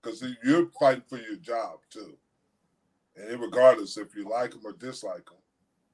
Because 0.00 0.24
you're 0.44 0.70
fighting 0.78 1.02
for 1.08 1.18
your 1.18 1.36
job, 1.36 1.80
too. 1.90 2.16
And 3.16 3.40
regardless 3.40 3.96
if 3.96 4.14
you 4.14 4.28
like 4.28 4.54
him 4.54 4.60
or 4.64 4.74
dislike 4.74 5.28
him. 5.28 5.38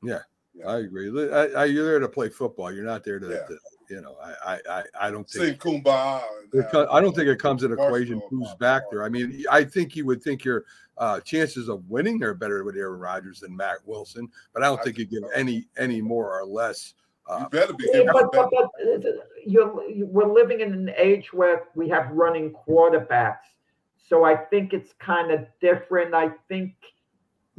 Yeah, 0.03 0.19
yeah. 0.53 0.67
I 0.67 0.81
agree. 0.81 1.09
I, 1.33 1.63
I, 1.63 1.65
you're 1.65 1.87
there 1.87 1.99
to 1.99 2.09
play 2.09 2.29
football. 2.29 2.71
You're 2.71 2.85
not 2.85 3.03
there 3.03 3.19
to, 3.19 3.29
yeah. 3.29 3.47
to 3.47 3.59
you 3.91 4.01
know, 4.01 4.17
I, 4.23 4.59
I, 4.69 4.83
I 5.01 5.11
don't 5.11 5.29
think 5.29 5.61
Sing 5.61 5.83
kumbaya. 5.83 6.23
I 6.91 7.01
don't 7.01 7.15
think 7.15 7.29
it 7.29 7.39
comes 7.39 7.65
in 7.65 7.73
equation 7.73 8.23
who's 8.31 8.55
back 8.61 8.85
there. 8.91 9.03
I 9.03 9.09
mean, 9.09 9.45
I 9.51 9.65
think 9.65 9.97
you 9.97 10.07
would 10.07 10.23
think 10.23 10.45
your 10.45 10.65
uh, 10.97 11.21
chances 11.21 11.69
of 11.69 11.89
winning 11.91 12.23
are 12.23 12.35
better 12.35 12.63
with 12.63 12.77
Aaron 12.77 13.01
Rodgers 13.01 13.41
than 13.41 13.57
Matt 13.57 13.79
Wilson, 13.85 14.29
but 14.53 14.63
I 14.63 14.67
don't 14.67 14.81
I 14.81 14.85
think 14.85 14.99
you 14.99 15.07
give 15.07 15.25
any 15.35 15.67
any 15.77 16.01
more 16.01 16.39
or 16.39 16.47
less. 16.47 16.95
Uh, 17.29 17.41
you 17.41 17.49
better 17.49 17.73
be. 17.73 17.89
Yeah, 17.93 18.03
but, 18.13 18.31
but, 18.33 18.49
but 18.51 18.71
you're, 19.47 19.83
we're 20.07 20.33
living 20.33 20.61
in 20.61 20.73
an 20.73 20.93
age 20.97 21.33
where 21.33 21.65
we 21.75 21.89
have 21.89 22.11
running 22.11 22.53
quarterbacks, 22.53 23.49
so 23.97 24.25
I 24.25 24.37
think 24.37 24.73
it's 24.73 24.93
kind 24.95 25.31
of 25.31 25.47
different. 25.61 26.15
I 26.15 26.31
think 26.49 26.75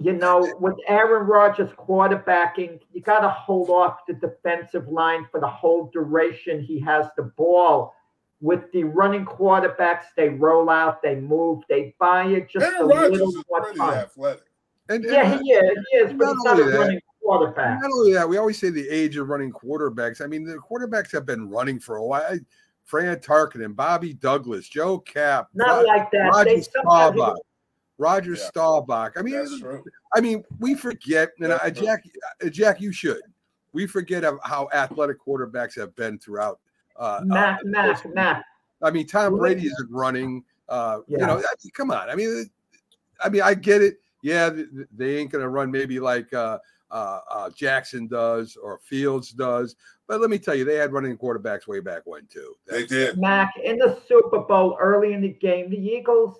you 0.03 0.13
know, 0.13 0.53
with 0.59 0.75
Aaron 0.87 1.27
Rodgers 1.27 1.69
quarterbacking, 1.71 2.79
you 2.93 3.01
got 3.01 3.19
to 3.19 3.29
hold 3.29 3.69
off 3.69 3.99
the 4.07 4.13
defensive 4.13 4.87
line 4.87 5.27
for 5.31 5.39
the 5.39 5.47
whole 5.47 5.89
duration 5.93 6.61
he 6.61 6.79
has 6.79 7.07
the 7.17 7.23
ball. 7.23 7.93
With 8.39 8.71
the 8.71 8.85
running 8.85 9.23
quarterbacks, 9.23 10.05
they 10.17 10.29
roll 10.29 10.69
out, 10.71 11.03
they 11.03 11.15
move, 11.15 11.63
they 11.69 11.93
buy 11.99 12.25
it 12.25 12.49
just 12.49 12.65
Aaron 12.65 12.81
a 12.81 12.85
Rodgers 12.85 13.19
little 13.19 13.43
more 13.47 13.73
time. 13.73 13.93
Athletic. 13.93 14.45
And, 14.89 15.05
and, 15.05 15.13
yeah, 15.13 15.37
he 15.37 15.51
is. 15.51 15.77
He 15.91 15.97
is, 15.97 16.13
but 16.13 16.27
he's 16.27 16.43
not 16.43 16.59
a 16.59 16.63
running 16.63 16.99
quarterback. 17.21 17.81
Not 17.81 17.91
only 17.91 18.13
that, 18.13 18.27
we 18.27 18.37
always 18.37 18.57
say 18.57 18.71
the 18.71 18.89
age 18.89 19.15
of 19.17 19.29
running 19.29 19.51
quarterbacks. 19.51 20.21
I 20.21 20.27
mean, 20.27 20.43
the 20.43 20.55
quarterbacks 20.55 21.11
have 21.11 21.25
been 21.27 21.49
running 21.49 21.79
for 21.79 21.97
a 21.97 22.03
while. 22.03 22.39
Fran 22.83 23.15
Tarkenton, 23.17 23.75
Bobby 23.75 24.13
Douglas, 24.13 24.67
Joe 24.67 24.97
Kapp, 24.97 25.49
not 25.53 25.85
like 25.85 26.09
that. 26.11 26.31
Roger 26.33 26.61
Staubach. 26.63 27.37
Roger 28.01 28.33
yeah. 28.33 28.47
Staubach. 28.47 29.13
I 29.15 29.21
mean, 29.21 29.45
I 30.15 30.21
mean, 30.21 30.43
we 30.59 30.73
forget, 30.73 31.29
and 31.39 31.53
I, 31.53 31.69
Jack, 31.69 32.03
uh, 32.43 32.49
Jack, 32.49 32.81
you 32.81 32.91
should. 32.91 33.21
We 33.73 33.85
forget 33.85 34.23
how 34.43 34.69
athletic 34.73 35.17
quarterbacks 35.23 35.75
have 35.75 35.95
been 35.95 36.17
throughout. 36.17 36.59
Uh, 36.97 37.21
Mac, 37.23 37.59
uh, 37.59 37.63
Mac, 37.65 38.15
Mac. 38.15 38.45
I 38.81 38.89
mean, 38.89 39.05
Tom 39.05 39.37
Brady 39.37 39.67
isn't 39.67 39.91
running. 39.91 40.43
Uh, 40.67 41.01
yeah. 41.07 41.19
You 41.19 41.27
know, 41.27 41.37
I 41.37 41.53
mean, 41.63 41.71
come 41.75 41.91
on. 41.91 42.09
I 42.09 42.15
mean, 42.15 42.49
I 43.23 43.29
mean, 43.29 43.43
I 43.43 43.53
get 43.53 43.83
it. 43.83 43.99
Yeah, 44.23 44.49
they 44.97 45.17
ain't 45.17 45.31
gonna 45.31 45.49
run 45.49 45.69
maybe 45.69 45.99
like 45.99 46.33
uh, 46.33 46.57
uh, 46.89 47.19
uh, 47.29 47.49
Jackson 47.51 48.07
does 48.07 48.57
or 48.57 48.79
Fields 48.83 49.31
does. 49.31 49.75
But 50.07 50.21
let 50.21 50.31
me 50.31 50.39
tell 50.39 50.55
you, 50.55 50.65
they 50.65 50.75
had 50.75 50.91
running 50.91 51.15
quarterbacks 51.17 51.67
way 51.67 51.81
back 51.81 52.01
when 52.05 52.25
too. 52.25 52.55
That's, 52.65 52.89
they 52.89 53.05
did. 53.05 53.19
Mac 53.19 53.53
in 53.63 53.77
the 53.77 53.99
Super 54.07 54.39
Bowl 54.39 54.75
early 54.81 55.13
in 55.13 55.21
the 55.21 55.29
game, 55.29 55.69
the 55.69 55.77
Eagles 55.77 56.35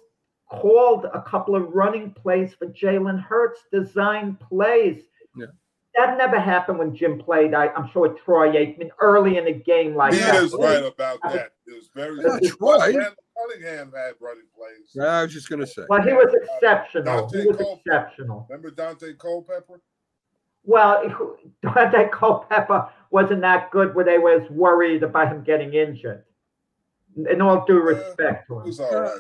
called 0.52 1.06
a 1.14 1.22
couple 1.22 1.56
of 1.56 1.69
running 1.73 2.11
plays 2.11 2.53
for 2.53 2.68
Jalen 2.68 3.22
Hurts, 3.22 3.61
designed 3.72 4.40
plays. 4.40 5.03
Yeah. 5.36 5.48
That 5.95 6.18
never 6.18 6.40
happened 6.40 6.80
when 6.80 6.95
Jim 6.95 7.19
played. 7.19 7.53
I, 7.53 7.68
am 7.76 7.90
sure 7.91 8.10
Troy 8.10 8.52
Aikman 8.53 8.90
early 8.99 9.38
in 9.38 9.45
the 9.45 9.53
game 9.53 9.95
like 9.95 10.14
he 10.14 10.19
that. 10.19 10.36
He 10.36 10.45
is 10.45 10.53
right 10.53 10.84
about 10.84 11.19
that. 11.23 11.52
It 11.68 11.76
was 11.76 11.90
very 11.94 12.18
yeah, 12.22 12.49
Troy. 12.49 12.94
Cunningham 13.41 13.91
had 13.95 14.14
running 14.19 14.45
plays. 14.56 14.91
Yeah, 14.94 15.19
I 15.19 15.23
was 15.23 15.34
just 15.34 15.49
gonna 15.49 15.68
say. 15.68 15.84
Well, 15.90 16.02
he 16.02 16.14
was 16.14 16.34
exceptional. 16.34 17.28
Daunte 17.28 17.41
he 17.41 17.48
was 17.48 17.57
Cole, 17.57 17.82
exceptional. 17.86 18.48
Remember 18.49 18.72
Daunte 18.72 19.18
Culpepper? 19.18 19.82
Well, 20.64 21.38
Daunte 21.65 22.11
Culpepper 22.11 22.90
wasn't 23.10 23.41
that 23.41 23.72
good 23.72 23.95
where 23.95 24.06
they 24.06 24.18
was 24.18 24.48
worried 24.49 25.03
about 25.03 25.30
him 25.30 25.44
getting 25.44 25.73
injured. 25.73 26.23
In 27.30 27.41
all 27.41 27.65
due 27.65 27.82
respect 27.82 28.48
to 28.48 28.60
him. 28.60 28.64
He 28.64 28.69
was 28.69 28.80
all 28.80 28.94
right. 28.94 29.18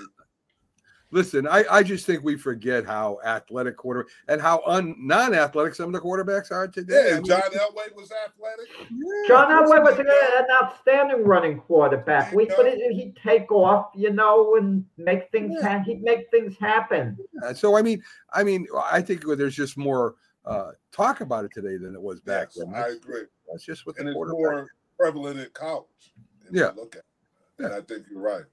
Listen, 1.11 1.45
I, 1.45 1.65
I 1.69 1.83
just 1.83 2.05
think 2.05 2.23
we 2.23 2.37
forget 2.37 2.85
how 2.85 3.19
athletic 3.25 3.75
quarter 3.75 4.07
and 4.29 4.41
how 4.41 4.63
un, 4.65 4.95
non-athletic 4.97 5.75
some 5.75 5.87
of 5.87 5.93
the 5.93 5.99
quarterbacks 5.99 6.51
are 6.51 6.67
today. 6.67 7.07
Yeah, 7.09 7.11
I 7.11 7.15
mean, 7.15 7.25
John 7.25 7.41
Elway 7.41 7.95
was 7.95 8.11
athletic. 8.11 8.67
Yeah, 8.89 9.27
John 9.27 9.49
Elway 9.49 9.83
was 9.83 9.99
an 9.99 10.45
outstanding 10.63 11.25
running 11.25 11.59
quarterback. 11.59 12.31
We 12.33 12.45
but 12.45 12.65
he'd 12.65 13.17
take 13.21 13.51
off, 13.51 13.91
you 13.93 14.11
know, 14.11 14.55
and 14.55 14.85
make 14.97 15.29
things. 15.31 15.57
Yeah. 15.61 15.79
Ha- 15.79 15.83
he'd 15.85 16.01
make 16.01 16.31
things 16.31 16.55
happen. 16.57 17.17
Yeah, 17.43 17.53
so 17.53 17.75
I 17.75 17.81
mean, 17.81 18.01
I 18.31 18.43
mean, 18.43 18.67
I 18.89 19.01
think 19.01 19.25
there's 19.25 19.55
just 19.55 19.77
more 19.77 20.15
uh, 20.45 20.71
talk 20.91 21.21
about 21.21 21.43
it 21.45 21.51
today 21.53 21.77
than 21.77 21.93
it 21.93 22.01
was 22.01 22.21
back 22.21 22.49
yes, 22.55 22.63
then. 22.65 22.73
I 22.73 22.87
agree. 22.89 23.23
That's 23.49 23.65
just 23.65 23.85
what 23.85 23.97
and 23.97 24.07
the 24.07 24.11
it's 24.11 24.31
more 24.31 24.71
prevalent 24.97 25.39
in 25.39 25.49
college. 25.53 26.13
Yeah, 26.51 26.71
look 26.75 26.95
at, 26.95 27.03
it. 27.59 27.65
and 27.65 27.73
I 27.73 27.81
think 27.81 28.05
you're 28.09 28.21
right. 28.21 28.43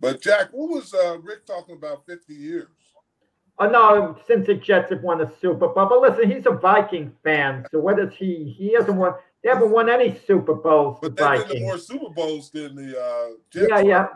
But 0.00 0.22
Jack, 0.22 0.48
what 0.52 0.70
was 0.70 0.94
uh, 0.94 1.18
Rick 1.18 1.46
talking 1.46 1.76
about 1.76 2.06
50 2.06 2.34
years? 2.34 2.68
Oh 3.58 3.68
no, 3.68 4.16
since 4.26 4.46
the 4.46 4.54
Jets 4.54 4.90
have 4.90 5.02
won 5.02 5.20
a 5.20 5.30
Super 5.38 5.68
Bowl. 5.68 5.86
But 5.86 6.00
listen, 6.00 6.30
he's 6.30 6.46
a 6.46 6.52
Viking 6.52 7.12
fan, 7.22 7.66
so 7.70 7.78
what 7.78 7.98
does 7.98 8.14
he? 8.14 8.54
He 8.56 8.72
hasn't 8.72 8.96
won. 8.96 9.12
They 9.44 9.50
haven't 9.50 9.70
won 9.70 9.90
any 9.90 10.18
Super 10.26 10.54
Bowls. 10.54 10.98
But 11.02 11.14
they've 11.14 11.46
been 11.46 11.62
more 11.64 11.76
Super 11.76 12.08
Bowls 12.08 12.50
than 12.50 12.74
the 12.74 12.98
uh, 12.98 13.28
Jets. 13.50 13.66
Yeah, 13.68 13.80
yeah. 13.80 14.06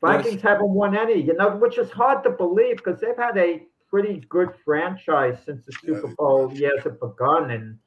Vikings 0.00 0.34
yes. 0.34 0.42
haven't 0.42 0.70
won 0.70 0.96
any, 0.96 1.20
you 1.20 1.34
know, 1.34 1.56
which 1.56 1.78
is 1.78 1.90
hard 1.90 2.22
to 2.24 2.30
believe 2.30 2.76
because 2.76 3.00
they've 3.00 3.16
had 3.16 3.38
a 3.38 3.62
pretty 3.88 4.24
good 4.28 4.50
franchise 4.64 5.38
since 5.44 5.64
the 5.64 5.72
Super 5.72 6.08
yeah, 6.08 6.14
Bowl 6.18 6.52
years 6.52 6.82
have 6.82 7.00
begun, 7.00 7.52
and 7.52 7.78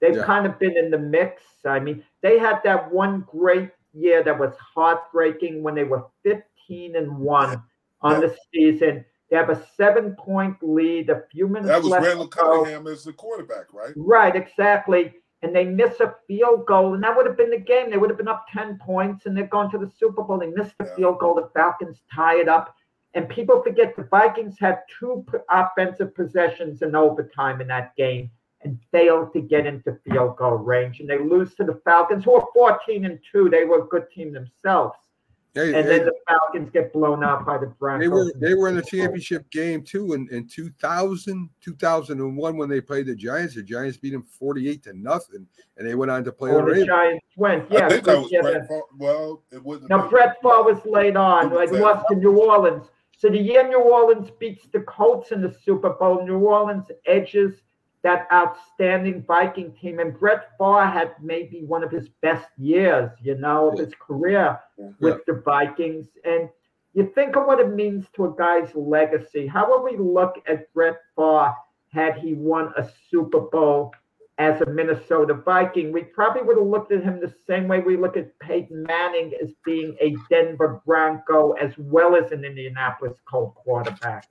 they've 0.00 0.16
yeah. 0.16 0.24
kind 0.24 0.46
of 0.46 0.58
been 0.58 0.76
in 0.76 0.90
the 0.90 0.98
mix. 0.98 1.42
I 1.64 1.80
mean, 1.80 2.04
they 2.20 2.38
had 2.38 2.60
that 2.64 2.92
one 2.92 3.24
great 3.30 3.70
year 3.92 4.22
that 4.22 4.38
was 4.38 4.54
heartbreaking 4.74 5.62
when 5.62 5.74
they 5.74 5.84
were 5.84 6.04
15 6.22 6.96
and 6.96 7.18
1 7.18 7.62
on 8.02 8.20
the 8.20 8.36
season. 8.52 9.04
They 9.30 9.36
have 9.36 9.50
a 9.50 9.66
seven 9.76 10.14
point 10.14 10.56
lead, 10.60 11.08
a 11.08 11.22
few 11.30 11.48
minutes 11.48 11.68
That 11.68 11.82
was 11.82 11.92
Randall 11.92 12.28
Cunningham 12.28 12.86
as 12.86 13.04
the 13.04 13.12
quarterback, 13.12 13.72
right? 13.72 13.92
Right, 13.96 14.36
exactly. 14.36 15.14
And 15.40 15.56
they 15.56 15.64
miss 15.64 16.00
a 16.00 16.14
field 16.28 16.66
goal, 16.66 16.94
and 16.94 17.02
that 17.02 17.16
would 17.16 17.26
have 17.26 17.36
been 17.36 17.50
the 17.50 17.58
game. 17.58 17.90
They 17.90 17.96
would 17.96 18.10
have 18.10 18.18
been 18.18 18.28
up 18.28 18.44
10 18.52 18.78
points, 18.78 19.26
and 19.26 19.36
they're 19.36 19.46
going 19.46 19.70
to 19.70 19.78
the 19.78 19.90
Super 19.98 20.22
Bowl. 20.22 20.38
They 20.38 20.48
missed 20.48 20.76
the 20.78 20.84
yeah. 20.84 20.96
field 20.96 21.18
goal. 21.18 21.34
The 21.34 21.50
Falcons 21.54 22.02
tie 22.14 22.40
it 22.40 22.48
up. 22.48 22.74
And 23.14 23.28
people 23.28 23.62
forget 23.62 23.96
the 23.96 24.04
Vikings 24.04 24.58
had 24.58 24.80
two 24.98 25.24
offensive 25.50 26.14
possessions 26.14 26.82
in 26.82 26.94
overtime 26.94 27.60
in 27.60 27.66
that 27.68 27.96
game 27.96 28.30
and 28.64 28.78
failed 28.90 29.32
to 29.32 29.40
get 29.40 29.66
into 29.66 29.98
field 30.08 30.36
goal 30.36 30.56
range. 30.56 31.00
And 31.00 31.08
they 31.08 31.18
lose 31.18 31.54
to 31.56 31.64
the 31.64 31.80
Falcons, 31.84 32.24
who 32.24 32.34
are 32.34 32.46
14 32.54 33.04
and 33.04 33.18
2. 33.30 33.50
They 33.50 33.64
were 33.64 33.84
a 33.84 33.86
good 33.86 34.06
team 34.14 34.32
themselves. 34.32 34.94
and 35.54 35.74
then 35.74 36.06
the 36.06 36.14
Falcons 36.26 36.70
get 36.72 36.92
blown 36.92 37.22
out 37.22 37.44
by 37.44 37.58
the 37.58 37.66
Broncos. 37.66 38.02
They 38.02 38.08
were 38.08 38.32
they 38.36 38.54
were 38.54 38.68
in 38.68 38.76
the 38.76 38.82
championship 38.82 39.50
game 39.50 39.82
too 39.82 40.14
in, 40.14 40.26
in 40.30 40.48
2000, 40.48 41.50
2001 41.60 42.56
when 42.56 42.68
they 42.70 42.80
played 42.80 43.06
the 43.06 43.14
Giants. 43.14 43.54
The 43.54 43.62
Giants 43.62 43.98
beat 43.98 44.12
them 44.12 44.22
48 44.22 44.82
to 44.84 44.92
nothing, 44.94 45.46
and 45.76 45.86
they 45.86 45.94
went 45.94 46.10
on 46.10 46.24
to 46.24 46.32
play 46.32 46.52
oh, 46.52 46.64
the, 46.64 46.74
the 46.74 46.86
Giants 46.86 47.26
went. 47.36 47.70
Yeah, 47.70 47.86
I 47.86 47.88
think 47.90 48.04
that 48.04 48.18
was 48.18 48.32
yeah, 48.32 48.40
Brett 48.40 48.66
Favre. 48.66 48.82
Well, 48.96 49.42
it 49.52 49.62
wasn't. 49.62 49.90
No, 49.90 50.08
Brett 50.08 50.36
Favre 50.42 50.62
was 50.62 50.80
laid 50.86 51.16
on. 51.16 51.52
Like 51.52 51.70
lost 51.70 52.06
to 52.08 52.16
New 52.16 52.38
Orleans. 52.40 52.86
So 53.18 53.28
the 53.28 53.38
year 53.38 53.68
New 53.68 53.78
Orleans 53.78 54.30
beats 54.40 54.66
the 54.72 54.80
Colts 54.80 55.32
in 55.32 55.42
the 55.42 55.54
Super 55.64 55.90
Bowl, 55.90 56.24
New 56.24 56.38
Orleans 56.38 56.86
edges– 57.04 57.56
that 58.02 58.26
outstanding 58.32 59.22
Viking 59.26 59.72
team. 59.72 60.00
And 60.00 60.18
Brett 60.18 60.50
Favre 60.58 60.86
had 60.86 61.12
maybe 61.20 61.62
one 61.64 61.84
of 61.84 61.90
his 61.90 62.08
best 62.20 62.48
years, 62.58 63.10
you 63.22 63.36
know, 63.36 63.70
of 63.70 63.78
his 63.78 63.94
career 63.94 64.58
with 65.00 65.24
the 65.26 65.34
Vikings. 65.44 66.08
And 66.24 66.48
you 66.94 67.10
think 67.14 67.36
of 67.36 67.46
what 67.46 67.60
it 67.60 67.72
means 67.72 68.06
to 68.14 68.26
a 68.26 68.36
guy's 68.36 68.74
legacy. 68.74 69.46
How 69.46 69.70
would 69.70 69.90
we 69.90 69.96
look 69.96 70.42
at 70.46 70.72
Brett 70.74 70.98
Favre 71.16 71.54
had 71.92 72.18
he 72.18 72.34
won 72.34 72.72
a 72.76 72.88
Super 73.10 73.40
Bowl 73.40 73.92
as 74.38 74.60
a 74.62 74.66
Minnesota 74.66 75.34
Viking? 75.34 75.92
We 75.92 76.02
probably 76.02 76.42
would 76.42 76.58
have 76.58 76.66
looked 76.66 76.90
at 76.90 77.04
him 77.04 77.20
the 77.20 77.32
same 77.46 77.68
way 77.68 77.80
we 77.80 77.96
look 77.96 78.16
at 78.16 78.36
Peyton 78.40 78.82
Manning 78.82 79.32
as 79.40 79.50
being 79.64 79.96
a 80.00 80.16
Denver 80.28 80.82
Bronco 80.84 81.52
as 81.52 81.72
well 81.78 82.16
as 82.16 82.32
an 82.32 82.44
Indianapolis 82.44 83.14
Colt 83.30 83.54
quarterback. 83.54 84.28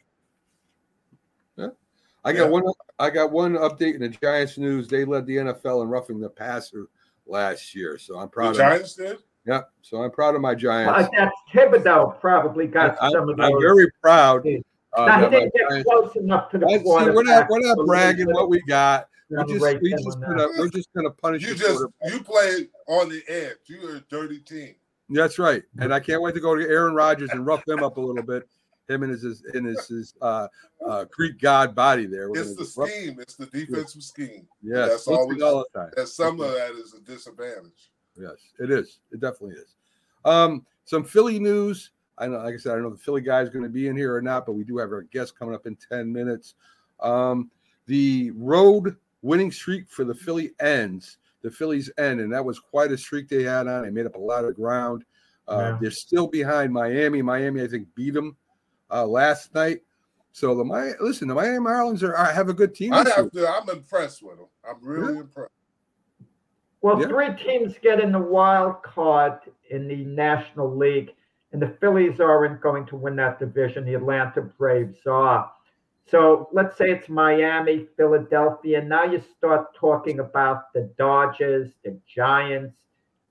I 2.23 2.33
got 2.33 2.49
one. 2.49 2.63
I 2.99 3.09
got 3.09 3.31
one 3.31 3.53
update 3.53 3.95
in 3.95 4.01
the 4.01 4.09
Giants 4.09 4.57
news. 4.57 4.87
They 4.87 5.05
led 5.05 5.25
the 5.25 5.37
NFL 5.37 5.83
in 5.83 5.89
roughing 5.89 6.19
the 6.19 6.29
passer 6.29 6.87
last 7.25 7.73
year, 7.73 7.97
so 7.97 8.19
I'm 8.19 8.29
proud. 8.29 8.55
The 8.55 8.63
of 8.63 8.69
Giants 8.69 8.95
did. 8.95 9.17
Yeah, 9.45 9.61
so 9.81 10.03
I'm 10.03 10.11
proud 10.11 10.35
of 10.35 10.41
my 10.41 10.53
Giants. 10.53 10.91
Uh, 10.91 11.09
that's 11.17 11.35
Thibodeaux 11.51 12.19
probably 12.19 12.67
got 12.67 12.95
I, 13.01 13.11
some 13.11 13.27
of 13.27 13.37
those. 13.37 13.45
am 13.51 13.59
very 13.59 13.89
proud. 14.01 14.45
Uh, 14.45 15.05
now, 15.05 15.23
he 15.23 15.29
didn't 15.29 15.53
get 15.55 15.69
Giants- 15.69 15.89
close 15.89 16.15
enough 16.15 16.51
to 16.51 16.57
the 16.59 16.65
Let's 16.67 16.83
see, 16.83 16.89
we're 16.89 17.23
not 17.23 17.47
we're 17.49 17.59
not 17.61 17.85
bragging 17.85 18.27
what 18.31 18.49
we 18.49 18.61
got. 18.67 19.07
We 19.29 19.37
have 19.37 19.47
just 19.47 19.61
rate 19.63 19.79
we 19.81 19.89
them 19.91 19.99
just 20.03 20.17
on 20.17 20.21
gonna, 20.21 20.37
that. 20.37 20.55
we're 20.59 20.69
just 20.69 20.89
gonna 20.93 21.09
punish 21.09 21.41
You 21.43 21.53
the 21.55 21.59
just 21.59 21.85
you 22.13 22.23
play 22.23 22.67
on 22.87 23.09
the 23.09 23.23
edge. 23.27 23.55
You're 23.65 23.95
a 23.95 23.99
dirty 24.01 24.39
team. 24.39 24.75
That's 25.09 25.39
right, 25.39 25.63
and 25.79 25.93
I 25.93 25.99
can't 25.99 26.21
wait 26.21 26.35
to 26.35 26.39
go 26.41 26.55
to 26.55 26.63
Aaron 26.69 26.93
Rodgers 26.93 27.31
and 27.31 27.45
rough 27.45 27.67
him 27.67 27.81
up 27.83 27.97
a 27.97 28.01
little 28.01 28.23
bit. 28.23 28.47
Him 28.89 29.03
and 29.03 29.11
his 29.11 29.21
his 29.21 29.43
his, 29.53 29.87
his 29.87 30.13
uh, 30.21 30.47
uh, 30.85 31.05
Greek 31.11 31.39
god 31.39 31.73
body 31.75 32.05
there. 32.05 32.29
We're 32.29 32.41
It's 32.41 32.55
the 32.55 32.63
just 32.63 32.77
rough- 32.77 32.89
scheme. 32.89 33.19
It's 33.19 33.35
the 33.35 33.45
defensive 33.45 34.03
scheme. 34.03 34.47
Yes, 34.61 34.89
that's 34.89 35.07
let's 35.07 35.19
always 35.19 35.37
do 35.37 35.45
all 35.45 35.65
the 35.73 35.79
time. 35.79 35.91
and 35.97 36.07
some 36.07 36.39
of 36.41 36.51
that 36.51 36.71
is 36.71 36.93
a 36.93 36.99
disadvantage. 36.99 37.91
Yes, 38.19 38.35
it 38.59 38.69
is. 38.71 38.99
It 39.11 39.21
definitely 39.21 39.55
is. 39.57 39.75
Um, 40.25 40.65
some 40.85 41.03
Philly 41.03 41.39
news. 41.39 41.91
I 42.17 42.27
know, 42.27 42.37
like 42.39 42.53
I 42.53 42.57
said, 42.57 42.71
I 42.73 42.75
don't 42.75 42.83
know 42.83 42.89
if 42.89 42.97
the 42.97 43.03
Philly 43.03 43.21
guy 43.21 43.41
is 43.41 43.49
going 43.49 43.63
to 43.63 43.69
be 43.69 43.87
in 43.87 43.95
here 43.95 44.13
or 44.15 44.21
not, 44.21 44.45
but 44.45 44.51
we 44.53 44.63
do 44.63 44.77
have 44.77 44.91
our 44.91 45.03
guest 45.03 45.37
coming 45.39 45.55
up 45.55 45.65
in 45.65 45.75
10 45.89 46.11
minutes. 46.11 46.55
Um, 46.99 47.49
the 47.87 48.31
road 48.31 48.95
winning 49.21 49.51
streak 49.51 49.89
for 49.89 50.03
the 50.03 50.13
Philly 50.13 50.51
ends. 50.59 51.17
The 51.41 51.49
Phillies 51.49 51.89
end, 51.97 52.19
and 52.19 52.31
that 52.33 52.43
was 52.45 52.59
quite 52.59 52.91
a 52.91 52.97
streak 52.97 53.27
they 53.29 53.43
had 53.43 53.67
on. 53.67 53.83
They 53.83 53.89
made 53.89 54.05
up 54.05 54.15
a 54.15 54.19
lot 54.19 54.45
of 54.45 54.55
ground. 54.55 55.03
Uh, 55.47 55.57
Yeah. 55.71 55.77
They're 55.81 55.91
still 55.91 56.27
behind 56.27 56.71
Miami. 56.71 57.21
Miami, 57.23 57.63
I 57.63 57.67
think, 57.67 57.87
beat 57.95 58.13
them 58.13 58.35
uh, 58.91 59.05
last 59.05 59.53
night. 59.53 59.81
So 60.33 60.55
the 60.55 60.63
Miami, 60.63 60.93
listen, 61.01 61.27
the 61.27 61.35
Miami 61.35 61.57
Marlins 61.57 62.03
are, 62.03 62.15
are 62.15 62.31
have 62.31 62.49
a 62.49 62.53
good 62.53 62.73
team. 62.73 62.93
I 62.93 62.97
have 63.09 63.31
to, 63.31 63.47
I'm 63.47 63.69
impressed 63.69 64.23
with 64.23 64.37
them. 64.37 64.47
I'm 64.67 64.77
really 64.81 65.17
impressed. 65.17 65.51
Well, 66.81 66.99
Yeah. 66.99 67.07
three 67.07 67.33
teams 67.35 67.77
get 67.81 67.99
in 67.99 68.11
the 68.11 68.19
wild 68.19 68.81
card 68.81 69.39
in 69.69 69.87
the 69.87 70.03
National 70.05 70.75
League, 70.75 71.13
and 71.51 71.61
the 71.61 71.67
Phillies 71.79 72.19
aren't 72.19 72.61
going 72.61 72.85
to 72.87 72.95
win 72.95 73.15
that 73.17 73.39
division. 73.39 73.85
The 73.85 73.95
Atlanta 73.95 74.41
Braves 74.41 75.05
are. 75.05 75.51
So 76.07 76.49
let's 76.51 76.77
say 76.77 76.91
it's 76.91 77.07
Miami, 77.07 77.87
Philadelphia. 77.95 78.81
Now 78.81 79.03
you 79.03 79.21
start 79.37 79.75
talking 79.75 80.19
about 80.19 80.73
the 80.73 80.91
Dodgers, 80.97 81.69
the 81.83 81.97
Giants, 82.07 82.77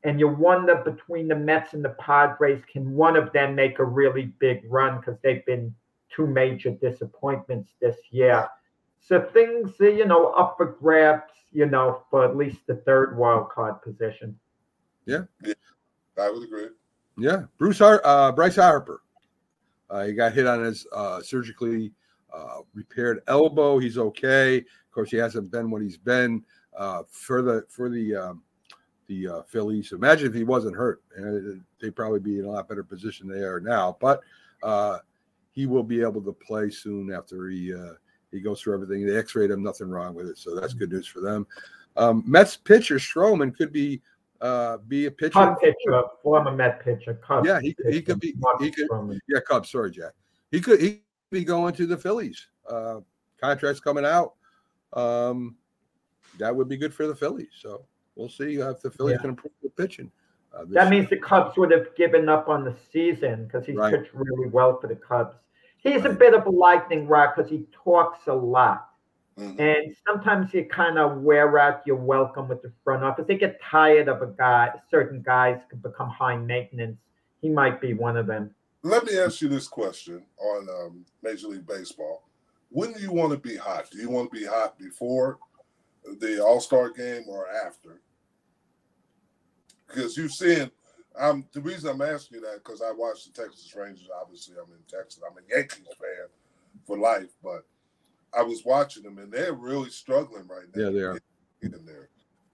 and 0.05 0.19
you 0.19 0.29
wonder 0.29 0.77
between 0.77 1.29
the 1.29 1.37
Mets 1.37 1.75
and 1.75 1.85
the 1.85 1.91
Padres, 1.91 2.63
can 2.73 2.93
one 2.93 3.17
of 3.17 3.33
them 3.33 3.55
make 3.55 3.79
a 3.79 3.85
really 3.85 4.33
big 4.39 4.63
run 4.69 4.99
because 4.99 5.19
they've 5.23 5.45
been 5.47 5.75
two 6.15 6.27
major 6.27 6.71
disappointments 6.71 7.75
this 7.81 7.97
year. 8.11 8.49
So 8.99 9.21
things, 9.33 9.73
uh, 9.81 9.89
you 9.89 10.07
know, 10.07 10.33
up 10.33 10.55
for 10.57 10.67
grabs, 10.67 11.33
you 11.53 11.67
know, 11.67 12.03
for 12.11 12.25
at 12.25 12.37
least 12.37 12.67
the 12.67 12.77
third 12.77 13.17
wild 13.17 13.51
card 13.51 13.83
position. 13.83 14.39
Yeah. 15.07 15.23
I 16.19 16.31
would 16.31 16.45
agree. 16.45 16.69
Yeah, 17.17 17.45
Bruce 17.59 17.79
Har- 17.79 18.03
uh, 18.05 18.33
Bryce 18.33 18.57
Harper. 18.57 19.03
Uh, 19.89 20.05
he 20.05 20.13
got 20.13 20.33
hit 20.33 20.47
on 20.47 20.63
his 20.65 20.87
uh, 20.93 21.21
surgically 21.21 21.93
uh, 22.33 22.59
repaired 22.75 23.21
elbow. 23.27 23.79
He's 23.79 23.99
okay. 23.99 24.59
Of 24.59 24.91
course, 24.93 25.11
he 25.11 25.17
hasn't 25.17 25.51
been 25.51 25.71
what 25.71 25.83
he's 25.83 25.97
been 25.99 26.45
uh, 26.77 27.03
for 27.11 27.43
the 27.43 27.65
for 27.69 27.89
the 27.89 28.15
um, 28.15 28.43
the 29.11 29.29
uh, 29.29 29.43
Phillies. 29.43 29.93
Imagine 29.93 30.29
if 30.29 30.35
he 30.35 30.45
wasn't 30.45 30.77
hurt, 30.77 31.03
uh, 31.19 31.59
they'd 31.81 31.97
probably 31.97 32.21
be 32.21 32.39
in 32.39 32.45
a 32.45 32.49
lot 32.51 32.69
better 32.69 32.85
position 32.85 33.29
they 33.29 33.41
are 33.41 33.61
now. 33.61 33.97
But 34.01 34.21
uh, 34.63 34.99
he 35.51 35.67
will 35.67 35.83
be 35.83 36.01
able 36.01 36.23
to 36.23 36.33
play 36.33 36.71
soon 36.71 37.13
after 37.13 37.49
he 37.49 37.75
uh, 37.75 37.95
he 38.31 38.41
goes 38.41 38.63
through 38.63 38.75
everything. 38.75 39.05
They 39.05 39.19
X-rayed 39.19 39.51
him, 39.51 39.63
nothing 39.63 39.91
wrong 39.91 40.15
with 40.15 40.29
it, 40.29 40.39
so 40.39 40.55
that's 40.55 40.73
good 40.73 40.93
news 40.93 41.09
for 41.09 41.21
them. 41.21 41.47
Um, 41.97 42.23
Mets 42.25 42.57
pitcher 42.57 42.97
Stroman 42.97 43.55
could 43.55 43.73
be 43.73 44.01
uh, 44.41 44.79
be 44.87 45.07
a 45.07 45.11
pitcher. 45.11 45.33
Cub 45.33 45.61
pitcher, 45.61 46.03
former 46.23 46.53
Met 46.53 46.83
pitcher. 46.83 47.15
Cub 47.15 47.45
Yeah, 47.45 47.61
he, 47.61 47.75
he 47.91 48.01
could 48.01 48.21
be. 48.21 48.35
He 48.61 48.71
could. 48.71 48.89
Yeah, 49.29 49.41
Cubs. 49.41 49.71
Sorry, 49.71 49.91
Jack. 49.91 50.13
He 50.53 50.61
could. 50.61 50.81
He 50.81 50.91
could 50.91 51.03
be 51.33 51.45
going 51.45 51.75
to 51.75 51.87
the 51.87 51.97
Phillies. 51.97 52.47
Uh, 52.69 53.01
contracts 53.41 53.81
coming 53.81 54.05
out. 54.05 54.35
Um, 54.93 55.57
that 56.39 56.55
would 56.55 56.69
be 56.69 56.77
good 56.77 56.95
for 56.95 57.09
the 57.09 57.15
Phillies. 57.15 57.51
So 57.61 57.85
we'll 58.21 58.29
see 58.29 58.57
if 58.57 58.81
the 58.81 58.91
Phillies 58.91 59.15
Yeah. 59.15 59.21
can 59.23 59.31
improve 59.31 59.53
the 59.63 59.71
pitching. 59.71 60.13
Uh, 60.53 60.65
this 60.65 60.75
That 60.75 60.91
year. 60.91 61.01
means 61.01 61.11
the 61.11 61.17
Cubs 61.17 61.57
would 61.57 61.71
have 61.71 61.95
given 61.97 62.29
up 62.29 62.49
on 62.49 62.65
the 62.65 62.75
season 62.93 63.47
because 63.47 63.65
he's 63.65 63.77
Right. 63.77 63.95
pitched 63.95 64.13
really 64.13 64.49
well 64.49 64.79
for 64.79 64.89
the 64.89 64.97
Cubs. 64.97 65.37
He's 65.79 66.05
a 66.05 66.13
bit 66.13 66.35
of 66.35 66.47
a 66.47 66.51
lightning 66.51 67.09
rod 67.09 67.33
because 67.35 67.51
he 67.51 67.67
talks 67.73 68.27
a 68.27 68.35
lot. 68.35 68.91
Mm-hmm. 69.39 69.61
And 69.61 69.97
sometimes 70.07 70.53
you 70.53 70.67
kind 70.67 70.99
of 70.99 71.23
wear 71.23 71.57
out 71.59 71.87
your 71.87 71.97
welcome 71.97 72.49
with 72.49 72.61
the 72.61 72.73
front 72.85 73.03
office. 73.03 73.27
They 73.27 73.39
get 73.39 73.59
tired 73.63 74.09
of 74.09 74.21
a 74.21 74.27
guy. 74.27 74.79
Certain 74.91 75.23
guys 75.23 75.63
can 75.71 75.79
become 75.79 76.11
high 76.11 76.37
maintenance. 76.37 76.99
He 77.41 77.49
might 77.49 77.81
be 77.81 77.95
one 77.95 78.19
of 78.19 78.27
them. 78.27 78.55
Let 78.83 79.05
me 79.05 79.19
ask 79.19 79.41
you 79.41 79.49
this 79.49 79.67
question 79.67 80.27
on 80.39 80.69
um, 80.69 81.07
Major 81.23 81.49
League 81.49 81.67
Baseball. 81.67 82.29
When 82.69 82.93
do 82.93 83.01
you 83.01 83.13
want 83.13 83.33
to 83.33 83.39
be 83.39 83.57
hot? 83.57 83.89
Do 83.91 83.99
you 83.99 84.11
want 84.11 84.31
to 84.33 84.39
be 84.39 84.45
hot 84.45 84.79
before 84.79 85.39
the 86.19 86.45
All 86.45 86.61
Star 86.61 86.91
game 86.91 87.25
or 87.27 87.49
after? 87.49 88.01
Because 89.91 90.17
you've 90.17 90.33
seen, 90.33 90.71
um, 91.17 91.47
the 91.53 91.61
reason 91.61 91.91
I'm 91.91 92.03
asking 92.03 92.39
you 92.39 92.47
that 92.47 92.63
because 92.65 92.83
I 92.83 92.93
watched 92.93 93.35
the 93.35 93.43
Texas 93.43 93.75
Rangers. 93.75 94.09
Obviously, 94.21 94.55
I'm 94.57 94.73
in 94.73 94.79
Texas. 94.89 95.21
I'm 95.29 95.37
a 95.37 95.55
Yankees 95.55 95.87
fan 95.99 96.29
for 96.87 96.99
life, 96.99 97.31
but 97.43 97.67
I 98.37 98.43
was 98.43 98.65
watching 98.65 99.03
them 99.03 99.19
and 99.19 99.33
they're 99.33 99.53
really 99.55 99.91
struggling 99.91 100.47
right 100.47 100.67
now. 100.75 100.85
Yeah, 100.85 100.91
they 100.91 101.01
are. 101.01 101.19
In 101.63 101.85
there, 101.85 102.09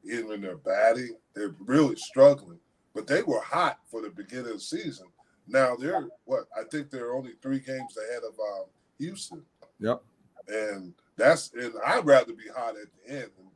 even 0.05 0.33
in 0.33 0.41
their 0.41 0.57
batting, 0.57 1.17
they're 1.35 1.55
really 1.61 1.97
struggling. 1.97 2.59
But 2.95 3.07
they 3.07 3.23
were 3.23 3.41
hot 3.41 3.79
for 3.87 4.01
the 4.01 4.11
beginning 4.11 4.47
of 4.47 4.53
the 4.55 4.61
season. 4.61 5.07
Now 5.47 5.77
they're 5.77 6.09
what? 6.25 6.47
I 6.59 6.65
think 6.65 6.91
they're 6.91 7.15
only 7.15 7.33
three 7.43 7.61
games 7.61 7.97
ahead 7.97 8.23
of 8.27 8.35
um, 8.41 8.65
Houston, 8.99 9.43
Yep. 9.79 10.03
and 10.49 10.93
that's 11.17 11.53
and 11.53 11.73
I'd 11.87 12.05
rather 12.05 12.33
be 12.33 12.49
hot 12.49 12.75
at 12.77 12.89
the 13.05 13.13
end. 13.13 13.31
And 13.39 13.49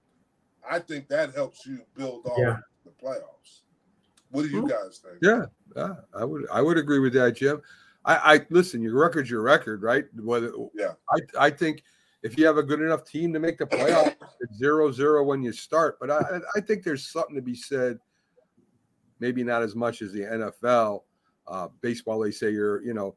I 0.70 0.78
think 0.78 1.08
that 1.08 1.34
helps 1.34 1.66
you 1.66 1.80
build 1.96 2.26
off 2.26 2.38
Yeah. 2.38 2.58
the 2.84 2.90
playoffs. 2.90 3.62
What 4.30 4.42
do 4.42 4.48
you 4.48 4.68
guys 4.68 5.02
think? 5.04 5.18
Yeah, 5.22 5.44
yeah, 5.76 5.94
I 6.14 6.24
would 6.24 6.46
I 6.52 6.62
would 6.62 6.78
agree 6.78 6.98
with 6.98 7.12
that, 7.14 7.36
Jim. 7.36 7.60
I, 8.04 8.34
I 8.34 8.46
listen. 8.50 8.80
Your 8.82 8.94
record's 8.94 9.30
your 9.30 9.42
record, 9.42 9.82
right? 9.82 10.04
Whether 10.14 10.52
Yeah. 10.74 10.92
I 11.10 11.46
I 11.46 11.50
think 11.50 11.82
if 12.22 12.38
you 12.38 12.46
have 12.46 12.56
a 12.58 12.62
good 12.62 12.80
enough 12.80 13.04
team 13.04 13.32
to 13.32 13.38
make 13.38 13.58
the 13.58 13.66
playoffs, 13.66 14.16
it's 14.40 14.56
zero 14.56 14.90
zero 14.92 15.24
when 15.24 15.42
you 15.42 15.52
start. 15.52 15.98
But 16.00 16.10
I 16.10 16.40
I 16.56 16.60
think 16.60 16.82
there's 16.84 17.06
something 17.08 17.34
to 17.34 17.42
be 17.42 17.54
said. 17.54 17.98
Maybe 19.18 19.44
not 19.44 19.62
as 19.62 19.74
much 19.76 20.00
as 20.00 20.12
the 20.12 20.20
NFL. 20.20 21.02
Uh, 21.46 21.68
baseball, 21.82 22.20
they 22.20 22.30
say 22.30 22.50
you're 22.50 22.82
you 22.82 22.94
know 22.94 23.14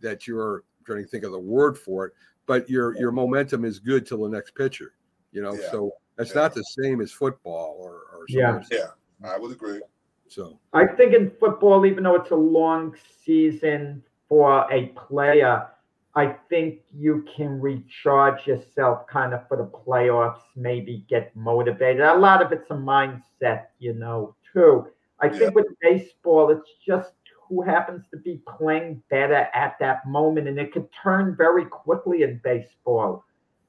that 0.00 0.26
you're 0.26 0.64
I'm 0.78 0.84
trying 0.86 1.04
to 1.04 1.08
think 1.08 1.24
of 1.24 1.32
the 1.32 1.38
word 1.38 1.78
for 1.78 2.06
it, 2.06 2.14
but 2.46 2.68
your 2.68 2.96
your 2.98 3.12
momentum 3.12 3.64
is 3.64 3.78
good 3.78 4.06
till 4.06 4.22
the 4.22 4.28
next 4.28 4.54
pitcher. 4.54 4.94
You 5.32 5.42
know, 5.42 5.54
Yeah. 5.54 5.70
so 5.70 5.92
that's 6.16 6.34
not 6.34 6.54
the 6.54 6.64
same 6.82 7.00
as 7.00 7.12
football 7.12 7.76
or 7.78 8.06
or 8.12 8.24
Yeah. 8.28 8.62
Yeah, 8.72 8.88
I 9.24 9.38
would 9.38 9.52
agree. 9.52 9.82
So 10.28 10.58
I 10.72 10.86
think 10.86 11.14
in 11.14 11.30
football, 11.38 11.86
even 11.86 12.04
though 12.04 12.16
it's 12.16 12.30
a 12.30 12.36
long 12.36 12.96
season 13.24 14.02
for 14.28 14.66
a 14.72 14.86
player, 15.08 15.68
I 16.14 16.34
think 16.48 16.80
you 16.94 17.24
can 17.36 17.60
recharge 17.60 18.46
yourself 18.46 19.06
kind 19.06 19.34
of 19.34 19.46
for 19.48 19.58
the 19.58 19.66
playoffs, 19.66 20.40
maybe 20.56 21.04
get 21.08 21.34
motivated. 21.36 22.00
A 22.00 22.16
lot 22.16 22.42
of 22.42 22.52
it's 22.52 22.70
a 22.70 22.74
mindset, 22.74 23.66
you 23.78 23.92
know, 23.92 24.34
too. 24.52 24.86
I 25.20 25.28
think 25.28 25.54
with 25.54 25.66
baseball, 25.80 26.50
it's 26.50 26.70
just 26.84 27.12
who 27.48 27.62
happens 27.62 28.04
to 28.10 28.16
be 28.16 28.40
playing 28.58 29.02
better 29.08 29.48
at 29.54 29.76
that 29.78 30.06
moment, 30.06 30.48
and 30.48 30.58
it 30.58 30.72
could 30.72 30.88
turn 31.02 31.36
very 31.36 31.64
quickly 31.64 32.22
in 32.22 32.40
baseball. 32.42 33.24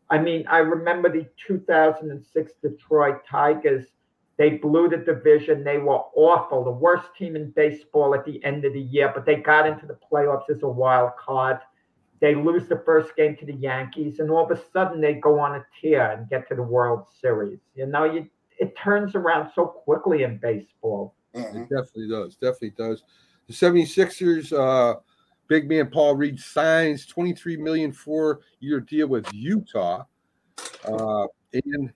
I 0.10 0.18
mean, 0.18 0.46
I 0.48 0.60
remember 0.60 1.12
the 1.12 1.28
2006 1.48 2.54
Detroit 2.62 3.26
Tigers. 3.30 3.88
They 4.38 4.52
blew 4.52 4.88
the 4.88 4.98
division. 4.98 5.64
They 5.64 5.80
were 5.80 6.02
awful, 6.16 6.64
the 6.64 6.72
worst 6.72 7.08
team 7.18 7.36
in 7.36 7.52
baseball 7.52 8.14
at 8.14 8.24
the 8.24 8.44
end 8.44 8.66
of 8.66 8.74
the 8.74 8.82
year, 8.82 9.12
but 9.14 9.26
they 9.26 9.38
got 9.38 9.68
into 9.68 9.88
the 9.88 9.98
playoffs 10.12 10.50
as 10.50 10.62
a 10.62 10.68
wild 10.68 11.12
card. 11.18 11.58
They 12.20 12.36
lose 12.36 12.68
the 12.68 12.82
first 12.86 13.16
game 13.16 13.36
to 13.38 13.46
the 13.46 13.54
Yankees, 13.54 14.20
and 14.20 14.30
all 14.30 14.50
of 14.50 14.58
a 14.58 14.62
sudden 14.72 15.02
they 15.02 15.16
go 15.16 15.40
on 15.40 15.56
a 15.56 15.66
tear 15.82 16.12
and 16.12 16.30
get 16.30 16.48
to 16.50 16.56
the 16.56 16.64
World 16.64 17.06
Series. 17.20 17.60
You 17.76 17.88
know, 17.88 18.04
you 18.06 18.30
it 18.60 18.76
turns 18.76 19.16
around 19.16 19.52
so 19.54 19.66
quickly 19.66 20.24
in 20.24 20.38
baseball. 20.38 21.14
Mm-hmm. 21.36 21.58
It 21.58 21.70
definitely 21.70 22.10
does. 22.10 22.36
Definitely 22.36 22.72
does. 22.72 23.04
The 23.48 23.54
76ers 23.54 24.52
uh, 24.52 25.00
big 25.48 25.70
man 25.70 25.90
Paul 25.90 26.16
Reed 26.16 26.40
signs 26.40 27.06
23 27.06 27.58
million 27.58 27.92
four 27.92 28.42
year 28.60 28.80
deal 28.80 29.08
with 29.08 29.32
Utah. 29.34 30.06
Uh, 30.86 31.28
and 31.54 31.92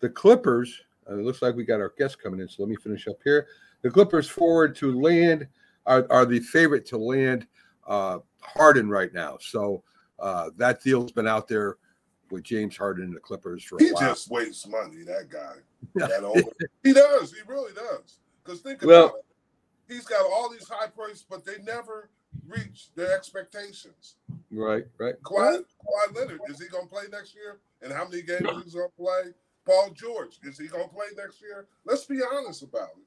the 0.00 0.08
Clippers, 0.08 0.82
uh, 1.08 1.18
it 1.18 1.24
looks 1.24 1.42
like 1.42 1.54
we 1.54 1.64
got 1.64 1.80
our 1.80 1.92
guest 1.98 2.22
coming 2.22 2.40
in, 2.40 2.48
so 2.48 2.62
let 2.62 2.70
me 2.70 2.76
finish 2.76 3.06
up 3.08 3.16
here. 3.24 3.46
The 3.82 3.90
Clippers 3.90 4.28
forward 4.28 4.74
to 4.76 4.98
land 5.00 5.46
are, 5.86 6.06
are 6.10 6.24
the 6.24 6.40
favorite 6.40 6.86
to 6.86 6.96
land 6.98 7.46
uh, 7.86 8.18
Harden 8.40 8.88
right 8.88 9.12
now. 9.12 9.36
So 9.40 9.82
uh, 10.18 10.50
that 10.56 10.82
deal's 10.82 11.12
been 11.12 11.28
out 11.28 11.48
there 11.48 11.76
with 12.30 12.42
James 12.44 12.76
Harden 12.76 13.04
and 13.04 13.14
the 13.14 13.20
Clippers 13.20 13.62
for 13.62 13.76
a 13.76 13.82
He 13.82 13.90
just 14.00 14.30
wastes 14.30 14.66
money, 14.66 15.02
that 15.04 15.28
guy. 15.30 15.54
That 15.94 16.24
old, 16.24 16.40
he 16.82 16.94
does. 16.94 17.32
He 17.32 17.40
really 17.46 17.72
does. 17.74 18.18
Because 18.42 18.60
think 18.60 18.82
about 18.82 18.90
Well- 18.90 19.06
it. 19.16 19.24
He's 19.86 20.06
got 20.06 20.24
all 20.24 20.48
these 20.50 20.66
high 20.66 20.86
praise, 20.86 21.26
but 21.28 21.44
they 21.44 21.58
never 21.62 22.08
reach 22.48 22.88
their 22.94 23.14
expectations. 23.14 24.16
right, 24.50 24.84
right. 24.98 25.14
Kawhi, 25.22 25.58
Kawhi 25.58 26.16
Leonard, 26.16 26.40
is 26.48 26.58
he 26.58 26.68
going 26.68 26.84
to 26.88 26.90
play 26.90 27.02
next 27.12 27.34
year? 27.34 27.60
And 27.82 27.92
how 27.92 28.04
many 28.08 28.22
games 28.22 28.48
he's 28.64 28.74
going 28.74 28.88
to 28.88 28.96
play? 28.96 29.34
Paul 29.64 29.90
George, 29.94 30.38
is 30.42 30.58
he 30.58 30.68
going 30.68 30.84
to 30.88 30.94
play 30.94 31.06
next 31.16 31.40
year? 31.40 31.66
Let's 31.84 32.04
be 32.04 32.20
honest 32.32 32.62
about 32.62 32.90
it. 32.96 33.02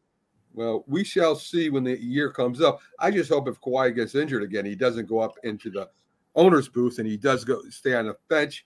Well, 0.53 0.83
we 0.87 1.03
shall 1.03 1.35
see 1.35 1.69
when 1.69 1.83
the 1.83 2.01
year 2.01 2.31
comes 2.31 2.61
up. 2.61 2.79
I 2.99 3.11
just 3.11 3.29
hope 3.29 3.47
if 3.47 3.61
Kawhi 3.61 3.93
gets 3.93 4.15
injured 4.15 4.43
again, 4.43 4.65
he 4.65 4.75
doesn't 4.75 5.07
go 5.07 5.19
up 5.19 5.35
into 5.43 5.69
the 5.69 5.89
owner's 6.35 6.67
booth 6.67 6.97
and 6.99 7.07
he 7.07 7.17
does 7.17 7.43
go 7.43 7.61
stay 7.69 7.93
on 7.93 8.07
the 8.07 8.15
bench. 8.27 8.65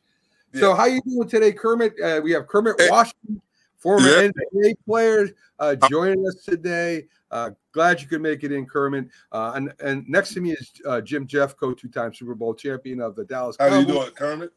So, 0.53 0.69
Yeah. 0.69 0.75
how 0.77 0.85
you 0.85 1.01
doing 1.05 1.27
today, 1.27 1.51
Kermit? 1.51 1.99
Uh, 1.99 2.21
we 2.23 2.31
have 2.31 2.47
Kermit 2.47 2.75
Hey. 2.79 2.89
Washington, 2.89 3.41
former 3.77 4.07
Yeah. 4.07 4.29
NBA 4.29 4.75
player, 4.85 5.29
uh, 5.59 5.75
joining 5.89 6.25
us 6.27 6.43
today. 6.45 7.07
Uh, 7.29 7.51
glad 7.71 8.01
you 8.01 8.07
could 8.07 8.21
make 8.21 8.43
it 8.43 8.51
in, 8.51 8.65
Kermit. 8.65 9.07
Uh, 9.31 9.53
and, 9.55 9.73
and 9.81 10.07
next 10.07 10.33
to 10.33 10.41
me 10.41 10.51
is 10.51 10.71
uh, 10.85 11.01
Jim 11.01 11.25
Jeffcoat, 11.27 11.77
two-time 11.77 12.13
Super 12.13 12.35
Bowl 12.35 12.53
champion 12.53 13.01
of 13.01 13.15
the 13.15 13.23
Dallas 13.25 13.55
How 13.59 13.79
you 13.79 13.85
doing, 13.85 14.11
Kermit? 14.11 14.51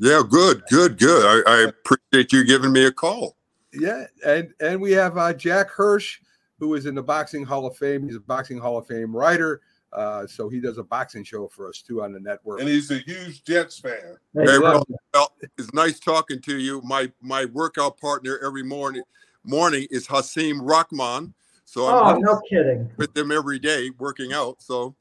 Yeah, 0.00 0.22
good, 0.26 0.62
good, 0.70 0.98
good. 0.98 1.44
I, 1.46 1.50
I 1.50 1.58
appreciate 1.68 2.32
you 2.32 2.42
giving 2.44 2.72
me 2.72 2.86
a 2.86 2.90
call. 2.90 3.36
Yeah, 3.74 4.06
and 4.26 4.52
and 4.58 4.80
we 4.80 4.92
have 4.92 5.18
uh, 5.18 5.34
Jack 5.34 5.70
Hirsch, 5.70 6.20
who 6.58 6.74
is 6.74 6.86
in 6.86 6.94
the 6.94 7.02
Boxing 7.02 7.44
Hall 7.44 7.66
of 7.66 7.76
Fame. 7.76 8.06
He's 8.06 8.16
a 8.16 8.20
Boxing 8.20 8.58
Hall 8.58 8.78
of 8.78 8.86
Fame 8.86 9.14
writer, 9.14 9.60
uh, 9.92 10.26
so 10.26 10.48
he 10.48 10.58
does 10.58 10.78
a 10.78 10.82
boxing 10.82 11.22
show 11.22 11.48
for 11.48 11.68
us 11.68 11.82
too 11.82 12.02
on 12.02 12.12
the 12.12 12.18
network. 12.18 12.60
And 12.60 12.68
he's 12.68 12.90
a 12.90 12.98
huge 12.98 13.44
Jets 13.44 13.78
fan. 13.78 14.16
Hey, 14.34 14.46
Hey, 14.46 14.58
well, 14.58 14.86
well, 15.12 15.32
it's 15.58 15.72
nice 15.74 16.00
talking 16.00 16.40
to 16.42 16.56
you. 16.56 16.80
My 16.82 17.12
my 17.20 17.44
workout 17.44 17.98
partner 17.98 18.40
every 18.42 18.62
morning 18.62 19.02
morning 19.44 19.86
is 19.90 20.06
Hasim 20.06 20.60
Rahman. 20.62 21.34
So 21.66 21.86
oh, 21.86 22.04
I'm 22.04 22.20
no 22.22 22.40
kidding. 22.48 22.90
with 22.96 23.12
them 23.12 23.30
every 23.30 23.58
day 23.58 23.90
working 23.98 24.32
out. 24.32 24.62
So 24.62 24.94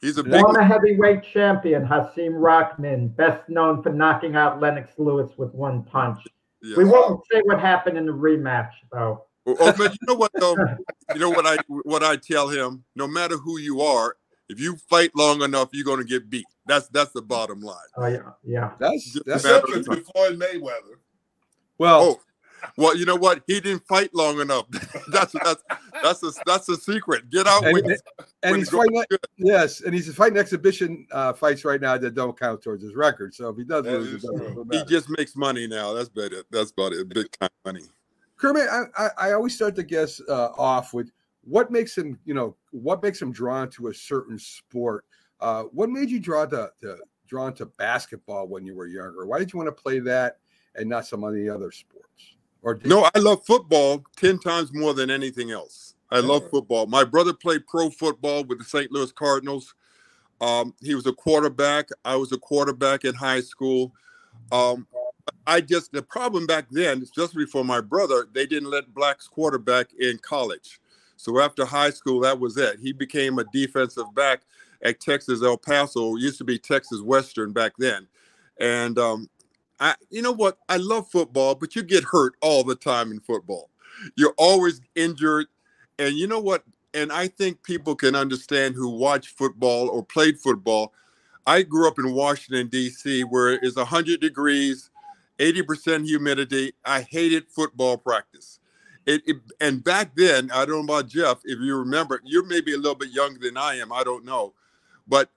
he's 0.00 0.18
a 0.18 0.24
big 0.24 0.40
Former 0.40 0.62
heavyweight 0.62 1.22
champion 1.22 1.84
Hasim 1.86 2.32
Rahman, 2.34 3.08
best 3.08 3.48
known 3.48 3.82
for 3.82 3.90
knocking 3.92 4.36
out 4.36 4.60
Lennox 4.60 4.92
Lewis 4.98 5.30
with 5.36 5.52
one 5.54 5.82
punch. 5.82 6.20
yeah. 6.62 6.76
We 6.76 6.84
won't 6.84 7.22
say 7.30 7.40
what 7.44 7.60
happened 7.60 7.96
in 7.98 8.06
the 8.06 8.12
rematch, 8.12 8.72
though. 8.92 9.24
Oh, 9.46 9.76
man, 9.78 9.90
you 9.90 10.06
know 10.06 10.14
what 10.14 10.30
though? 10.34 10.56
You 11.14 11.18
know 11.18 11.30
what 11.30 11.44
I 11.46 11.56
what 11.66 12.04
I 12.04 12.16
tell 12.16 12.48
him? 12.48 12.84
No 12.94 13.08
matter 13.08 13.36
who 13.36 13.58
you 13.58 13.80
are, 13.80 14.14
if 14.48 14.60
you 14.60 14.76
fight 14.88 15.10
long 15.16 15.42
enough, 15.42 15.70
you're 15.72 15.84
gonna 15.84 16.04
get 16.04 16.30
beat. 16.30 16.46
That's 16.66 16.86
that's 16.88 17.10
the 17.12 17.22
bottom 17.22 17.60
line. 17.60 17.76
Oh 17.96 18.06
yeah, 18.06 18.30
yeah. 18.44 18.72
That's 18.78 19.18
that's 19.26 19.42
Matter 19.42 19.56
Except 19.66 19.76
of 19.78 19.84
for 19.86 19.94
time. 19.96 20.04
Floyd 20.04 20.38
Mayweather. 20.38 20.96
well. 21.78 22.00
Oh, 22.02 22.20
well, 22.76 22.96
you 22.96 23.04
know 23.04 23.16
what? 23.16 23.42
He 23.46 23.60
didn't 23.60 23.86
fight 23.86 24.14
long 24.14 24.40
enough. 24.40 24.66
that's 25.12 25.32
that's 25.44 25.62
that's 26.02 26.22
a 26.22 26.32
that's 26.46 26.68
a 26.68 26.76
secret. 26.76 27.30
Get 27.30 27.46
out 27.46 27.64
And, 27.64 27.74
when, 27.74 27.84
and 27.84 27.98
when 28.42 28.60
he's 28.60 28.70
fighting. 28.70 29.04
good. 29.08 29.20
Yes, 29.36 29.80
and 29.82 29.94
he's 29.94 30.12
fighting 30.14 30.38
exhibition 30.38 31.06
uh, 31.12 31.32
fights 31.32 31.64
right 31.64 31.80
now 31.80 31.96
that 31.98 32.14
don't 32.14 32.38
count 32.38 32.62
towards 32.62 32.82
his 32.82 32.94
record. 32.94 33.34
So 33.34 33.48
if 33.48 33.56
he 33.56 33.64
does 33.64 33.84
lose, 33.86 34.08
it 34.08 34.16
is 34.16 34.22
doesn't. 34.22 34.72
He 34.72 34.84
just 34.84 35.08
makes 35.10 35.36
money 35.36 35.66
now. 35.66 35.92
That's 35.92 36.08
about 36.08 36.32
it. 36.32 36.46
That's 36.50 36.70
about 36.70 36.92
it. 36.92 37.08
Big 37.08 37.30
time 37.38 37.50
money. 37.64 37.82
Kermit, 38.36 38.68
I, 38.70 38.84
I, 38.96 39.10
I 39.18 39.32
always 39.32 39.54
start 39.54 39.76
to 39.76 39.82
guess 39.82 40.20
uh, 40.28 40.48
off 40.56 40.94
with 40.94 41.10
what 41.44 41.70
makes 41.70 41.96
him, 41.96 42.18
you 42.24 42.34
know, 42.34 42.56
what 42.70 43.02
makes 43.02 43.20
him 43.20 43.32
drawn 43.32 43.68
to 43.70 43.88
a 43.88 43.94
certain 43.94 44.38
sport. 44.38 45.04
Uh, 45.40 45.64
what 45.64 45.90
made 45.90 46.10
you 46.10 46.20
draw 46.20 46.46
to, 46.46 46.70
to 46.80 46.96
drawn 47.26 47.54
to 47.54 47.66
basketball 47.66 48.48
when 48.48 48.64
you 48.64 48.74
were 48.74 48.86
younger? 48.86 49.26
Why 49.26 49.38
did 49.38 49.52
you 49.52 49.58
want 49.58 49.68
to 49.68 49.82
play 49.82 49.98
that 50.00 50.38
and 50.74 50.88
not 50.88 51.06
some 51.06 51.22
of 51.24 51.34
the 51.34 51.48
other 51.48 51.70
sports? 51.70 52.06
Or 52.62 52.74
did 52.74 52.88
No, 52.88 53.08
I 53.14 53.18
love 53.18 53.44
football 53.44 54.04
ten 54.16 54.38
times 54.38 54.72
more 54.72 54.94
than 54.94 55.10
anything 55.10 55.50
else. 55.50 55.94
I 56.10 56.18
love 56.18 56.50
football. 56.50 56.86
My 56.86 57.04
brother 57.04 57.32
played 57.32 57.66
pro 57.68 57.88
football 57.88 58.42
with 58.42 58.58
the 58.58 58.64
St. 58.64 58.90
Louis 58.90 59.12
Cardinals. 59.12 59.74
Um, 60.40 60.74
he 60.80 60.94
was 60.94 61.06
a 61.06 61.12
quarterback. 61.12 61.88
I 62.04 62.16
was 62.16 62.32
a 62.32 62.38
quarterback 62.38 63.04
in 63.04 63.14
high 63.14 63.42
school. 63.42 63.92
Um, 64.50 64.86
I 65.46 65.60
just 65.60 65.92
the 65.92 66.02
problem 66.02 66.46
back 66.46 66.66
then, 66.70 67.02
especially 67.02 67.46
for 67.46 67.64
my 67.64 67.80
brother, 67.80 68.26
they 68.32 68.46
didn't 68.46 68.70
let 68.70 68.92
blacks 68.92 69.28
quarterback 69.28 69.92
in 69.98 70.18
college. 70.18 70.80
So 71.16 71.38
after 71.40 71.64
high 71.64 71.90
school, 71.90 72.20
that 72.20 72.40
was 72.40 72.56
it. 72.56 72.80
He 72.80 72.92
became 72.92 73.38
a 73.38 73.44
defensive 73.52 74.12
back 74.14 74.42
at 74.82 75.00
Texas 75.00 75.42
El 75.42 75.58
Paso. 75.58 76.16
It 76.16 76.22
used 76.22 76.38
to 76.38 76.44
be 76.44 76.58
Texas 76.58 77.02
Western 77.02 77.52
back 77.52 77.72
then, 77.78 78.08
and 78.58 78.98
um, 78.98 79.28
I, 79.80 79.94
you 80.10 80.22
know 80.22 80.32
what? 80.32 80.58
I 80.68 80.76
love 80.76 81.10
football, 81.10 81.54
but 81.54 81.74
you 81.76 81.82
get 81.82 82.04
hurt 82.04 82.34
all 82.42 82.64
the 82.64 82.76
time 82.76 83.10
in 83.12 83.20
football. 83.20 83.70
You're 84.16 84.34
always 84.38 84.80
injured, 84.94 85.46
and 85.98 86.14
you 86.16 86.26
know 86.26 86.40
what? 86.40 86.64
And 86.94 87.12
I 87.12 87.28
think 87.28 87.62
people 87.62 87.94
can 87.96 88.14
understand 88.14 88.74
who 88.74 88.88
watch 88.90 89.28
football 89.28 89.88
or 89.88 90.04
played 90.04 90.38
football. 90.40 90.92
I 91.46 91.62
grew 91.62 91.88
up 91.88 91.98
in 91.98 92.14
Washington 92.14 92.68
D.C., 92.68 93.22
where 93.24 93.52
it's 93.54 93.76
100 93.76 94.20
degrees, 94.20 94.90
80% 95.38 96.06
humidity. 96.06 96.72
I 96.84 97.02
hated 97.02 97.48
football 97.48 97.98
practice. 97.98 98.60
It, 99.06 99.22
it, 99.26 99.36
and 99.60 99.82
back 99.82 100.14
then, 100.16 100.50
I 100.52 100.66
don't 100.66 100.86
know 100.86 100.94
about 100.94 101.08
Jeff. 101.08 101.38
If 101.44 101.60
you 101.60 101.76
remember, 101.76 102.20
you're 102.24 102.46
maybe 102.46 102.74
a 102.74 102.78
little 102.78 102.94
bit 102.94 103.10
younger 103.10 103.40
than 103.40 103.56
I 103.56 103.76
am. 103.76 103.92
I 103.92 104.04
don't 104.04 104.24
know, 104.24 104.54
but 105.08 105.30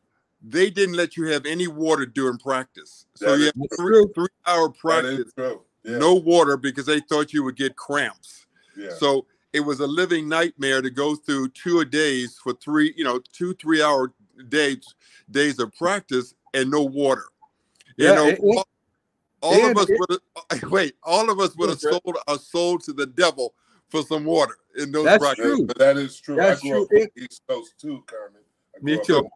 they 0.43 0.69
didn't 0.69 0.95
let 0.95 1.15
you 1.15 1.25
have 1.27 1.45
any 1.45 1.67
water 1.67 2.05
during 2.05 2.37
practice. 2.37 3.05
So 3.15 3.31
That 3.31 3.39
you 3.39 3.45
is 3.45 3.53
had 3.55 3.77
three, 3.77 4.05
three 4.13 4.27
hour 4.45 4.69
practice. 4.69 5.31
Yeah. 5.37 5.97
no 5.97 6.15
water 6.15 6.55
because 6.57 6.85
they 6.85 6.99
thought 7.01 7.33
you 7.33 7.43
would 7.43 7.55
get 7.57 7.75
cramps. 7.75 8.45
Yeah. 8.77 8.89
So 8.97 9.25
it 9.53 9.59
was 9.61 9.79
a 9.81 9.87
living 9.87 10.27
nightmare 10.29 10.81
to 10.81 10.89
go 10.89 11.15
through 11.15 11.49
two 11.49 11.79
a 11.81 11.85
days 11.85 12.37
for 12.41 12.53
three, 12.53 12.93
you 12.97 13.03
know, 13.03 13.19
two 13.33 13.53
three 13.55 13.81
hour 13.81 14.13
days 14.49 14.95
days 15.31 15.59
of 15.59 15.73
practice 15.73 16.33
and 16.53 16.69
no 16.71 16.83
water. 16.83 17.25
You 17.97 18.07
Yeah, 18.07 18.15
know, 18.15 18.27
and- 18.29 18.37
and- 18.39 18.57
all, 18.57 18.67
all 19.41 19.65
of 19.71 19.77
us 19.77 19.89
it- 19.89 19.99
would 19.99 20.19
have 20.51 20.63
wait, 20.71 20.95
all 21.03 21.29
of 21.29 21.39
us 21.39 21.55
would 21.57 21.69
have 21.69 21.79
sold 21.79 22.01
uh, 22.07 22.13
our 22.31 22.37
soul 22.39 22.79
to 22.79 22.93
the 22.93 23.05
devil 23.05 23.53
for 23.89 24.01
some 24.03 24.23
water 24.25 24.55
in 24.77 24.91
those 24.91 25.05
That's 25.05 25.23
practices. 25.23 25.57
true. 25.57 25.65
But 25.67 25.77
that 25.79 25.97
is 25.97 26.19
true. 26.19 26.35
That's 26.37 26.63
I 26.63 26.67
grew 26.69 26.83
up 26.83 26.89
true. 26.89 26.99
on 27.01 27.07
the 27.15 27.23
East 27.23 27.41
Coast 27.47 27.73
too, 27.79 28.03
Kermit. 28.07 28.43
I 28.75 28.79
Me 28.81 28.99
too. 29.03 29.27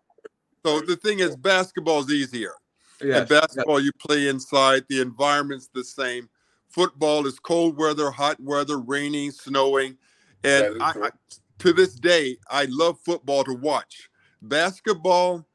So 0.65 0.81
the 0.81 0.95
thing 0.95 1.19
is, 1.19 1.35
basketball 1.35 1.99
is 2.01 2.09
easier. 2.09 2.53
Yes, 3.01 3.19
And 3.19 3.29
basketball, 3.29 3.79
you 3.79 3.91
play 3.99 4.27
inside. 4.27 4.83
The 4.89 5.01
environment's 5.01 5.69
the 5.73 5.83
same. 5.83 6.29
Football 6.69 7.27
is 7.27 7.39
cold 7.39 7.77
weather, 7.77 8.11
hot 8.11 8.39
weather, 8.39 8.79
raining, 8.79 9.31
snowing, 9.31 9.97
and 10.43 10.81
I. 10.81 10.93
I, 11.03 11.09
to 11.59 11.73
this 11.73 11.95
day, 11.95 12.37
I 12.49 12.65
love 12.69 12.99
football 13.03 13.43
to 13.43 13.53
watch. 13.53 14.09
Basketball, 14.43 15.45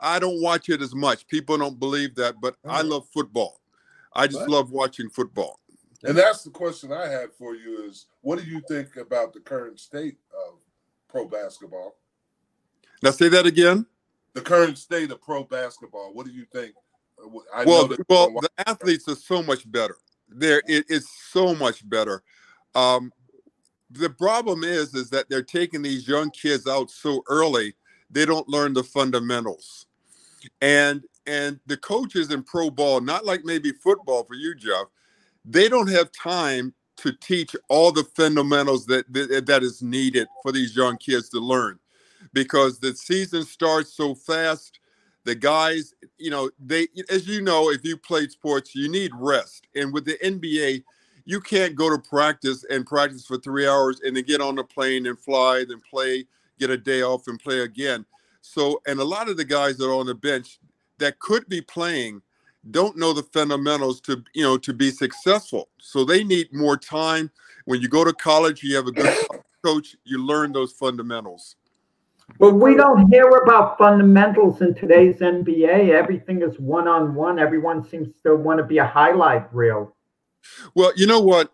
I 0.00 0.18
don't 0.18 0.40
watch 0.40 0.68
it 0.68 0.80
as 0.80 0.94
much. 0.94 1.26
People 1.26 1.58
don't 1.58 1.78
believe 1.78 2.14
that, 2.16 2.40
but 2.40 2.56
I 2.64 2.82
Mhm. 2.82 2.90
love 2.90 3.08
football. 3.12 3.60
I 4.12 4.26
just 4.26 4.42
What? 4.42 4.50
love 4.50 4.70
watching 4.70 5.08
football. 5.10 5.60
And 6.04 6.16
that's 6.16 6.44
the 6.44 6.50
question 6.50 6.92
I 6.92 7.08
had 7.08 7.32
for 7.32 7.54
you 7.54 7.82
is 7.84 8.06
what 8.22 8.38
do 8.38 8.44
you 8.44 8.60
think 8.60 8.96
about 8.96 9.32
the 9.32 9.40
current 9.40 9.78
state 9.80 10.18
of 10.32 10.58
pro 11.08 11.26
basketball? 11.26 11.96
Now, 13.02 13.10
say 13.10 13.28
that 13.28 13.46
again. 13.46 13.86
The 14.34 14.40
current 14.40 14.78
state 14.78 15.10
of 15.10 15.20
pro 15.20 15.44
basketball. 15.44 16.12
What 16.12 16.26
do 16.26 16.32
you 16.32 16.44
think? 16.52 16.74
Uh, 17.22 17.38
I 17.54 17.64
well, 17.64 17.88
well, 18.08 18.30
the 18.40 18.50
athletes 18.66 19.08
are 19.08 19.16
so 19.16 19.42
much 19.42 19.70
better. 19.70 19.96
There, 20.28 20.62
it 20.66 20.84
is 20.88 21.08
so 21.30 21.54
much 21.54 21.88
better. 21.88 22.22
Um, 22.74 23.12
the 23.90 24.10
problem 24.10 24.62
is, 24.62 24.94
is 24.94 25.10
that 25.10 25.28
they're 25.28 25.42
taking 25.42 25.82
these 25.82 26.06
young 26.06 26.30
kids 26.30 26.68
out 26.68 26.90
so 26.90 27.22
early. 27.28 27.74
They 28.10 28.24
don't 28.24 28.48
learn 28.48 28.72
the 28.72 28.84
fundamentals, 28.84 29.86
and 30.60 31.04
and 31.26 31.60
the 31.66 31.76
coaches 31.76 32.30
in 32.30 32.42
pro 32.42 32.70
ball, 32.70 33.00
not 33.00 33.24
like 33.24 33.44
maybe 33.44 33.72
football 33.72 34.24
for 34.24 34.34
you, 34.34 34.54
Jeff, 34.54 34.86
they 35.44 35.68
don't 35.68 35.88
have 35.88 36.10
time 36.12 36.74
to 36.96 37.12
teach 37.12 37.56
all 37.68 37.92
the 37.92 38.04
fundamentals 38.16 38.86
that 38.86 39.10
that, 39.12 39.46
that 39.46 39.62
is 39.62 39.82
needed 39.82 40.28
for 40.42 40.52
these 40.52 40.76
young 40.76 40.96
kids 40.98 41.28
to 41.30 41.40
learn, 41.40 41.78
because 42.32 42.78
the 42.78 42.94
season 42.94 43.44
starts 43.44 43.94
so 43.94 44.14
fast 44.14 44.80
the 45.24 45.34
guys, 45.34 45.94
you 46.18 46.30
know, 46.30 46.50
they, 46.58 46.88
as 47.08 47.26
you 47.26 47.42
know, 47.42 47.70
if 47.70 47.84
you 47.84 47.96
played 47.96 48.30
sports, 48.30 48.74
you 48.74 48.88
need 48.88 49.12
rest. 49.14 49.66
And 49.74 49.92
with 49.92 50.04
the 50.04 50.16
NBA, 50.24 50.82
you 51.26 51.40
can't 51.40 51.76
go 51.76 51.90
to 51.90 51.98
practice 51.98 52.64
and 52.70 52.86
practice 52.86 53.26
for 53.26 53.36
three 53.36 53.68
hours 53.68 54.00
and 54.00 54.16
then 54.16 54.24
get 54.24 54.40
on 54.40 54.56
the 54.56 54.64
plane 54.64 55.06
and 55.06 55.18
fly, 55.18 55.64
then 55.68 55.80
play, 55.88 56.24
get 56.58 56.70
a 56.70 56.76
day 56.76 57.02
off 57.02 57.28
and 57.28 57.38
play 57.38 57.60
again. 57.60 58.04
So, 58.40 58.80
and 58.86 58.98
a 58.98 59.04
lot 59.04 59.28
of 59.28 59.36
the 59.36 59.44
guys 59.44 59.76
that 59.76 59.88
are 59.88 59.94
on 59.94 60.06
the 60.06 60.14
bench 60.14 60.58
that 60.98 61.18
could 61.18 61.48
be 61.48 61.60
playing 61.60 62.22
don't 62.70 62.96
know 62.96 63.12
the 63.12 63.22
fundamentals 63.22 64.02
to 64.02 64.22
you 64.34 64.42
know 64.42 64.58
to 64.58 64.74
be 64.74 64.90
successful. 64.90 65.68
So 65.78 66.04
they 66.04 66.24
need 66.24 66.52
more 66.52 66.76
time. 66.76 67.30
When 67.64 67.80
you 67.80 67.88
go 67.88 68.04
to 68.04 68.12
college, 68.12 68.62
you 68.62 68.76
have 68.76 68.86
a 68.86 68.92
good 68.92 69.16
coach. 69.64 69.96
You 70.04 70.24
learn 70.24 70.52
those 70.52 70.72
fundamentals. 70.72 71.56
But 72.38 72.54
we 72.54 72.74
don't 72.74 73.10
hear 73.10 73.28
about 73.28 73.78
fundamentals 73.78 74.60
in 74.60 74.74
today's 74.74 75.16
NBA. 75.16 75.90
Everything 75.90 76.42
is 76.42 76.58
one 76.58 76.88
on 76.88 77.14
one. 77.14 77.38
Everyone 77.38 77.86
seems 77.86 78.14
to 78.24 78.36
want 78.36 78.58
to 78.58 78.64
be 78.64 78.78
a 78.78 78.86
highlight 78.86 79.52
reel. 79.54 79.94
Well, 80.74 80.92
you 80.96 81.06
know 81.06 81.20
what? 81.20 81.50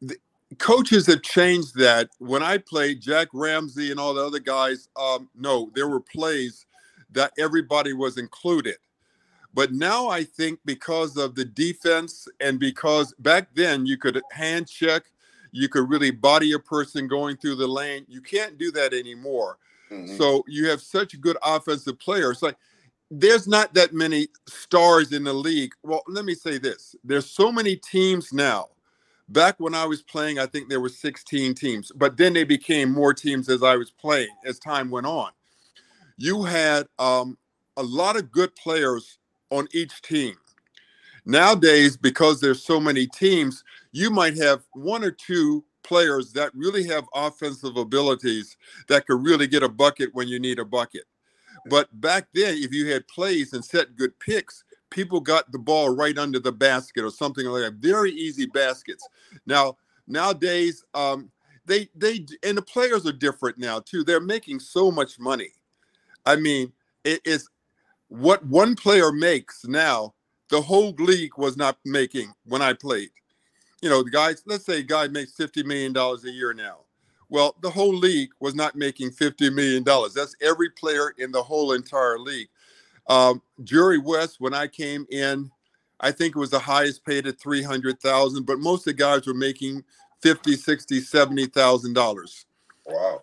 The 0.00 0.16
coaches 0.58 1.06
have 1.06 1.22
changed 1.22 1.76
that. 1.76 2.10
When 2.18 2.42
I 2.42 2.58
played, 2.58 3.00
Jack 3.00 3.28
Ramsay 3.32 3.90
and 3.90 3.98
all 3.98 4.14
the 4.14 4.24
other 4.24 4.38
guys, 4.38 4.88
um, 4.96 5.28
no, 5.34 5.70
there 5.74 5.88
were 5.88 6.00
plays 6.00 6.66
that 7.10 7.32
everybody 7.38 7.92
was 7.92 8.18
included. 8.18 8.76
But 9.52 9.72
now 9.72 10.08
I 10.08 10.24
think 10.24 10.58
because 10.64 11.16
of 11.16 11.36
the 11.36 11.44
defense 11.44 12.26
and 12.40 12.58
because 12.58 13.14
back 13.20 13.48
then 13.54 13.86
you 13.86 13.96
could 13.96 14.20
hand 14.32 14.68
check, 14.68 15.04
you 15.52 15.68
could 15.68 15.88
really 15.88 16.10
body 16.10 16.52
a 16.52 16.58
person 16.58 17.06
going 17.06 17.36
through 17.36 17.54
the 17.56 17.66
lane. 17.66 18.04
You 18.08 18.20
can't 18.20 18.58
do 18.58 18.72
that 18.72 18.92
anymore. 18.92 19.58
Mm-hmm. 19.90 20.16
So 20.16 20.44
you 20.48 20.68
have 20.68 20.80
such 20.80 21.20
good 21.20 21.36
offensive 21.42 21.98
players. 21.98 22.42
Like 22.42 22.56
there's 23.10 23.46
not 23.46 23.74
that 23.74 23.92
many 23.92 24.28
stars 24.46 25.12
in 25.12 25.24
the 25.24 25.32
league. 25.32 25.72
Well, 25.82 26.02
let 26.08 26.24
me 26.24 26.34
say 26.34 26.58
this. 26.58 26.96
There's 27.04 27.30
so 27.30 27.52
many 27.52 27.76
teams 27.76 28.32
now. 28.32 28.68
Back 29.28 29.58
when 29.58 29.74
I 29.74 29.86
was 29.86 30.02
playing, 30.02 30.38
I 30.38 30.46
think 30.46 30.68
there 30.68 30.80
were 30.80 30.90
16 30.90 31.54
teams, 31.54 31.90
but 31.94 32.16
then 32.16 32.34
they 32.34 32.44
became 32.44 32.92
more 32.92 33.14
teams 33.14 33.48
as 33.48 33.62
I 33.62 33.74
was 33.76 33.90
playing 33.90 34.28
as 34.44 34.58
time 34.58 34.90
went 34.90 35.06
on. 35.06 35.30
You 36.18 36.42
had 36.42 36.86
um, 36.98 37.38
a 37.76 37.82
lot 37.82 38.16
of 38.16 38.30
good 38.30 38.54
players 38.54 39.18
on 39.50 39.66
each 39.72 40.02
team. 40.02 40.34
Nowadays, 41.24 41.96
because 41.96 42.40
there's 42.40 42.62
so 42.62 42.78
many 42.78 43.06
teams, 43.06 43.64
you 43.92 44.10
might 44.10 44.36
have 44.36 44.62
one 44.72 45.02
or 45.02 45.10
two 45.10 45.64
players 45.84 46.32
that 46.32 46.50
really 46.54 46.84
have 46.86 47.04
offensive 47.14 47.76
abilities 47.76 48.56
that 48.88 49.06
could 49.06 49.22
really 49.22 49.46
get 49.46 49.62
a 49.62 49.68
bucket 49.68 50.14
when 50.14 50.26
you 50.26 50.40
need 50.40 50.58
a 50.58 50.64
bucket. 50.64 51.04
But 51.66 51.88
back 52.00 52.28
then, 52.34 52.56
if 52.58 52.72
you 52.74 52.90
had 52.90 53.06
plays 53.08 53.52
and 53.52 53.64
set 53.64 53.96
good 53.96 54.18
picks, 54.18 54.64
people 54.90 55.20
got 55.20 55.50
the 55.52 55.58
ball 55.58 55.94
right 55.94 56.16
under 56.18 56.38
the 56.38 56.52
basket 56.52 57.04
or 57.04 57.10
something 57.10 57.46
like 57.46 57.62
that. 57.62 57.74
Very 57.74 58.12
easy 58.12 58.46
baskets. 58.46 59.06
Now, 59.46 59.76
nowadays, 60.06 60.84
um, 60.94 61.30
they 61.66 61.88
they 61.94 62.26
and 62.42 62.58
the 62.58 62.62
players 62.62 63.06
are 63.06 63.12
different 63.12 63.58
now 63.58 63.80
too. 63.80 64.04
They're 64.04 64.20
making 64.20 64.60
so 64.60 64.90
much 64.90 65.18
money. 65.18 65.52
I 66.26 66.36
mean, 66.36 66.72
it 67.04 67.20
is 67.24 67.48
what 68.08 68.44
one 68.44 68.76
player 68.76 69.12
makes 69.12 69.64
now. 69.64 70.14
The 70.50 70.60
whole 70.60 70.94
league 70.98 71.38
was 71.38 71.56
not 71.56 71.78
making 71.84 72.32
when 72.44 72.60
I 72.60 72.74
played 72.74 73.10
you 73.84 73.90
know, 73.90 74.02
the 74.02 74.10
guys, 74.10 74.42
let's 74.46 74.64
say 74.64 74.78
a 74.78 74.82
guy 74.82 75.08
makes 75.08 75.32
$50 75.32 75.62
million 75.66 75.94
a 75.94 76.30
year 76.30 76.54
now. 76.54 76.78
Well, 77.28 77.54
the 77.60 77.68
whole 77.68 77.94
league 77.94 78.30
was 78.40 78.54
not 78.54 78.74
making 78.74 79.10
$50 79.10 79.54
million. 79.54 79.84
That's 79.84 80.34
every 80.40 80.70
player 80.70 81.12
in 81.18 81.30
the 81.30 81.42
whole 81.42 81.72
entire 81.72 82.18
league. 82.18 82.48
Um, 83.08 83.42
Jerry 83.62 83.98
West, 83.98 84.36
when 84.38 84.54
I 84.54 84.68
came 84.68 85.06
in, 85.10 85.50
I 86.00 86.12
think 86.12 86.34
it 86.34 86.38
was 86.38 86.48
the 86.48 86.58
highest 86.58 87.04
paid 87.04 87.26
at 87.26 87.38
300,000, 87.38 88.46
but 88.46 88.58
most 88.58 88.80
of 88.80 88.84
the 88.86 88.92
guys 88.94 89.26
were 89.26 89.34
making 89.34 89.84
50, 90.22 90.56
60, 90.56 91.00
70,000 91.00 91.92
dollars. 91.92 92.46
Wow. 92.86 93.20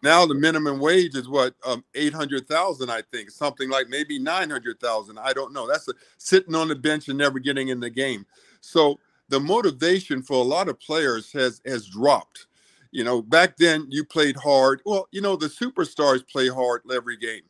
Now 0.00 0.26
the 0.26 0.34
minimum 0.34 0.78
wage 0.78 1.16
is 1.16 1.28
what 1.28 1.54
um, 1.64 1.84
800,000 1.96 2.88
I 2.88 3.02
think, 3.10 3.32
something 3.32 3.68
like 3.68 3.88
maybe 3.88 4.20
900,000. 4.20 5.18
I 5.18 5.32
don't 5.32 5.52
know. 5.52 5.66
That's 5.66 5.88
a, 5.88 5.92
sitting 6.18 6.54
on 6.54 6.68
the 6.68 6.76
bench 6.76 7.08
and 7.08 7.18
never 7.18 7.40
getting 7.40 7.68
in 7.68 7.80
the 7.80 7.90
game. 7.90 8.26
So 8.60 9.00
the 9.28 9.40
motivation 9.40 10.22
for 10.22 10.34
a 10.34 10.46
lot 10.46 10.68
of 10.68 10.80
players 10.80 11.32
has 11.32 11.60
has 11.66 11.86
dropped. 11.86 12.46
You 12.90 13.02
know, 13.02 13.22
back 13.22 13.56
then 13.56 13.86
you 13.90 14.04
played 14.04 14.36
hard. 14.36 14.80
Well, 14.84 15.08
you 15.10 15.20
know, 15.20 15.36
the 15.36 15.48
superstars 15.48 16.26
play 16.28 16.48
hard 16.48 16.82
every 16.92 17.16
game. 17.16 17.42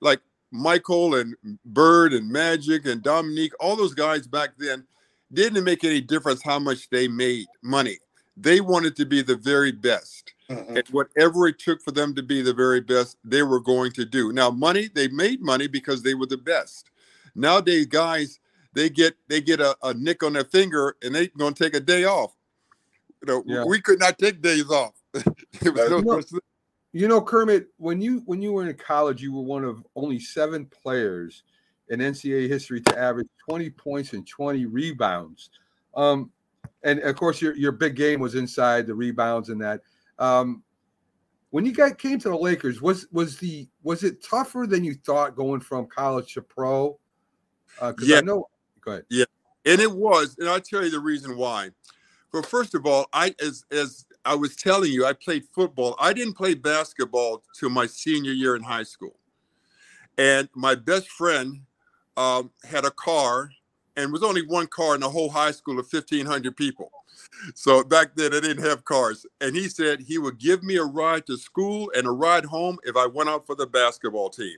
Like 0.00 0.20
Michael 0.50 1.16
and 1.16 1.34
Bird 1.66 2.14
and 2.14 2.30
Magic 2.30 2.86
and 2.86 3.02
Dominique, 3.02 3.52
all 3.60 3.76
those 3.76 3.94
guys 3.94 4.26
back 4.26 4.50
then 4.56 4.86
didn't 5.32 5.64
make 5.64 5.84
any 5.84 6.00
difference 6.00 6.42
how 6.42 6.58
much 6.58 6.88
they 6.88 7.06
made 7.06 7.46
money. 7.62 7.98
They 8.36 8.60
wanted 8.60 8.96
to 8.96 9.04
be 9.04 9.20
the 9.20 9.36
very 9.36 9.72
best. 9.72 10.32
Mm-hmm. 10.48 10.76
And 10.78 10.88
whatever 10.88 11.46
it 11.48 11.58
took 11.58 11.82
for 11.82 11.90
them 11.90 12.14
to 12.14 12.22
be 12.22 12.40
the 12.40 12.54
very 12.54 12.80
best, 12.80 13.18
they 13.24 13.42
were 13.42 13.60
going 13.60 13.92
to 13.92 14.06
do. 14.06 14.32
Now, 14.32 14.50
money, 14.50 14.88
they 14.94 15.08
made 15.08 15.42
money 15.42 15.66
because 15.66 16.02
they 16.02 16.14
were 16.14 16.26
the 16.26 16.38
best. 16.38 16.90
Nowadays, 17.34 17.86
guys, 17.86 18.40
they 18.72 18.90
get 18.90 19.14
they 19.28 19.40
get 19.40 19.60
a, 19.60 19.76
a 19.82 19.94
nick 19.94 20.22
on 20.22 20.34
their 20.34 20.44
finger 20.44 20.96
and 21.02 21.14
they're 21.14 21.28
gonna 21.36 21.54
take 21.54 21.74
a 21.74 21.80
day 21.80 22.04
off. 22.04 22.34
You 23.22 23.26
know, 23.26 23.42
yeah. 23.46 23.64
we 23.64 23.80
could 23.80 23.98
not 23.98 24.18
take 24.18 24.40
days 24.42 24.70
off. 24.70 24.94
you, 25.62 25.72
know, 25.72 26.20
you 26.92 27.08
know, 27.08 27.20
Kermit, 27.20 27.68
when 27.78 28.00
you 28.00 28.22
when 28.26 28.40
you 28.42 28.52
were 28.52 28.68
in 28.68 28.74
college, 28.76 29.22
you 29.22 29.32
were 29.32 29.42
one 29.42 29.64
of 29.64 29.84
only 29.96 30.20
seven 30.20 30.66
players 30.66 31.42
in 31.88 32.00
NCAA 32.00 32.48
history 32.48 32.80
to 32.82 32.98
average 32.98 33.28
20 33.48 33.70
points 33.70 34.12
and 34.12 34.26
20 34.26 34.66
rebounds. 34.66 35.50
Um, 35.94 36.30
and 36.82 37.00
of 37.00 37.16
course, 37.16 37.42
your 37.42 37.56
your 37.56 37.72
big 37.72 37.96
game 37.96 38.20
was 38.20 38.34
inside 38.34 38.86
the 38.86 38.94
rebounds 38.94 39.48
and 39.48 39.60
that. 39.60 39.80
Um, 40.18 40.62
when 41.50 41.64
you 41.64 41.72
got 41.72 41.98
came 41.98 42.18
to 42.20 42.28
the 42.28 42.36
Lakers, 42.36 42.80
was 42.80 43.06
was 43.10 43.38
the 43.38 43.66
was 43.82 44.04
it 44.04 44.22
tougher 44.22 44.66
than 44.68 44.84
you 44.84 44.94
thought 44.94 45.34
going 45.34 45.60
from 45.60 45.86
college 45.86 46.34
to 46.34 46.42
pro? 46.42 46.98
Uh, 47.80 47.92
yeah. 48.02 48.18
I 48.18 48.20
know 48.20 48.48
Go 48.88 48.92
ahead. 48.92 49.04
Yeah, 49.10 49.24
and 49.66 49.80
it 49.82 49.92
was, 49.92 50.36
and 50.38 50.48
I'll 50.48 50.60
tell 50.60 50.82
you 50.82 50.90
the 50.90 50.98
reason 50.98 51.36
why. 51.36 51.70
Well, 52.32 52.42
first 52.42 52.74
of 52.74 52.86
all, 52.86 53.06
I 53.12 53.34
as 53.38 53.64
as 53.70 54.06
I 54.24 54.34
was 54.34 54.56
telling 54.56 54.90
you, 54.90 55.04
I 55.04 55.12
played 55.12 55.44
football. 55.54 55.94
I 55.98 56.14
didn't 56.14 56.34
play 56.34 56.54
basketball 56.54 57.42
till 57.58 57.68
my 57.68 57.86
senior 57.86 58.32
year 58.32 58.56
in 58.56 58.62
high 58.62 58.84
school, 58.84 59.18
and 60.16 60.48
my 60.54 60.74
best 60.74 61.08
friend 61.10 61.60
um, 62.16 62.50
had 62.64 62.86
a 62.86 62.90
car, 62.90 63.50
and 63.96 64.10
was 64.10 64.22
only 64.22 64.46
one 64.46 64.68
car 64.68 64.94
in 64.94 65.02
the 65.02 65.10
whole 65.10 65.28
high 65.28 65.52
school 65.52 65.78
of 65.78 65.86
fifteen 65.86 66.24
hundred 66.24 66.56
people. 66.56 66.90
So 67.54 67.84
back 67.84 68.14
then, 68.14 68.32
I 68.32 68.40
didn't 68.40 68.64
have 68.64 68.86
cars, 68.86 69.26
and 69.42 69.54
he 69.54 69.68
said 69.68 70.00
he 70.00 70.16
would 70.16 70.38
give 70.38 70.62
me 70.62 70.76
a 70.76 70.84
ride 70.84 71.26
to 71.26 71.36
school 71.36 71.92
and 71.94 72.06
a 72.06 72.10
ride 72.10 72.46
home 72.46 72.78
if 72.84 72.96
I 72.96 73.04
went 73.04 73.28
out 73.28 73.46
for 73.46 73.54
the 73.54 73.66
basketball 73.66 74.30
team. 74.30 74.56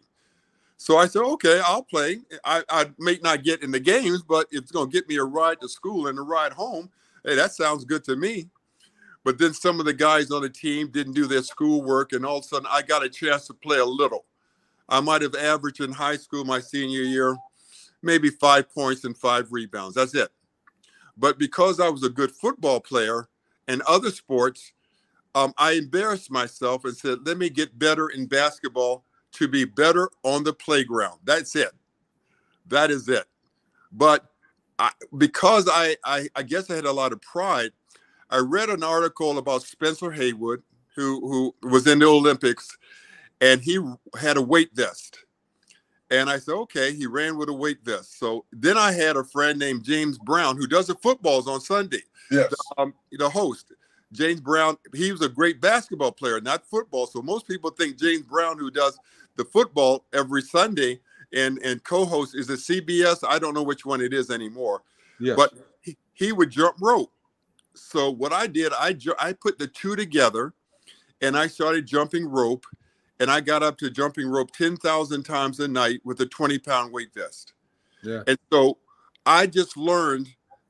So 0.81 0.97
I 0.97 1.09
said, 1.09 1.21
okay, 1.21 1.61
I'll 1.63 1.83
play. 1.83 2.21
I, 2.43 2.65
I 2.71 2.87
may 2.99 3.19
not 3.23 3.45
get 3.45 3.63
in 3.63 3.71
the 3.71 3.79
games, 3.79 4.23
but 4.23 4.47
it's 4.51 4.73
going 4.73 4.91
to 4.91 4.93
get 4.93 5.07
me 5.11 5.17
a 5.17 5.25
ride 5.25 5.61
to 5.61 5.69
school 5.69 6.07
and 6.07 6.19
a 6.19 6.23
ride 6.23 6.55
home, 6.55 6.89
hey, 7.23 7.35
that 7.35 7.53
sounds 7.53 7.85
good 7.85 8.03
to 8.05 8.17
me. 8.17 8.49
But 9.23 9.37
then 9.37 9.53
some 9.53 9.79
of 9.79 9.85
the 9.85 9.93
guys 9.93 10.31
on 10.31 10.41
the 10.41 10.49
team 10.49 10.89
didn't 10.89 11.13
do 11.13 11.27
their 11.27 11.43
schoolwork, 11.43 12.13
and 12.13 12.25
all 12.25 12.39
of 12.39 12.45
a 12.45 12.49
sudden 12.49 12.67
I 12.71 12.81
got 12.81 13.05
a 13.05 13.11
chance 13.11 13.47
to 13.49 13.53
play 13.53 13.77
a 13.77 13.85
little. 13.85 14.25
I 14.89 15.01
might 15.01 15.21
have 15.21 15.35
averaged 15.35 15.83
in 15.83 15.93
high 15.93 16.17
school 16.17 16.47
my 16.47 16.61
senior 16.61 17.03
year, 17.03 17.37
maybe 18.01 18.31
five 18.31 18.73
points 18.73 19.05
and 19.05 19.15
five 19.15 19.53
rebounds. 19.53 19.97
That's 19.97 20.15
it. 20.15 20.31
But 21.15 21.39
because 21.39 21.79
I 21.79 21.91
was 21.91 22.05
a 22.05 22.09
good 22.09 22.31
football 22.31 22.81
player 22.81 23.29
and 23.69 23.83
other 23.83 24.11
sports, 24.11 24.73
um, 25.35 25.53
I 25.59 25.73
embarrassed 25.73 26.31
myself 26.31 26.87
and 26.87 26.97
said, 26.97 27.19
let 27.27 27.37
me 27.37 27.51
get 27.51 27.79
better 27.79 28.09
in 28.09 28.25
basketball 28.25 29.05
to 29.33 29.49
be 29.49 29.65
better 29.65 30.11
on 30.23 30.45
the 30.45 30.53
playground. 30.53 31.21
That's 31.25 31.55
it. 31.57 31.73
That 32.69 32.91
is 32.91 33.09
it. 33.09 33.25
But 33.93 34.27
I, 34.79 34.91
because 35.19 35.69
I, 35.71 35.97
I, 36.05 36.29
I 36.37 36.43
guess 36.43 36.71
I 36.71 36.77
had 36.77 36.85
a 36.85 36.93
lot 36.93 37.13
of 37.13 37.21
pride, 37.21 37.73
I 38.31 38.39
read 38.39 38.71
an 38.71 38.83
article 38.83 39.39
about 39.39 39.63
Spencer 39.63 40.11
Haywood, 40.11 40.63
who 40.95 41.55
who 41.61 41.69
was 41.69 41.87
in 41.87 41.99
the 41.99 42.07
Olympics, 42.07 42.77
and 43.41 43.61
he 43.61 43.81
had 44.19 44.37
a 44.37 44.43
weight 44.43 44.71
vest. 44.75 45.19
And 46.11 46.29
I 46.29 46.39
said, 46.39 46.55
okay, 46.55 46.93
he 46.93 47.07
ran 47.07 47.39
with 47.39 47.49
a 47.49 47.53
weight 47.53 47.79
vest. 47.85 48.19
So 48.19 48.45
then 48.53 48.77
I 48.77 48.93
had 48.93 49.17
a 49.17 49.23
friend 49.23 49.59
named 49.59 49.85
James 49.85 50.19
Brown 50.19 50.57
who 50.57 50.67
does 50.67 50.89
the 50.89 50.97
footballs 50.97 51.47
on 51.47 51.61
Sunday. 51.61 52.03
Yes. 52.31 52.51
The, 52.51 52.83
um, 52.83 52.95
the 53.13 53.31
host. 53.31 53.73
James 54.13 54.41
Brown, 54.41 54.77
he 54.93 55.13
was 55.13 55.23
a 55.23 55.29
great 55.29 55.61
basketball 55.61 56.11
player, 56.11 56.41
not 56.41 56.67
football. 56.67 57.07
So 57.07 57.23
most 57.23 57.47
people 57.47 57.71
think 57.71 57.97
James 57.97 58.23
Brown, 58.23 58.59
who 58.59 58.71
does 58.71 58.99
the 59.41 59.45
football 59.47 60.05
every 60.13 60.43
Sunday 60.43 61.01
and 61.33 61.59
and 61.65 61.83
co-host 61.83 62.35
is 62.35 62.51
a 62.51 62.57
CBS? 62.57 63.25
I 63.27 63.39
don't 63.39 63.55
know 63.55 63.63
which 63.63 63.87
one 63.87 64.01
it 64.01 64.13
is 64.13 64.31
anymore. 64.31 64.83
Yes. 65.19 65.37
But 65.37 65.55
he, 65.81 65.97
he 66.13 66.33
would 66.33 66.51
jump 66.51 66.77
rope. 66.81 67.13
So 67.75 68.11
what 68.11 68.33
I 68.33 68.47
did, 68.47 68.73
I 68.79 68.93
ju- 68.93 69.15
I 69.19 69.33
put 69.33 69.59
the 69.59 69.67
two 69.67 69.97
together, 69.97 70.53
and 71.23 71.37
I 71.37 71.47
started 71.47 71.87
jumping 71.87 72.27
rope, 72.29 72.67
and 73.19 73.31
I 73.31 73.41
got 73.41 73.63
up 73.63 73.79
to 73.79 73.91
jumping 73.91 74.29
rope 74.29 74.51
ten 74.51 74.77
thousand 74.77 75.23
times 75.23 75.59
a 75.61 75.69
night 75.69 76.01
with 76.05 76.21
a 76.21 76.27
twenty 76.27 76.59
pound 76.59 76.93
weight 76.93 77.15
vest. 77.15 77.55
Yeah. 78.03 78.23
And 78.27 78.39
so 78.53 78.77
I 79.25 79.47
just 79.47 79.77
learned 79.77 80.29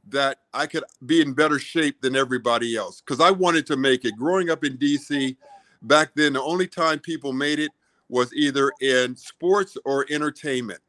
that 0.08 0.38
I 0.54 0.66
could 0.66 0.84
be 1.06 1.20
in 1.20 1.32
better 1.32 1.58
shape 1.58 2.00
than 2.00 2.16
everybody 2.16 2.76
else 2.76 3.00
because 3.00 3.20
I 3.20 3.30
wanted 3.30 3.66
to 3.66 3.76
make 3.76 4.04
it. 4.04 4.16
Growing 4.16 4.50
up 4.50 4.64
in 4.64 4.76
DC, 4.76 5.36
back 5.82 6.12
then, 6.14 6.34
the 6.34 6.42
only 6.42 6.66
time 6.66 6.98
people 6.98 7.32
made 7.32 7.58
it 7.58 7.70
was 8.10 8.34
either 8.34 8.72
in 8.80 9.16
sports 9.16 9.78
or 9.84 10.04
entertainment. 10.10 10.80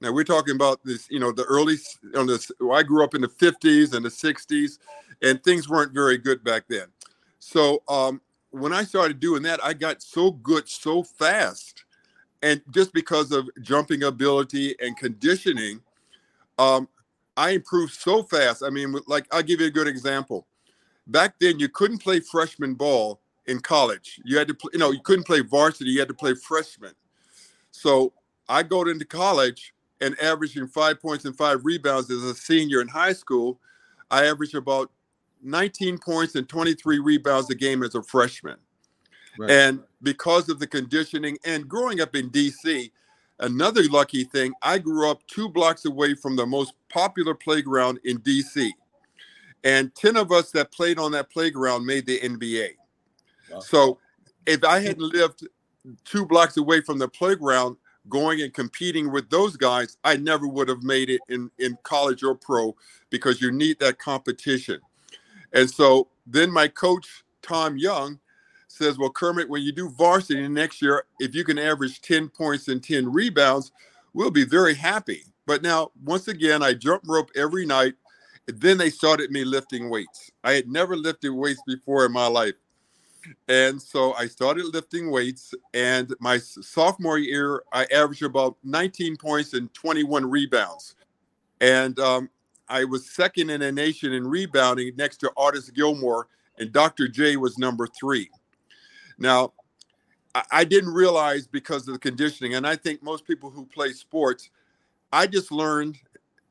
Now 0.00 0.12
we're 0.12 0.24
talking 0.24 0.54
about 0.54 0.80
this, 0.84 1.10
you 1.10 1.18
know, 1.18 1.32
the 1.32 1.44
early 1.44 1.76
on 2.16 2.26
this. 2.26 2.50
I 2.72 2.82
grew 2.82 3.02
up 3.04 3.14
in 3.14 3.20
the 3.20 3.28
50s 3.28 3.94
and 3.94 4.04
the 4.04 4.08
60s, 4.08 4.78
and 5.22 5.42
things 5.42 5.68
weren't 5.68 5.92
very 5.92 6.16
good 6.16 6.44
back 6.44 6.64
then. 6.68 6.86
So 7.38 7.82
um, 7.88 8.20
when 8.50 8.72
I 8.72 8.84
started 8.84 9.20
doing 9.20 9.42
that, 9.42 9.62
I 9.64 9.72
got 9.72 10.02
so 10.02 10.30
good 10.30 10.68
so 10.68 11.02
fast, 11.02 11.84
and 12.42 12.62
just 12.70 12.92
because 12.92 13.32
of 13.32 13.48
jumping 13.62 14.04
ability 14.04 14.76
and 14.80 14.96
conditioning, 14.96 15.80
um, 16.58 16.88
I 17.36 17.50
improved 17.50 17.94
so 17.94 18.22
fast. 18.22 18.62
I 18.62 18.70
mean, 18.70 18.94
like 19.06 19.26
I'll 19.32 19.42
give 19.42 19.60
you 19.60 19.66
a 19.66 19.70
good 19.70 19.88
example. 19.88 20.46
Back 21.06 21.34
then, 21.40 21.58
you 21.58 21.68
couldn't 21.68 21.98
play 21.98 22.20
freshman 22.20 22.74
ball 22.74 23.20
in 23.46 23.60
college. 23.60 24.20
You 24.24 24.38
had 24.38 24.48
to, 24.48 24.54
play, 24.54 24.70
you 24.72 24.78
know, 24.78 24.90
you 24.90 25.00
couldn't 25.00 25.26
play 25.26 25.40
varsity. 25.40 25.90
You 25.90 25.98
had 25.98 26.08
to 26.08 26.14
play 26.14 26.34
freshman. 26.34 26.92
So 27.70 28.12
I 28.48 28.62
go 28.62 28.82
into 28.82 29.04
college 29.04 29.74
and 30.00 30.18
averaging 30.20 30.68
five 30.68 31.00
points 31.00 31.24
and 31.24 31.36
five 31.36 31.64
rebounds 31.64 32.10
as 32.10 32.22
a 32.22 32.34
senior 32.34 32.80
in 32.80 32.88
high 32.88 33.12
school. 33.12 33.60
I 34.10 34.26
averaged 34.26 34.54
about 34.54 34.90
19 35.42 35.98
points 35.98 36.34
and 36.34 36.48
23 36.48 36.98
rebounds 36.98 37.50
a 37.50 37.54
game 37.54 37.82
as 37.82 37.94
a 37.94 38.02
freshman. 38.02 38.56
Right. 39.38 39.50
And 39.50 39.80
because 40.02 40.48
of 40.48 40.58
the 40.58 40.66
conditioning 40.66 41.38
and 41.44 41.68
growing 41.68 42.00
up 42.00 42.14
in 42.14 42.30
DC, 42.30 42.90
another 43.40 43.82
lucky 43.84 44.24
thing, 44.24 44.52
I 44.62 44.78
grew 44.78 45.10
up 45.10 45.26
two 45.26 45.48
blocks 45.48 45.84
away 45.84 46.14
from 46.14 46.36
the 46.36 46.46
most 46.46 46.74
popular 46.88 47.34
playground 47.34 47.98
in 48.04 48.18
DC. 48.20 48.70
And 49.64 49.94
10 49.94 50.16
of 50.16 50.30
us 50.30 50.50
that 50.52 50.72
played 50.72 50.98
on 50.98 51.12
that 51.12 51.30
playground 51.30 51.86
made 51.86 52.06
the 52.06 52.20
NBA. 52.20 52.74
So 53.60 53.98
if 54.46 54.64
I 54.64 54.80
hadn't 54.80 55.12
lived 55.12 55.46
two 56.04 56.26
blocks 56.26 56.56
away 56.56 56.80
from 56.80 56.98
the 56.98 57.08
playground, 57.08 57.76
going 58.08 58.42
and 58.42 58.52
competing 58.52 59.10
with 59.10 59.30
those 59.30 59.56
guys, 59.56 59.96
I 60.04 60.16
never 60.16 60.46
would 60.46 60.68
have 60.68 60.82
made 60.82 61.10
it 61.10 61.20
in, 61.28 61.50
in 61.58 61.78
college 61.82 62.22
or 62.22 62.34
pro 62.34 62.76
because 63.10 63.40
you 63.40 63.50
need 63.50 63.78
that 63.80 63.98
competition. 63.98 64.80
And 65.52 65.70
so 65.70 66.08
then 66.26 66.50
my 66.50 66.68
coach, 66.68 67.24
Tom 67.42 67.76
Young, 67.76 68.18
says, 68.68 68.98
Well, 68.98 69.10
Kermit, 69.10 69.48
when 69.48 69.62
you 69.62 69.72
do 69.72 69.88
varsity 69.88 70.48
next 70.48 70.82
year, 70.82 71.04
if 71.20 71.34
you 71.34 71.44
can 71.44 71.58
average 71.58 72.00
10 72.00 72.28
points 72.28 72.68
and 72.68 72.82
10 72.82 73.10
rebounds, 73.10 73.72
we'll 74.12 74.30
be 74.30 74.44
very 74.44 74.74
happy. 74.74 75.22
But 75.46 75.62
now, 75.62 75.90
once 76.02 76.28
again, 76.28 76.62
I 76.62 76.74
jump 76.74 77.02
rope 77.06 77.30
every 77.36 77.66
night. 77.66 77.94
Then 78.46 78.76
they 78.78 78.90
started 78.90 79.30
me 79.30 79.44
lifting 79.44 79.88
weights. 79.88 80.30
I 80.42 80.52
had 80.52 80.68
never 80.68 80.96
lifted 80.96 81.32
weights 81.32 81.62
before 81.66 82.04
in 82.04 82.12
my 82.12 82.26
life. 82.26 82.54
And 83.48 83.80
so 83.80 84.14
I 84.14 84.26
started 84.26 84.66
lifting 84.72 85.10
weights. 85.10 85.54
And 85.72 86.14
my 86.20 86.38
sophomore 86.38 87.18
year, 87.18 87.62
I 87.72 87.86
averaged 87.92 88.22
about 88.22 88.56
19 88.64 89.16
points 89.16 89.54
and 89.54 89.72
21 89.74 90.28
rebounds. 90.28 90.94
And 91.60 91.98
um, 92.00 92.30
I 92.68 92.84
was 92.84 93.08
second 93.10 93.50
in 93.50 93.60
the 93.60 93.72
nation 93.72 94.12
in 94.12 94.26
rebounding 94.26 94.96
next 94.96 95.18
to 95.18 95.32
Artis 95.36 95.70
Gilmore, 95.70 96.28
and 96.58 96.72
Dr. 96.72 97.08
J 97.08 97.36
was 97.36 97.58
number 97.58 97.86
three. 97.86 98.30
Now, 99.18 99.52
I 100.50 100.64
didn't 100.64 100.92
realize 100.92 101.46
because 101.46 101.86
of 101.86 101.94
the 101.94 102.00
conditioning, 102.00 102.54
and 102.54 102.66
I 102.66 102.74
think 102.74 103.02
most 103.02 103.26
people 103.26 103.50
who 103.50 103.66
play 103.66 103.92
sports, 103.92 104.50
I 105.12 105.26
just 105.26 105.52
learned 105.52 105.98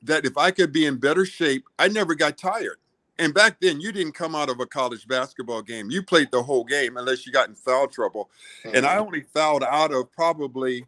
that 0.04 0.26
if 0.26 0.38
I 0.38 0.52
could 0.52 0.72
be 0.72 0.86
in 0.86 0.98
better 0.98 1.26
shape, 1.26 1.66
I 1.78 1.90
never 1.90 2.16
got 2.16 2.38
tired. 2.38 2.78
And 3.20 3.34
back 3.34 3.58
then, 3.62 3.80
you 3.80 3.92
didn't 3.92 4.14
come 4.14 4.36
out 4.36 4.50
of 4.50 4.60
a 4.60 4.66
college 4.66 5.08
basketball 5.08 5.62
game. 5.62 5.92
You 5.92 6.02
played 6.02 6.32
the 6.32 6.42
whole 6.42 6.64
game 6.64 6.98
unless 6.98 7.26
you 7.26 7.32
got 7.32 7.48
in 7.48 7.56
foul 7.56 7.88
trouble. 7.88 8.30
Mm-hmm. 8.64 8.76
And 8.76 8.86
I 8.86 8.96
mm-hmm. 8.96 9.06
only 9.06 9.22
fouled 9.22 9.64
out 9.64 9.94
of 9.94 10.12
probably 10.12 10.86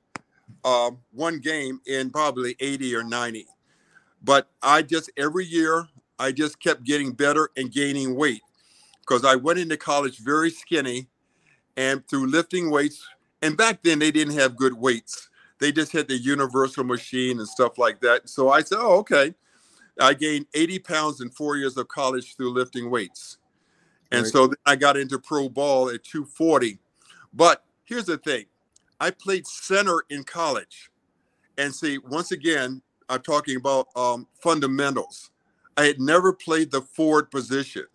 uh, 0.64 0.92
one 1.12 1.40
game 1.40 1.80
in 1.86 2.10
probably 2.10 2.56
80 2.60 2.96
or 2.96 3.04
90. 3.04 3.46
But 4.24 4.50
I 4.64 4.82
just, 4.82 5.12
every 5.18 5.46
year, 5.46 5.88
I 6.18 6.32
just 6.32 6.60
kept 6.60 6.84
getting 6.84 7.12
better 7.12 7.50
and 7.58 7.72
gaining 7.72 8.16
weight 8.16 8.42
because 9.02 9.24
I 9.24 9.36
went 9.36 9.60
into 9.60 9.78
college 9.78 10.18
very 10.18 10.50
skinny 10.50 11.08
and 11.78 12.08
through 12.08 12.28
lifting 12.28 12.72
weights. 12.72 13.08
And 13.44 13.56
back 13.56 13.84
then, 13.84 14.00
they 14.00 14.12
didn't 14.12 14.34
have 14.34 14.56
good 14.56 14.74
weights. 14.74 15.30
They 15.60 15.72
just 15.72 15.92
had 15.92 16.08
the 16.08 16.18
universal 16.18 16.84
machine 16.84 17.38
and 17.38 17.48
stuff 17.48 17.78
like 17.78 18.02
that. 18.02 18.30
So 18.30 18.50
I 18.50 18.62
said, 18.62 18.80
oh, 18.82 18.98
okay. 19.00 19.36
I 20.00 20.14
gained 20.14 20.48
80 20.54 20.80
pounds 20.80 21.22
in 21.22 21.30
four 21.30 21.58
years 21.58 21.78
of 21.78 21.88
college 21.88 22.36
through 22.36 22.54
lifting 22.54 22.90
weights. 22.90 23.38
And 24.12 24.24
right. 24.24 24.32
so 24.32 24.52
I 24.66 24.76
got 24.76 24.98
into 24.98 25.20
pro 25.20 25.50
ball 25.50 25.90
at 25.90 26.04
240. 26.04 26.80
But 27.34 27.64
here's 27.84 28.06
the 28.06 28.18
thing 28.18 28.46
I 29.00 29.12
played 29.12 29.48
center 29.48 30.04
in 30.10 30.24
college. 30.24 30.92
And 31.58 31.74
see, 31.74 31.98
once 31.98 32.32
again, 32.32 32.82
I'm 33.10 33.22
talking 33.22 33.56
about 33.56 33.88
um, 33.96 34.28
fundamentals. 34.42 35.32
I 35.78 35.86
had 35.86 36.00
never 36.00 36.34
played 36.34 36.72
the 36.72 36.82
forward 36.82 37.32
position. 37.32 37.86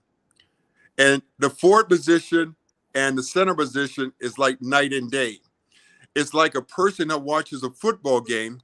And 0.99 1.23
the 1.39 1.51
forward 1.51 1.89
position 1.89 2.55
and 2.95 3.17
the 3.17 3.23
center 3.23 3.55
position 3.55 4.13
is 4.21 4.39
like 4.39 4.61
night 4.61 4.93
and 4.93 5.11
day. 5.11 5.39
It's 6.15 6.35
like 6.35 6.55
a 6.55 6.63
person 6.63 7.09
that 7.09 7.23
watches 7.23 7.63
a 7.63 7.71
football 7.71 8.21
game 8.21 8.61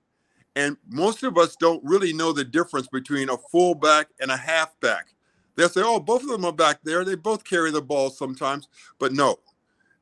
and 0.57 0.77
most 0.89 1.23
of 1.23 1.37
us 1.37 1.55
don't 1.55 1.85
really 1.85 2.15
know 2.15 2.33
the 2.33 2.45
difference 2.45 2.89
between 2.89 3.29
a 3.29 3.37
fullback 3.37 4.09
and 4.21 4.31
a 4.31 4.37
halfback. 4.37 5.15
They'll 5.55 5.69
say, 5.69 5.83
oh, 5.85 6.01
both 6.01 6.23
of 6.23 6.29
them 6.29 6.47
are 6.47 6.53
back 6.53 6.81
there. 6.83 7.05
They 7.05 7.15
both 7.15 7.45
carry 7.45 7.71
the 7.71 7.83
ball 7.83 8.11
sometimes. 8.11 8.69
But 8.99 9.13
no, 9.13 9.37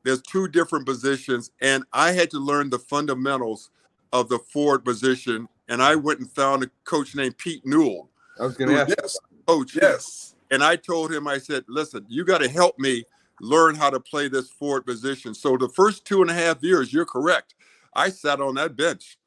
there's 0.03 0.21
two 0.21 0.47
different 0.47 0.85
positions. 0.85 1.51
And 1.61 1.83
I 1.91 2.13
had 2.13 2.31
to 2.31 2.39
learn 2.39 2.69
the 2.69 2.79
fundamentals 2.79 3.69
of 4.13 4.29
the 4.29 4.39
forward 4.39 4.85
position. 4.85 5.47
And 5.67 5.83
I 5.83 5.95
went 5.95 6.19
and 6.19 6.31
found 6.31 6.63
a 6.63 6.71
coach 6.85 7.15
named 7.15 7.37
Pete 7.37 7.65
Newell. 7.65 8.09
I 8.39 8.45
was 8.45 8.55
going 8.55 8.71
to 8.71 8.81
ask. 8.81 8.95
Yes, 8.97 9.19
coach. 9.47 9.75
Yes. 9.75 10.35
And 10.51 10.63
I 10.63 10.77
told 10.77 11.11
him, 11.11 11.27
I 11.27 11.37
said, 11.37 11.65
listen, 11.67 12.05
you 12.07 12.23
got 12.23 12.37
to 12.39 12.49
help 12.49 12.79
me 12.79 13.03
learn 13.41 13.75
how 13.75 13.89
to 13.89 13.99
play 13.99 14.29
this 14.29 14.49
forward 14.49 14.85
position. 14.85 15.33
So 15.33 15.57
the 15.57 15.69
first 15.69 16.05
two 16.05 16.21
and 16.21 16.31
a 16.31 16.33
half 16.33 16.63
years, 16.63 16.93
you're 16.93 17.05
correct. 17.05 17.55
I 17.93 18.09
sat 18.09 18.39
on 18.39 18.55
that 18.55 18.77
bench 18.77 19.17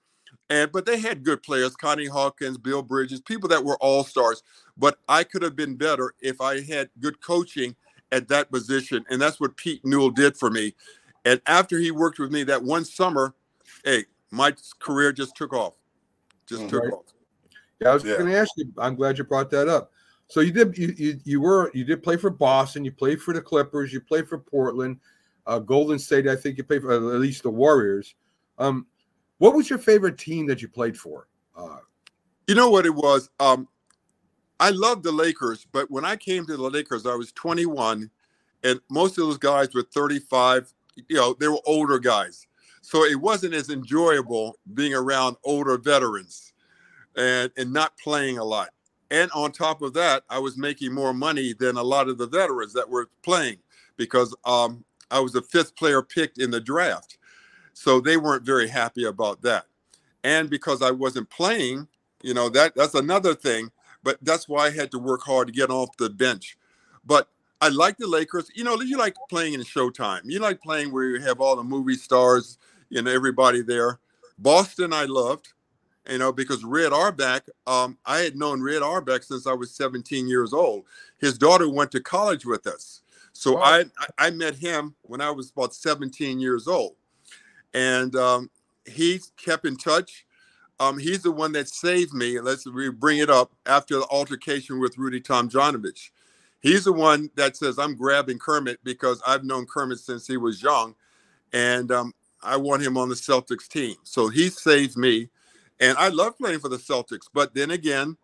and 0.51 0.73
but 0.73 0.87
they 0.87 0.99
had 0.99 1.25
good 1.25 1.43
players, 1.43 1.77
Connie 1.77 2.07
Hawkins, 2.07 2.59
Bill 2.59 2.83
Bridges, 2.83 3.21
people 3.21 3.49
that 3.51 3.65
were 3.65 3.77
all 3.79 4.05
stars. 4.05 4.43
But 4.77 4.99
I 5.09 5.25
could 5.25 5.43
have 5.43 5.57
been 5.57 5.77
better 5.77 6.15
if 6.21 6.41
I 6.41 6.61
had 6.61 6.91
good 7.01 7.21
coaching 7.21 7.77
at 8.13 8.29
that 8.29 8.51
position. 8.51 9.05
And 9.11 9.21
that's 9.21 9.41
what 9.41 9.57
Pete 9.57 9.85
Newell 9.85 10.11
did 10.11 10.37
for 10.37 10.51
me. 10.51 10.75
And 11.25 11.41
after 11.47 11.79
he 11.79 11.91
worked 11.91 12.19
with 12.19 12.33
me 12.33 12.45
that 12.45 12.63
one 12.63 12.85
summer, 12.85 13.35
hey, 13.85 14.05
my 14.31 14.55
career 14.79 15.13
just 15.13 15.37
took 15.37 15.53
off. 15.53 15.75
Just 16.47 16.63
mm-hmm. 16.63 16.71
took 16.71 16.93
off. 16.93 17.05
Yeah, 17.81 17.91
I 17.91 17.95
was 17.95 18.05
yeah. 18.05 18.17
going 18.17 18.31
to 18.31 18.39
ask 18.39 18.53
you. 18.57 18.73
I'm 18.79 18.95
glad 18.95 19.19
you 19.19 19.25
brought 19.25 19.51
that 19.51 19.69
up. 19.69 19.93
So 20.29 20.41
you 20.41 20.53
did 20.53 20.77
you, 20.77 20.95
you 20.97 21.21
you 21.25 21.41
were 21.41 21.71
you 21.75 21.85
did 21.85 22.03
play 22.03 22.17
for 22.17 22.29
Boston. 22.29 22.85
You 22.85 22.93
played 22.93 23.21
for 23.21 23.33
the 23.33 23.41
Clippers. 23.41 23.93
You 23.93 24.01
played 24.01 24.29
for 24.29 24.39
Portland, 24.39 24.99
uh, 25.47 25.59
Golden 25.59 25.99
State. 25.99 26.29
I 26.29 26.37
think 26.37 26.59
you 26.59 26.65
played 26.65 26.83
for 26.83 26.93
at 26.93 27.01
least 27.01 27.45
the 27.45 27.51
Warriors. 27.51 28.15
Um, 28.59 28.87
what 29.39 29.55
was 29.55 29.71
your 29.71 29.79
favorite 29.79 30.19
team 30.19 30.47
that 30.47 30.63
you 30.63 30.69
played 30.69 30.97
for? 30.97 31.29
Uh, 31.57 31.79
you 32.47 32.55
know 32.55 32.71
what 32.71 32.87
it 32.87 32.95
was? 32.95 33.31
Um, 33.41 33.69
I 34.61 34.71
loved 34.71 35.05
the 35.05 35.13
Lakers, 35.13 35.67
but 35.71 35.91
when 35.91 36.05
I 36.05 36.17
came 36.17 36.45
to 36.47 36.57
the 36.57 36.63
Lakers, 36.63 37.07
I 37.07 37.15
was 37.15 37.33
21, 37.33 38.11
and 38.65 38.81
most 38.91 39.19
of 39.19 39.25
those 39.25 39.39
guys 39.39 39.73
were 39.75 39.83
35. 39.83 40.73
You 41.09 41.17
know, 41.17 41.37
they 41.39 41.47
were 41.47 41.61
older 41.65 41.99
guys, 41.99 42.47
so 42.81 43.05
it 43.05 43.21
wasn't 43.21 43.55
as 43.55 43.71
enjoyable 43.71 44.59
being 44.75 44.95
around 44.95 45.37
older 45.45 45.79
veterans, 45.79 46.53
and 47.17 47.53
and 47.57 47.73
not 47.73 47.97
playing 47.99 48.39
a 48.39 48.45
lot. 48.45 48.71
And 49.11 49.31
on 49.31 49.53
top 49.53 49.81
of 49.81 49.95
that, 49.95 50.25
I 50.29 50.39
was 50.39 50.59
making 50.59 50.93
more 50.93 51.15
money 51.15 51.55
than 51.55 51.77
a 51.77 51.83
lot 51.83 52.09
of 52.09 52.19
the 52.19 52.27
veterans 52.27 52.73
that 52.75 52.89
were 52.89 53.09
playing 53.23 53.59
because 53.97 54.35
um, 54.45 54.85
I 55.11 55.21
was 55.21 55.33
the 55.33 55.43
fifth 55.43 55.77
player 55.77 56.03
picked 56.03 56.39
in 56.39 56.51
the 56.51 56.61
draft. 56.61 57.18
So 57.79 58.01
they 58.01 58.17
weren't 58.17 58.43
very 58.43 58.67
happy 58.67 59.05
about 59.05 59.43
that. 59.43 59.67
And 60.25 60.51
because 60.51 60.83
I 60.83 60.91
wasn't 60.91 61.31
playing, 61.31 61.87
you 62.23 62.35
know, 62.35 62.49
that 62.49 62.75
that's 62.75 62.97
another 62.97 63.37
thing. 63.37 63.71
But 64.03 64.19
that's 64.21 64.49
why 64.49 64.67
I 64.67 64.71
had 64.71 64.91
to 64.91 64.99
work 64.99 65.23
hard 65.23 65.47
to 65.47 65.53
get 65.53 65.71
off 65.71 65.97
the 65.97 66.11
bench. 66.11 66.59
But 67.07 67.29
I 67.61 67.69
like 67.69 67.97
the 67.97 68.09
Lakers. 68.09 68.51
You 68.53 68.65
know, 68.65 68.81
you 68.81 68.99
like 68.99 69.15
playing 69.31 69.55
in 69.55 69.61
Showtime. 69.61 70.23
You 70.25 70.41
like 70.41 70.61
playing 70.61 70.91
where 70.91 71.05
you 71.05 71.21
have 71.21 71.41
all 71.41 71.55
the 71.55 71.63
movie 71.63 71.95
stars, 71.95 72.59
you 72.91 73.01
know, 73.01 73.13
everybody 73.13 73.63
there. 73.63 74.01
Boston, 74.39 74.93
I 74.93 75.05
loved, 75.05 75.53
you 76.11 76.19
know, 76.19 76.33
because 76.33 76.65
Red 76.65 76.93
Auerbach, 76.93 77.45
um, 77.69 77.97
I 78.05 78.19
had 78.19 78.35
known 78.35 78.61
Red 78.61 78.83
Auerbach 78.83 79.23
since 79.23 79.47
I 79.47 79.53
was 79.53 79.71
17 79.71 80.27
years 80.27 80.53
old. 80.53 80.85
His 81.19 81.39
daughter 81.39 81.69
went 81.71 81.93
to 81.93 82.01
college 82.01 82.45
with 82.45 82.67
us. 82.67 83.03
So 83.33 83.55
wow. 83.55 83.85
I, 84.19 84.27
I 84.27 84.31
met 84.31 84.57
him 84.57 84.97
when 85.03 85.21
I 85.21 85.31
was 85.31 85.51
about 85.51 85.75
17 85.75 86.41
years 86.41 86.67
old 86.67 86.97
and 87.75 88.15
um, 88.17 88.51
he 88.87 89.21
kept 89.37 89.65
in 89.65 89.77
touch. 89.77 90.25
Um, 90.81 90.99
he's 90.99 91.23
the 91.23 91.33
one 91.33 91.53
that 91.53 91.69
saved 91.69 92.15
me. 92.15 92.41
Let's 92.41 92.67
re- 92.67 92.91
bring 92.91 93.19
it 93.19 93.31
up 93.31 93.53
after 93.67 93.97
the 93.97 94.07
altercation 94.11 94.79
with 94.79 94.97
Rudy 94.97 95.21
Tomjanovich. 95.21 96.11
He's 96.61 96.85
the 96.85 96.93
one 96.93 97.31
that 97.37 97.57
says 97.57 97.79
I'm 97.79 97.97
grabbing 97.97 98.39
Kermit 98.39 98.79
because 98.85 99.21
I've 99.27 99.45
known 99.45 99.67
Kermit 99.67 99.99
since 99.99 100.27
he 100.27 100.37
was 100.37 100.63
young, 100.63 100.95
and 101.53 101.91
um, 101.91 102.15
I 102.43 102.57
want 102.57 102.83
him 102.83 102.97
on 102.97 103.09
the 103.09 103.15
Celtics 103.15 103.69
team. 103.69 103.97
So 104.05 104.29
he 104.29 104.49
saved 104.49 104.97
me. 104.97 105.29
And 105.81 105.97
I 105.97 106.09
love 106.09 106.37
playing 106.37 106.59
for 106.61 106.69
the 106.69 106.77
Celtics. 106.77 107.29
But 107.33 107.55
then 107.55 107.71
again, 107.71 108.17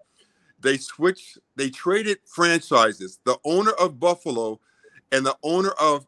they 0.61 0.77
switched, 0.77 1.39
they 1.57 1.71
traded 1.71 2.19
franchises. 2.27 3.19
The 3.25 3.39
owner 3.45 3.73
of 3.73 4.01
Buffalo 4.01 4.61
and 5.13 5.25
the 5.25 5.37
owner 5.43 5.73
of 5.81 6.07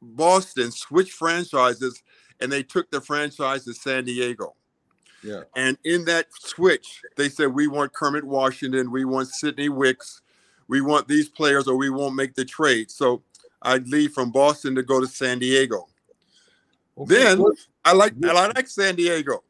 Boston 0.00 0.70
switched 0.70 1.12
franchises 1.12 2.02
and 2.40 2.50
they 2.50 2.62
took 2.62 2.90
the 2.90 3.00
franchise 3.00 3.64
to 3.64 3.72
San 3.74 4.04
Diego. 4.04 4.54
Yeah. 5.22 5.42
And 5.56 5.76
in 5.84 6.04
that 6.04 6.26
switch, 6.32 7.02
they 7.16 7.28
said, 7.28 7.52
We 7.52 7.66
want 7.66 7.92
Kermit 7.92 8.24
Washington, 8.24 8.90
we 8.90 9.04
want 9.04 9.28
Sidney 9.28 9.68
Wicks, 9.68 10.22
we 10.68 10.80
want 10.80 11.08
these 11.08 11.28
players, 11.28 11.66
or 11.66 11.76
we 11.76 11.90
won't 11.90 12.14
make 12.14 12.34
the 12.34 12.44
trade. 12.44 12.90
So 12.90 13.22
I'd 13.62 13.88
leave 13.88 14.12
from 14.12 14.30
Boston 14.30 14.74
to 14.76 14.82
go 14.82 15.00
to 15.00 15.06
San 15.06 15.38
Diego. 15.38 15.88
Then 17.06 17.42
I 17.84 17.92
like 17.92 18.14
I 18.24 18.48
like 18.48 18.68
San 18.68 18.96
Diego. 18.96 19.42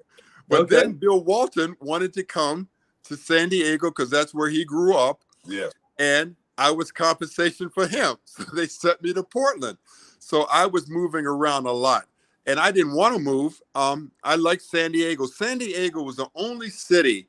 But 0.49 0.61
Okay. 0.61 0.77
then 0.77 0.93
Bill 0.93 1.23
Walton 1.23 1.77
wanted 1.81 2.13
to 2.15 2.23
come 2.23 2.69
to 3.05 3.17
San 3.17 3.49
Diego 3.49 3.91
because 3.91 4.11
that's 4.11 4.35
where 4.35 4.49
he 4.49 4.65
grew 4.65 4.95
up. 4.95 5.23
Yeah. 5.47 5.69
And 5.99 6.37
I 6.57 6.71
was 6.71 6.91
compensation 6.91 7.71
for 7.71 7.87
him. 7.87 8.17
So 8.25 8.45
they 8.55 8.67
sent 8.67 9.03
me 9.03 9.13
to 9.15 9.23
Portland. 9.23 9.79
So 10.19 10.47
I 10.51 10.67
was 10.67 10.89
moving 10.89 11.27
around 11.27 11.67
a 11.67 11.73
lot. 11.73 12.07
And 12.49 12.59
I 12.59 12.73
didn't 12.73 12.95
want 12.95 13.15
to 13.15 13.21
move. 13.21 13.61
Um, 13.75 14.11
I 14.25 14.35
liked 14.37 14.63
San 14.63 14.93
Diego. 14.93 15.27
San 15.27 15.59
Diego 15.59 16.03
was 16.03 16.17
the 16.17 16.29
only 16.35 16.71
city 16.71 17.29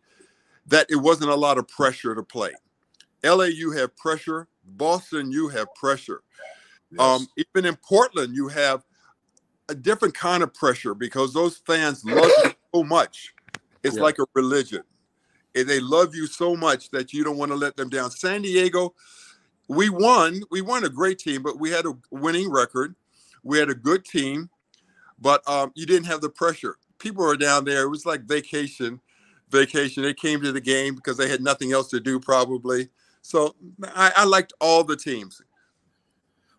that 0.68 0.88
it 0.90 0.96
wasn't 0.96 1.30
a 1.30 1.36
lot 1.36 1.58
of 1.58 1.68
pressure 1.68 2.16
to 2.16 2.24
play. 2.24 2.54
LA, 3.24 3.46
you 3.46 3.72
have 3.72 3.96
pressure. 3.98 4.48
Boston, 4.64 5.30
you 5.30 5.50
have 5.50 5.68
pressure. 5.76 6.22
Um, 6.98 7.28
even 7.36 7.68
in 7.68 7.76
Portland, 7.76 8.34
you 8.34 8.48
have 8.48 8.84
a 9.68 9.76
different 9.76 10.14
kind 10.14 10.42
of 10.42 10.54
pressure 10.54 10.94
because 10.94 11.34
those 11.34 11.58
fans 11.58 12.04
love 12.06 12.32
you 12.44 12.54
so 12.74 12.84
much. 12.84 13.34
It's 13.84 13.98
Yeah. 13.98 14.04
like 14.04 14.20
a 14.20 14.26
religion. 14.34 14.84
And 15.54 15.68
they 15.68 15.82
love 15.82 16.16
you 16.16 16.28
so 16.28 16.56
much 16.56 16.92
that 16.92 17.12
you 17.12 17.26
don't 17.26 17.38
want 17.38 17.52
to 17.52 17.58
let 17.58 17.76
them 17.76 17.90
down. 17.90 18.10
San 18.12 18.42
Diego, 18.42 18.96
we 19.68 19.90
won. 19.90 20.44
We 20.50 20.62
won 20.62 20.86
a 20.86 20.90
great 20.90 21.20
team, 21.20 21.44
but 21.44 21.60
we 21.60 21.72
had 21.72 21.86
a 21.86 21.98
winning 22.10 22.50
record. 22.50 22.96
We 23.44 23.60
had 23.60 23.70
a 23.70 23.76
good 23.76 24.06
team, 24.06 24.50
but 25.22 25.48
um, 25.48 25.72
you 25.76 25.86
didn't 25.86 26.06
have 26.08 26.22
the 26.22 26.30
pressure. 26.30 26.78
People 27.00 27.26
were 27.26 27.38
down 27.38 27.66
there. 27.66 27.84
It 27.84 27.90
was 27.90 28.06
like 28.06 28.22
vacation, 28.22 29.00
vacation. 29.50 30.04
They 30.04 30.14
came 30.14 30.42
to 30.42 30.52
the 30.52 30.62
game 30.62 30.96
because 30.96 31.18
they 31.18 31.30
had 31.30 31.42
nothing 31.42 31.72
else 31.72 31.90
to 31.90 32.00
do, 32.00 32.20
probably. 32.20 32.90
So 33.22 33.56
I, 33.96 34.12
I 34.18 34.24
liked 34.26 34.54
all 34.60 34.84
the 34.84 34.96
teams. 34.96 35.42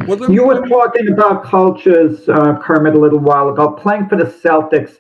Well, 0.06 0.30
You 0.30 0.46
were 0.46 0.66
talking 0.66 1.12
about 1.12 1.44
cultures, 1.44 2.26
uh, 2.28 2.58
Kermit, 2.62 2.94
a 2.94 2.98
little 2.98 3.18
while 3.18 3.50
ago. 3.50 3.72
Playing 3.72 4.08
for 4.08 4.16
the 4.16 4.24
Celtics, 4.24 4.96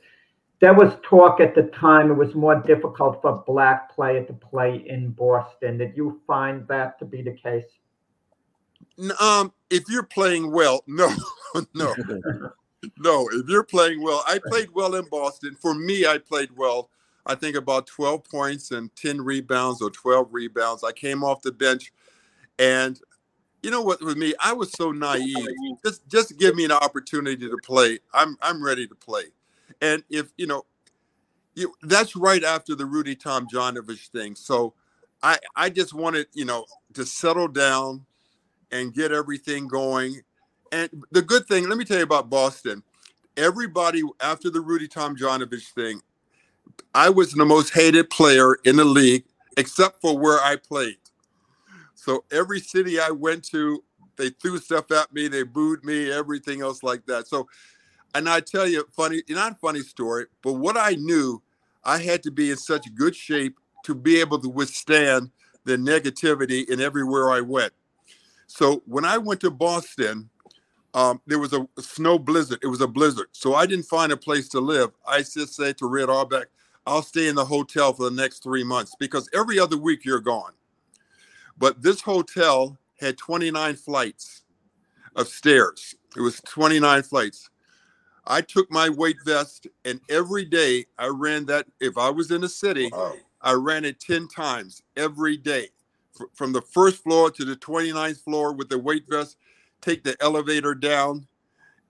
there 0.60 0.74
was 0.74 0.92
talk 1.02 1.40
at 1.40 1.54
the 1.54 1.62
time 1.62 2.10
it 2.10 2.14
was 2.14 2.34
more 2.34 2.56
difficult 2.56 3.22
for 3.22 3.30
a 3.30 3.38
black 3.38 3.94
player 3.94 4.24
to 4.24 4.32
play 4.34 4.84
in 4.86 5.10
Boston. 5.10 5.78
Did 5.78 5.96
you 5.96 6.20
find 6.26 6.68
that 6.68 6.98
to 6.98 7.06
be 7.06 7.22
the 7.22 7.32
case? 7.32 7.64
Um, 9.18 9.52
if 9.70 9.84
you're 9.88 10.02
playing 10.02 10.52
well, 10.52 10.84
no, 10.86 11.14
no, 11.74 11.94
no. 12.98 13.28
If 13.32 13.48
you're 13.48 13.64
playing 13.64 14.02
well, 14.02 14.22
I 14.26 14.40
played 14.48 14.70
well 14.72 14.94
in 14.94 15.06
Boston. 15.10 15.56
For 15.60 15.74
me, 15.74 16.06
I 16.06 16.18
played 16.18 16.50
well. 16.56 16.90
I 17.26 17.34
think 17.34 17.56
about 17.56 17.86
12 17.86 18.24
points 18.24 18.70
and 18.70 18.94
10 18.96 19.20
rebounds 19.20 19.82
or 19.82 19.90
12 19.90 20.28
rebounds. 20.32 20.82
I 20.82 20.92
came 20.92 21.22
off 21.22 21.42
the 21.42 21.52
bench, 21.52 21.92
and 22.58 22.98
you 23.62 23.70
know 23.70 23.82
what? 23.82 24.02
With 24.02 24.16
me, 24.16 24.34
I 24.40 24.52
was 24.52 24.72
so 24.72 24.90
naive. 24.90 25.36
Just, 25.84 26.08
just 26.08 26.38
give 26.38 26.56
me 26.56 26.64
an 26.64 26.72
opportunity 26.72 27.48
to 27.48 27.58
play. 27.62 27.98
I'm, 28.14 28.36
I'm 28.40 28.64
ready 28.64 28.86
to 28.86 28.94
play. 28.94 29.24
And 29.82 30.02
if 30.08 30.32
you 30.36 30.46
know, 30.46 30.64
you 31.54 31.72
that's 31.82 32.16
right 32.16 32.42
after 32.42 32.74
the 32.74 32.86
Rudy 32.86 33.14
Tom 33.14 33.46
Tomjanovich 33.52 34.08
thing. 34.08 34.34
So, 34.34 34.74
I, 35.22 35.38
I 35.56 35.70
just 35.70 35.92
wanted 35.94 36.26
you 36.32 36.44
know 36.44 36.64
to 36.94 37.04
settle 37.04 37.48
down 37.48 38.04
and 38.72 38.94
get 38.94 39.12
everything 39.12 39.68
going. 39.68 40.20
And 40.72 41.04
the 41.10 41.22
good 41.22 41.46
thing, 41.46 41.68
let 41.68 41.78
me 41.78 41.84
tell 41.84 41.98
you 41.98 42.04
about 42.04 42.30
Boston. 42.30 42.82
Everybody 43.36 44.02
after 44.20 44.50
the 44.50 44.60
Rudy 44.60 44.88
Tomjanovich 44.88 45.72
thing, 45.72 46.00
I 46.94 47.10
was 47.10 47.32
the 47.32 47.44
most 47.44 47.72
hated 47.72 48.10
player 48.10 48.56
in 48.64 48.76
the 48.76 48.84
league, 48.84 49.24
except 49.56 50.00
for 50.00 50.16
where 50.18 50.40
I 50.40 50.56
played. 50.56 50.96
So 51.94 52.24
every 52.32 52.60
city 52.60 53.00
I 53.00 53.10
went 53.10 53.44
to, 53.46 53.82
they 54.16 54.30
threw 54.30 54.58
stuff 54.58 54.90
at 54.90 55.12
me, 55.12 55.28
they 55.28 55.42
booed 55.42 55.84
me, 55.84 56.10
everything 56.10 56.62
else 56.62 56.82
like 56.82 57.06
that. 57.06 57.26
So, 57.26 57.48
and 58.14 58.28
I 58.28 58.40
tell 58.40 58.66
you, 58.66 58.86
funny, 58.92 59.22
not 59.28 59.60
funny 59.60 59.80
story, 59.80 60.26
but 60.42 60.54
what 60.54 60.76
I 60.76 60.92
knew, 60.92 61.42
I 61.84 61.98
had 61.98 62.22
to 62.24 62.30
be 62.30 62.50
in 62.50 62.56
such 62.56 62.94
good 62.94 63.16
shape 63.16 63.58
to 63.84 63.94
be 63.94 64.20
able 64.20 64.38
to 64.40 64.48
withstand 64.48 65.30
the 65.64 65.76
negativity 65.76 66.68
in 66.68 66.80
everywhere 66.80 67.30
I 67.30 67.40
went. 67.40 67.72
So 68.46 68.82
when 68.86 69.04
I 69.04 69.16
went 69.18 69.40
to 69.40 69.50
Boston, 69.50 70.28
um, 70.94 71.20
there 71.26 71.38
was 71.38 71.52
a 71.52 71.66
snow 71.78 72.18
blizzard. 72.18 72.58
It 72.62 72.66
was 72.66 72.80
a 72.80 72.88
blizzard. 72.88 73.28
So 73.32 73.54
I 73.54 73.66
didn't 73.66 73.86
find 73.86 74.12
a 74.12 74.16
place 74.16 74.48
to 74.50 74.60
live. 74.60 74.90
I 75.06 75.18
just 75.18 75.54
said 75.54 75.78
to 75.78 75.86
Red 75.86 76.08
Auerbach, 76.10 76.48
I'll 76.86 77.02
stay 77.02 77.28
in 77.28 77.34
the 77.34 77.44
hotel 77.44 77.92
for 77.92 78.10
the 78.10 78.16
next 78.16 78.42
three 78.42 78.64
months 78.64 78.94
because 78.98 79.28
every 79.34 79.58
other 79.58 79.76
week 79.76 80.04
you're 80.04 80.20
gone. 80.20 80.52
But 81.58 81.82
this 81.82 82.00
hotel 82.00 82.78
had 83.00 83.18
29 83.18 83.76
flights 83.76 84.42
of 85.16 85.28
stairs. 85.28 85.94
It 86.16 86.20
was 86.20 86.40
29 86.42 87.02
flights. 87.02 87.50
I 88.26 88.40
took 88.40 88.70
my 88.70 88.88
weight 88.88 89.16
vest 89.24 89.66
and 89.84 90.00
every 90.08 90.44
day 90.44 90.86
I 90.98 91.08
ran 91.08 91.46
that. 91.46 91.66
If 91.80 91.98
I 91.98 92.10
was 92.10 92.30
in 92.30 92.40
the 92.40 92.48
city, 92.48 92.90
I 93.42 93.52
ran 93.52 93.84
it 93.84 94.00
10 94.00 94.28
times 94.28 94.82
every 94.96 95.36
day 95.36 95.68
fr- 96.12 96.24
from 96.34 96.52
the 96.52 96.62
first 96.62 97.02
floor 97.02 97.30
to 97.32 97.44
the 97.44 97.56
29th 97.56 98.22
floor 98.22 98.52
with 98.52 98.68
the 98.68 98.78
weight 98.78 99.04
vest, 99.08 99.36
take 99.80 100.04
the 100.04 100.16
elevator 100.20 100.74
down 100.74 101.26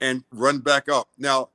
and 0.00 0.24
run 0.32 0.58
back 0.58 0.88
up. 0.88 1.08
Now, 1.18 1.50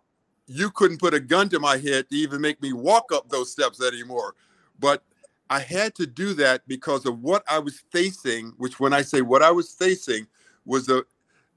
you 0.47 0.69
couldn't 0.69 0.99
put 0.99 1.13
a 1.13 1.19
gun 1.19 1.49
to 1.49 1.59
my 1.59 1.77
head 1.77 2.09
to 2.09 2.15
even 2.15 2.41
make 2.41 2.61
me 2.61 2.73
walk 2.73 3.11
up 3.11 3.29
those 3.29 3.51
steps 3.51 3.81
anymore. 3.81 4.35
But 4.79 5.03
I 5.49 5.59
had 5.59 5.95
to 5.95 6.05
do 6.05 6.33
that 6.35 6.67
because 6.67 7.05
of 7.05 7.21
what 7.21 7.43
I 7.49 7.59
was 7.59 7.83
facing, 7.91 8.53
which 8.57 8.79
when 8.79 8.93
I 8.93 9.01
say 9.01 9.21
what 9.21 9.41
I 9.41 9.51
was 9.51 9.73
facing 9.73 10.27
was 10.65 10.85
the 10.85 11.05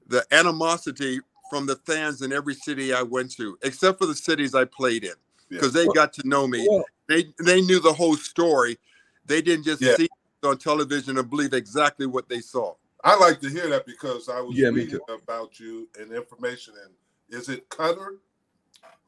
the 0.07 0.25
animosity 0.31 1.19
from 1.51 1.67
the 1.67 1.75
fans 1.75 2.23
in 2.23 2.33
every 2.33 2.55
city 2.55 2.93
I 2.93 3.03
went 3.03 3.31
to, 3.37 3.57
except 3.61 3.99
for 3.99 4.07
the 4.07 4.15
cities 4.15 4.55
I 4.55 4.65
played 4.65 5.03
in, 5.03 5.13
because 5.49 5.71
they 5.73 5.85
got 5.87 6.13
to 6.13 6.27
know 6.27 6.47
me. 6.47 6.67
They 7.07 7.25
they 7.39 7.61
knew 7.61 7.79
the 7.79 7.93
whole 7.93 8.15
story. 8.15 8.79
They 9.25 9.41
didn't 9.41 9.65
just 9.65 9.81
Yeah. 9.81 9.95
see 9.95 10.09
on 10.43 10.57
television 10.57 11.17
and 11.17 11.29
believe 11.29 11.53
exactly 11.53 12.05
what 12.05 12.29
they 12.29 12.39
saw. 12.39 12.73
I 13.03 13.17
like 13.17 13.39
to 13.41 13.49
hear 13.49 13.69
that 13.69 13.85
because 13.85 14.29
I 14.29 14.41
was 14.41 14.55
Yeah, 14.55 14.69
reading 14.69 14.99
about 15.09 15.59
you 15.59 15.87
and 15.99 16.11
information. 16.11 16.73
And 16.85 16.93
is 17.39 17.49
it 17.49 17.69
Cutter? 17.69 18.15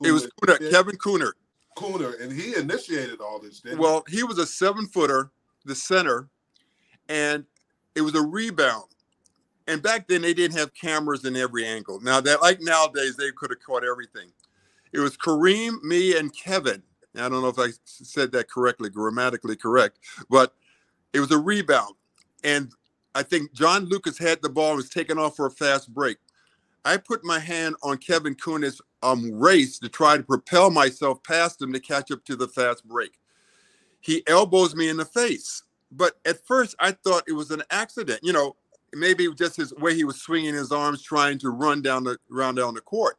It 0.03 0.11
was 0.11 0.27
Kunnert, 0.41 0.69
Kevin 0.71 0.95
Kunnert. 0.97 1.33
Kunnert, 1.77 2.21
and 2.21 2.31
he 2.31 2.55
initiated 2.55 3.21
all 3.21 3.39
this. 3.39 3.59
Didn't 3.61 3.79
Well, 3.79 4.03
he 4.07 4.23
was 4.23 4.37
a 4.37 4.45
seven 4.47 4.87
footer, 4.87 5.31
the 5.65 5.75
center, 5.75 6.29
and 7.09 7.45
it 7.95 8.01
was 8.01 8.15
a 8.15 8.21
rebound. 8.21 8.85
And 9.67 9.81
back 9.81 10.07
then 10.07 10.21
they 10.21 10.33
didn't 10.33 10.57
have 10.57 10.73
cameras 10.73 11.25
in 11.25 11.35
every 11.35 11.65
angle. 11.65 11.99
Now 12.01 12.21
that 12.21 12.41
like 12.41 12.61
nowadays 12.61 13.15
they 13.15 13.31
could 13.31 13.51
have 13.51 13.63
caught 13.65 13.83
everything. 13.85 14.31
It 14.93 14.99
was 14.99 15.17
Kareem, 15.17 15.81
me, 15.83 16.17
and 16.17 16.35
Kevin. 16.35 16.83
I 17.15 17.29
don't 17.29 17.41
know 17.41 17.49
if 17.49 17.59
I 17.59 17.69
said 17.85 18.31
that 18.33 18.49
correctly, 18.49 18.89
grammatically 18.89 19.55
correct, 19.55 19.99
but 20.29 20.53
it 21.13 21.19
was 21.19 21.31
a 21.31 21.37
rebound. 21.37 21.95
And 22.43 22.71
I 23.13 23.23
think 23.23 23.53
John 23.53 23.85
Lucas 23.85 24.17
had 24.17 24.41
the 24.41 24.49
ball 24.49 24.69
and 24.69 24.77
was 24.77 24.89
taking 24.89 25.17
off 25.17 25.35
for 25.35 25.45
a 25.45 25.51
fast 25.51 25.93
break. 25.93 26.17
I 26.83 26.97
put 26.97 27.23
my 27.23 27.39
hand 27.39 27.75
on 27.83 27.97
Kevin 27.97 28.35
Kunnert's 28.35 28.81
um, 29.03 29.31
race 29.31 29.79
to 29.79 29.89
try 29.89 30.17
to 30.17 30.23
propel 30.23 30.71
myself 30.71 31.21
past 31.23 31.61
him 31.61 31.73
to 31.73 31.79
catch 31.79 32.11
up 32.11 32.23
to 32.25 32.35
the 32.35 32.47
fast 32.47 32.87
break. 32.87 33.19
He 33.99 34.23
elbows 34.27 34.75
me 34.75 34.89
in 34.89 34.97
the 34.97 35.05
face. 35.05 35.63
But 35.91 36.13
at 36.25 36.45
first, 36.47 36.75
I 36.79 36.91
thought 36.91 37.23
it 37.27 37.33
was 37.33 37.51
an 37.51 37.63
accident. 37.69 38.21
You 38.23 38.33
know, 38.33 38.55
maybe 38.93 39.27
just 39.35 39.57
his 39.57 39.73
way 39.75 39.93
he 39.93 40.03
was 40.03 40.21
swinging 40.21 40.53
his 40.53 40.71
arms, 40.71 41.03
trying 41.03 41.37
to 41.39 41.49
run 41.49 41.81
down 41.81 42.03
the 42.03 42.17
run 42.29 42.55
down 42.55 42.73
the 42.73 42.81
court. 42.81 43.17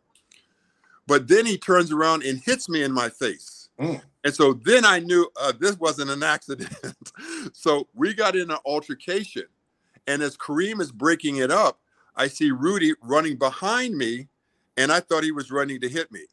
But 1.07 1.29
then 1.29 1.47
he 1.47 1.59
turns 1.59 1.93
around 1.93 2.23
and 2.23 2.41
hits 2.41 2.69
me 2.69 2.83
in 2.83 2.93
my 2.93 3.09
face. 3.11 3.69
And 4.25 4.33
so 4.33 4.55
then 4.55 4.85
I 4.85 5.01
knew 5.01 5.29
uh, 5.41 5.53
this 5.59 5.79
wasn't 5.79 6.11
an 6.11 6.23
accident. 6.23 6.75
so 7.53 7.89
we 7.95 8.15
got 8.15 8.37
in 8.37 8.51
an 8.51 8.59
altercation. 8.65 9.45
And 10.07 10.23
as 10.23 10.37
Kareem 10.37 10.81
is 10.81 10.93
breaking 10.93 11.37
it 11.37 11.51
up, 11.51 11.81
I 12.17 12.29
see 12.29 12.51
Rudy 12.51 12.93
running 13.03 13.37
behind 13.37 13.97
me, 13.97 14.29
and 14.77 14.93
I 14.93 15.01
thought 15.01 15.25
he 15.25 15.33
was 15.33 15.51
running 15.51 15.81
to 15.81 15.89
hit 15.89 16.11
me. 16.13 16.27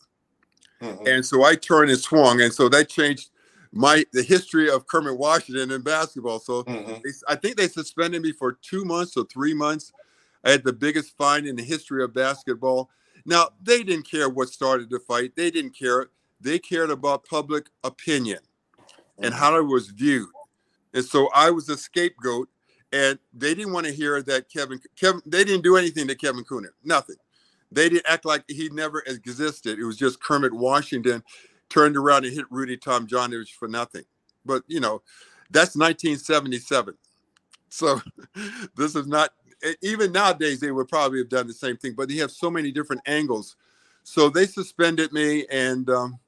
Mm-hmm. 0.82 1.08
And 1.08 1.26
so 1.26 1.44
I 1.44 1.56
turned 1.56 1.92
and 1.92 2.00
swung, 2.00 2.42
and 2.42 2.54
so 2.54 2.70
that 2.70 2.90
changed 2.90 3.30
my 3.72 4.04
the 4.14 4.24
history 4.24 4.70
of 4.70 4.88
Kermit 4.88 5.18
Washington 5.18 5.72
in 5.72 5.82
basketball. 5.82 6.40
So 6.40 6.64
mm-hmm. 6.64 6.94
they, 7.04 7.12
I 7.28 7.36
think 7.36 7.56
they 7.58 7.68
suspended 7.68 8.22
me 8.22 8.32
for 8.32 8.54
two 8.54 8.86
months 8.86 9.16
or 9.16 9.26
three 9.26 9.54
months. 9.54 9.92
I 10.44 10.52
had 10.52 10.64
the 10.64 10.74
biggest 10.74 11.18
fine 11.18 11.46
in 11.46 11.56
the 11.56 11.64
history 11.64 12.04
of 12.04 12.14
basketball, 12.14 12.90
Now, 13.26 13.50
they 13.62 13.84
didn't 13.84 14.10
care 14.10 14.30
what 14.30 14.50
started 14.50 14.90
the 14.90 15.00
fight. 15.00 15.36
They 15.36 15.52
didn't 15.52 15.78
care. 15.78 16.08
They 16.42 16.60
cared 16.60 16.90
about 16.90 17.26
public 17.26 17.68
opinion 17.84 18.40
and 19.18 19.34
mm-hmm. 19.34 19.40
how 19.40 19.58
it 19.58 19.64
was 19.64 19.90
viewed. 19.90 20.30
And 20.94 21.06
so 21.06 21.30
I 21.36 21.52
was 21.52 21.70
a 21.70 21.78
scapegoat, 21.78 22.50
and 22.92 23.20
they 23.34 23.54
didn't 23.54 23.74
want 23.74 23.86
to 23.86 23.92
hear 23.92 24.22
that 24.24 24.50
Kevin 24.50 24.80
Kevin 25.00 25.22
they 25.26 25.44
didn't 25.44 25.64
do 25.64 25.78
anything 25.78 26.08
to 26.08 26.16
Kevin 26.16 26.44
Kunnert. 26.44 26.74
Nothing. 26.84 27.18
They 27.72 27.90
didn't 27.90 28.08
act 28.10 28.26
like 28.26 28.44
he 28.48 28.70
never 28.70 29.04
existed. 29.06 29.78
It 29.78 29.86
was 29.86 29.98
just 29.98 30.22
Kermit 30.22 30.54
Washington 30.54 31.24
turned 31.70 31.96
around 31.96 32.26
and 32.26 32.34
hit 32.34 32.46
Rudy 32.50 32.78
Tom 32.78 33.08
Tomjanovich 33.08 33.52
for 33.52 33.68
nothing. 33.68 34.04
But 34.46 34.64
you 34.68 34.80
know, 34.80 35.02
that's 35.52 35.76
1977. 35.76 36.96
So 37.70 38.02
this 38.76 38.96
is 38.96 39.08
not 39.08 39.34
even 39.82 40.12
nowadays 40.12 40.60
they 40.60 40.72
would 40.72 40.88
probably 40.88 41.20
have 41.20 41.30
done 41.30 41.48
the 41.48 41.54
same 41.54 41.78
thing, 41.78 41.94
but 41.96 42.10
they 42.10 42.16
have 42.16 42.32
so 42.32 42.50
many 42.50 42.72
different 42.72 43.02
angles. 43.06 43.56
So 44.04 44.30
they 44.30 44.46
suspended 44.46 45.12
me, 45.12 45.46
and 45.52 45.90
um, 45.90 46.20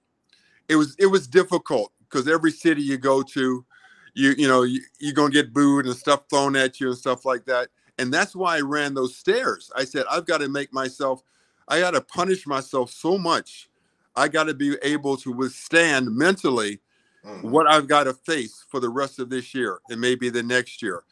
it 0.69 0.75
was 0.75 0.95
it 0.99 1.07
was 1.07 1.27
difficult 1.27 1.91
because 2.01 2.27
every 2.27 2.51
city 2.51 2.81
you 2.81 2.97
go 2.97 3.23
to, 3.23 3.65
you 4.13 4.33
you 4.37 4.47
know 4.47 4.63
you, 4.63 4.81
you're 4.99 5.13
gonna 5.13 5.31
get 5.31 5.53
booed 5.53 5.85
and 5.85 5.95
stuff 5.95 6.23
thrown 6.29 6.55
at 6.55 6.79
you 6.79 6.89
and 6.89 6.97
stuff 6.97 7.25
like 7.25 7.45
that. 7.45 7.69
And 7.97 8.13
that's 8.13 8.35
why 8.35 8.57
I 8.57 8.61
ran 8.61 8.93
those 8.93 9.15
stairs. 9.15 9.71
I 9.75 9.83
said 9.83 10.05
I've 10.09 10.25
got 10.25 10.39
to 10.39 10.49
make 10.49 10.73
myself, 10.73 11.21
I 11.67 11.79
got 11.79 11.91
to 11.91 12.01
punish 12.01 12.47
myself 12.47 12.91
so 12.91 13.17
much. 13.17 13.69
I 14.15 14.27
got 14.27 14.45
to 14.45 14.53
be 14.53 14.75
able 14.81 15.17
to 15.17 15.31
withstand 15.31 16.13
mentally 16.15 16.79
mm-hmm. 17.25 17.49
what 17.49 17.67
I've 17.67 17.87
got 17.87 18.05
to 18.05 18.13
face 18.13 18.65
for 18.69 18.79
the 18.79 18.89
rest 18.89 19.19
of 19.19 19.29
this 19.29 19.53
year 19.53 19.79
and 19.89 20.01
maybe 20.01 20.29
the 20.29 20.43
next 20.43 20.81
year. 20.81 21.03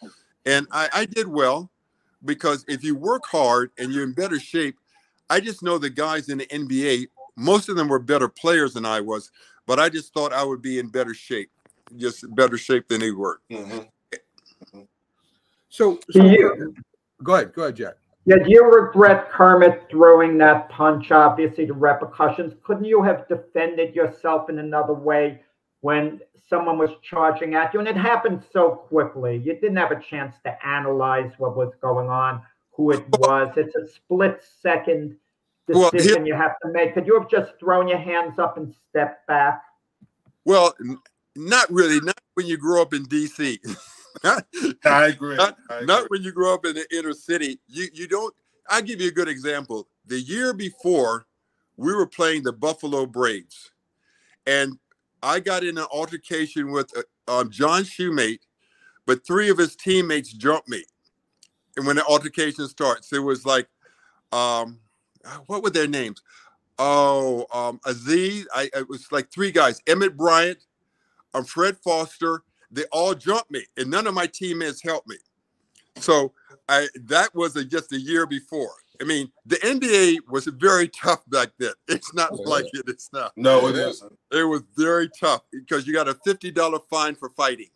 And 0.45 0.67
I, 0.71 0.89
I 0.93 1.05
did 1.05 1.27
well 1.27 1.69
because 2.25 2.65
if 2.67 2.83
you 2.83 2.95
work 2.95 3.25
hard 3.25 3.71
and 3.77 3.93
you're 3.93 4.03
in 4.03 4.13
better 4.13 4.39
shape, 4.39 4.77
I 5.29 5.39
just 5.39 5.61
know 5.61 5.77
the 5.77 5.89
guys 5.89 6.29
in 6.29 6.39
the 6.39 6.47
NBA, 6.47 7.07
most 7.35 7.69
of 7.69 7.75
them 7.75 7.87
were 7.87 7.99
better 7.99 8.27
players 8.27 8.73
than 8.73 8.85
I 8.85 8.99
was, 8.99 9.31
but 9.65 9.79
I 9.79 9.89
just 9.89 10.13
thought 10.13 10.33
I 10.33 10.43
would 10.43 10.61
be 10.61 10.79
in 10.79 10.89
better 10.89 11.13
shape, 11.13 11.51
just 11.97 12.33
better 12.35 12.57
shape 12.57 12.87
than 12.87 13.01
they 13.01 13.11
were. 13.11 13.41
Mm-hmm. 13.51 13.77
Mm-hmm. 13.77 14.81
So, 15.69 15.95
Do 15.95 15.99
so 16.11 16.25
you, 16.25 16.73
go 17.23 17.35
ahead, 17.35 17.53
go 17.53 17.63
ahead, 17.63 17.75
Jack. 17.75 17.93
yeah, 18.25 18.37
do 18.37 18.45
you 18.47 18.65
regret 18.65 19.29
Kermit 19.29 19.85
throwing 19.89 20.37
that 20.39 20.69
punch? 20.69 21.11
Obviously, 21.11 21.65
the 21.65 21.73
repercussions. 21.73 22.53
Couldn't 22.63 22.85
you 22.85 23.01
have 23.03 23.27
defended 23.27 23.95
yourself 23.95 24.49
in 24.49 24.59
another 24.59 24.93
way 24.93 25.41
when 25.81 26.19
someone 26.47 26.77
was 26.77 26.89
charging 27.03 27.53
at 27.55 27.73
you? 27.73 27.79
And 27.79 27.87
it 27.87 27.95
happened 27.95 28.43
so 28.51 28.69
quickly. 28.71 29.37
You 29.37 29.53
didn't 29.53 29.77
have 29.77 29.91
a 29.91 30.01
chance 30.01 30.35
to 30.43 30.67
analyze 30.67 31.31
what 31.37 31.55
was 31.55 31.71
going 31.81 32.09
on, 32.09 32.41
who 32.71 32.91
it 32.91 33.03
was. 33.19 33.53
It's 33.57 33.75
a 33.75 33.87
split 33.87 34.41
second 34.61 35.15
Well, 35.67 35.91
here- 35.91 35.99
decision 35.99 36.25
you 36.25 36.33
have 36.33 36.55
to 36.63 36.69
make. 36.71 36.95
Could 36.95 37.05
you 37.05 37.17
have 37.19 37.29
just 37.29 37.51
thrown 37.59 37.87
your 37.87 37.99
hands 37.99 38.39
up 38.39 38.57
and 38.57 38.73
stepped 38.89 39.27
back? 39.27 39.61
Well, 40.45 40.73
n- 40.83 40.97
not 41.39 41.71
really, 41.71 41.99
not 42.01 42.19
when 42.33 42.47
you 42.47 42.57
grow 42.57 42.81
up 42.81 42.93
in 42.93 43.05
DC. 43.05 43.57
I 44.85 45.07
agree. 45.07 45.37
Not, 45.37 45.57
I 45.69 45.75
agree. 45.75 45.87
not 45.87 46.09
when 46.09 46.21
you 46.21 46.31
grow 46.31 46.53
up 46.53 46.65
in 46.65 46.75
the 46.75 46.85
inner 46.95 47.13
city. 47.13 47.59
You 47.67 47.87
you 47.93 48.07
don't. 48.07 48.33
I'll 48.69 48.81
give 48.81 49.01
you 49.01 49.07
a 49.07 49.11
good 49.11 49.29
example. 49.29 49.87
The 50.05 50.19
year 50.19 50.53
before, 50.53 51.25
we 51.77 51.93
were 51.93 52.07
playing 52.07 52.43
the 52.43 52.53
Buffalo 52.53 53.05
Braves, 53.05 53.71
and 54.45 54.77
I 55.23 55.39
got 55.39 55.63
in 55.63 55.77
an 55.77 55.85
altercation 55.91 56.71
with 56.71 56.91
uh, 56.97 57.39
um, 57.39 57.49
John 57.49 57.83
Shumate, 57.83 58.41
but 59.05 59.25
three 59.25 59.49
of 59.49 59.57
his 59.57 59.75
teammates 59.75 60.33
jumped 60.33 60.67
me. 60.67 60.83
And 61.77 61.87
when 61.87 61.95
the 61.95 62.05
altercation 62.05 62.67
starts, 62.67 63.13
it 63.13 63.19
was 63.19 63.45
like, 63.45 63.67
um, 64.31 64.79
what 65.47 65.63
were 65.63 65.69
their 65.69 65.87
names? 65.87 66.21
Oh, 66.77 67.45
um, 67.53 67.79
Aziz. 67.85 68.47
I 68.53 68.69
it 68.73 68.89
was 68.89 69.11
like 69.11 69.31
three 69.31 69.51
guys: 69.51 69.81
Emmett 69.87 70.17
Bryant, 70.17 70.59
um, 71.33 71.43
Fred 71.43 71.77
Foster. 71.77 72.43
They 72.71 72.83
all 72.91 73.15
jumped 73.15 73.49
me, 73.51 73.65
and 73.77 73.89
none 73.89 74.05
of 74.07 74.13
my 74.13 74.27
teammates 74.27 74.81
helped 74.83 75.07
me. 75.07 75.15
So 75.97 76.33
I 76.67 76.87
that 77.05 77.33
was 77.33 77.55
a, 77.55 77.65
just 77.65 77.91
a 77.93 77.99
year 77.99 78.25
before. 78.27 78.73
I 79.01 79.05
mean, 79.05 79.31
the 79.45 79.55
NBA 79.57 80.17
was 80.29 80.45
very 80.45 80.87
tough 80.89 81.23
back 81.29 81.49
then. 81.57 81.71
It's 81.87 82.13
not 82.13 82.31
Yeah. 82.33 82.45
like 82.45 82.65
it 82.73 82.87
is 82.87 83.09
now. 83.13 83.31
No, 83.35 83.67
it 83.67 83.75
isn't. 83.75 84.13
It 84.31 84.43
was 84.43 84.61
very 84.77 85.09
tough 85.09 85.41
because 85.51 85.87
you 85.87 85.93
got 85.93 86.07
a 86.07 86.15
fifty 86.25 86.51
dollar 86.51 86.79
fine 86.89 87.15
for 87.15 87.29
fighting, 87.29 87.69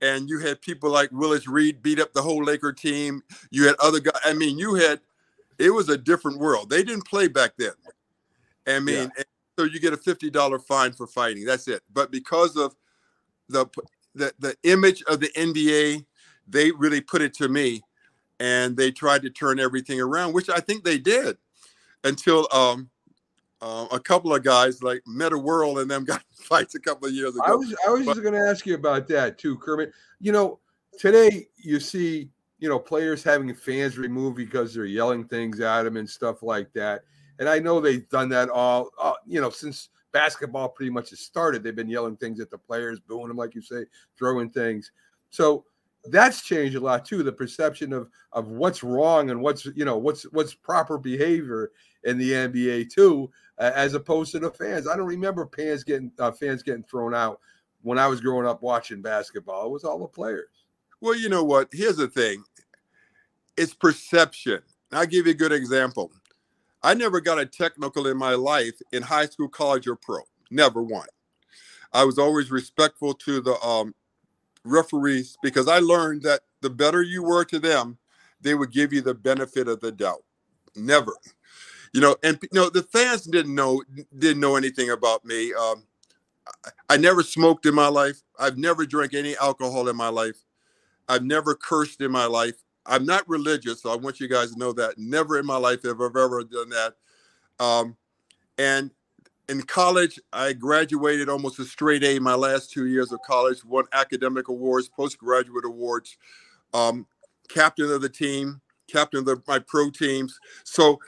and 0.00 0.28
you 0.28 0.40
had 0.40 0.60
people 0.60 0.90
like 0.90 1.10
Willis 1.12 1.46
Reed 1.46 1.82
beat 1.82 2.00
up 2.00 2.12
the 2.12 2.22
whole 2.22 2.42
Laker 2.42 2.72
team. 2.72 3.22
You 3.50 3.66
had 3.66 3.76
other 3.80 4.00
guys. 4.00 4.20
I 4.24 4.32
mean, 4.32 4.58
you 4.58 4.74
had. 4.74 5.00
It 5.58 5.70
was 5.70 5.90
a 5.90 5.96
different 5.98 6.38
world. 6.38 6.70
They 6.70 6.82
didn't 6.82 7.06
play 7.06 7.28
back 7.28 7.52
then. 7.58 7.72
I 8.66 8.80
mean, 8.80 9.12
and 9.16 9.24
so 9.60 9.66
you 9.66 9.78
get 9.78 9.92
a 9.92 9.98
fifty 9.98 10.30
dollar 10.30 10.58
fine 10.58 10.92
for 10.92 11.06
fighting. 11.06 11.44
That's 11.44 11.68
it. 11.68 11.82
But 11.92 12.10
because 12.10 12.56
of 12.56 12.74
the 13.50 13.66
the 14.14 14.32
the 14.38 14.56
image 14.62 15.02
of 15.02 15.20
the 15.20 15.28
NBA, 15.36 16.06
they 16.48 16.70
really 16.72 17.02
put 17.02 17.20
it 17.20 17.34
to 17.34 17.48
me, 17.48 17.82
and 18.38 18.74
they 18.74 18.90
tried 18.90 19.20
to 19.22 19.30
turn 19.30 19.60
everything 19.60 20.00
around, 20.00 20.32
which 20.32 20.48
I 20.48 20.60
think 20.60 20.82
they 20.82 20.96
did, 20.96 21.36
until 22.04 22.48
um, 22.52 22.88
uh, 23.60 23.86
a 23.92 24.00
couple 24.00 24.34
of 24.34 24.42
guys 24.42 24.82
like 24.82 25.02
Metta 25.06 25.36
World 25.36 25.78
and 25.78 25.90
them 25.90 26.04
got 26.06 26.22
fights 26.32 26.74
a 26.74 26.80
couple 26.80 27.08
of 27.08 27.12
years 27.12 27.34
ago. 27.34 27.42
I 27.44 27.52
was 27.52 27.74
I 27.86 27.90
was 27.90 28.06
just 28.06 28.22
going 28.22 28.32
to 28.32 28.48
ask 28.48 28.64
you 28.64 28.74
about 28.74 29.08
that 29.08 29.36
too, 29.36 29.58
Kermit. 29.58 29.92
You 30.20 30.32
know, 30.32 30.58
today 30.98 31.48
you 31.58 31.80
see 31.80 32.30
you 32.60 32.70
know 32.70 32.78
players 32.78 33.22
having 33.22 33.54
fans 33.54 33.98
removed 33.98 34.38
because 34.38 34.72
they're 34.72 34.86
yelling 34.86 35.24
things 35.24 35.60
at 35.60 35.82
them 35.82 35.98
and 35.98 36.08
stuff 36.08 36.42
like 36.42 36.72
that. 36.72 37.02
And 37.40 37.48
I 37.48 37.58
know 37.58 37.80
they've 37.80 38.08
done 38.08 38.28
that 38.28 38.48
all 38.48 38.90
uh, 39.00 39.14
you 39.26 39.40
know 39.40 39.50
since 39.50 39.88
basketball 40.12 40.68
pretty 40.68 40.90
much 40.90 41.10
has 41.10 41.20
started. 41.20 41.62
They've 41.62 41.74
been 41.74 41.88
yelling 41.88 42.16
things 42.16 42.38
at 42.38 42.50
the 42.50 42.58
players, 42.58 43.00
booing 43.00 43.28
them, 43.28 43.36
like 43.36 43.54
you 43.54 43.62
say, 43.62 43.86
throwing 44.16 44.50
things. 44.50 44.92
So 45.30 45.64
that's 46.04 46.42
changed 46.42 46.76
a 46.76 46.80
lot 46.80 47.04
too. 47.04 47.22
The 47.22 47.32
perception 47.32 47.92
of 47.92 48.08
of 48.32 48.48
what's 48.48 48.82
wrong 48.82 49.30
and 49.30 49.40
what's 49.40 49.66
you 49.66 49.84
know 49.84 49.98
what's 49.98 50.24
what's 50.32 50.54
proper 50.54 50.98
behavior 50.98 51.72
in 52.04 52.18
the 52.18 52.30
NBA 52.32 52.90
too, 52.90 53.30
uh, 53.58 53.72
as 53.74 53.94
opposed 53.94 54.32
to 54.32 54.38
the 54.38 54.50
fans. 54.50 54.88
I 54.88 54.96
don't 54.96 55.06
remember 55.06 55.48
fans 55.56 55.84
getting 55.84 56.12
uh, 56.18 56.32
fans 56.32 56.62
getting 56.62 56.84
thrown 56.84 57.14
out 57.14 57.40
when 57.82 57.98
I 57.98 58.06
was 58.06 58.20
growing 58.20 58.46
up 58.46 58.62
watching 58.62 59.02
basketball. 59.02 59.66
It 59.66 59.72
was 59.72 59.84
all 59.84 59.98
the 59.98 60.06
players. 60.06 60.66
Well, 61.00 61.16
you 61.16 61.28
know 61.28 61.44
what? 61.44 61.68
Here's 61.72 61.96
the 61.96 62.08
thing. 62.08 62.44
It's 63.56 63.74
perception. 63.74 64.60
I'll 64.92 65.06
give 65.06 65.26
you 65.26 65.32
a 65.32 65.36
good 65.36 65.52
example. 65.52 66.10
I 66.82 66.94
never 66.94 67.20
got 67.20 67.38
a 67.38 67.46
technical 67.46 68.06
in 68.06 68.16
my 68.16 68.34
life 68.34 68.80
in 68.92 69.02
high 69.02 69.26
school, 69.26 69.48
college, 69.48 69.86
or 69.86 69.96
pro. 69.96 70.20
Never 70.50 70.82
one. 70.82 71.08
I 71.92 72.04
was 72.04 72.18
always 72.18 72.50
respectful 72.50 73.14
to 73.14 73.40
the 73.40 73.60
um, 73.60 73.94
referees 74.64 75.36
because 75.42 75.68
I 75.68 75.78
learned 75.78 76.22
that 76.22 76.40
the 76.60 76.70
better 76.70 77.02
you 77.02 77.22
were 77.22 77.44
to 77.46 77.58
them, 77.58 77.98
they 78.40 78.54
would 78.54 78.72
give 78.72 78.92
you 78.92 79.00
the 79.00 79.14
benefit 79.14 79.68
of 79.68 79.80
the 79.80 79.92
doubt. 79.92 80.24
Never. 80.76 81.16
You 81.92 82.00
know, 82.00 82.16
and 82.22 82.38
you 82.42 82.48
know 82.52 82.70
the 82.70 82.84
fans 82.84 83.22
didn't 83.22 83.54
know 83.54 83.82
didn't 84.16 84.40
know 84.40 84.56
anything 84.56 84.90
about 84.90 85.24
me. 85.24 85.52
Um, 85.52 85.84
I, 86.64 86.70
I 86.90 86.96
never 86.96 87.22
smoked 87.22 87.66
in 87.66 87.74
my 87.74 87.88
life. 87.88 88.22
I've 88.38 88.58
never 88.58 88.86
drank 88.86 89.12
any 89.14 89.36
alcohol 89.36 89.88
in 89.88 89.96
my 89.96 90.08
life. 90.08 90.44
I've 91.08 91.24
never 91.24 91.54
cursed 91.54 92.00
in 92.00 92.12
my 92.12 92.26
life. 92.26 92.62
I'm 92.86 93.04
not 93.04 93.28
religious, 93.28 93.82
so 93.82 93.92
I 93.92 93.96
want 93.96 94.20
you 94.20 94.28
guys 94.28 94.52
to 94.52 94.58
know 94.58 94.72
that. 94.72 94.98
Never 94.98 95.38
in 95.38 95.46
my 95.46 95.56
life 95.56 95.82
have 95.84 96.00
I 96.00 96.06
ever 96.06 96.44
done 96.44 96.70
that. 96.70 96.94
Um, 97.58 97.96
and 98.58 98.90
in 99.48 99.62
college, 99.62 100.18
I 100.32 100.52
graduated 100.52 101.28
almost 101.28 101.58
a 101.58 101.64
straight 101.64 102.04
A 102.04 102.18
my 102.18 102.34
last 102.34 102.70
two 102.70 102.86
years 102.86 103.12
of 103.12 103.20
college, 103.22 103.64
won 103.64 103.84
academic 103.92 104.48
awards, 104.48 104.88
postgraduate 104.88 105.64
awards, 105.64 106.16
um, 106.72 107.06
captain 107.48 107.90
of 107.90 108.00
the 108.00 108.08
team, 108.08 108.60
captain 108.86 109.20
of 109.20 109.24
the, 109.26 109.42
my 109.46 109.58
pro 109.58 109.90
teams. 109.90 110.38
So 110.64 111.00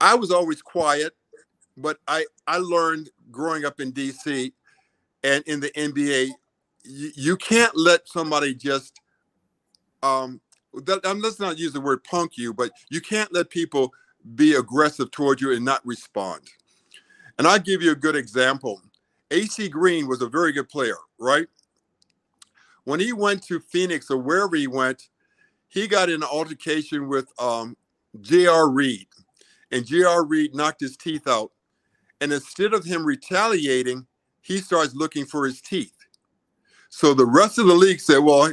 I 0.00 0.14
was 0.14 0.30
always 0.30 0.62
quiet, 0.62 1.14
but 1.76 1.98
I, 2.06 2.24
I 2.46 2.58
learned 2.58 3.10
growing 3.30 3.64
up 3.64 3.80
in 3.80 3.92
DC 3.92 4.52
and 5.24 5.42
in 5.46 5.60
the 5.60 5.70
NBA, 5.70 6.30
you, 6.84 7.10
you 7.16 7.36
can't 7.36 7.76
let 7.76 8.08
somebody 8.08 8.54
just 8.54 9.00
um, 10.02 10.40
that, 10.84 11.04
um, 11.04 11.20
let's 11.20 11.40
not 11.40 11.58
use 11.58 11.72
the 11.72 11.80
word 11.80 12.04
punk 12.04 12.36
you, 12.36 12.52
but 12.52 12.70
you 12.90 13.00
can't 13.00 13.32
let 13.32 13.50
people 13.50 13.92
be 14.34 14.54
aggressive 14.54 15.10
toward 15.10 15.40
you 15.40 15.52
and 15.52 15.64
not 15.64 15.84
respond. 15.86 16.42
And 17.38 17.46
I'll 17.46 17.58
give 17.58 17.82
you 17.82 17.92
a 17.92 17.96
good 17.96 18.16
example. 18.16 18.82
AC 19.30 19.68
Green 19.68 20.06
was 20.06 20.22
a 20.22 20.28
very 20.28 20.52
good 20.52 20.68
player, 20.68 20.96
right? 21.18 21.46
When 22.84 23.00
he 23.00 23.12
went 23.12 23.42
to 23.44 23.58
Phoenix 23.58 24.10
or 24.10 24.18
wherever 24.18 24.56
he 24.56 24.66
went, 24.66 25.08
he 25.68 25.88
got 25.88 26.08
in 26.08 26.22
an 26.22 26.28
altercation 26.30 27.08
with 27.08 27.28
um, 27.40 27.76
J.R. 28.20 28.70
Reid, 28.70 29.08
and 29.72 29.84
J.R. 29.84 30.24
Reid 30.24 30.54
knocked 30.54 30.80
his 30.80 30.96
teeth 30.96 31.26
out. 31.26 31.50
And 32.20 32.32
instead 32.32 32.72
of 32.72 32.84
him 32.84 33.04
retaliating, 33.04 34.06
he 34.40 34.58
starts 34.58 34.94
looking 34.94 35.26
for 35.26 35.44
his 35.44 35.60
teeth. 35.60 35.92
So 36.88 37.12
the 37.12 37.26
rest 37.26 37.58
of 37.58 37.66
the 37.66 37.74
league 37.74 38.00
said, 38.00 38.18
well, 38.18 38.52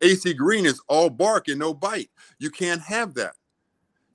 AC 0.00 0.34
Green 0.34 0.66
is 0.66 0.80
all 0.88 1.10
bark 1.10 1.48
and 1.48 1.58
no 1.58 1.74
bite. 1.74 2.10
You 2.38 2.50
can't 2.50 2.82
have 2.82 3.14
that. 3.14 3.34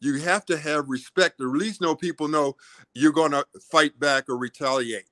you 0.01 0.19
have 0.19 0.45
to 0.45 0.57
have 0.57 0.89
respect. 0.89 1.41
or 1.41 1.49
At 1.49 1.57
least 1.57 1.81
know 1.81 1.95
people 1.95 2.27
know 2.27 2.55
you're 2.93 3.11
going 3.11 3.31
to 3.31 3.45
fight 3.71 3.99
back 3.99 4.29
or 4.29 4.37
retaliate. 4.37 5.05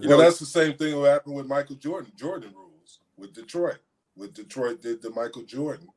You 0.00 0.08
well, 0.08 0.18
know, 0.18 0.24
that's 0.24 0.38
the 0.38 0.46
same 0.46 0.74
thing 0.74 1.00
that 1.00 1.10
happened 1.10 1.34
with 1.34 1.46
Michael 1.46 1.76
Jordan. 1.76 2.12
Jordan 2.16 2.52
rules 2.54 3.00
with 3.16 3.34
Detroit. 3.34 3.78
With 4.16 4.34
Detroit 4.34 4.80
did 4.82 5.02
the 5.02 5.10
Michael 5.10 5.42
Jordan. 5.42 5.88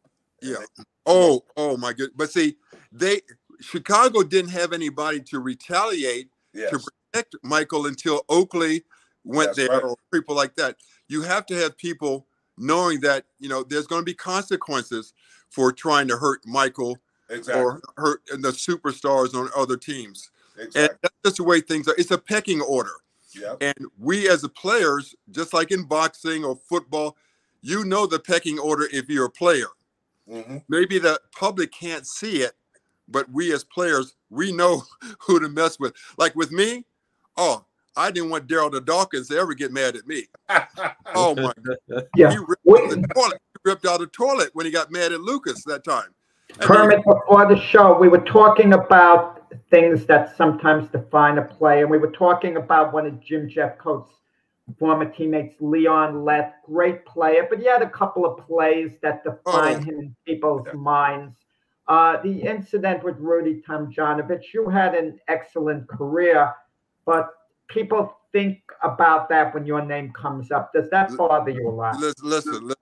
Yeah. 0.41 0.57
They, 0.77 0.83
oh, 1.05 1.43
oh 1.55 1.77
my 1.77 1.93
good. 1.93 2.11
But 2.15 2.31
see, 2.31 2.57
they 2.91 3.21
Chicago 3.61 4.23
didn't 4.23 4.51
have 4.51 4.73
anybody 4.73 5.21
to 5.21 5.39
retaliate 5.39 6.29
yes. 6.53 6.71
to 6.71 6.79
protect 6.79 7.35
Michael 7.43 7.87
until 7.87 8.23
Oakley 8.29 8.83
went 9.23 9.55
that's 9.55 9.57
there 9.57 9.69
right. 9.69 9.83
or 9.83 9.97
people 10.13 10.35
like 10.35 10.55
that. 10.55 10.77
You 11.07 11.21
have 11.21 11.45
to 11.47 11.55
have 11.55 11.77
people 11.77 12.27
knowing 12.57 13.01
that 13.01 13.25
you 13.39 13.49
know 13.49 13.63
there's 13.63 13.87
going 13.87 14.01
to 14.01 14.05
be 14.05 14.13
consequences 14.13 15.13
for 15.49 15.71
trying 15.71 16.07
to 16.07 16.17
hurt 16.17 16.41
Michael 16.45 16.97
exactly. 17.29 17.61
or 17.61 17.81
hurt 17.97 18.21
the 18.27 18.51
superstars 18.51 19.33
on 19.33 19.49
other 19.55 19.77
teams. 19.77 20.31
Exactly. 20.57 20.81
And 20.81 20.89
that's 21.01 21.15
just 21.23 21.37
the 21.37 21.43
way 21.43 21.61
things 21.61 21.87
are. 21.87 21.95
It's 21.97 22.11
a 22.11 22.17
pecking 22.17 22.61
order. 22.61 22.93
Yep. 23.39 23.57
And 23.61 23.87
we 23.99 24.29
as 24.29 24.41
the 24.41 24.49
players, 24.49 25.15
just 25.31 25.53
like 25.53 25.71
in 25.71 25.83
boxing 25.83 26.45
or 26.45 26.55
football, 26.55 27.17
you 27.61 27.83
know 27.83 28.05
the 28.05 28.19
pecking 28.19 28.59
order 28.59 28.87
if 28.91 29.09
you're 29.09 29.25
a 29.25 29.29
player. 29.29 29.67
Mm-hmm. 30.29 30.57
Maybe 30.69 30.99
the 30.99 31.19
public 31.31 31.71
can't 31.71 32.07
see 32.07 32.41
it, 32.41 32.53
but 33.07 33.29
we 33.31 33.53
as 33.53 33.63
players, 33.63 34.15
we 34.29 34.51
know 34.51 34.83
who 35.19 35.39
to 35.39 35.49
mess 35.49 35.79
with. 35.79 35.93
Like 36.17 36.35
with 36.35 36.51
me, 36.51 36.85
oh, 37.37 37.65
I 37.95 38.11
didn't 38.11 38.29
want 38.29 38.47
Darryl 38.47 38.71
the 38.71 38.81
Dawkins 38.81 39.29
to 39.29 39.37
ever 39.37 39.53
get 39.53 39.71
mad 39.71 39.95
at 39.95 40.07
me. 40.07 40.25
oh 41.15 41.35
my 41.35 41.53
god. 41.63 41.77
Yeah. 42.15 42.31
He 42.31 42.37
ripped, 42.37 42.67
out 42.67 42.89
the 42.89 43.07
toilet. 43.13 43.41
He 43.53 43.69
ripped 43.69 43.85
out 43.85 43.99
the 43.99 44.07
toilet 44.07 44.49
when 44.53 44.65
he 44.65 44.71
got 44.71 44.91
mad 44.91 45.11
at 45.11 45.21
Lucas 45.21 45.63
that 45.65 45.83
time. 45.83 46.13
Kermit, 46.59 47.03
before 47.05 47.47
the 47.47 47.59
show, 47.59 47.97
we 47.97 48.07
were 48.07 48.23
talking 48.23 48.73
about 48.73 49.51
things 49.69 50.05
that 50.05 50.35
sometimes 50.37 50.89
define 50.89 51.37
a 51.37 51.41
play, 51.41 51.81
And 51.81 51.89
we 51.89 51.97
were 51.97 52.11
talking 52.11 52.57
about 52.57 52.93
one 52.93 53.05
of 53.05 53.19
Jim 53.19 53.49
Jeffcoat's 53.49 54.13
former 54.79 55.05
teammates, 55.05 55.55
Leon 55.59 56.23
Lett, 56.23 56.55
great 56.65 57.05
player, 57.05 57.45
but 57.49 57.59
he 57.59 57.65
had 57.65 57.81
a 57.81 57.89
couple 57.89 58.25
of 58.25 58.45
plays 58.45 58.91
that 59.01 59.23
define 59.23 59.75
oh. 59.75 59.79
him 59.79 59.99
in 59.99 60.15
people's 60.25 60.65
minds. 60.73 61.35
Uh, 61.87 62.21
the 62.23 62.41
incident 62.41 63.03
with 63.03 63.15
Rudy 63.19 63.61
Tomjanovich, 63.67 64.53
you 64.53 64.69
had 64.69 64.95
an 64.95 65.19
excellent 65.27 65.87
career, 65.87 66.51
but 67.05 67.29
people 67.67 68.17
think 68.31 68.61
about 68.83 69.29
that 69.29 69.53
when 69.53 69.65
your 69.65 69.83
name 69.83 70.11
comes 70.13 70.51
up. 70.51 70.73
Does 70.73 70.89
that 70.89 71.15
bother 71.17 71.51
you 71.51 71.67
a 71.67 71.71
lot? 71.71 71.97
Listen, 71.97 72.29
listen, 72.29 72.53
listen 72.53 72.75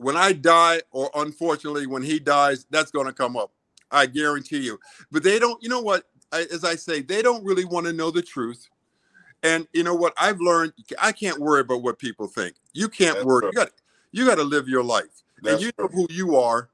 when 0.00 0.16
I 0.16 0.32
die, 0.32 0.80
or 0.92 1.10
unfortunately 1.14 1.86
when 1.86 2.02
he 2.02 2.18
dies, 2.18 2.66
that's 2.70 2.90
going 2.90 3.06
to 3.06 3.12
come 3.12 3.36
up. 3.36 3.52
I 3.90 4.06
guarantee 4.06 4.60
you. 4.60 4.80
But 5.12 5.22
they 5.22 5.38
don't. 5.38 5.62
You 5.62 5.68
know 5.68 5.80
what? 5.80 6.04
I, 6.32 6.46
as 6.52 6.64
I 6.64 6.76
say, 6.76 7.02
they 7.02 7.22
don't 7.22 7.44
really 7.44 7.64
want 7.64 7.86
to 7.86 7.92
know 7.92 8.10
the 8.10 8.22
truth. 8.22 8.68
And 9.42 9.66
you 9.72 9.82
know 9.82 9.94
what? 9.94 10.14
I've 10.18 10.40
learned. 10.40 10.72
I 10.98 11.12
can't 11.12 11.38
worry 11.38 11.60
about 11.60 11.82
what 11.82 11.98
people 11.98 12.26
think. 12.26 12.56
You 12.72 12.88
can't 12.88 13.16
that's 13.16 13.26
worry. 13.26 13.40
True. 13.42 13.50
You 13.52 13.56
got. 13.56 13.70
You 14.12 14.26
got 14.26 14.36
to 14.36 14.42
live 14.42 14.68
your 14.68 14.82
life, 14.82 15.22
that's 15.40 15.54
and 15.54 15.62
you 15.62 15.70
know 15.78 15.86
who 15.86 16.08
you 16.10 16.36
are, 16.36 16.68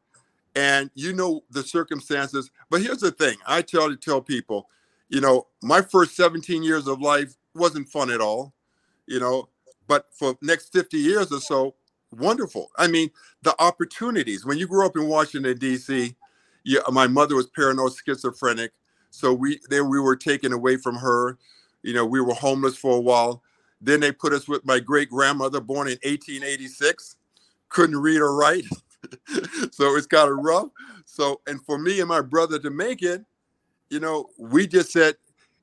and 0.55 0.91
you 0.95 1.13
know 1.13 1.43
the 1.51 1.63
circumstances. 1.63 2.51
But 2.71 2.81
here's 2.81 3.01
the 3.01 3.11
thing: 3.11 3.37
I 3.47 3.61
tell 3.61 3.91
to 3.91 3.97
tell 3.97 4.23
people, 4.23 4.69
you 5.11 5.21
know, 5.21 5.49
my 5.63 5.83
first 5.83 6.17
17 6.17 6.63
years 6.63 6.87
of 6.87 7.01
life 7.03 7.37
wasn't 7.57 7.89
fun 7.89 8.11
at 8.11 8.21
all, 8.21 8.55
you 9.07 9.21
know. 9.21 9.49
But 9.87 10.07
for 10.13 10.37
next 10.43 10.73
50 10.73 10.97
years 10.99 11.31
or 11.33 11.41
so, 11.41 11.75
wonderful. 12.13 12.71
I 12.77 12.89
mean, 12.89 13.11
the 13.43 13.55
opportunities. 13.61 14.45
When 14.45 14.59
you 14.59 14.67
grew 14.67 14.85
up 14.85 14.97
in 14.97 15.09
Washington 15.09 15.57
D.C., 15.59 16.15
yeah, 16.65 16.81
my 16.91 17.07
mother 17.07 17.37
was 17.37 17.47
paranoid 17.47 17.93
schizophrenic, 17.95 18.73
so 19.11 19.33
we 19.33 19.61
then 19.71 19.89
we 19.89 20.01
were 20.01 20.17
taken 20.17 20.53
away 20.53 20.77
from 20.77 20.97
her. 20.97 21.39
You 21.83 21.95
know, 21.95 22.05
we 22.05 22.21
were 22.21 22.35
homeless 22.35 22.77
for 22.77 22.97
a 22.97 23.01
while. 23.01 23.43
Then 23.81 24.01
they 24.01 24.11
put 24.11 24.33
us 24.33 24.49
with 24.49 24.65
my 24.67 24.81
great 24.81 25.11
grandmother, 25.11 25.61
born 25.61 25.87
in 25.87 25.99
1886, 26.03 27.17
couldn't 27.69 27.99
read 27.99 28.21
or 28.21 28.35
write, 28.35 28.65
so 29.71 29.97
it's 29.97 30.07
kind 30.07 30.31
of 30.31 30.39
rough. 30.39 30.69
So, 31.05 31.41
and 31.47 31.63
for 31.63 31.79
me 31.79 32.01
and 32.01 32.09
my 32.09 32.21
brother 32.21 32.59
to 32.59 32.71
make 32.71 33.03
it, 33.03 33.25
you 33.91 34.01
know, 34.01 34.27
we 34.39 34.67
just 34.67 34.93
said, 34.93 35.17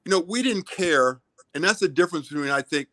you 0.06 0.12
know, 0.12 0.20
we 0.20 0.42
didn't 0.42 0.70
care, 0.70 1.20
and 1.56 1.64
that's 1.64 1.80
the 1.80 1.88
difference 1.88 2.30
between 2.30 2.50
I 2.50 2.62
think 2.62 2.88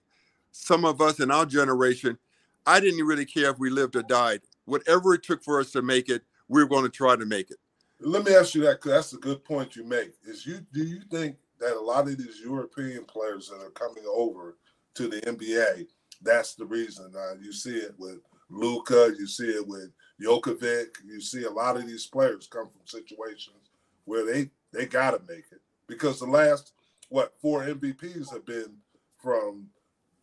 some 0.52 0.84
of 0.84 1.00
us 1.00 1.20
in 1.20 1.30
our 1.30 1.46
generation 1.46 2.18
I 2.66 2.80
didn't 2.80 3.04
really 3.04 3.24
care 3.24 3.50
if 3.50 3.58
we 3.58 3.70
lived 3.70 3.96
or 3.96 4.02
died. 4.02 4.42
Whatever 4.64 5.14
it 5.14 5.22
took 5.22 5.42
for 5.42 5.60
us 5.60 5.72
to 5.72 5.82
make 5.82 6.08
it, 6.08 6.22
we 6.48 6.62
are 6.62 6.66
going 6.66 6.84
to 6.84 6.90
try 6.90 7.16
to 7.16 7.26
make 7.26 7.50
it. 7.50 7.56
Let 8.00 8.24
me 8.24 8.34
ask 8.34 8.54
you 8.54 8.62
that 8.62 8.80
because 8.80 8.92
that's 8.92 9.12
a 9.12 9.18
good 9.18 9.44
point 9.44 9.76
you 9.76 9.84
make. 9.84 10.12
Is 10.24 10.46
you 10.46 10.60
do 10.72 10.84
you 10.84 11.00
think 11.10 11.36
that 11.58 11.76
a 11.76 11.80
lot 11.80 12.08
of 12.08 12.16
these 12.16 12.40
European 12.42 13.04
players 13.04 13.48
that 13.48 13.64
are 13.64 13.70
coming 13.70 14.04
over 14.10 14.56
to 14.94 15.08
the 15.08 15.20
NBA, 15.20 15.86
that's 16.22 16.54
the 16.54 16.64
reason? 16.64 17.12
Uh, 17.14 17.34
you 17.40 17.52
see 17.52 17.76
it 17.76 17.94
with 17.98 18.20
Luka, 18.48 19.12
you 19.18 19.26
see 19.26 19.48
it 19.48 19.66
with 19.66 19.90
Jokovic, 20.22 20.96
you 21.04 21.20
see 21.20 21.44
a 21.44 21.50
lot 21.50 21.76
of 21.76 21.86
these 21.86 22.06
players 22.06 22.46
come 22.46 22.66
from 22.66 22.86
situations 22.86 23.70
where 24.04 24.24
they 24.24 24.50
they 24.72 24.86
got 24.86 25.10
to 25.10 25.20
make 25.28 25.44
it 25.52 25.60
because 25.86 26.20
the 26.20 26.26
last 26.26 26.72
what 27.10 27.34
four 27.40 27.62
MVPs 27.64 28.32
have 28.32 28.46
been 28.46 28.72
from 29.18 29.66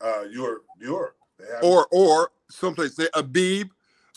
uh, 0.01 0.23
Europe, 0.23 0.65
Europe 0.79 1.17
or 1.61 1.87
or 1.91 2.31
someplace 2.49 2.95
there, 2.95 3.09
Embiid, 3.13 3.69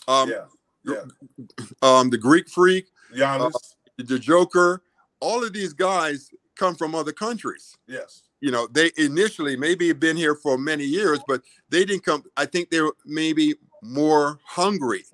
um, 0.07 0.29
yeah, 0.29 0.45
yeah. 0.85 1.55
um, 1.81 2.09
the 2.09 2.17
Greek 2.17 2.49
Freak, 2.49 2.87
Giannis, 3.13 3.53
uh, 3.53 4.03
the 4.03 4.19
Joker. 4.19 4.81
All 5.19 5.43
of 5.43 5.53
these 5.53 5.73
guys 5.73 6.31
come 6.55 6.75
from 6.75 6.95
other 6.95 7.11
countries. 7.11 7.77
Yes. 7.87 8.23
You 8.39 8.49
know, 8.49 8.67
they 8.71 8.91
initially 8.97 9.55
maybe 9.55 9.87
have 9.89 9.99
been 9.99 10.17
here 10.17 10.33
for 10.33 10.57
many 10.57 10.83
years, 10.83 11.19
but 11.27 11.43
they 11.69 11.85
didn't 11.85 12.03
come. 12.03 12.23
I 12.35 12.45
think 12.45 12.71
they 12.71 12.81
were 12.81 12.95
maybe 13.05 13.53
more 13.83 14.39
hungry 14.43 15.05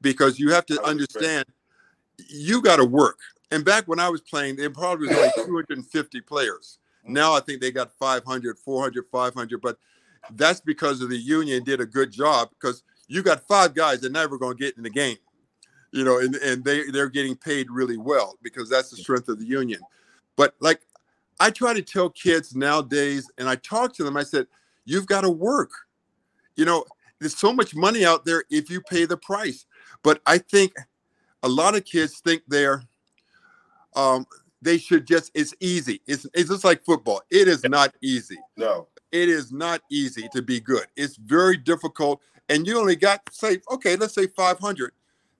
because 0.00 0.38
you 0.38 0.50
have 0.50 0.64
to 0.66 0.82
understand 0.82 1.44
you 2.28 2.62
got 2.62 2.76
to 2.76 2.84
work. 2.84 3.18
And 3.50 3.64
back 3.64 3.86
when 3.86 4.00
I 4.00 4.08
was 4.08 4.22
playing, 4.22 4.56
there 4.56 4.70
probably 4.70 5.08
was 5.08 5.18
like 5.18 5.34
250 5.34 6.20
players. 6.22 6.78
Now 7.04 7.34
I 7.34 7.40
think 7.40 7.60
they 7.60 7.70
got 7.70 7.92
500, 7.92 8.58
400, 8.58 9.04
500. 9.10 9.60
But 9.60 9.78
that's 10.32 10.60
because 10.60 11.00
of 11.00 11.10
the 11.10 11.18
union 11.18 11.64
did 11.64 11.80
a 11.80 11.86
good 11.86 12.10
job 12.10 12.50
because 12.50 12.82
you 13.08 13.22
got 13.22 13.46
five 13.46 13.74
guys 13.74 14.00
that 14.00 14.12
never 14.12 14.38
going 14.38 14.56
to 14.56 14.62
get 14.62 14.76
in 14.76 14.82
the 14.82 14.90
game, 14.90 15.16
you 15.92 16.04
know, 16.04 16.18
and, 16.18 16.34
and 16.36 16.64
they 16.64 16.90
they're 16.90 17.08
getting 17.08 17.36
paid 17.36 17.70
really 17.70 17.96
well 17.96 18.36
because 18.42 18.68
that's 18.68 18.90
the 18.90 18.96
strength 18.96 19.28
of 19.28 19.38
the 19.38 19.46
union. 19.46 19.80
But 20.36 20.54
like 20.60 20.80
I 21.40 21.50
try 21.50 21.72
to 21.72 21.82
tell 21.82 22.10
kids 22.10 22.54
nowadays, 22.54 23.30
and 23.38 23.48
I 23.48 23.56
talk 23.56 23.94
to 23.94 24.04
them, 24.04 24.16
I 24.16 24.22
said, 24.22 24.46
you've 24.84 25.06
got 25.06 25.22
to 25.22 25.30
work. 25.30 25.70
You 26.54 26.66
know, 26.66 26.84
there's 27.18 27.36
so 27.36 27.52
much 27.52 27.74
money 27.74 28.04
out 28.04 28.26
there 28.26 28.44
if 28.50 28.70
you 28.70 28.82
pay 28.82 29.06
the 29.06 29.16
price. 29.16 29.64
But 30.02 30.20
I 30.26 30.38
think 30.38 30.74
a 31.42 31.48
lot 31.48 31.74
of 31.74 31.84
kids 31.84 32.20
think 32.20 32.42
they're 32.46 32.82
um, 33.96 34.26
they 34.62 34.78
should 34.78 35.06
just 35.06 35.30
it's 35.34 35.54
easy. 35.60 36.00
It's 36.06 36.26
it's 36.34 36.50
just 36.50 36.64
like 36.64 36.84
football. 36.84 37.22
It 37.30 37.48
is 37.48 37.64
not 37.64 37.94
easy. 38.02 38.38
No 38.56 38.86
it 39.12 39.28
is 39.28 39.52
not 39.52 39.82
easy 39.90 40.28
to 40.32 40.42
be 40.42 40.60
good. 40.60 40.86
It's 40.96 41.16
very 41.16 41.56
difficult. 41.56 42.20
And 42.48 42.66
you 42.66 42.78
only 42.78 42.96
got, 42.96 43.22
say, 43.32 43.60
okay, 43.70 43.96
let's 43.96 44.14
say 44.14 44.26
500 44.26 44.92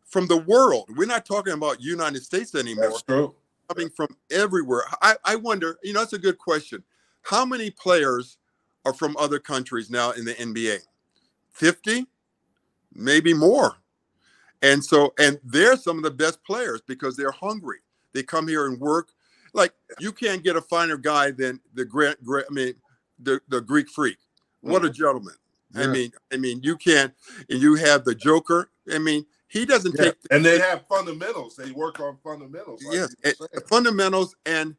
from 0.05 0.27
the 0.27 0.39
world. 0.39 0.89
We're 0.97 1.07
not 1.07 1.25
talking 1.25 1.53
about 1.53 1.81
United 1.81 2.23
States 2.23 2.55
anymore. 2.55 2.91
That's 2.91 3.03
true. 3.03 3.35
Coming 3.69 3.91
from 3.91 4.09
everywhere. 4.31 4.85
I, 5.01 5.17
I 5.25 5.37
wonder, 5.37 5.79
you 5.83 5.93
know, 5.93 6.01
that's 6.01 6.13
a 6.13 6.19
good 6.19 6.39
question. 6.39 6.83
How 7.23 7.45
many 7.45 7.71
players 7.71 8.39
are 8.85 8.95
from 8.95 9.17
other 9.17 9.39
countries 9.39 9.91
now 9.91 10.13
in 10.13 10.25
the 10.25 10.35
NBA? 10.35 10.79
50? 11.53 12.07
Maybe 12.93 13.35
more. 13.35 13.77
And 14.63 14.85
so, 14.85 15.15
and 15.19 15.39
they're 15.45 15.77
some 15.77 15.97
of 15.97 16.03
the 16.03 16.11
best 16.11 16.43
players 16.45 16.83
because 16.87 17.17
they're 17.17 17.31
hungry. 17.31 17.79
They 18.13 18.23
come 18.23 18.49
here 18.49 18.67
and 18.67 18.81
work. 18.81 19.09
Like 19.53 19.73
you 19.99 20.13
can't 20.13 20.43
get 20.43 20.57
a 20.57 20.61
finer 20.61 20.97
guy 20.97 21.31
than 21.31 21.61
the 21.75 21.85
Grant. 21.85 22.19
I 22.29 22.43
mean, 22.53 22.75
the, 23.19 23.41
the 23.49 23.61
Greek 23.61 23.89
freak. 23.89 24.19
What 24.61 24.85
a 24.85 24.89
mm. 24.89 24.95
gentleman. 24.95 25.35
Yeah. 25.75 25.85
I 25.85 25.87
mean, 25.87 26.13
I 26.33 26.37
mean, 26.37 26.61
you 26.63 26.77
can't 26.77 27.13
and 27.49 27.61
you 27.61 27.75
have 27.77 28.05
the 28.05 28.15
Joker. 28.15 28.71
I 28.93 28.99
mean, 28.99 29.25
he 29.49 29.65
doesn't 29.65 29.95
yeah. 29.99 30.05
take 30.05 30.23
the, 30.23 30.37
and 30.37 30.45
they 30.45 30.59
have 30.59 30.85
fundamentals. 30.89 31.57
They 31.57 31.73
work 31.73 32.01
on 32.01 32.19
fundamentals. 32.23 32.83
Like 32.85 32.95
yes, 32.95 33.15
and 33.25 33.65
fundamentals, 33.69 34.37
and 34.47 34.77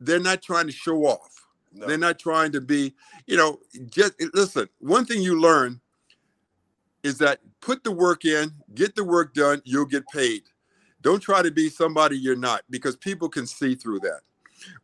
they're 0.00 0.20
not 0.20 0.42
trying 0.42 0.66
to 0.66 0.72
show 0.72 1.06
off. 1.06 1.46
No. 1.72 1.86
They're 1.86 1.98
not 1.98 2.18
trying 2.18 2.52
to 2.52 2.60
be, 2.60 2.94
you 3.26 3.36
know, 3.36 3.60
just 3.90 4.14
listen. 4.34 4.68
One 4.80 5.04
thing 5.04 5.22
you 5.22 5.40
learn 5.40 5.80
is 7.02 7.18
that 7.18 7.40
put 7.60 7.84
the 7.84 7.92
work 7.92 8.24
in, 8.24 8.52
get 8.74 8.96
the 8.96 9.04
work 9.04 9.34
done, 9.34 9.62
you'll 9.64 9.84
get 9.84 10.08
paid. 10.08 10.42
Don't 11.02 11.20
try 11.20 11.42
to 11.42 11.50
be 11.50 11.68
somebody 11.68 12.16
you're 12.16 12.36
not 12.36 12.62
because 12.70 12.96
people 12.96 13.28
can 13.28 13.46
see 13.46 13.74
through 13.74 14.00
that. 14.00 14.20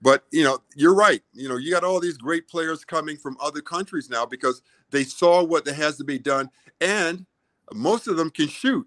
But 0.00 0.24
you 0.30 0.44
know, 0.44 0.58
you're 0.76 0.94
right. 0.94 1.22
You 1.32 1.48
know, 1.48 1.56
you 1.56 1.72
got 1.72 1.84
all 1.84 1.98
these 1.98 2.16
great 2.16 2.46
players 2.48 2.84
coming 2.84 3.16
from 3.16 3.36
other 3.40 3.60
countries 3.60 4.08
now 4.08 4.24
because 4.24 4.62
they 4.90 5.02
saw 5.04 5.42
what 5.42 5.66
has 5.66 5.96
to 5.96 6.04
be 6.04 6.18
done, 6.18 6.48
and 6.80 7.26
most 7.72 8.06
of 8.06 8.16
them 8.16 8.30
can 8.30 8.46
shoot. 8.48 8.86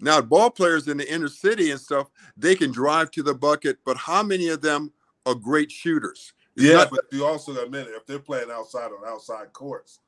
Now, 0.00 0.20
ball 0.20 0.50
players 0.50 0.88
in 0.88 0.98
the 0.98 1.10
inner 1.10 1.28
city 1.28 1.70
and 1.70 1.80
stuff, 1.80 2.08
they 2.36 2.54
can 2.54 2.70
drive 2.72 3.10
to 3.12 3.22
the 3.22 3.34
bucket, 3.34 3.78
but 3.86 3.96
how 3.96 4.22
many 4.22 4.48
of 4.48 4.60
them 4.60 4.92
are 5.24 5.34
great 5.34 5.70
shooters? 5.70 6.34
It's 6.56 6.66
Yeah, 6.66 6.74
not- 6.74 6.90
but 6.90 7.04
you 7.10 7.24
also 7.24 7.56
admit 7.62 7.88
if 7.88 8.04
they're 8.04 8.18
playing 8.18 8.50
outside 8.50 8.90
on 8.92 9.06
outside 9.06 9.52
courts, 9.52 10.00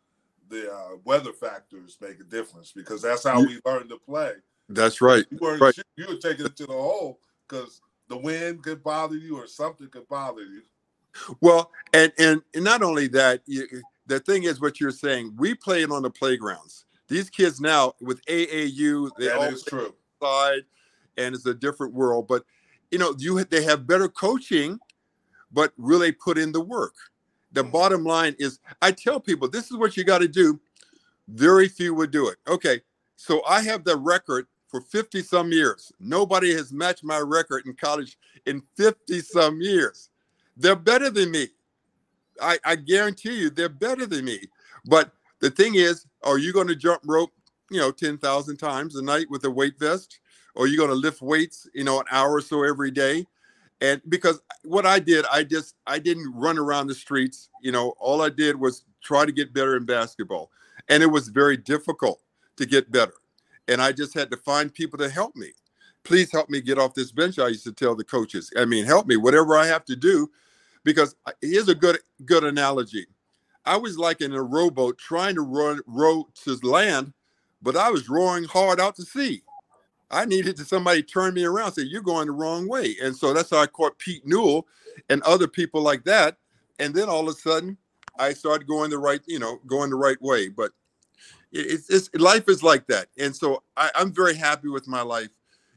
the 0.48 0.72
uh, 0.72 0.96
weather 1.04 1.32
factors 1.32 1.96
make 2.00 2.20
a 2.20 2.24
difference 2.24 2.72
because 2.72 3.00
that's 3.00 3.24
how 3.24 3.40
we 3.40 3.60
learn 3.64 3.88
to 3.88 3.96
play. 3.98 4.34
That's 4.68 5.00
right. 5.00 5.24
You 5.30 5.38
weren't 5.40 5.60
Right. 5.60 5.74
you 5.96 6.06
were 6.06 6.16
taking 6.16 6.46
it 6.46 6.56
to 6.56 6.66
the 6.66 6.72
hole 6.72 7.20
because 7.48 7.80
the 8.08 8.16
wind 8.16 8.62
could 8.62 8.82
bother 8.82 9.16
you 9.16 9.36
or 9.36 9.46
something 9.46 9.88
could 9.88 10.08
bother 10.08 10.42
you. 10.42 10.62
Well, 11.40 11.70
and 11.92 12.12
and, 12.18 12.42
and 12.54 12.64
not 12.64 12.82
only 12.82 13.08
that, 13.08 13.42
you, 13.46 13.66
the 14.06 14.20
thing 14.20 14.44
is 14.44 14.60
what 14.60 14.80
you're 14.80 14.90
saying. 14.90 15.34
We 15.36 15.54
played 15.54 15.90
on 15.90 16.02
the 16.02 16.10
playgrounds. 16.10 16.84
These 17.08 17.30
kids 17.30 17.60
now 17.60 17.94
with 18.00 18.24
AAU, 18.26 19.10
they 19.18 19.26
That 19.26 19.36
all 19.36 19.44
is 19.44 19.62
true. 19.62 19.94
outside, 20.22 20.64
and 21.16 21.34
it's 21.34 21.46
a 21.46 21.54
different 21.54 21.94
world. 21.94 22.26
But 22.26 22.44
you 22.90 22.98
know, 22.98 23.14
you 23.18 23.42
they 23.44 23.62
have 23.62 23.86
better 23.86 24.08
coaching, 24.08 24.78
but 25.52 25.72
really 25.76 26.12
put 26.12 26.38
in 26.38 26.52
the 26.52 26.60
work. 26.60 26.94
The 27.52 27.62
hmm. 27.62 27.70
bottom 27.70 28.04
line 28.04 28.34
is, 28.38 28.58
I 28.82 28.92
tell 28.92 29.20
people 29.20 29.48
this 29.48 29.70
is 29.70 29.76
what 29.76 29.96
you 29.96 30.04
got 30.04 30.18
to 30.18 30.28
do. 30.28 30.60
Very 31.28 31.68
few 31.68 31.94
would 31.94 32.10
do 32.10 32.28
it. 32.28 32.36
Okay, 32.46 32.80
so 33.16 33.42
I 33.48 33.62
have 33.62 33.84
the 33.84 33.96
record 33.96 34.46
for 34.68 34.80
50 34.80 35.22
some 35.22 35.52
years. 35.52 35.92
Nobody 36.00 36.54
has 36.54 36.72
matched 36.72 37.04
my 37.04 37.18
record 37.18 37.66
in 37.66 37.74
college 37.74 38.18
in 38.46 38.62
50 38.76 39.20
some 39.20 39.60
years. 39.60 40.10
They're 40.56 40.76
better 40.76 41.10
than 41.10 41.30
me. 41.30 41.48
I, 42.40 42.58
I 42.64 42.76
guarantee 42.76 43.40
you 43.40 43.50
they're 43.50 43.68
better 43.68 44.06
than 44.06 44.24
me. 44.24 44.40
But 44.84 45.12
the 45.40 45.50
thing 45.50 45.74
is, 45.74 46.06
are 46.22 46.38
you 46.38 46.52
going 46.52 46.68
to 46.68 46.76
jump 46.76 47.02
rope, 47.04 47.30
you 47.70 47.78
know, 47.78 47.90
10,000 47.90 48.56
times 48.56 48.96
a 48.96 49.02
night 49.02 49.26
with 49.30 49.44
a 49.44 49.50
weight 49.50 49.78
vest? 49.78 50.20
Or 50.54 50.64
are 50.64 50.68
you 50.68 50.78
going 50.78 50.90
to 50.90 50.96
lift 50.96 51.20
weights, 51.20 51.68
you 51.74 51.84
know, 51.84 52.00
an 52.00 52.06
hour 52.10 52.34
or 52.34 52.40
so 52.40 52.62
every 52.64 52.90
day? 52.90 53.26
And 53.82 54.00
because 54.08 54.40
what 54.64 54.86
I 54.86 54.98
did, 54.98 55.26
I 55.30 55.44
just, 55.44 55.74
I 55.86 55.98
didn't 55.98 56.32
run 56.34 56.58
around 56.58 56.86
the 56.86 56.94
streets. 56.94 57.50
You 57.60 57.72
know, 57.72 57.94
all 57.98 58.22
I 58.22 58.30
did 58.30 58.58
was 58.58 58.84
try 59.02 59.26
to 59.26 59.32
get 59.32 59.52
better 59.52 59.76
in 59.76 59.84
basketball. 59.84 60.50
And 60.88 61.02
it 61.02 61.06
was 61.06 61.28
very 61.28 61.58
difficult 61.58 62.20
to 62.56 62.64
get 62.64 62.90
better. 62.90 63.12
And 63.68 63.80
I 63.82 63.92
just 63.92 64.14
had 64.14 64.30
to 64.30 64.36
find 64.36 64.72
people 64.72 64.98
to 64.98 65.08
help 65.08 65.34
me. 65.36 65.52
Please 66.04 66.30
help 66.30 66.48
me 66.48 66.60
get 66.60 66.78
off 66.78 66.94
this 66.94 67.10
bench. 67.10 67.38
I 67.38 67.48
used 67.48 67.64
to 67.64 67.72
tell 67.72 67.96
the 67.96 68.04
coaches, 68.04 68.52
I 68.56 68.64
mean, 68.64 68.84
help 68.84 69.06
me, 69.06 69.16
whatever 69.16 69.56
I 69.56 69.66
have 69.66 69.84
to 69.86 69.96
do 69.96 70.30
because 70.86 71.16
here's 71.42 71.68
a 71.68 71.74
good 71.74 71.98
good 72.24 72.44
analogy. 72.44 73.06
I 73.66 73.76
was 73.76 73.98
like 73.98 74.22
in 74.22 74.32
a 74.32 74.42
rowboat 74.42 74.96
trying 74.96 75.34
to 75.34 75.42
run 75.42 75.80
row 75.86 76.28
to 76.44 76.54
land, 76.62 77.12
but 77.60 77.76
I 77.76 77.90
was 77.90 78.08
rowing 78.08 78.44
hard 78.44 78.80
out 78.80 78.94
to 78.96 79.02
sea. 79.02 79.42
I 80.08 80.24
needed 80.24 80.56
to 80.58 80.64
somebody 80.64 81.02
turn 81.02 81.34
me 81.34 81.44
around, 81.44 81.72
say 81.72 81.82
you're 81.82 82.00
going 82.00 82.28
the 82.28 82.32
wrong 82.32 82.68
way, 82.68 82.96
and 83.02 83.14
so 83.14 83.34
that's 83.34 83.50
how 83.50 83.58
I 83.58 83.66
caught 83.66 83.98
Pete 83.98 84.24
Newell 84.24 84.66
and 85.10 85.20
other 85.24 85.48
people 85.48 85.82
like 85.82 86.04
that. 86.04 86.38
And 86.78 86.94
then 86.94 87.08
all 87.08 87.28
of 87.28 87.34
a 87.34 87.38
sudden, 87.38 87.76
I 88.18 88.32
started 88.32 88.68
going 88.68 88.90
the 88.90 88.98
right, 88.98 89.20
you 89.26 89.40
know, 89.40 89.58
going 89.66 89.90
the 89.90 89.96
right 89.96 90.20
way. 90.22 90.48
But 90.48 90.70
it's, 91.52 91.90
it's 91.90 92.14
life 92.14 92.48
is 92.48 92.62
like 92.62 92.86
that, 92.88 93.08
and 93.18 93.34
so 93.34 93.62
I, 93.76 93.90
I'm 93.94 94.12
very 94.12 94.34
happy 94.34 94.68
with 94.68 94.86
my 94.86 95.02
life. 95.02 95.30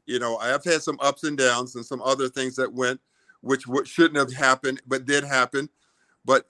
You 0.05 0.19
know, 0.19 0.37
I 0.37 0.47
have 0.47 0.63
had 0.63 0.81
some 0.81 0.97
ups 1.01 1.23
and 1.23 1.37
downs 1.37 1.75
and 1.75 1.85
some 1.85 2.01
other 2.01 2.29
things 2.29 2.55
that 2.55 2.73
went 2.73 2.99
which 3.41 3.67
what 3.67 3.87
shouldn't 3.87 4.17
have 4.17 4.33
happened, 4.33 4.81
but 4.87 5.05
did 5.05 5.23
happen. 5.23 5.69
But 6.25 6.49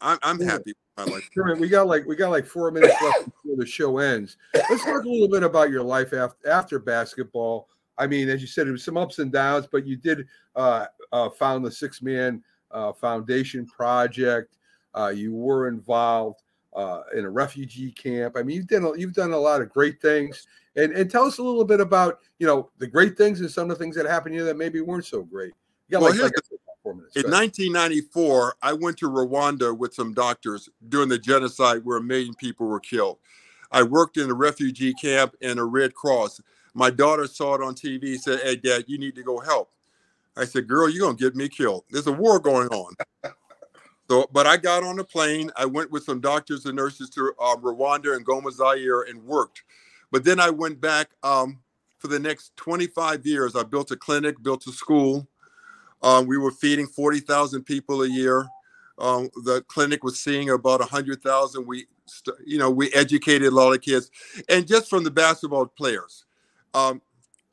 I'm, 0.00 0.18
I'm 0.22 0.40
happy 0.40 0.74
with 0.96 1.06
my 1.06 1.12
life. 1.12 1.28
Sure, 1.32 1.54
we 1.56 1.68
got 1.68 1.86
like 1.86 2.06
we 2.06 2.16
got 2.16 2.30
like 2.30 2.46
four 2.46 2.70
minutes 2.70 2.94
left 3.02 3.24
before 3.44 3.56
the 3.56 3.66
show 3.66 3.98
ends. 3.98 4.36
Let's 4.54 4.84
talk 4.84 5.04
a 5.04 5.08
little 5.08 5.28
bit 5.28 5.42
about 5.42 5.70
your 5.70 5.82
life 5.82 6.12
after 6.12 6.48
after 6.48 6.78
basketball. 6.78 7.68
I 7.96 8.06
mean, 8.06 8.28
as 8.28 8.40
you 8.40 8.46
said, 8.46 8.68
it 8.68 8.72
was 8.72 8.84
some 8.84 8.96
ups 8.96 9.18
and 9.18 9.32
downs, 9.32 9.66
but 9.70 9.86
you 9.86 9.96
did 9.96 10.26
uh, 10.54 10.86
uh, 11.12 11.30
found 11.30 11.64
the 11.64 11.70
Six 11.70 12.00
Man 12.00 12.42
uh, 12.70 12.92
Foundation 12.92 13.66
project. 13.66 14.56
Uh, 14.94 15.12
you 15.14 15.34
were 15.34 15.68
involved 15.68 16.42
uh, 16.78 17.02
in 17.14 17.24
a 17.24 17.30
refugee 17.30 17.90
camp. 17.90 18.36
I 18.38 18.42
mean, 18.42 18.56
you've 18.56 18.68
done 18.68 18.84
a- 18.84 18.96
you've 18.96 19.12
done 19.12 19.32
a 19.32 19.38
lot 19.38 19.60
of 19.60 19.68
great 19.68 20.00
things. 20.00 20.46
And 20.76 20.92
and 20.92 21.10
tell 21.10 21.24
us 21.24 21.38
a 21.38 21.42
little 21.42 21.64
bit 21.64 21.80
about 21.80 22.20
you 22.38 22.46
know 22.46 22.70
the 22.78 22.86
great 22.86 23.18
things 23.18 23.40
and 23.40 23.50
some 23.50 23.70
of 23.70 23.76
the 23.76 23.82
things 23.82 23.96
that 23.96 24.06
happened 24.06 24.36
you 24.36 24.44
that 24.44 24.56
maybe 24.56 24.80
weren't 24.80 25.04
so 25.04 25.22
great. 25.22 25.52
Well, 25.90 26.02
like, 26.02 26.20
like 26.20 26.32
minutes. 26.94 27.16
In 27.16 27.30
1994, 27.30 28.56
I 28.62 28.72
went 28.72 28.96
to 28.98 29.10
Rwanda 29.10 29.76
with 29.76 29.92
some 29.92 30.14
doctors 30.14 30.68
during 30.88 31.08
the 31.08 31.18
genocide 31.18 31.84
where 31.84 31.98
a 31.98 32.02
million 32.02 32.34
people 32.34 32.66
were 32.66 32.80
killed. 32.80 33.18
I 33.70 33.82
worked 33.82 34.16
in 34.16 34.30
a 34.30 34.34
refugee 34.34 34.94
camp 34.94 35.34
and 35.42 35.58
a 35.58 35.64
Red 35.64 35.94
Cross. 35.94 36.40
My 36.74 36.90
daughter 36.90 37.26
saw 37.26 37.54
it 37.54 37.62
on 37.62 37.74
TV, 37.74 38.16
said, 38.18 38.40
Hey, 38.40 38.56
Dad, 38.56 38.84
you 38.86 38.98
need 38.98 39.14
to 39.16 39.22
go 39.22 39.38
help. 39.38 39.70
I 40.36 40.44
said, 40.44 40.68
Girl, 40.68 40.88
you're 40.88 41.04
going 41.04 41.16
to 41.16 41.22
get 41.22 41.36
me 41.36 41.48
killed. 41.48 41.84
There's 41.90 42.06
a 42.06 42.12
war 42.12 42.38
going 42.38 42.68
on. 42.68 42.94
so, 44.08 44.28
but 44.32 44.46
I 44.46 44.56
got 44.56 44.82
on 44.82 44.98
a 44.98 45.04
plane. 45.04 45.50
I 45.56 45.66
went 45.66 45.90
with 45.90 46.04
some 46.04 46.20
doctors 46.20 46.64
and 46.64 46.76
nurses 46.76 47.10
to 47.10 47.32
uh, 47.38 47.56
Rwanda 47.56 48.16
and 48.16 48.24
Goma 48.26 48.50
Zaire 48.50 49.02
and 49.02 49.22
worked. 49.24 49.62
But 50.10 50.24
then 50.24 50.40
I 50.40 50.48
went 50.48 50.80
back 50.80 51.10
um, 51.22 51.60
for 51.98 52.08
the 52.08 52.18
next 52.18 52.56
25 52.56 53.26
years. 53.26 53.54
I 53.54 53.64
built 53.64 53.90
a 53.90 53.96
clinic, 53.96 54.42
built 54.42 54.66
a 54.66 54.72
school. 54.72 55.28
Um, 56.02 56.26
we 56.26 56.38
were 56.38 56.50
feeding 56.50 56.86
40,000 56.86 57.64
people 57.64 58.02
a 58.02 58.08
year. 58.08 58.48
Um, 58.98 59.28
the 59.44 59.62
clinic 59.68 60.02
was 60.02 60.18
seeing 60.18 60.50
about 60.50 60.80
100,000. 60.80 61.66
We, 61.66 61.86
you 62.46 62.58
know, 62.58 62.70
we 62.70 62.90
educated 62.92 63.48
a 63.48 63.54
lot 63.54 63.72
of 63.72 63.82
kids, 63.82 64.10
and 64.48 64.66
just 64.66 64.88
from 64.88 65.04
the 65.04 65.10
basketball 65.10 65.66
players, 65.66 66.24
um, 66.74 67.00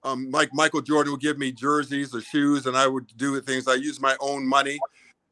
um, 0.03 0.31
like 0.31 0.49
Michael 0.53 0.81
Jordan 0.81 1.11
would 1.11 1.21
give 1.21 1.37
me 1.37 1.51
jerseys 1.51 2.15
or 2.15 2.21
shoes, 2.21 2.65
and 2.65 2.75
I 2.77 2.87
would 2.87 3.05
do 3.17 3.39
things. 3.41 3.67
I 3.67 3.75
used 3.75 4.01
my 4.01 4.15
own 4.19 4.47
money 4.47 4.79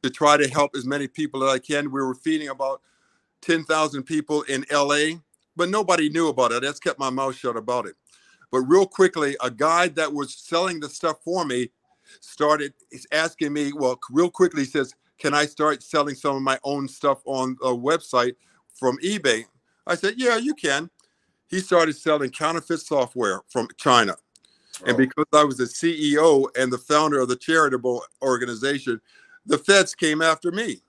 to 0.04 0.10
try 0.10 0.38
to 0.38 0.48
help 0.50 0.76
as 0.76 0.86
many 0.86 1.08
people 1.08 1.44
as 1.44 1.56
I 1.56 1.60
can. 1.60 1.92
We 1.92 2.02
were 2.02 2.14
feeding 2.14 2.50
about 2.50 2.82
10,000 3.42 4.04
people 4.04 4.44
in 4.44 4.66
LA, 4.72 5.18
but 5.56 5.70
nobody 5.70 6.10
knew 6.10 6.28
about 6.28 6.52
it. 6.52 6.58
I 6.64 6.68
just 6.68 6.84
kept 6.84 7.00
my 7.00 7.10
mouth 7.10 7.36
shut 7.36 7.58
about 7.58 7.88
it. 7.88 7.96
But 8.52 8.60
real 8.62 8.86
quickly, 8.86 9.36
a 9.42 9.50
guy 9.50 9.88
that 9.90 10.14
was 10.14 10.36
selling 10.36 10.80
the 10.80 10.90
stuff 10.90 11.18
for 11.24 11.46
me 11.46 11.70
started 12.20 12.74
asking 13.12 13.54
me, 13.54 13.72
well, 13.74 14.00
real 14.12 14.30
quickly, 14.30 14.62
he 14.62 14.70
says, 14.70 14.94
Can 15.18 15.34
I 15.34 15.46
start 15.46 15.82
selling 15.82 16.16
some 16.16 16.36
of 16.36 16.42
my 16.44 16.60
own 16.64 16.88
stuff 16.88 17.22
on 17.26 17.58
a 17.64 17.70
website 17.70 18.36
from 18.76 18.98
eBay? 19.00 19.46
I 19.88 19.96
said, 19.96 20.16
Yeah, 20.18 20.38
you 20.38 20.54
can. 20.54 20.90
He 21.48 21.60
started 21.60 21.96
selling 21.96 22.30
counterfeit 22.30 22.82
software 22.82 23.42
from 23.50 23.68
China. 23.78 24.16
And 24.86 24.96
oh. 24.96 24.98
because 24.98 25.26
I 25.34 25.44
was 25.44 25.58
the 25.58 25.66
CEO 25.66 26.48
and 26.58 26.72
the 26.72 26.78
founder 26.78 27.20
of 27.20 27.30
the 27.30 27.36
charitable 27.36 28.04
organization, 28.22 29.00
the 29.46 29.58
feds 29.58 29.96
came 29.96 30.22
after 30.22 30.52
me. 30.52 30.82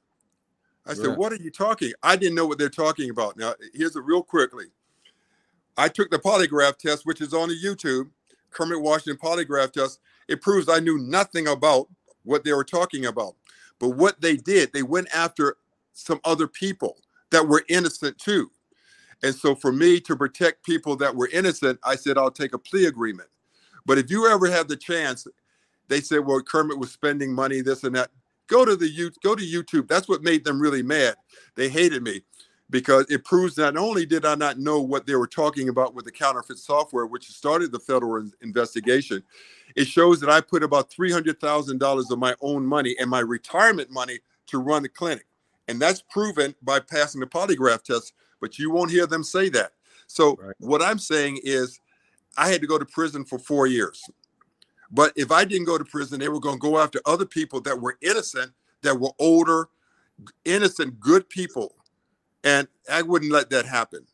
I 0.86 0.94
said, 0.94 1.16
What 1.16 1.32
are 1.32 1.36
you 1.36 1.50
talking? 1.50 1.92
I 2.02 2.16
didn't 2.16 2.34
know 2.34 2.46
what 2.46 2.58
they're 2.58 2.68
talking 2.68 3.10
about. 3.10 3.36
Now, 3.36 3.54
here's 3.72 3.96
it 3.96 4.04
real 4.04 4.22
quickly. 4.22 4.66
I 5.76 5.88
took 5.88 6.10
the 6.10 6.18
polygraph 6.18 6.78
test, 6.78 7.06
which 7.06 7.20
is 7.20 7.34
on 7.34 7.48
the 7.48 7.56
YouTube, 7.56 8.10
Kermit 8.50 8.80
Washington 8.80 9.16
polygraph 9.16 9.72
test. 9.72 9.98
It 10.28 10.40
proves 10.40 10.68
I 10.68 10.80
knew 10.80 10.98
nothing 10.98 11.48
about 11.48 11.88
what 12.22 12.44
they 12.44 12.52
were 12.52 12.64
talking 12.64 13.06
about. 13.06 13.34
But 13.78 13.90
what 13.90 14.20
they 14.20 14.36
did, 14.36 14.72
they 14.72 14.82
went 14.82 15.08
after 15.14 15.56
some 15.92 16.20
other 16.24 16.46
people 16.46 16.98
that 17.30 17.48
were 17.48 17.64
innocent 17.68 18.18
too. 18.18 18.50
And 19.22 19.34
so 19.34 19.54
for 19.54 19.72
me 19.72 20.00
to 20.00 20.16
protect 20.16 20.64
people 20.64 20.96
that 20.96 21.14
were 21.14 21.28
innocent, 21.32 21.78
I 21.82 21.96
said, 21.96 22.18
I'll 22.18 22.30
take 22.30 22.54
a 22.54 22.58
plea 22.58 22.86
agreement. 22.86 23.28
But 23.86 23.98
if 23.98 24.10
you 24.10 24.28
ever 24.28 24.50
have 24.50 24.68
the 24.68 24.76
chance, 24.76 25.26
they 25.88 26.00
said, 26.00 26.20
well, 26.20 26.40
Kermit 26.40 26.78
was 26.78 26.90
spending 26.90 27.32
money, 27.32 27.60
this 27.60 27.84
and 27.84 27.94
that. 27.96 28.10
Go 28.46 28.64
to 28.64 28.76
the 28.76 28.88
you 28.88 29.10
go 29.22 29.34
to 29.34 29.42
YouTube. 29.42 29.88
That's 29.88 30.08
what 30.08 30.22
made 30.22 30.44
them 30.44 30.60
really 30.60 30.82
mad. 30.82 31.16
They 31.54 31.68
hated 31.68 32.02
me 32.02 32.22
because 32.70 33.06
it 33.10 33.24
proves 33.24 33.56
not 33.56 33.76
only 33.76 34.06
did 34.06 34.24
I 34.24 34.34
not 34.34 34.58
know 34.58 34.80
what 34.80 35.06
they 35.06 35.14
were 35.14 35.26
talking 35.26 35.68
about 35.68 35.94
with 35.94 36.04
the 36.04 36.12
counterfeit 36.12 36.58
software, 36.58 37.06
which 37.06 37.28
started 37.28 37.72
the 37.72 37.78
federal 37.78 38.16
in- 38.16 38.32
investigation, 38.42 39.22
it 39.76 39.86
shows 39.86 40.20
that 40.20 40.30
I 40.30 40.40
put 40.40 40.62
about 40.62 40.90
three 40.90 41.12
hundred 41.12 41.40
thousand 41.40 41.78
dollars 41.78 42.10
of 42.10 42.18
my 42.18 42.34
own 42.40 42.66
money 42.66 42.96
and 42.98 43.08
my 43.08 43.20
retirement 43.20 43.90
money 43.90 44.18
to 44.48 44.58
run 44.58 44.82
the 44.82 44.88
clinic, 44.88 45.26
and 45.68 45.80
that's 45.80 46.02
proven 46.02 46.54
by 46.62 46.80
passing 46.80 47.20
the 47.20 47.26
polygraph 47.26 47.82
test. 47.82 48.12
But 48.40 48.58
you 48.58 48.70
won't 48.70 48.90
hear 48.90 49.06
them 49.06 49.24
say 49.24 49.48
that. 49.50 49.72
So 50.06 50.38
what 50.58 50.82
I'm 50.82 50.98
saying 50.98 51.40
is, 51.44 51.80
I 52.36 52.50
had 52.50 52.60
to 52.60 52.66
go 52.66 52.78
to 52.78 52.84
prison 52.84 53.24
for 53.24 53.38
four 53.38 53.66
years. 53.66 54.02
But 54.94 55.12
if 55.16 55.32
I 55.32 55.44
didn't 55.44 55.66
go 55.66 55.76
to 55.76 55.84
prison, 55.84 56.20
they 56.20 56.28
were 56.28 56.40
going 56.40 56.56
to 56.56 56.60
go 56.60 56.78
after 56.78 57.00
other 57.04 57.26
people 57.26 57.60
that 57.62 57.80
were 57.80 57.98
innocent, 58.00 58.52
that 58.82 58.98
were 58.98 59.10
older, 59.18 59.68
innocent, 60.44 61.00
good 61.00 61.28
people. 61.28 61.74
And 62.44 62.68
I 62.90 63.02
wouldn't 63.02 63.32
let 63.32 63.50
that 63.50 63.66
happen 63.66 64.06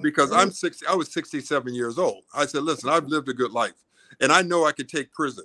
because 0.00 0.30
I'm 0.30 0.52
six. 0.52 0.82
I 0.88 0.94
was 0.94 1.12
67 1.12 1.74
years 1.74 1.98
old. 1.98 2.22
I 2.32 2.46
said, 2.46 2.62
listen, 2.62 2.88
I've 2.90 3.06
lived 3.06 3.28
a 3.28 3.34
good 3.34 3.50
life 3.50 3.72
and 4.20 4.30
I 4.30 4.42
know 4.42 4.64
I 4.64 4.72
could 4.72 4.88
take 4.88 5.12
prison. 5.12 5.44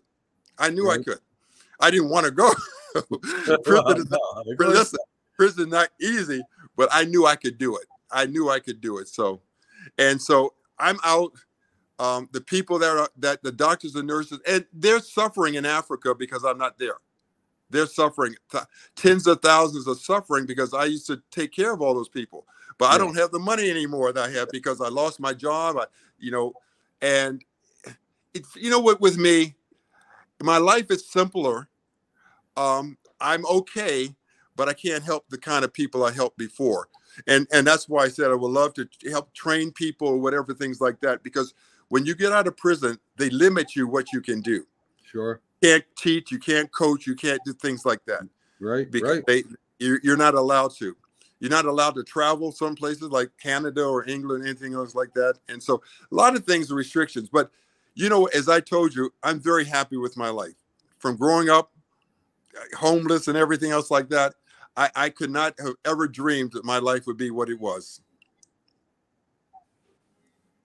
I 0.59 0.69
knew 0.69 0.91
I 0.91 0.97
could. 0.97 1.19
I 1.79 1.89
didn't 1.89 2.09
want 2.09 2.25
to 2.25 2.31
go. 2.31 2.51
prison, 3.63 3.97
is 3.97 4.09
not, 4.09 4.21
listen, 4.59 4.99
prison 5.37 5.65
is 5.65 5.71
not 5.71 5.89
easy, 6.01 6.41
but 6.75 6.89
I 6.91 7.05
knew 7.05 7.25
I 7.25 7.35
could 7.35 7.57
do 7.57 7.75
it. 7.77 7.85
I 8.11 8.25
knew 8.25 8.49
I 8.49 8.59
could 8.59 8.81
do 8.81 8.97
it. 8.97 9.07
So, 9.07 9.41
and 9.97 10.21
so 10.21 10.53
I'm 10.77 10.99
out. 11.03 11.31
Um, 11.99 12.29
the 12.31 12.41
people 12.41 12.79
that 12.79 12.97
are 12.97 13.09
that 13.17 13.43
the 13.43 13.51
doctors 13.51 13.95
and 13.95 14.07
nurses, 14.07 14.39
and 14.47 14.65
they're 14.73 15.01
suffering 15.01 15.55
in 15.55 15.65
Africa 15.65 16.15
because 16.15 16.45
I'm 16.45 16.57
not 16.57 16.79
there. 16.79 16.95
They're 17.69 17.85
suffering. 17.85 18.35
Th- 18.51 18.63
tens 18.95 19.27
of 19.27 19.41
thousands 19.41 19.87
are 19.87 19.95
suffering 19.95 20.45
because 20.45 20.73
I 20.73 20.85
used 20.85 21.07
to 21.07 21.21
take 21.29 21.51
care 21.51 21.73
of 21.73 21.81
all 21.81 21.93
those 21.93 22.09
people, 22.09 22.45
but 22.77 22.91
I 22.91 22.97
don't 22.97 23.15
have 23.15 23.31
the 23.31 23.39
money 23.39 23.69
anymore 23.69 24.13
that 24.13 24.29
I 24.29 24.31
have 24.31 24.49
because 24.49 24.81
I 24.81 24.87
lost 24.87 25.19
my 25.19 25.33
job. 25.33 25.77
I, 25.77 25.85
you 26.17 26.31
know, 26.31 26.53
and 27.01 27.43
it's 28.33 28.55
you 28.55 28.69
know 28.69 28.79
what 28.79 29.01
with 29.01 29.17
me, 29.17 29.55
my 30.41 30.57
life 30.57 30.89
is 30.89 31.07
simpler. 31.07 31.67
Um, 32.55 32.97
I'm 33.19 33.45
okay, 33.45 34.15
but 34.55 34.69
I 34.69 34.73
can't 34.73 35.03
help 35.03 35.25
the 35.29 35.37
kind 35.37 35.65
of 35.65 35.73
people 35.73 36.05
I 36.05 36.11
helped 36.11 36.37
before. 36.37 36.87
And 37.27 37.45
and 37.51 37.67
that's 37.67 37.89
why 37.89 38.03
I 38.03 38.07
said 38.07 38.31
I 38.31 38.35
would 38.35 38.51
love 38.51 38.73
to 38.75 38.87
help 39.09 39.33
train 39.33 39.71
people 39.71 40.07
or 40.07 40.17
whatever 40.17 40.53
things 40.53 40.79
like 40.79 41.01
that 41.01 41.23
because 41.23 41.53
when 41.89 42.05
you 42.05 42.15
get 42.15 42.31
out 42.31 42.47
of 42.47 42.55
prison, 42.55 42.97
they 43.17 43.29
limit 43.29 43.75
you 43.75 43.87
what 43.87 44.11
you 44.13 44.21
can 44.21 44.41
do. 44.41 44.65
Sure. 45.03 45.41
You 45.61 45.69
can't 45.69 45.85
teach, 45.97 46.31
you 46.31 46.39
can't 46.39 46.71
coach, 46.71 47.05
you 47.05 47.15
can't 47.15 47.41
do 47.45 47.53
things 47.53 47.85
like 47.85 48.03
that. 48.05 48.21
Right. 48.59 48.89
Because 48.89 49.17
right. 49.17 49.25
they 49.25 49.43
you're, 49.79 49.99
you're 50.03 50.17
not 50.17 50.35
allowed 50.35 50.71
to. 50.75 50.95
You're 51.39 51.51
not 51.51 51.65
allowed 51.65 51.95
to 51.95 52.03
travel 52.03 52.51
some 52.51 52.75
places 52.75 53.03
like 53.03 53.29
Canada 53.41 53.85
or 53.85 54.07
England, 54.07 54.43
anything 54.43 54.73
else 54.73 54.93
like 54.93 55.13
that. 55.13 55.35
And 55.47 55.61
so 55.63 55.81
a 56.11 56.15
lot 56.15 56.35
of 56.35 56.43
things 56.43 56.71
are 56.71 56.75
restrictions. 56.75 57.29
But 57.31 57.49
you 57.95 58.09
know, 58.09 58.25
as 58.27 58.47
I 58.49 58.59
told 58.59 58.93
you, 58.93 59.11
I'm 59.23 59.39
very 59.39 59.65
happy 59.65 59.97
with 59.97 60.15
my 60.17 60.29
life. 60.29 60.55
From 60.99 61.15
growing 61.15 61.49
up 61.49 61.71
uh, 62.57 62.77
homeless 62.77 63.27
and 63.27 63.37
everything 63.37 63.71
else 63.71 63.89
like 63.89 64.09
that, 64.09 64.35
I, 64.75 64.89
I 64.95 65.09
could 65.09 65.31
not 65.31 65.55
have 65.59 65.75
ever 65.85 66.07
dreamed 66.07 66.51
that 66.53 66.65
my 66.65 66.77
life 66.79 67.07
would 67.07 67.17
be 67.17 67.31
what 67.31 67.49
it 67.49 67.59
was. 67.59 68.01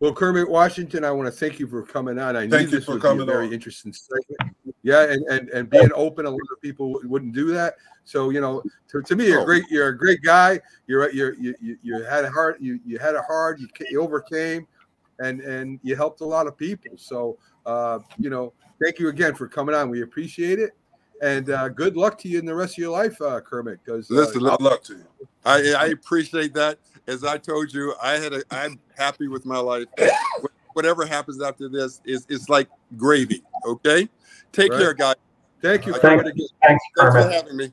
Well, 0.05 0.12
Kermit 0.12 0.51
Washington, 0.51 1.02
I 1.02 1.10
want 1.12 1.28
to 1.28 1.32
thank 1.32 1.59
you 1.59 1.66
for 1.66 1.82
coming 1.82 2.18
on. 2.18 2.36
I 2.36 2.44
knew 2.44 2.51
Thank 2.51 2.68
this 2.68 2.86
would 2.89 3.01
be 3.01 3.09
a 3.09 3.24
very 3.24 3.47
on. 3.47 3.52
interesting 3.55 3.90
segment. 3.90 4.55
Yeah, 4.82 5.10
and, 5.10 5.24
and 5.28 5.48
and 5.48 5.70
being 5.70 5.89
open, 5.94 6.26
a 6.26 6.31
lot 6.31 6.43
of 6.52 6.60
people 6.60 7.01
wouldn't 7.05 7.32
do 7.32 7.51
that. 7.52 7.76
So 8.05 8.28
you 8.28 8.43
know, 8.43 8.62
to, 8.89 9.01
to 9.01 9.16
me, 9.16 9.28
you're 9.28 9.40
a 9.40 9.44
great. 9.47 9.64
You're 9.70 9.89
a 9.89 9.97
great 9.97 10.20
guy. 10.20 10.60
You're 10.86 11.10
you're 11.10 11.32
you 11.36 11.55
you, 11.59 11.78
you 11.82 12.02
had 12.02 12.26
a 12.26 12.31
hard. 12.31 12.56
You 12.60 12.81
you 12.85 12.98
had 12.98 13.14
a 13.14 13.22
hard. 13.22 13.59
You, 13.59 13.68
you 13.89 14.02
overcame, 14.02 14.66
and 15.20 15.40
and 15.40 15.81
you 15.82 15.97
helped 15.97 16.20
a 16.20 16.26
lot 16.26 16.47
of 16.47 16.59
people. 16.59 16.98
So 16.98 17.39
uh, 17.64 18.01
you 18.18 18.28
know, 18.28 18.52
thank 18.82 18.98
you 18.98 19.09
again 19.09 19.35
for 19.35 19.48
coming 19.48 19.74
on. 19.74 19.89
We 19.89 20.02
appreciate 20.02 20.59
it, 20.59 20.72
and 21.22 21.48
uh, 21.48 21.70
good 21.70 21.97
luck 21.97 22.18
to 22.18 22.28
you 22.28 22.39
in 22.39 22.44
the 22.44 22.55
rest 22.55 22.74
of 22.74 22.78
your 22.78 22.90
life, 22.90 23.18
uh, 23.22 23.40
Kermit. 23.40 23.81
Because 23.82 24.10
Listen, 24.10 24.40
Good 24.40 24.60
luck 24.60 24.85
to 24.85 24.97
you. 24.97 25.06
I, 25.47 25.72
I 25.78 25.86
appreciate 25.86 26.52
that. 26.55 26.78
As 27.06 27.22
I 27.24 27.36
told 27.39 27.72
you, 27.72 27.94
I 28.02 28.12
had 28.12 28.32
a, 28.32 28.43
I'm 28.51 28.81
happy 28.97 29.28
with 29.28 29.44
my 29.44 29.59
life. 29.59 29.86
Whatever 30.72 31.06
happens 31.06 31.40
after 31.40 31.68
this 31.68 32.01
is 32.05 32.26
it's 32.28 32.48
like 32.48 32.68
gravy. 32.97 33.43
Okay, 33.64 34.09
take 34.52 34.72
Right. 34.72 34.81
care, 34.81 34.94
guys. 34.94 35.14
thank 35.62 35.86
you. 35.86 35.93
Thanks, 35.94 36.24
thanks, 36.24 36.44
Thanks 36.62 36.82
for 36.97 37.31
having 37.31 37.56
me. 37.56 37.72